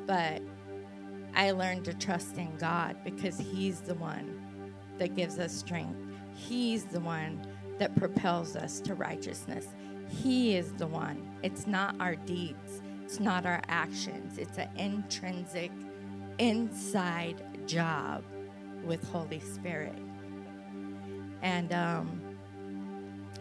But 0.07 0.41
I 1.35 1.51
learned 1.51 1.83
to 1.85 1.93
trust 1.93 2.37
in 2.37 2.55
God 2.55 2.95
because 3.03 3.37
He's 3.37 3.81
the 3.81 3.95
one 3.95 4.41
that 4.99 5.15
gives 5.15 5.37
us 5.37 5.51
strength. 5.51 5.99
He's 6.33 6.85
the 6.85 7.01
one 7.01 7.45
that 7.77 7.93
propels 7.97 8.55
us 8.55 8.79
to 8.81 8.95
righteousness. 8.95 9.67
He 10.07 10.55
is 10.55 10.71
the 10.73 10.87
one. 10.87 11.29
It's 11.43 11.67
not 11.67 11.95
our 11.99 12.15
deeds, 12.15 12.81
it's 13.03 13.19
not 13.19 13.45
our 13.45 13.61
actions. 13.67 14.37
It's 14.37 14.57
an 14.57 14.69
intrinsic, 14.77 15.71
inside 16.39 17.43
job 17.67 18.23
with 18.83 19.03
Holy 19.09 19.39
Spirit. 19.39 19.97
And 21.41 21.73
um, 21.73 22.21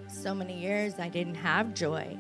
so 0.09 0.35
many 0.35 0.61
years 0.61 0.99
I 0.99 1.09
didn't 1.09 1.37
have 1.37 1.75
joy. 1.75 2.17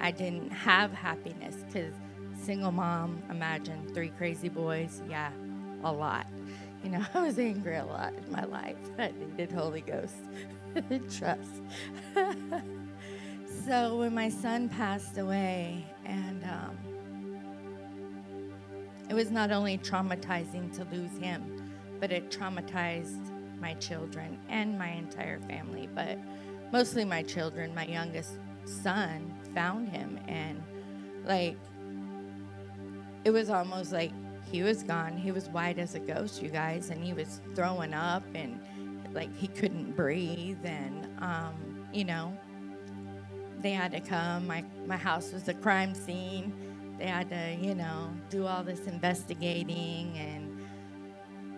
I 0.00 0.10
didn't 0.10 0.50
have 0.50 0.92
happiness 0.92 1.56
because 1.66 1.94
single 2.40 2.72
mom, 2.72 3.22
imagine 3.30 3.88
three 3.94 4.10
crazy 4.10 4.48
boys. 4.48 5.02
Yeah, 5.08 5.30
a 5.84 5.92
lot. 5.92 6.26
You 6.84 6.90
know, 6.90 7.04
I 7.14 7.22
was 7.22 7.38
angry 7.38 7.76
a 7.76 7.84
lot 7.84 8.12
in 8.14 8.32
my 8.32 8.44
life. 8.44 8.76
I 8.98 9.12
needed 9.12 9.52
Holy 9.52 9.80
Ghost 9.80 10.14
trust. 11.18 11.62
so 13.64 13.96
when 13.98 14.14
my 14.14 14.28
son 14.28 14.68
passed 14.68 15.18
away, 15.18 15.84
and 16.04 16.44
um, 16.44 16.76
it 19.08 19.14
was 19.14 19.30
not 19.30 19.50
only 19.50 19.78
traumatizing 19.78 20.74
to 20.76 20.84
lose 20.94 21.16
him, 21.18 21.72
but 22.00 22.12
it 22.12 22.30
traumatized 22.30 23.30
my 23.60 23.74
children 23.74 24.38
and 24.48 24.78
my 24.78 24.88
entire 24.88 25.40
family, 25.40 25.88
but 25.94 26.18
mostly 26.72 27.04
my 27.04 27.22
children. 27.22 27.74
My 27.74 27.86
youngest 27.86 28.38
son 28.64 29.34
found 29.54 29.88
him, 29.88 30.18
and 30.28 30.62
like, 31.24 31.56
it 33.24 33.30
was 33.30 33.50
almost 33.50 33.92
like 33.92 34.12
he 34.50 34.62
was 34.62 34.82
gone. 34.82 35.16
He 35.16 35.32
was 35.32 35.48
white 35.48 35.78
as 35.78 35.94
a 35.94 36.00
ghost, 36.00 36.42
you 36.42 36.48
guys, 36.48 36.90
and 36.90 37.02
he 37.02 37.12
was 37.12 37.40
throwing 37.54 37.94
up 37.94 38.22
and 38.34 38.60
like 39.12 39.34
he 39.36 39.48
couldn't 39.48 39.96
breathe. 39.96 40.64
And, 40.64 41.08
um, 41.18 41.86
you 41.92 42.04
know, 42.04 42.36
they 43.58 43.72
had 43.72 43.90
to 43.92 44.00
come. 44.00 44.46
My, 44.46 44.64
my 44.86 44.96
house 44.96 45.32
was 45.32 45.48
a 45.48 45.54
crime 45.54 45.94
scene. 45.94 46.52
They 46.98 47.06
had 47.06 47.30
to, 47.30 47.56
you 47.60 47.74
know, 47.74 48.10
do 48.30 48.46
all 48.46 48.64
this 48.64 48.86
investigating 48.86 50.16
and 50.18 50.52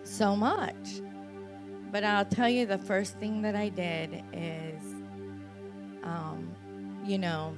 so 0.04 0.36
much. 0.36 1.02
But 1.92 2.04
I'll 2.04 2.26
tell 2.26 2.48
you 2.48 2.66
the 2.66 2.78
first 2.78 3.18
thing 3.18 3.42
that 3.42 3.56
I 3.56 3.70
did 3.70 4.24
is, 4.32 4.82
um, 6.04 6.56
you 7.04 7.18
know, 7.18 7.56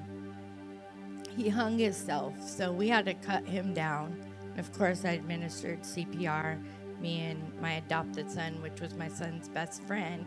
he 1.37 1.49
hung 1.51 1.79
himself. 1.79 2.35
So 2.43 2.73
we 2.73 2.89
had 2.89 3.07
to 3.07 3.15
cut 3.15 3.47
him 3.47 3.75
down 3.75 4.19
And 4.53 4.61
of 4.61 4.73
course, 4.73 5.05
I 5.05 5.13
administered 5.13 5.83
CPR, 5.83 6.59
me 7.01 7.21
and 7.23 7.53
my 7.61 7.75
adopted 7.75 8.31
son, 8.31 8.63
which 8.63 8.81
was 8.81 8.95
my 8.95 9.09
son's 9.09 9.49
best 9.49 9.83
friend. 9.85 10.27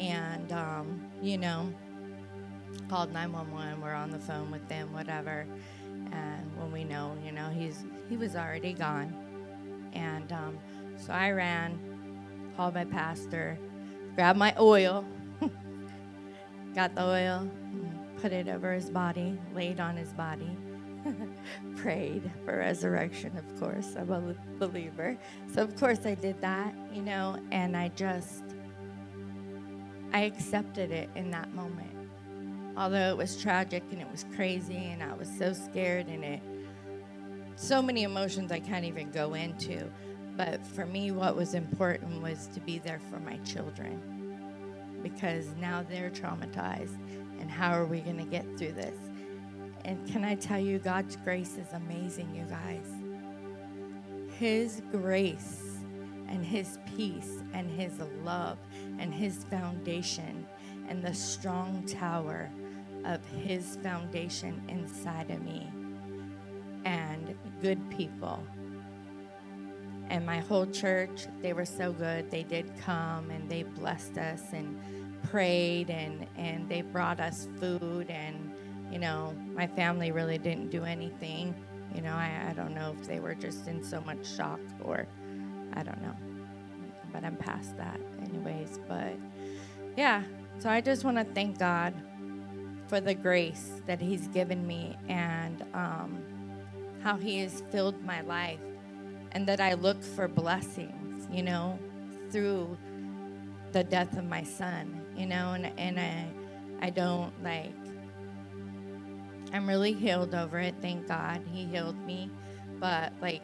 And, 0.00 0.52
um, 0.52 1.10
you 1.22 1.38
know, 1.38 1.74
called 2.88 3.12
911. 3.12 3.80
We're 3.80 3.94
on 3.94 4.10
the 4.10 4.20
phone 4.20 4.50
with 4.50 4.68
them, 4.68 4.92
whatever. 4.92 5.46
And 6.12 6.56
when 6.56 6.72
we 6.72 6.84
know, 6.84 7.16
you 7.24 7.32
know, 7.32 7.48
he's 7.48 7.84
he 8.08 8.16
was 8.16 8.36
already 8.36 8.72
gone. 8.72 9.14
And 9.92 10.32
um, 10.32 10.58
so 10.96 11.12
I 11.12 11.30
ran, 11.30 11.78
called 12.56 12.74
my 12.74 12.84
pastor, 12.84 13.58
grabbed 14.14 14.38
my 14.38 14.54
oil, 14.58 15.04
got 16.74 16.94
the 16.94 17.04
oil, 17.04 17.50
put 18.20 18.32
it 18.32 18.48
over 18.48 18.72
his 18.72 18.90
body, 18.90 19.38
laid 19.54 19.80
on 19.80 19.96
his 19.96 20.12
body 20.12 20.56
prayed 21.76 22.30
for 22.44 22.58
resurrection, 22.58 23.36
of 23.36 23.60
course. 23.60 23.94
I'm 23.96 24.10
a 24.10 24.34
believer. 24.58 25.16
So, 25.52 25.62
of 25.62 25.76
course, 25.76 26.04
I 26.04 26.14
did 26.14 26.40
that, 26.40 26.74
you 26.92 27.02
know, 27.02 27.38
and 27.50 27.76
I 27.76 27.88
just, 27.88 28.42
I 30.12 30.22
accepted 30.22 30.90
it 30.90 31.10
in 31.14 31.30
that 31.30 31.52
moment. 31.54 31.99
Although 32.80 33.10
it 33.10 33.16
was 33.18 33.36
tragic 33.36 33.82
and 33.90 34.00
it 34.00 34.10
was 34.10 34.24
crazy 34.34 34.86
and 34.86 35.02
I 35.02 35.12
was 35.12 35.28
so 35.28 35.52
scared 35.52 36.06
and 36.06 36.24
it, 36.24 36.40
so 37.54 37.82
many 37.82 38.04
emotions 38.04 38.50
I 38.50 38.58
can't 38.58 38.86
even 38.86 39.10
go 39.10 39.34
into. 39.34 39.90
But 40.34 40.66
for 40.66 40.86
me, 40.86 41.10
what 41.10 41.36
was 41.36 41.52
important 41.52 42.22
was 42.22 42.46
to 42.54 42.60
be 42.60 42.78
there 42.78 42.98
for 43.10 43.20
my 43.20 43.36
children 43.38 44.00
because 45.02 45.48
now 45.60 45.84
they're 45.86 46.08
traumatized. 46.08 46.96
And 47.38 47.50
how 47.50 47.72
are 47.72 47.84
we 47.84 48.00
going 48.00 48.16
to 48.16 48.24
get 48.24 48.46
through 48.56 48.72
this? 48.72 48.96
And 49.84 50.10
can 50.10 50.24
I 50.24 50.34
tell 50.34 50.58
you, 50.58 50.78
God's 50.78 51.16
grace 51.16 51.58
is 51.58 51.74
amazing, 51.74 52.34
you 52.34 52.44
guys. 52.44 52.86
His 54.38 54.80
grace 54.90 55.80
and 56.28 56.42
His 56.42 56.78
peace 56.96 57.42
and 57.52 57.70
His 57.70 57.92
love 58.24 58.56
and 58.98 59.12
His 59.12 59.44
foundation 59.44 60.46
and 60.88 61.04
the 61.04 61.12
strong 61.12 61.84
tower 61.84 62.50
of 63.04 63.24
His 63.26 63.76
foundation 63.82 64.62
inside 64.68 65.30
of 65.30 65.42
me 65.42 65.68
and 66.84 67.34
good 67.60 67.78
people. 67.90 68.42
And 70.08 70.26
my 70.26 70.38
whole 70.38 70.66
church, 70.66 71.26
they 71.40 71.52
were 71.52 71.64
so 71.64 71.92
good. 71.92 72.30
They 72.30 72.42
did 72.42 72.72
come 72.80 73.30
and 73.30 73.48
they 73.48 73.62
blessed 73.62 74.18
us 74.18 74.42
and 74.52 74.76
prayed 75.22 75.88
and, 75.88 76.26
and 76.36 76.68
they 76.68 76.82
brought 76.82 77.20
us 77.20 77.46
food 77.60 78.10
and 78.10 78.52
you 78.90 78.98
know, 78.98 79.34
my 79.54 79.66
family 79.68 80.10
really 80.10 80.38
didn't 80.38 80.70
do 80.70 80.84
anything. 80.84 81.54
You 81.94 82.02
know, 82.02 82.12
I, 82.12 82.48
I 82.50 82.52
don't 82.52 82.74
know 82.74 82.94
if 82.98 83.06
they 83.06 83.20
were 83.20 83.34
just 83.34 83.68
in 83.68 83.82
so 83.82 84.00
much 84.00 84.26
shock 84.26 84.60
or 84.82 85.06
I 85.74 85.82
don't 85.82 86.02
know. 86.02 86.14
But 87.12 87.24
I'm 87.24 87.36
past 87.36 87.76
that, 87.76 88.00
anyways. 88.24 88.80
But 88.88 89.14
yeah, 89.96 90.22
so 90.58 90.68
I 90.68 90.80
just 90.80 91.04
want 91.04 91.18
to 91.18 91.24
thank 91.24 91.58
God 91.58 91.94
for 92.90 93.00
the 93.00 93.14
grace 93.14 93.80
that 93.86 94.00
He's 94.00 94.28
given 94.28 94.66
me 94.66 94.98
and 95.08 95.64
um, 95.72 96.22
how 97.02 97.16
He 97.16 97.38
has 97.38 97.62
filled 97.70 98.04
my 98.04 98.20
life 98.20 98.60
and 99.32 99.46
that 99.46 99.60
I 99.60 99.74
look 99.74 100.02
for 100.02 100.28
blessings, 100.28 101.26
you 101.30 101.42
know, 101.42 101.78
through 102.30 102.76
the 103.72 103.84
death 103.84 104.18
of 104.18 104.24
my 104.24 104.42
son, 104.42 105.06
you 105.16 105.26
know, 105.26 105.52
and, 105.52 105.66
and 105.78 105.98
I, 106.00 106.86
I 106.86 106.90
don't 106.90 107.32
like 107.42 107.72
I'm 109.52 109.68
really 109.68 109.92
healed 109.92 110.34
over 110.34 110.58
it. 110.58 110.74
Thank 110.80 111.08
God 111.08 111.42
he 111.50 111.64
healed 111.64 111.98
me. 112.06 112.30
But 112.78 113.12
like, 113.20 113.42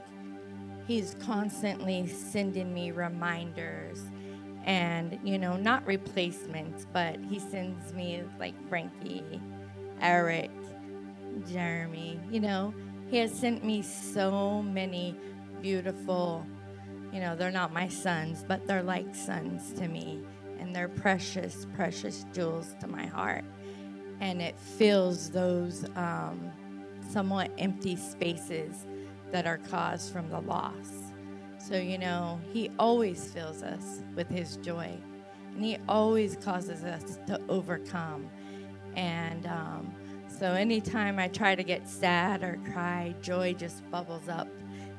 he's 0.87 1.17
constantly 1.21 2.07
sending 2.07 2.73
me 2.73 2.93
reminders 2.93 4.03
and, 4.67 5.19
you 5.25 5.39
know, 5.39 5.57
not 5.57 5.87
replacements, 5.87 6.87
but 6.93 7.19
he 7.29 7.39
sends 7.39 7.95
me 7.95 8.23
like 8.39 8.55
Frankie, 8.69 9.41
Eric, 10.01 10.51
Jeremy, 11.51 12.21
you 12.31 12.41
know, 12.41 12.75
he 13.09 13.19
has 13.19 13.33
sent 13.33 13.65
me 13.65 13.83
so 13.83 14.63
many 14.63 15.17
beautiful, 15.63 16.47
you 17.13 17.21
know, 17.21 17.37
they're 17.37 17.51
not 17.53 17.73
my 17.73 17.89
sons, 17.89 18.45
but 18.47 18.67
they're 18.67 18.83
like 18.83 19.15
sons 19.15 19.73
to 19.75 19.89
me. 19.89 20.21
And 20.59 20.75
they're 20.75 20.89
precious, 20.89 21.67
precious 21.77 22.27
jewels 22.35 22.75
to 22.81 22.89
my 22.89 23.07
heart 23.07 23.45
and 24.21 24.41
it 24.41 24.59
fills 24.59 25.31
those 25.31 25.85
um, 25.97 26.51
somewhat 27.11 27.51
empty 27.59 27.97
spaces 27.97 28.87
that 29.33 29.47
are 29.47 29.59
caused 29.59 30.13
from 30.13 30.31
the 30.31 30.41
loss. 30.41 30.96
So, 31.69 31.77
you 31.77 31.99
know, 31.99 32.39
He 32.53 32.71
always 32.79 33.25
fills 33.33 33.65
us 33.65 34.01
with 34.15 34.29
His 34.29 34.57
joy, 34.59 34.97
and 35.53 35.65
He 35.65 35.79
always 35.89 36.37
causes 36.37 36.85
us 36.85 37.19
to 37.27 37.41
overcome. 37.49 38.31
And 38.95 39.47
um, 39.47 39.93
so, 40.29 40.53
anytime 40.53 41.19
I 41.19 41.27
try 41.27 41.57
to 41.57 41.65
get 41.65 41.89
sad 41.89 42.45
or 42.45 42.61
cry, 42.73 43.17
joy 43.21 43.55
just 43.55 43.89
bubbles 43.91 44.29
up 44.29 44.47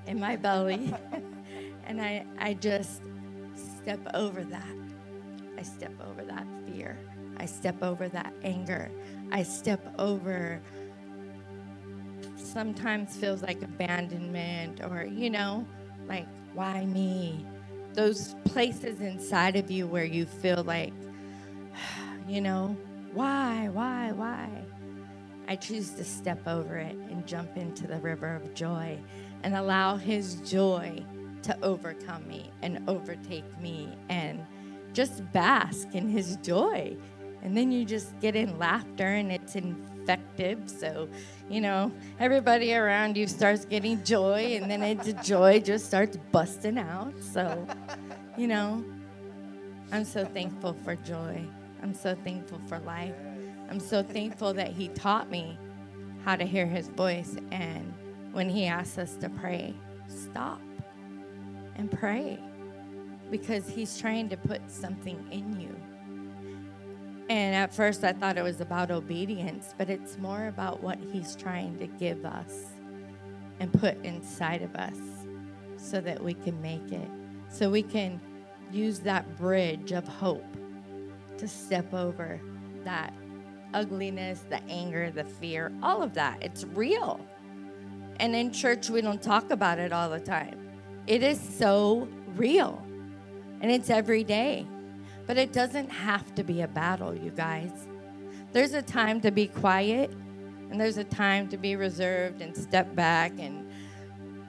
in 0.08 0.20
my 0.20 0.36
belly. 0.36 0.94
and 1.86 2.02
I, 2.02 2.26
I 2.38 2.56
just 2.56 3.02
step 3.56 4.02
over 4.14 4.44
that. 4.44 4.76
I 5.58 5.62
step 5.62 5.94
over 6.06 6.26
that 6.26 6.46
fear. 6.66 6.98
I 7.38 7.46
step 7.46 7.82
over 7.82 8.10
that 8.10 8.34
anger. 8.44 8.92
I 9.32 9.44
step 9.44 9.94
over 9.98 10.62
sometimes 12.36 13.16
feels 13.16 13.42
like 13.42 13.62
abandonment 13.62 14.82
or, 14.84 15.06
you 15.06 15.30
know, 15.30 15.66
like, 16.08 16.28
why 16.58 16.86
me? 16.88 17.46
Those 17.94 18.34
places 18.46 19.00
inside 19.00 19.56
of 19.56 19.70
you 19.70 19.86
where 19.86 20.06
you 20.06 20.26
feel 20.26 20.64
like, 20.64 20.92
you 22.28 22.42
know, 22.42 22.76
why, 23.14 23.70
why, 23.72 24.12
why? 24.14 24.50
I 25.48 25.56
choose 25.56 25.92
to 25.92 26.04
step 26.04 26.48
over 26.48 26.78
it 26.78 26.96
and 26.96 27.28
jump 27.28 27.58
into 27.58 27.86
the 27.86 28.00
river 28.00 28.36
of 28.36 28.56
joy 28.56 28.98
and 29.44 29.56
allow 29.56 29.98
His 29.98 30.38
joy 30.50 31.06
to 31.44 31.56
overcome 31.64 32.28
me 32.28 32.52
and 32.64 32.84
overtake 32.90 33.46
me 33.62 33.96
and 34.10 34.44
just 34.94 35.32
bask 35.34 35.90
in 35.94 36.10
His 36.10 36.38
joy. 36.38 36.98
And 37.44 37.56
then 37.56 37.72
you 37.72 37.86
just 37.86 38.20
get 38.20 38.36
in 38.36 38.58
laughter 38.58 39.06
and 39.06 39.32
it's 39.32 39.56
So, 40.68 41.10
you 41.50 41.62
know, 41.62 41.92
everybody 42.20 42.74
around 42.74 43.18
you 43.18 43.28
starts 43.28 43.66
getting 43.66 44.04
joy 44.04 44.58
and 44.60 44.70
then 44.70 44.84
it's 44.84 45.28
joy 45.28 45.60
just 45.60 45.86
starts 45.86 46.18
busting 46.32 46.78
out. 46.78 47.14
So, 47.22 47.68
you 48.38 48.48
know, 48.48 48.84
I'm 49.92 50.06
so 50.06 50.26
thankful 50.26 50.74
for 50.84 50.96
joy. 50.96 51.42
I'm 51.82 51.94
so 51.94 52.16
thankful 52.24 52.60
for 52.68 52.80
life. 52.80 53.16
I'm 53.70 53.80
so 53.80 54.04
thankful 54.04 54.54
that 54.54 54.70
He 54.70 54.90
taught 54.90 55.30
me 55.30 55.58
how 56.24 56.36
to 56.36 56.46
hear 56.46 56.66
His 56.66 56.88
voice. 56.88 57.36
And 57.52 57.94
when 58.32 58.50
He 58.50 58.66
asks 58.66 58.98
us 58.98 59.16
to 59.18 59.30
pray, 59.30 59.74
stop 60.08 60.62
and 61.76 61.92
pray 61.92 62.40
because 63.32 63.68
He's 63.70 63.98
trying 63.98 64.30
to 64.30 64.38
put 64.38 64.62
something 64.70 65.26
in 65.32 65.60
you. 65.60 65.76
And 67.30 67.56
at 67.56 67.74
first, 67.74 68.04
I 68.04 68.14
thought 68.14 68.38
it 68.38 68.44
was 68.44 68.62
about 68.62 68.90
obedience, 68.90 69.74
but 69.78 69.90
it's 69.90 70.18
more 70.18 70.48
about 70.48 70.82
what 70.82 70.98
He's 71.12 71.36
trying 71.36 71.78
to 71.80 71.88
give 71.88 72.26
us 72.26 72.68
and 73.60 73.72
put 73.74 73.98
inside 74.06 74.62
of 74.62 74.76
us 74.76 74.98
so 75.78 76.00
that 76.02 76.24
we 76.24 76.34
can 76.34 76.62
make 76.62 76.92
it, 76.92 77.10
so 77.50 77.70
we 77.70 77.84
can 77.84 78.22
use 78.72 79.00
that 79.00 79.38
bridge 79.38 79.92
of 79.92 80.08
hope 80.08 80.46
to 81.38 81.48
step 81.48 81.94
over 81.94 82.40
that 82.84 83.14
ugliness, 83.74 84.44
the 84.50 84.64
anger, 84.70 85.12
the 85.12 85.24
fear, 85.24 85.72
all 85.84 86.02
of 86.02 86.14
that. 86.14 86.42
It's 86.42 86.64
real. 86.64 87.20
And 88.20 88.36
in 88.36 88.52
church, 88.52 88.90
we 88.90 89.02
don't 89.02 89.22
talk 89.22 89.52
about 89.52 89.80
it 89.80 89.92
all 89.92 90.10
the 90.10 90.20
time. 90.20 90.58
It 91.06 91.24
is 91.24 91.40
so 91.40 92.08
real. 92.36 92.84
And 93.62 93.72
it's 93.72 93.90
every 93.90 94.24
day. 94.24 94.66
But 95.28 95.38
it 95.38 95.52
doesn't 95.52 95.90
have 95.90 96.34
to 96.36 96.44
be 96.44 96.62
a 96.62 96.68
battle, 96.68 97.14
you 97.14 97.32
guys. 97.32 97.72
There's 98.54 98.74
a 98.74 98.82
time 98.82 99.20
to 99.22 99.30
be 99.30 99.48
quiet, 99.48 100.10
and 100.72 100.80
there's 100.80 100.98
a 100.98 101.04
time 101.04 101.50
to 101.50 101.58
be 101.58 101.76
reserved 101.76 102.42
and 102.42 102.56
step 102.56 102.96
back 102.96 103.34
and 103.38 103.70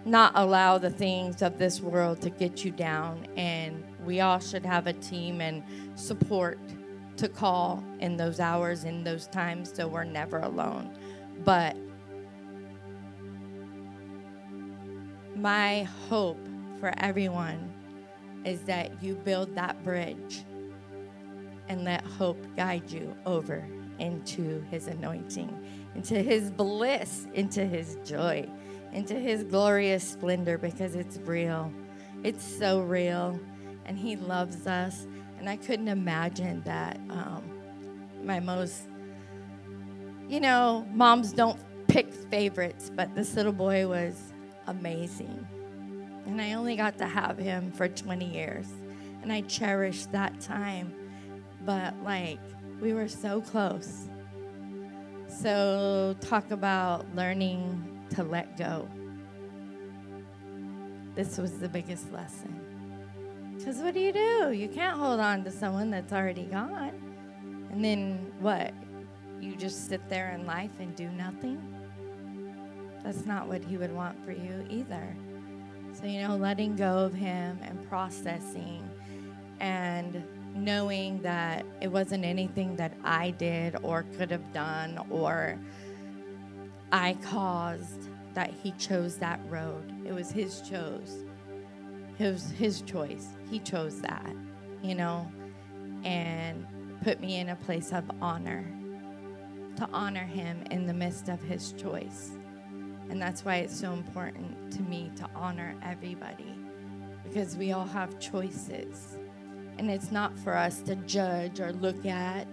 not 0.04 0.32
allow 0.36 0.78
the 0.78 0.90
things 0.90 1.42
of 1.42 1.58
this 1.58 1.80
world 1.80 2.22
to 2.22 2.30
get 2.30 2.64
you 2.64 2.70
down. 2.70 3.26
And 3.36 3.84
we 4.04 4.20
all 4.20 4.38
should 4.38 4.64
have 4.64 4.86
a 4.86 4.92
team 4.92 5.40
and 5.40 5.62
support 5.96 6.58
to 7.16 7.28
call 7.28 7.82
in 7.98 8.16
those 8.16 8.38
hours, 8.38 8.84
in 8.84 9.02
those 9.02 9.26
times, 9.26 9.72
so 9.74 9.88
we're 9.88 10.04
never 10.04 10.38
alone. 10.38 10.96
But 11.44 11.76
my 15.34 15.82
hope 16.08 16.38
for 16.78 16.94
everyone 16.98 17.72
is 18.44 18.60
that 18.62 19.02
you 19.02 19.16
build 19.16 19.54
that 19.56 19.82
bridge 19.82 20.44
and 21.68 21.84
let 21.84 22.04
hope 22.04 22.44
guide 22.56 22.90
you 22.90 23.14
over 23.26 23.66
into 23.98 24.60
his 24.70 24.86
anointing, 24.86 25.54
into 25.94 26.22
his 26.22 26.50
bliss, 26.50 27.26
into 27.34 27.64
his 27.64 27.96
joy, 28.04 28.48
into 28.92 29.14
his 29.14 29.44
glorious 29.44 30.08
splendor 30.08 30.58
because 30.58 30.94
it's 30.94 31.18
real. 31.18 31.72
It's 32.24 32.44
so 32.44 32.80
real. 32.80 33.38
And 33.84 33.98
he 33.98 34.16
loves 34.16 34.66
us. 34.66 35.06
And 35.38 35.48
I 35.48 35.56
couldn't 35.56 35.88
imagine 35.88 36.62
that 36.62 36.98
um, 37.10 37.42
my 38.24 38.40
most, 38.40 38.88
you 40.28 40.40
know, 40.40 40.86
moms 40.92 41.32
don't 41.32 41.58
pick 41.86 42.12
favorites, 42.12 42.90
but 42.94 43.14
this 43.14 43.34
little 43.34 43.52
boy 43.52 43.86
was 43.86 44.32
amazing. 44.66 45.46
And 46.26 46.40
I 46.40 46.52
only 46.52 46.76
got 46.76 46.98
to 46.98 47.06
have 47.06 47.38
him 47.38 47.72
for 47.72 47.88
20 47.88 48.24
years. 48.24 48.66
And 49.22 49.32
I 49.32 49.40
cherished 49.42 50.12
that 50.12 50.38
time. 50.40 50.92
But 51.68 52.02
like, 52.02 52.40
we 52.80 52.94
were 52.94 53.08
so 53.08 53.42
close. 53.42 54.08
So, 55.26 56.16
talk 56.18 56.50
about 56.50 57.04
learning 57.14 58.06
to 58.14 58.22
let 58.22 58.56
go. 58.56 58.88
This 61.14 61.36
was 61.36 61.58
the 61.58 61.68
biggest 61.68 62.10
lesson. 62.10 62.58
Because 63.54 63.80
what 63.80 63.92
do 63.92 64.00
you 64.00 64.14
do? 64.14 64.52
You 64.52 64.68
can't 64.68 64.96
hold 64.96 65.20
on 65.20 65.44
to 65.44 65.50
someone 65.50 65.90
that's 65.90 66.10
already 66.10 66.44
gone. 66.44 66.94
And 67.70 67.84
then 67.84 68.32
what? 68.40 68.72
You 69.38 69.54
just 69.54 69.88
sit 69.90 70.08
there 70.08 70.30
in 70.30 70.46
life 70.46 70.72
and 70.80 70.96
do 70.96 71.10
nothing? 71.10 71.60
That's 73.04 73.26
not 73.26 73.46
what 73.46 73.62
he 73.62 73.76
would 73.76 73.94
want 73.94 74.24
for 74.24 74.32
you 74.32 74.64
either. 74.70 75.14
So, 75.92 76.06
you 76.06 76.22
know, 76.22 76.34
letting 76.34 76.76
go 76.76 77.00
of 77.00 77.12
him 77.12 77.58
and 77.62 77.86
processing 77.90 78.88
and 79.60 80.24
knowing 80.54 81.22
that 81.22 81.64
it 81.80 81.88
wasn't 81.88 82.24
anything 82.24 82.76
that 82.76 82.92
I 83.04 83.30
did 83.30 83.76
or 83.82 84.04
could 84.16 84.30
have 84.30 84.52
done 84.52 84.98
or 85.10 85.58
I 86.90 87.16
caused 87.22 88.08
that 88.34 88.52
he 88.62 88.72
chose 88.72 89.16
that 89.18 89.40
road. 89.48 89.92
It 90.06 90.12
was 90.12 90.30
his 90.30 90.60
chose. 90.62 91.24
It 92.18 92.32
was 92.32 92.50
his 92.50 92.82
choice. 92.82 93.28
He 93.50 93.58
chose 93.58 94.00
that, 94.00 94.34
you 94.82 94.94
know, 94.94 95.30
and 96.04 96.66
put 97.02 97.20
me 97.20 97.38
in 97.38 97.50
a 97.50 97.56
place 97.56 97.92
of 97.92 98.04
honor 98.20 98.64
to 99.76 99.88
honor 99.92 100.24
him 100.24 100.62
in 100.70 100.86
the 100.86 100.94
midst 100.94 101.28
of 101.28 101.40
his 101.40 101.72
choice. 101.72 102.32
And 103.10 103.22
that's 103.22 103.44
why 103.44 103.56
it's 103.56 103.78
so 103.78 103.92
important 103.92 104.72
to 104.72 104.82
me 104.82 105.10
to 105.16 105.28
honor 105.34 105.74
everybody 105.82 106.54
because 107.22 107.56
we 107.56 107.72
all 107.72 107.86
have 107.86 108.18
choices. 108.18 109.17
And 109.78 109.90
it's 109.90 110.10
not 110.10 110.36
for 110.38 110.56
us 110.56 110.82
to 110.82 110.96
judge 110.96 111.60
or 111.60 111.72
look 111.72 112.04
at, 112.04 112.48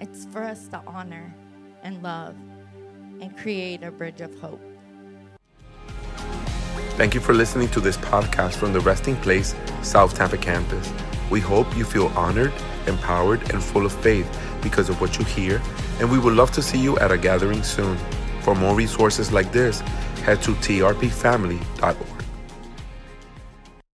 it's 0.00 0.26
for 0.26 0.42
us 0.42 0.68
to 0.68 0.82
honor 0.86 1.34
and 1.82 2.02
love 2.02 2.36
and 3.20 3.36
create 3.36 3.82
a 3.82 3.90
bridge 3.90 4.20
of 4.20 4.38
hope. 4.40 4.60
Thank 6.96 7.14
you 7.14 7.20
for 7.20 7.32
listening 7.32 7.68
to 7.68 7.80
this 7.80 7.96
podcast 7.96 8.54
from 8.54 8.72
the 8.72 8.80
Resting 8.80 9.16
Place 9.16 9.54
South 9.82 10.14
Tampa 10.14 10.36
campus. 10.36 10.92
We 11.30 11.40
hope 11.40 11.74
you 11.76 11.84
feel 11.84 12.08
honored, 12.08 12.52
empowered, 12.86 13.52
and 13.52 13.62
full 13.62 13.86
of 13.86 13.92
faith 13.92 14.28
because 14.62 14.88
of 14.88 15.00
what 15.00 15.18
you 15.18 15.24
hear, 15.24 15.60
and 15.98 16.10
we 16.10 16.18
would 16.18 16.34
love 16.34 16.52
to 16.52 16.62
see 16.62 16.78
you 16.78 16.98
at 16.98 17.10
a 17.10 17.18
gathering 17.18 17.62
soon. 17.62 17.96
For 18.42 18.54
more 18.54 18.74
resources 18.74 19.32
like 19.32 19.50
this, 19.50 19.80
head 20.24 20.42
to 20.42 20.52
trpfamily.org. 20.52 22.13